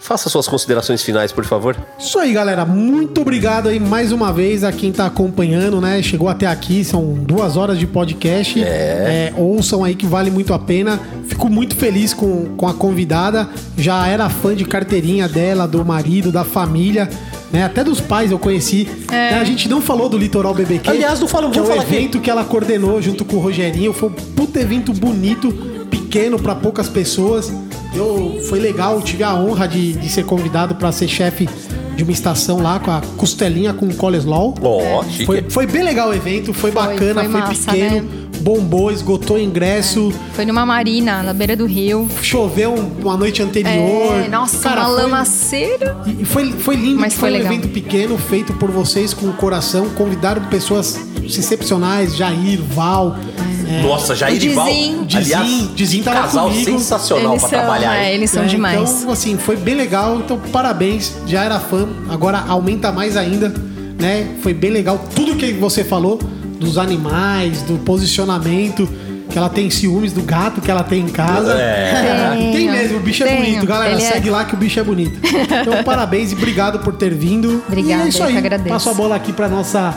faça 0.00 0.30
suas 0.30 0.48
considerações 0.48 1.02
finais, 1.02 1.30
por 1.30 1.44
favor. 1.44 1.76
Isso 1.98 2.18
aí, 2.18 2.32
galera. 2.32 2.64
Muito 2.64 3.20
obrigado 3.20 3.68
aí 3.68 3.78
mais 3.78 4.10
uma 4.10 4.32
vez 4.32 4.64
a 4.64 4.72
quem 4.72 4.90
tá 4.90 5.06
acompanhando, 5.06 5.80
né? 5.80 6.02
Chegou 6.02 6.28
até 6.28 6.46
aqui, 6.46 6.82
são 6.82 7.14
duas 7.14 7.56
horas 7.56 7.78
de 7.78 7.86
podcast. 7.86 8.60
É, 8.62 9.32
ouçam 9.36 9.84
aí 9.84 9.94
que 9.94 10.06
vale 10.06 10.30
muito 10.30 10.54
a 10.54 10.58
pena. 10.58 10.98
Fico 11.28 11.48
muito 11.50 11.76
feliz 11.76 12.14
com, 12.14 12.56
com 12.56 12.66
a 12.66 12.74
convidada. 12.74 13.48
Já 13.76 14.08
era 14.08 14.28
fã 14.30 14.56
de 14.56 14.64
carteirinha 14.64 15.28
dela, 15.28 15.68
do 15.68 15.84
marido, 15.84 16.32
da 16.32 16.44
família. 16.44 17.08
Né? 17.52 17.64
Até 17.64 17.84
dos 17.84 18.00
pais 18.00 18.30
eu 18.30 18.38
conheci. 18.38 18.88
Né? 19.10 19.38
A 19.38 19.44
gente 19.44 19.68
não 19.68 19.82
falou 19.82 20.08
do 20.08 20.16
Litoral 20.16 20.54
BBQ. 20.54 20.90
Aliás, 20.90 21.20
não 21.20 21.28
falamos, 21.28 21.54
que 21.54 21.62
é 21.62 21.62
um 21.62 21.82
evento 21.82 22.20
que 22.20 22.30
ela 22.30 22.42
coordenou 22.42 23.02
junto 23.02 23.24
com 23.24 23.36
o 23.36 23.40
Rogerinho. 23.40 23.92
Foi 23.92 24.08
um 24.08 24.12
puta 24.12 24.60
evento 24.60 24.92
bonito, 24.94 25.52
pequeno 25.90 26.38
pra 26.38 26.54
poucas 26.54 26.88
pessoas. 26.88 27.52
Eu, 27.94 28.40
foi 28.48 28.60
legal, 28.60 29.00
tive 29.02 29.22
a 29.24 29.34
honra 29.34 29.66
de, 29.66 29.92
de 29.94 30.08
ser 30.08 30.24
convidado 30.24 30.74
pra 30.76 30.92
ser 30.92 31.08
chefe 31.08 31.48
de 31.96 32.02
uma 32.04 32.12
estação 32.12 32.62
lá 32.62 32.78
com 32.78 32.90
a 32.90 33.02
costelinha 33.16 33.74
com 33.74 33.88
coleslaw. 33.92 34.54
Ó, 34.62 35.02
chique. 35.04 35.26
Foi, 35.26 35.42
foi 35.50 35.66
bem 35.66 35.82
legal 35.82 36.10
o 36.10 36.14
evento, 36.14 36.54
foi, 36.54 36.70
bacana, 36.70 37.22
foi 37.24 37.30
foi, 37.30 37.40
massa, 37.40 37.72
pequeno, 37.72 37.96
né? 37.96 38.04
bombou, 38.40 38.90
esgotou 38.90 39.38
ingresso, 39.38 40.10
Foi 40.32 40.46
numa 40.46 40.64
marina, 40.64 41.22
na 41.22 41.34
beira 41.34 41.54
do 41.54 41.66
rio. 41.66 42.08
choveu 42.22 42.72
um- 42.72 43.02
uma 43.02 43.16
noite 43.18 43.42
anterior. 43.42 44.14
É, 44.24 44.28
nossa, 44.28 44.66
Cara, 44.66 44.80
uma 44.82 44.88
lamaceira. 44.88 45.94
e 46.06 46.24
foi, 46.24 46.50
foi 46.52 46.76
lindo, 46.76 47.00
Mas 47.00 47.12
foi, 47.12 47.28
foi 47.28 47.30
um 47.30 47.42
legal. 47.42 47.52
evento 47.52 47.68
pequeno, 47.68 48.16
feito 48.16 48.54
por 48.54 48.70
vocês 48.70 49.12
com 49.12 49.26
o 49.26 49.32
coração. 49.34 49.90
Convidaram 49.90 50.42
pessoas 50.44 50.98
excepcionais, 51.22 52.16
Jair, 52.16 52.60
Val. 52.62 53.14
é, 53.59 53.59
Nossa, 53.82 54.14
Jair 54.14 54.40
O 54.40 54.44
e 54.44 54.48
Val. 54.50 54.66
Dizinho. 54.66 55.06
Aliás, 55.14 55.68
que 55.76 56.02
tava 56.02 56.20
casal 56.22 56.48
comigo. 56.50 56.64
sensacional 56.64 57.32
Eles 57.32 57.40
pra 57.42 57.50
são, 57.50 57.58
trabalhar. 57.58 57.96
é, 57.96 58.14
eles 58.14 58.30
são 58.30 58.42
É, 58.42 58.46
demais. 58.46 59.00
Então, 59.00 59.12
assim, 59.12 59.36
foi 59.38 59.56
bem 59.56 59.74
legal. 59.74 60.16
Então, 60.18 60.38
parabéns. 60.52 61.12
Já 61.26 61.44
era 61.44 61.58
fã, 61.60 61.88
agora 62.08 62.44
aumenta 62.48 62.90
mais 62.92 63.16
ainda, 63.16 63.52
né? 63.98 64.28
Foi 64.42 64.52
bem 64.54 64.70
legal. 64.70 65.04
Tudo 65.14 65.36
que 65.36 65.52
você 65.52 65.84
falou 65.84 66.18
dos 66.58 66.76
animais, 66.78 67.62
do 67.62 67.78
posicionamento. 67.78 68.88
que 69.30 69.38
ela 69.38 69.48
tem 69.48 69.70
ciúmes 69.70 70.12
do 70.12 70.22
gato 70.22 70.60
que 70.60 70.68
ela 70.68 70.82
tem 70.82 71.02
em 71.02 71.08
casa. 71.08 71.52
É. 71.52 72.32
Tem, 72.36 72.52
Tenho. 72.52 72.72
mesmo, 72.72 72.96
o 72.96 73.00
bicho 73.00 73.22
é 73.22 73.26
Tenho. 73.28 73.38
bonito, 73.44 73.64
galera. 73.64 73.92
Ele 73.92 74.02
é- 74.02 74.12
segue 74.12 74.28
lá 74.28 74.44
que 74.44 74.54
o 74.54 74.58
bicho 74.58 74.80
é 74.80 74.82
bonito. 74.82 75.20
Então, 75.24 75.82
parabéns 75.84 76.32
e 76.32 76.34
obrigado 76.34 76.80
por 76.80 76.94
ter 76.96 77.14
vindo. 77.14 77.62
Obrigada, 77.68 78.02
e 78.02 78.06
é 78.06 78.08
isso 78.08 78.18
eu 78.18 78.24
aí. 78.26 78.32
que 78.32 78.38
agradeço. 78.38 78.68
Passo 78.68 78.90
a 78.90 78.94
bola 78.94 79.14
aqui 79.14 79.32
pra 79.32 79.48
nossa 79.48 79.94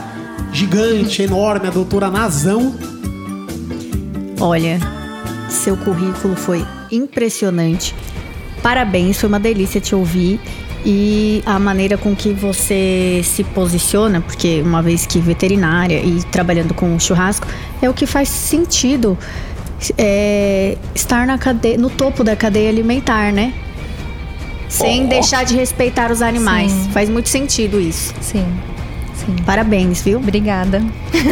gigante, 0.51 1.23
enorme, 1.23 1.67
a 1.67 1.71
doutora 1.71 2.11
Nazão. 2.11 2.75
Olha, 4.45 4.77
seu 5.49 5.77
currículo 5.77 6.35
foi 6.35 6.65
impressionante. 6.91 7.95
Parabéns, 8.61 9.17
foi 9.17 9.29
uma 9.29 9.39
delícia 9.39 9.79
te 9.79 9.95
ouvir. 9.95 10.37
E 10.85 11.41
a 11.45 11.57
maneira 11.57 11.97
com 11.97 12.13
que 12.13 12.33
você 12.33 13.21
se 13.23 13.41
posiciona, 13.41 14.19
porque 14.19 14.61
uma 14.61 14.81
vez 14.81 15.05
que 15.05 15.17
veterinária 15.17 15.97
e 16.03 16.21
trabalhando 16.23 16.73
com 16.73 16.99
churrasco, 16.99 17.47
é 17.81 17.89
o 17.89 17.93
que 17.93 18.05
faz 18.05 18.27
sentido 18.27 19.17
é, 19.97 20.77
estar 20.93 21.25
na 21.25 21.37
cadeia, 21.37 21.77
no 21.77 21.89
topo 21.89 22.21
da 22.21 22.35
cadeia 22.35 22.67
alimentar, 22.67 23.31
né? 23.31 23.53
Sem 24.67 25.05
Ó. 25.05 25.07
deixar 25.07 25.45
de 25.45 25.55
respeitar 25.55 26.11
os 26.11 26.21
animais. 26.21 26.69
Sim. 26.69 26.91
Faz 26.91 27.07
muito 27.07 27.29
sentido 27.29 27.79
isso. 27.79 28.13
Sim. 28.19 28.45
Sim. 29.25 29.35
Parabéns, 29.45 30.01
viu? 30.01 30.19
Obrigada. 30.19 30.81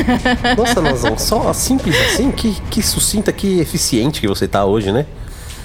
Nossa, 0.57 0.81
Nazão, 0.81 1.18
só 1.18 1.51
simples 1.53 1.95
assim, 2.13 2.31
que, 2.31 2.53
que 2.69 2.81
sucinta, 2.81 3.31
que 3.31 3.59
eficiente 3.59 4.22
que 4.22 4.27
você 4.27 4.47
tá 4.47 4.65
hoje, 4.65 4.91
né? 4.91 5.05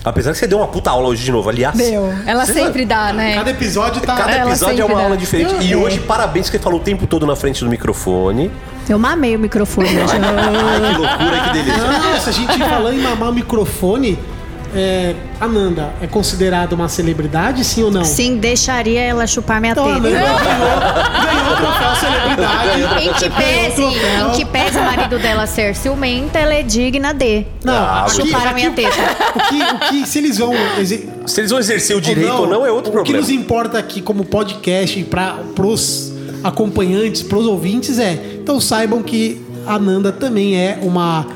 Apesar 0.04 0.30
que 0.30 0.38
você 0.38 0.46
deu 0.46 0.58
uma 0.58 0.68
puta 0.68 0.88
aula 0.88 1.08
hoje 1.08 1.24
de 1.24 1.32
novo, 1.32 1.48
aliás. 1.48 1.76
Ela 2.24 2.46
Você 2.46 2.52
sempre 2.52 2.84
dá, 2.84 3.12
né? 3.12 3.34
Cada 3.34 3.50
episódio 3.50 4.00
tá. 4.00 4.14
Cada 4.14 4.30
Ela 4.30 4.50
episódio 4.50 4.82
é 4.82 4.84
uma 4.84 4.94
dá. 4.94 5.02
aula 5.02 5.16
diferente. 5.16 5.66
E 5.66 5.74
hoje, 5.74 5.98
parabéns 5.98 6.48
que 6.48 6.56
você 6.56 6.62
falou 6.62 6.78
o 6.78 6.82
tempo 6.82 7.08
todo 7.08 7.26
na 7.26 7.34
frente 7.34 7.64
do 7.64 7.68
microfone. 7.68 8.48
Eu 8.88 9.00
mamei 9.00 9.34
o 9.34 9.38
microfone 9.40 9.88
hoje. 9.98 10.14
Ai, 10.14 10.92
que 10.94 10.98
loucura, 11.00 11.40
que 11.40 11.52
delícia. 11.54 11.90
Nossa, 11.90 12.30
a 12.30 12.32
gente 12.32 12.56
falando 12.56 12.94
em 12.96 13.02
mamar 13.02 13.30
o 13.30 13.32
microfone. 13.32 14.16
É, 14.78 15.14
Ananda 15.40 15.94
é 16.02 16.06
considerada 16.06 16.74
uma 16.74 16.88
celebridade, 16.88 17.64
sim 17.64 17.82
ou 17.82 17.90
não? 17.90 18.04
Sim, 18.04 18.36
deixaria 18.36 19.00
ela 19.00 19.26
chupar 19.26 19.58
minha 19.60 19.72
Então, 19.72 19.84
a 19.90 19.94
teta. 19.94 20.06
Ananda 20.08 20.20
ganhou, 20.20 21.24
ganhou 21.24 21.52
o 21.52 21.56
troféu 21.56 21.96
celebridade. 21.96 23.04
Em 23.06 23.12
que 23.14 23.30
pese, 23.30 23.82
o 23.82 23.88
em 24.28 24.36
que 24.36 24.44
pese 24.44 24.78
o 24.78 24.82
marido 24.82 25.18
dela 25.18 25.46
ser 25.46 25.74
ciumenta, 25.74 26.38
ela 26.38 26.52
é 26.54 26.62
digna 26.62 27.14
de 27.14 27.46
Não, 27.64 27.72
Ah, 27.74 28.02
aqui- 28.06 28.16
chupar 28.26 28.48
a 28.48 28.52
minha 28.52 28.68
aqui- 28.68 28.82
teta. 28.82 29.16
O 29.34 29.48
que, 29.48 29.62
o 29.62 29.78
que, 30.02 30.06
se 30.08 30.18
eles 30.18 30.36
vão 30.38 30.52
Se 31.26 31.40
eles 31.40 31.50
vão 31.50 31.58
exercer 31.58 31.96
o 31.96 32.00
direito 32.00 32.32
ou 32.34 32.46
não, 32.46 32.66
é 32.66 32.70
outro 32.70 32.90
o 32.90 32.92
que 32.92 32.98
problema. 32.98 33.18
nos 33.18 33.30
importa 33.30 33.78
aqui 33.78 34.02
como 34.02 34.24
podcast 34.24 35.02
para 35.04 35.36
pros 35.54 36.12
acompanhantes, 36.44 37.22
pros 37.22 37.46
ouvintes 37.46 37.98
é, 37.98 38.12
então 38.42 38.60
saibam 38.60 39.02
que 39.02 39.40
a 39.66 39.78
Nanda 39.78 40.12
também 40.12 40.56
é 40.56 40.78
uma 40.82 41.26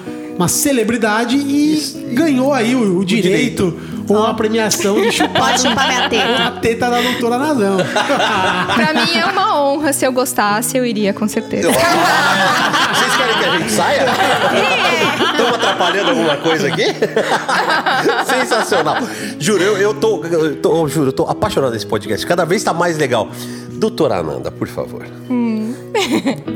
uma 0.40 0.48
celebridade 0.48 1.36
e 1.36 2.14
ganhou 2.14 2.54
aí 2.54 2.74
o, 2.74 2.96
o 3.00 3.04
direito 3.04 3.78
ou 4.08 4.24
a 4.24 4.32
premiação 4.32 4.98
de 4.98 5.12
chupar, 5.12 5.58
chupar 5.58 5.86
minha 5.86 6.08
teta. 6.08 6.46
a 6.46 6.50
teta 6.52 6.90
da 6.90 7.00
doutora 7.02 7.36
Nazão. 7.38 7.76
Pra 8.74 8.94
mim 9.04 9.18
é 9.18 9.26
uma 9.26 9.62
honra. 9.62 9.92
Se 9.92 10.06
eu 10.06 10.12
gostasse, 10.12 10.78
eu 10.78 10.86
iria, 10.86 11.12
com 11.12 11.28
certeza. 11.28 11.68
Vocês 11.70 13.16
querem 13.18 13.38
que 13.38 13.44
a 13.44 13.58
gente 13.58 13.70
saia? 13.70 14.06
Estamos 15.30 15.54
atrapalhando 15.54 16.10
alguma 16.10 16.36
coisa 16.38 16.68
aqui? 16.68 16.84
Sensacional. 18.26 18.96
Juro, 19.38 19.62
eu, 19.62 19.76
eu, 19.76 19.94
tô, 19.94 20.24
eu 20.24 20.56
tô- 20.56 20.88
juro, 20.88 21.08
eu 21.08 21.12
tô 21.12 21.24
apaixonado 21.24 21.72
nesse 21.72 21.86
podcast. 21.86 22.26
Cada 22.26 22.46
vez 22.46 22.64
tá 22.64 22.72
mais 22.72 22.96
legal. 22.96 23.28
Doutora 23.80 24.16
Ananda, 24.16 24.50
por 24.50 24.68
favor. 24.68 25.06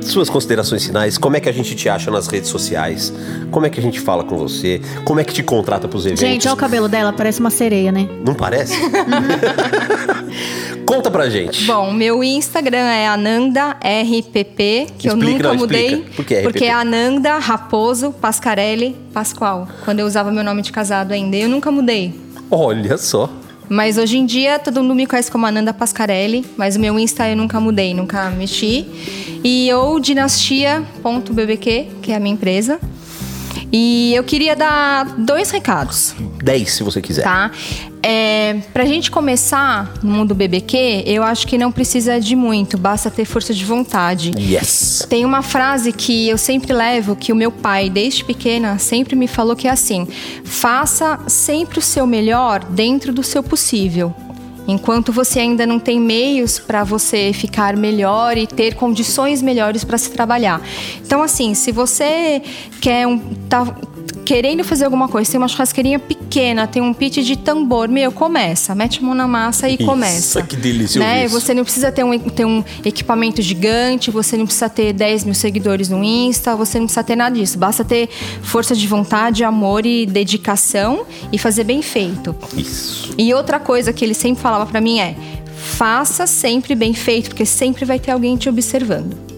Suas 0.02 0.28
considerações 0.28 0.84
finais, 0.84 1.16
como 1.16 1.38
é 1.38 1.40
que 1.40 1.48
a 1.48 1.52
gente 1.52 1.74
te 1.74 1.88
acha 1.88 2.10
nas 2.10 2.26
redes 2.26 2.50
sociais? 2.50 3.10
Como 3.50 3.64
é 3.64 3.70
que 3.70 3.80
a 3.80 3.82
gente 3.82 3.98
fala 3.98 4.22
com 4.24 4.36
você? 4.36 4.82
Como 5.06 5.18
é 5.18 5.24
que 5.24 5.32
te 5.32 5.42
contrata 5.42 5.88
pros 5.88 6.04
eventos? 6.04 6.20
Gente, 6.20 6.46
olha 6.46 6.54
o 6.54 6.58
cabelo 6.58 6.86
dela, 6.86 7.14
parece 7.14 7.40
uma 7.40 7.48
sereia, 7.48 7.90
né? 7.90 8.06
Não 8.26 8.34
parece? 8.34 8.74
Conta 10.84 11.10
pra 11.10 11.30
gente. 11.30 11.64
Bom, 11.64 11.90
meu 11.92 12.22
Instagram 12.22 12.76
é 12.76 13.08
AnandaRPP, 13.08 14.88
que 14.98 15.08
eu 15.08 15.14
Explica, 15.14 15.32
nunca 15.32 15.48
não, 15.48 15.56
mudei. 15.56 15.86
explica. 15.86 16.10
Por 16.16 16.24
que 16.26 16.34
RPP? 16.34 16.42
Porque 16.44 16.64
é 16.66 16.72
Ananda 16.72 17.38
Raposo 17.38 18.12
Pascarelli 18.12 18.94
Pascoal. 19.14 19.66
Quando 19.82 20.00
eu 20.00 20.06
usava 20.06 20.30
meu 20.30 20.44
nome 20.44 20.60
de 20.60 20.70
casado 20.70 21.12
ainda. 21.12 21.36
Eu 21.36 21.48
nunca 21.48 21.70
mudei. 21.70 22.12
Olha 22.50 22.98
só. 22.98 23.30
Mas 23.68 23.98
hoje 23.98 24.18
em 24.18 24.26
dia 24.26 24.58
todo 24.58 24.82
mundo 24.82 24.94
me 24.94 25.06
conhece 25.06 25.30
como 25.30 25.46
Ananda 25.46 25.72
Pascarelli, 25.72 26.44
mas 26.56 26.76
o 26.76 26.80
meu 26.80 26.98
Insta 26.98 27.28
eu 27.28 27.36
nunca 27.36 27.58
mudei, 27.60 27.94
nunca 27.94 28.30
mexi. 28.30 28.86
E 29.42 29.72
ou 29.72 29.98
dinastia.bbq, 30.00 31.88
que 32.02 32.12
é 32.12 32.16
a 32.16 32.20
minha 32.20 32.34
empresa. 32.34 32.78
E 33.72 34.14
eu 34.14 34.22
queria 34.22 34.54
dar 34.54 35.04
dois 35.18 35.50
recados. 35.50 36.14
10, 36.42 36.70
se 36.70 36.82
você 36.82 37.02
quiser. 37.02 37.24
Tá? 37.24 37.50
É, 38.06 38.58
pra 38.70 38.84
gente 38.84 39.10
começar 39.10 39.94
no 40.02 40.12
mundo 40.12 40.34
BBQ, 40.34 41.04
eu 41.06 41.22
acho 41.22 41.46
que 41.46 41.56
não 41.56 41.72
precisa 41.72 42.20
de 42.20 42.36
muito, 42.36 42.76
basta 42.76 43.10
ter 43.10 43.24
força 43.24 43.54
de 43.54 43.64
vontade. 43.64 44.30
Yes. 44.38 45.06
Tem 45.08 45.24
uma 45.24 45.40
frase 45.40 45.90
que 45.90 46.28
eu 46.28 46.36
sempre 46.36 46.74
levo, 46.74 47.16
que 47.16 47.32
o 47.32 47.36
meu 47.36 47.50
pai, 47.50 47.88
desde 47.88 48.22
pequena, 48.22 48.78
sempre 48.78 49.16
me 49.16 49.26
falou 49.26 49.56
que 49.56 49.66
é 49.66 49.70
assim: 49.70 50.06
faça 50.44 51.18
sempre 51.26 51.78
o 51.78 51.82
seu 51.82 52.06
melhor 52.06 52.62
dentro 52.64 53.10
do 53.10 53.22
seu 53.22 53.42
possível. 53.42 54.14
Enquanto 54.66 55.10
você 55.10 55.40
ainda 55.40 55.66
não 55.66 55.78
tem 55.78 55.98
meios 55.98 56.58
para 56.58 56.84
você 56.84 57.32
ficar 57.32 57.76
melhor 57.76 58.36
e 58.36 58.46
ter 58.46 58.74
condições 58.74 59.42
melhores 59.42 59.82
para 59.84 59.98
se 59.98 60.10
trabalhar. 60.10 60.60
Então, 61.04 61.22
assim, 61.22 61.54
se 61.54 61.70
você 61.72 62.42
quer 62.80 63.06
um. 63.06 63.18
Tá, 63.48 63.64
querendo 64.24 64.64
fazer 64.64 64.84
alguma 64.84 65.08
coisa, 65.08 65.30
tem 65.30 65.38
uma 65.38 65.48
churrasqueirinha 65.48 65.98
pequena, 65.98 66.66
tem 66.66 66.80
um 66.82 66.92
pit 66.94 67.22
de 67.22 67.36
tambor, 67.36 67.88
meu, 67.88 68.10
começa, 68.10 68.74
mete 68.74 68.98
a 69.00 69.02
mão 69.02 69.14
na 69.14 69.28
massa 69.28 69.68
e 69.68 69.74
Isso, 69.74 69.84
começa. 69.84 70.42
que 70.42 70.56
delícia 70.56 70.98
Né? 70.98 71.24
isso. 71.26 71.38
Você 71.38 71.52
não 71.54 71.62
precisa 71.64 71.92
ter 71.92 72.04
um, 72.04 72.18
ter 72.18 72.44
um 72.44 72.64
equipamento 72.84 73.42
gigante, 73.42 74.10
você 74.10 74.36
não 74.36 74.44
precisa 74.46 74.68
ter 74.68 74.92
10 74.92 75.24
mil 75.24 75.34
seguidores 75.34 75.88
no 75.88 76.02
Insta, 76.02 76.56
você 76.56 76.78
não 76.78 76.86
precisa 76.86 77.04
ter 77.04 77.16
nada 77.16 77.36
disso. 77.36 77.58
Basta 77.58 77.84
ter 77.84 78.08
força 78.42 78.74
de 78.74 78.86
vontade, 78.86 79.44
amor 79.44 79.84
e 79.86 80.06
dedicação 80.06 81.04
e 81.32 81.38
fazer 81.38 81.64
bem 81.64 81.82
feito. 81.82 82.34
Isso. 82.56 83.12
E 83.18 83.32
outra 83.34 83.60
coisa 83.60 83.92
que 83.92 84.04
ele 84.04 84.14
sempre 84.14 84.42
falava 84.42 84.66
pra 84.66 84.80
mim 84.80 85.00
é: 85.00 85.14
faça 85.56 86.26
sempre 86.26 86.74
bem 86.74 86.94
feito, 86.94 87.28
porque 87.30 87.44
sempre 87.46 87.84
vai 87.84 87.98
ter 87.98 88.10
alguém 88.10 88.36
te 88.36 88.48
observando. 88.48 89.33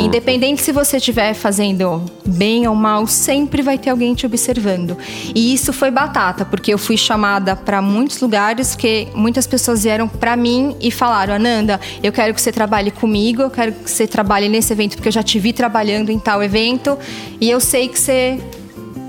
Independente 0.00 0.62
se 0.62 0.72
você 0.72 0.96
estiver 0.96 1.34
fazendo 1.34 2.02
bem 2.26 2.66
ou 2.66 2.74
mal, 2.74 3.06
sempre 3.06 3.62
vai 3.62 3.78
ter 3.78 3.90
alguém 3.90 4.14
te 4.14 4.26
observando. 4.26 4.96
E 5.34 5.52
isso 5.52 5.72
foi 5.72 5.90
batata, 5.90 6.44
porque 6.44 6.72
eu 6.72 6.78
fui 6.78 6.96
chamada 6.96 7.56
para 7.56 7.80
muitos 7.80 8.20
lugares, 8.20 8.74
porque 8.74 9.08
muitas 9.14 9.46
pessoas 9.46 9.82
vieram 9.82 10.08
para 10.08 10.36
mim 10.36 10.76
e 10.80 10.90
falaram: 10.90 11.34
Ananda, 11.34 11.80
eu 12.02 12.12
quero 12.12 12.34
que 12.34 12.40
você 12.40 12.52
trabalhe 12.52 12.90
comigo, 12.90 13.42
eu 13.42 13.50
quero 13.50 13.72
que 13.72 13.90
você 13.90 14.06
trabalhe 14.06 14.48
nesse 14.48 14.72
evento, 14.72 14.96
porque 14.96 15.08
eu 15.08 15.12
já 15.12 15.22
te 15.22 15.38
vi 15.38 15.52
trabalhando 15.52 16.10
em 16.10 16.18
tal 16.18 16.42
evento 16.42 16.98
e 17.40 17.50
eu 17.50 17.60
sei 17.60 17.88
que 17.88 17.98
você 17.98 18.40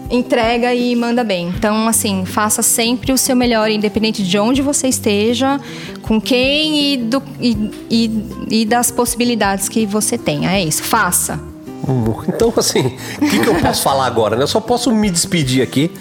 entrega 0.09 0.73
e 0.73 0.95
manda 0.95 1.23
bem. 1.23 1.47
Então, 1.55 1.88
assim, 1.88 2.25
faça 2.25 2.61
sempre 2.61 3.11
o 3.11 3.17
seu 3.17 3.35
melhor, 3.35 3.69
independente 3.69 4.23
de 4.23 4.38
onde 4.38 4.61
você 4.61 4.88
esteja, 4.88 5.59
com 6.01 6.19
quem 6.21 6.93
e, 6.93 6.97
do- 6.97 7.23
e- 7.39 7.71
e- 7.89 8.21
e 8.61 8.65
das 8.65 8.91
possibilidades 8.91 9.67
que 9.69 9.85
você 9.85 10.17
tenha. 10.17 10.51
É 10.51 10.63
isso, 10.63 10.84
faça. 10.84 11.39
Então, 12.27 12.53
assim, 12.55 12.93
o 13.21 13.30
que, 13.30 13.39
que 13.39 13.47
eu 13.47 13.55
posso 13.55 13.81
falar 13.81 14.05
agora? 14.05 14.35
Né? 14.35 14.43
Eu 14.43 14.47
só 14.47 14.59
posso 14.61 14.91
me 14.91 15.09
despedir 15.09 15.61
aqui. 15.61 15.91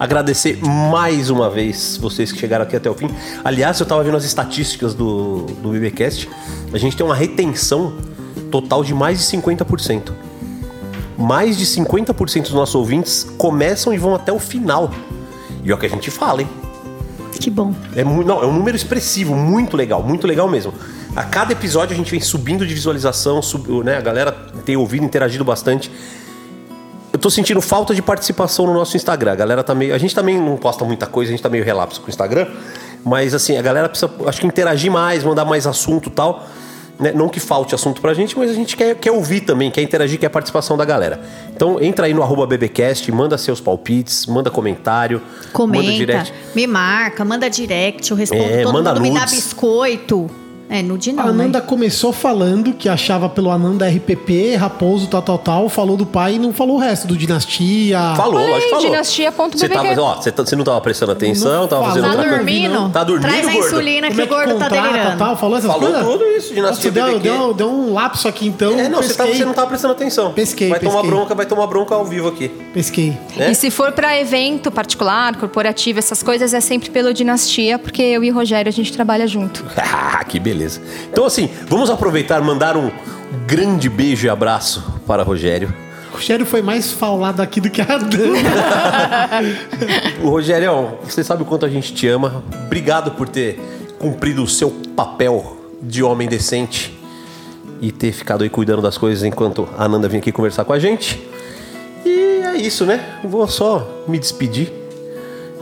Agradecer 0.00 0.58
mais 0.64 1.28
uma 1.28 1.50
vez 1.50 1.96
vocês 2.00 2.30
que 2.30 2.38
chegaram 2.38 2.64
aqui 2.64 2.76
até 2.76 2.88
o 2.88 2.94
fim. 2.94 3.08
Aliás, 3.44 3.78
eu 3.80 3.86
tava 3.86 4.02
vendo 4.04 4.16
as 4.16 4.24
estatísticas 4.24 4.94
do, 4.94 5.42
do 5.62 5.70
BBcast. 5.70 6.28
A 6.72 6.78
gente 6.78 6.96
tem 6.96 7.04
uma 7.04 7.16
retenção 7.16 7.94
total 8.50 8.82
de 8.84 8.94
mais 8.94 9.18
de 9.18 9.24
50%. 9.36 10.12
Mais 11.18 11.58
de 11.58 11.66
50% 11.66 12.42
dos 12.42 12.52
nossos 12.52 12.74
ouvintes 12.76 13.26
começam 13.36 13.92
e 13.92 13.98
vão 13.98 14.14
até 14.14 14.32
o 14.32 14.38
final. 14.38 14.90
E 15.64 15.70
é 15.70 15.74
o 15.74 15.78
que 15.78 15.86
a 15.86 15.90
gente 15.90 16.10
fala, 16.10 16.42
hein? 16.42 16.48
Que 17.40 17.50
bom. 17.50 17.74
É, 17.94 18.04
não, 18.04 18.42
é 18.42 18.46
um 18.46 18.52
número 18.52 18.76
expressivo, 18.76 19.34
muito 19.34 19.76
legal, 19.76 20.02
muito 20.02 20.26
legal 20.26 20.48
mesmo. 20.48 20.72
A 21.16 21.24
cada 21.24 21.52
episódio 21.52 21.94
a 21.94 21.96
gente 21.96 22.10
vem 22.10 22.20
subindo 22.20 22.66
de 22.66 22.72
visualização, 22.72 23.42
sub- 23.42 23.82
né, 23.82 23.96
a 23.96 24.00
galera 24.00 24.32
tem 24.64 24.76
ouvido, 24.76 25.04
interagido 25.04 25.44
bastante. 25.44 25.90
Eu 27.12 27.18
tô 27.18 27.30
sentindo 27.30 27.60
falta 27.60 27.94
de 27.94 28.02
participação 28.02 28.66
no 28.66 28.74
nosso 28.74 28.96
Instagram. 28.96 29.32
A 29.32 29.36
galera 29.36 29.64
tá 29.64 29.74
meio. 29.74 29.94
A 29.94 29.98
gente 29.98 30.14
também 30.14 30.38
não 30.40 30.56
posta 30.56 30.84
muita 30.84 31.06
coisa, 31.06 31.30
a 31.30 31.32
gente 31.32 31.42
tá 31.42 31.48
meio 31.48 31.64
relapso 31.64 32.00
com 32.00 32.06
o 32.06 32.10
Instagram. 32.10 32.46
Mas 33.04 33.34
assim, 33.34 33.56
a 33.56 33.62
galera 33.62 33.88
precisa, 33.88 34.10
acho 34.26 34.40
que 34.40 34.46
interagir 34.46 34.90
mais, 34.92 35.24
mandar 35.24 35.44
mais 35.44 35.66
assunto 35.66 36.08
e 36.08 36.12
tal. 36.12 36.46
Né? 36.98 37.12
Não 37.12 37.28
que 37.28 37.38
falte 37.40 37.74
assunto 37.74 38.00
pra 38.00 38.12
gente, 38.14 38.36
mas 38.38 38.50
a 38.50 38.54
gente 38.54 38.76
quer, 38.76 38.94
quer 38.96 39.10
ouvir 39.12 39.40
também, 39.42 39.70
quer 39.70 39.82
interagir, 39.82 40.18
quer 40.18 40.26
a 40.26 40.30
participação 40.30 40.76
da 40.76 40.84
galera. 40.84 41.20
Então 41.54 41.80
entra 41.80 42.06
aí 42.06 42.14
no 42.14 42.22
arroba 42.22 42.46
BBcast, 42.46 43.10
manda 43.12 43.36
seus 43.38 43.60
palpites, 43.60 44.26
manda 44.26 44.50
comentário, 44.50 45.20
manda 45.20 45.48
Comenta, 45.52 45.92
direct. 45.92 46.34
me 46.54 46.66
marca, 46.66 47.24
manda 47.24 47.48
direct, 47.48 48.10
eu 48.10 48.16
respondo 48.16 48.42
É, 48.42 48.62
todo 48.62 48.72
manda 48.72 48.90
mundo, 48.94 49.02
me 49.02 49.10
dá 49.12 49.20
nudes. 49.20 49.34
biscoito. 49.34 50.28
É, 50.70 50.82
nude 50.82 51.12
não. 51.12 51.24
A 51.24 51.28
Ananda 51.28 51.60
né? 51.60 51.64
começou 51.66 52.12
falando 52.12 52.72
que 52.74 52.88
achava 52.88 53.28
pelo 53.28 53.50
Ananda 53.50 53.88
RPP, 53.88 54.54
Raposo, 54.56 55.06
tal, 55.06 55.22
tal, 55.22 55.38
tal. 55.38 55.68
Falou 55.68 55.96
do 55.96 56.04
pai 56.04 56.34
e 56.34 56.38
não 56.38 56.52
falou 56.52 56.76
o 56.76 56.78
resto, 56.78 57.06
do 57.06 57.16
Dinastia. 57.16 57.98
Falou, 58.16 58.40
Olha 58.40 58.50
lógico 58.50 58.70
falou. 58.70 58.84
dinastia.bbq. 58.84 59.58
Você 59.58 59.68
tava, 59.68 60.00
ó, 60.02 60.14
você, 60.16 60.30
tá- 60.32 60.44
você 60.44 60.56
não 60.56 60.64
tava 60.64 60.80
prestando 60.80 61.12
atenção, 61.12 61.66
tava 61.66 61.82
Não 61.82 61.88
fazendo 61.88 62.04
outra 62.06 62.22
Tá 62.22 62.28
coisa. 62.28 62.36
dormindo? 62.44 62.90
Tá 62.90 63.04
dormindo, 63.04 63.28
Traz 63.30 63.46
a 63.48 63.54
insulina 63.54 64.10
que 64.10 64.20
é 64.20 64.24
o 64.24 64.26
gordo 64.28 64.58
tá 64.58 64.68
delirando. 64.68 65.18
tal? 65.18 65.36
Falou 65.36 65.56
essas 65.56 65.70
Falou 65.72 65.90
coisas? 65.90 66.06
tudo 66.06 66.24
isso, 66.36 66.54
Dinastia 66.54 66.90
Nossa, 66.90 66.90
deu, 66.90 67.18
BBQ. 67.18 67.38
deu, 67.38 67.54
deu 67.54 67.70
um 67.70 67.92
lapso 67.94 68.28
aqui 68.28 68.46
então. 68.46 68.78
É, 68.78 68.88
não, 68.88 69.02
você, 69.02 69.14
tava, 69.14 69.32
você 69.32 69.44
não 69.44 69.54
tava 69.54 69.68
prestando 69.68 69.92
atenção. 69.94 70.32
Pesquei, 70.32 70.68
Vai 70.68 70.80
tomar 70.80 70.92
pesquei. 70.96 71.10
bronca, 71.10 71.34
vai 71.34 71.46
tomar 71.46 71.66
bronca 71.66 71.94
ao 71.94 72.04
vivo 72.04 72.28
aqui. 72.28 72.48
Pesquei. 72.74 73.16
né? 73.36 73.50
E 73.50 73.54
se 73.54 73.70
for 73.70 73.92
pra 73.92 74.18
evento 74.20 74.70
particular, 74.70 75.34
corporativo, 75.36 75.98
essas 75.98 76.22
coisas, 76.22 76.52
é 76.52 76.60
sempre 76.60 76.90
pelo 76.90 77.14
Dinastia, 77.14 77.78
porque 77.78 78.02
eu 78.02 78.22
e 78.22 78.30
o 78.30 78.34
Rogério 78.34 78.68
a 78.68 78.72
gente 78.72 78.92
trabalha 78.92 79.26
junto. 79.26 79.64
Ah, 80.10 80.22
que 80.24 80.38
beleza. 80.38 80.57
Então, 81.10 81.24
assim, 81.24 81.50
vamos 81.66 81.90
aproveitar 81.90 82.40
mandar 82.40 82.76
um 82.76 82.90
grande 83.46 83.88
beijo 83.88 84.26
e 84.26 84.30
abraço 84.30 85.00
para 85.06 85.22
Rogério. 85.22 85.72
O 86.10 86.16
Rogério 86.16 86.46
foi 86.46 86.62
mais 86.62 86.90
falado 86.90 87.40
aqui 87.40 87.60
do 87.60 87.70
que 87.70 87.80
a 87.80 87.98
Dana. 87.98 88.38
O 90.22 90.30
Rogério, 90.30 90.98
você 91.04 91.22
sabe 91.22 91.42
o 91.42 91.46
quanto 91.46 91.64
a 91.64 91.68
gente 91.68 91.94
te 91.94 92.08
ama. 92.08 92.42
Obrigado 92.66 93.12
por 93.12 93.28
ter 93.28 93.60
cumprido 93.98 94.42
o 94.42 94.48
seu 94.48 94.70
papel 94.96 95.56
de 95.82 96.02
homem 96.02 96.28
decente 96.28 96.98
e 97.80 97.92
ter 97.92 98.12
ficado 98.12 98.42
aí 98.42 98.50
cuidando 98.50 98.82
das 98.82 98.98
coisas 98.98 99.22
enquanto 99.22 99.68
a 99.76 99.84
Ananda 99.84 100.08
vinha 100.08 100.18
aqui 100.20 100.32
conversar 100.32 100.64
com 100.64 100.72
a 100.72 100.78
gente. 100.78 101.22
E 102.04 102.42
é 102.44 102.56
isso, 102.56 102.84
né? 102.84 103.20
Vou 103.22 103.46
só 103.46 104.04
me 104.08 104.18
despedir. 104.18 104.72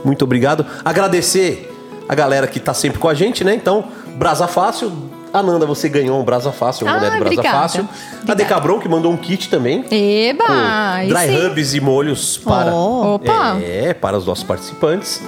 Muito 0.03 0.23
obrigado. 0.23 0.65
Agradecer 0.83 1.71
a 2.07 2.15
galera 2.15 2.47
que 2.47 2.59
tá 2.59 2.73
sempre 2.73 2.99
com 2.99 3.07
a 3.07 3.13
gente, 3.13 3.43
né? 3.43 3.53
Então, 3.53 3.85
Brasa 4.17 4.47
Fácil. 4.47 4.91
Ananda, 5.33 5.65
você 5.65 5.87
ganhou 5.89 6.19
um 6.19 6.23
Brasa 6.23 6.51
Fácil, 6.51 6.87
Ah, 6.87 6.93
mulher 6.95 7.11
do 7.11 7.17
Brasa 7.19 7.25
obrigada. 7.33 7.59
Fácil. 7.59 7.81
A 7.81 8.15
Obrigada. 8.15 8.35
Decabron, 8.35 8.79
que 8.79 8.89
mandou 8.89 9.11
um 9.11 9.17
kit 9.17 9.49
também. 9.49 9.85
Eba! 9.91 11.03
dry 11.07 11.27
sim. 11.27 11.45
hubs 11.45 11.73
e 11.75 11.79
molhos 11.81 12.37
para, 12.37 12.73
Oh. 12.73 13.19
É, 13.61 13.93
para 13.93 14.17
os 14.17 14.25
nossos 14.25 14.43
participantes. 14.43 15.21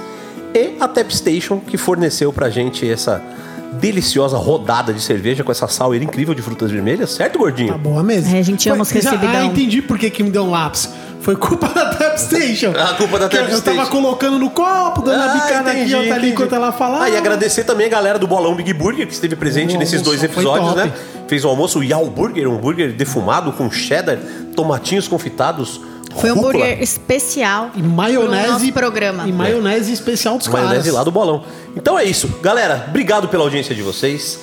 E 0.54 0.72
a 0.80 0.88
Tapstation, 0.88 1.60
que 1.60 1.76
forneceu 1.76 2.32
pra 2.32 2.50
gente 2.50 2.90
essa 2.90 3.22
deliciosa 3.72 4.36
rodada 4.36 4.92
de 4.92 5.00
cerveja 5.00 5.44
com 5.44 5.52
essa 5.52 5.68
sauer 5.68 6.02
incrível 6.02 6.34
de 6.34 6.42
frutas 6.42 6.70
vermelhas, 6.70 7.10
certo, 7.10 7.38
gordinho? 7.38 7.72
Tá 7.72 7.78
boa 7.78 8.02
mesmo. 8.02 8.34
É, 8.34 8.38
a 8.38 8.42
gente 8.42 8.68
ama 8.68 8.82
os 8.82 8.90
recebidão. 8.90 9.30
Ah, 9.34 9.44
entendi 9.44 9.80
por 9.82 9.98
que, 9.98 10.10
que 10.10 10.22
me 10.22 10.30
deu 10.30 10.42
um 10.44 10.50
lapso. 10.50 10.90
Foi 11.20 11.36
culpa 11.36 11.68
da 11.68 11.94
Tapstation. 11.94 12.70
A 12.76 12.94
culpa 12.94 13.18
da 13.18 13.28
Que 13.28 13.36
eu- 13.36 13.60
tava 13.60 13.86
colocando 13.86 14.38
no 14.38 14.48
copo, 14.50 15.02
dando 15.02 15.22
a 15.22 15.34
bicada 15.34 15.70
aqui, 15.70 15.94
outra 15.94 16.14
ali, 16.14 16.30
enquanto 16.30 16.54
ela 16.54 16.72
falava. 16.72 17.04
Ah, 17.04 17.10
e 17.10 17.16
agradecer 17.16 17.64
também 17.64 17.86
a 17.86 17.90
galera 17.90 18.18
do 18.18 18.26
Bolão 18.26 18.54
Big 18.54 18.72
Burger, 18.72 19.06
que 19.06 19.12
esteve 19.12 19.36
presente 19.36 19.76
O 19.76 19.78
nesses 19.78 20.00
dois 20.00 20.22
almoço 20.22 20.38
episódios, 20.40 20.74
né? 20.76 20.92
Fez 21.28 21.44
o 21.44 21.48
almoço, 21.48 21.78
o 21.80 21.84
Yao 21.84 22.06
Burger, 22.06 22.48
um 22.48 22.54
hambúrguer 22.56 22.92
defumado 22.94 23.52
com 23.52 23.70
cheddar, 23.70 24.18
tomatinhos 24.56 25.06
confitados, 25.06 25.80
Foi 26.16 26.30
um 26.32 26.38
hambúrguer 26.38 26.82
especial 26.82 27.70
E 27.74 27.82
maionese. 27.82 28.42
pro 28.42 28.52
nosso 28.52 28.72
programa. 28.72 29.28
E 29.28 29.32
maionese 29.32 29.92
especial 29.92 30.36
dos 30.38 30.48
maionese 30.48 30.76
caras. 30.82 30.94
lá 30.94 31.04
do 31.04 31.10
Bolão. 31.10 31.44
Então 31.76 31.98
é 31.98 32.04
isso. 32.04 32.28
Galera, 32.42 32.86
obrigado 32.88 33.28
pela 33.28 33.44
audiência 33.44 33.74
de 33.74 33.82
vocês. 33.82 34.40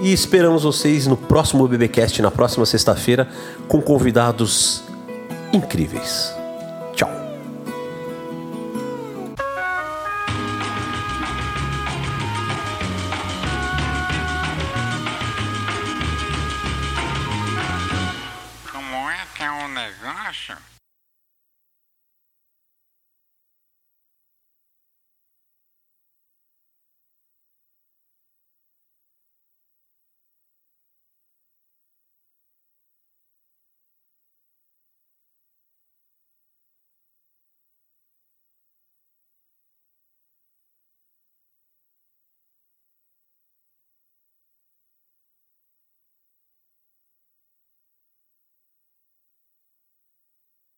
E 0.00 0.12
esperamos 0.12 0.62
vocês 0.64 1.06
no 1.06 1.16
próximo 1.16 1.66
BBcast, 1.66 2.20
na 2.20 2.30
próxima 2.30 2.66
sexta-feira, 2.66 3.26
com 3.66 3.80
convidados 3.80 4.82
incríveis. 5.54 6.35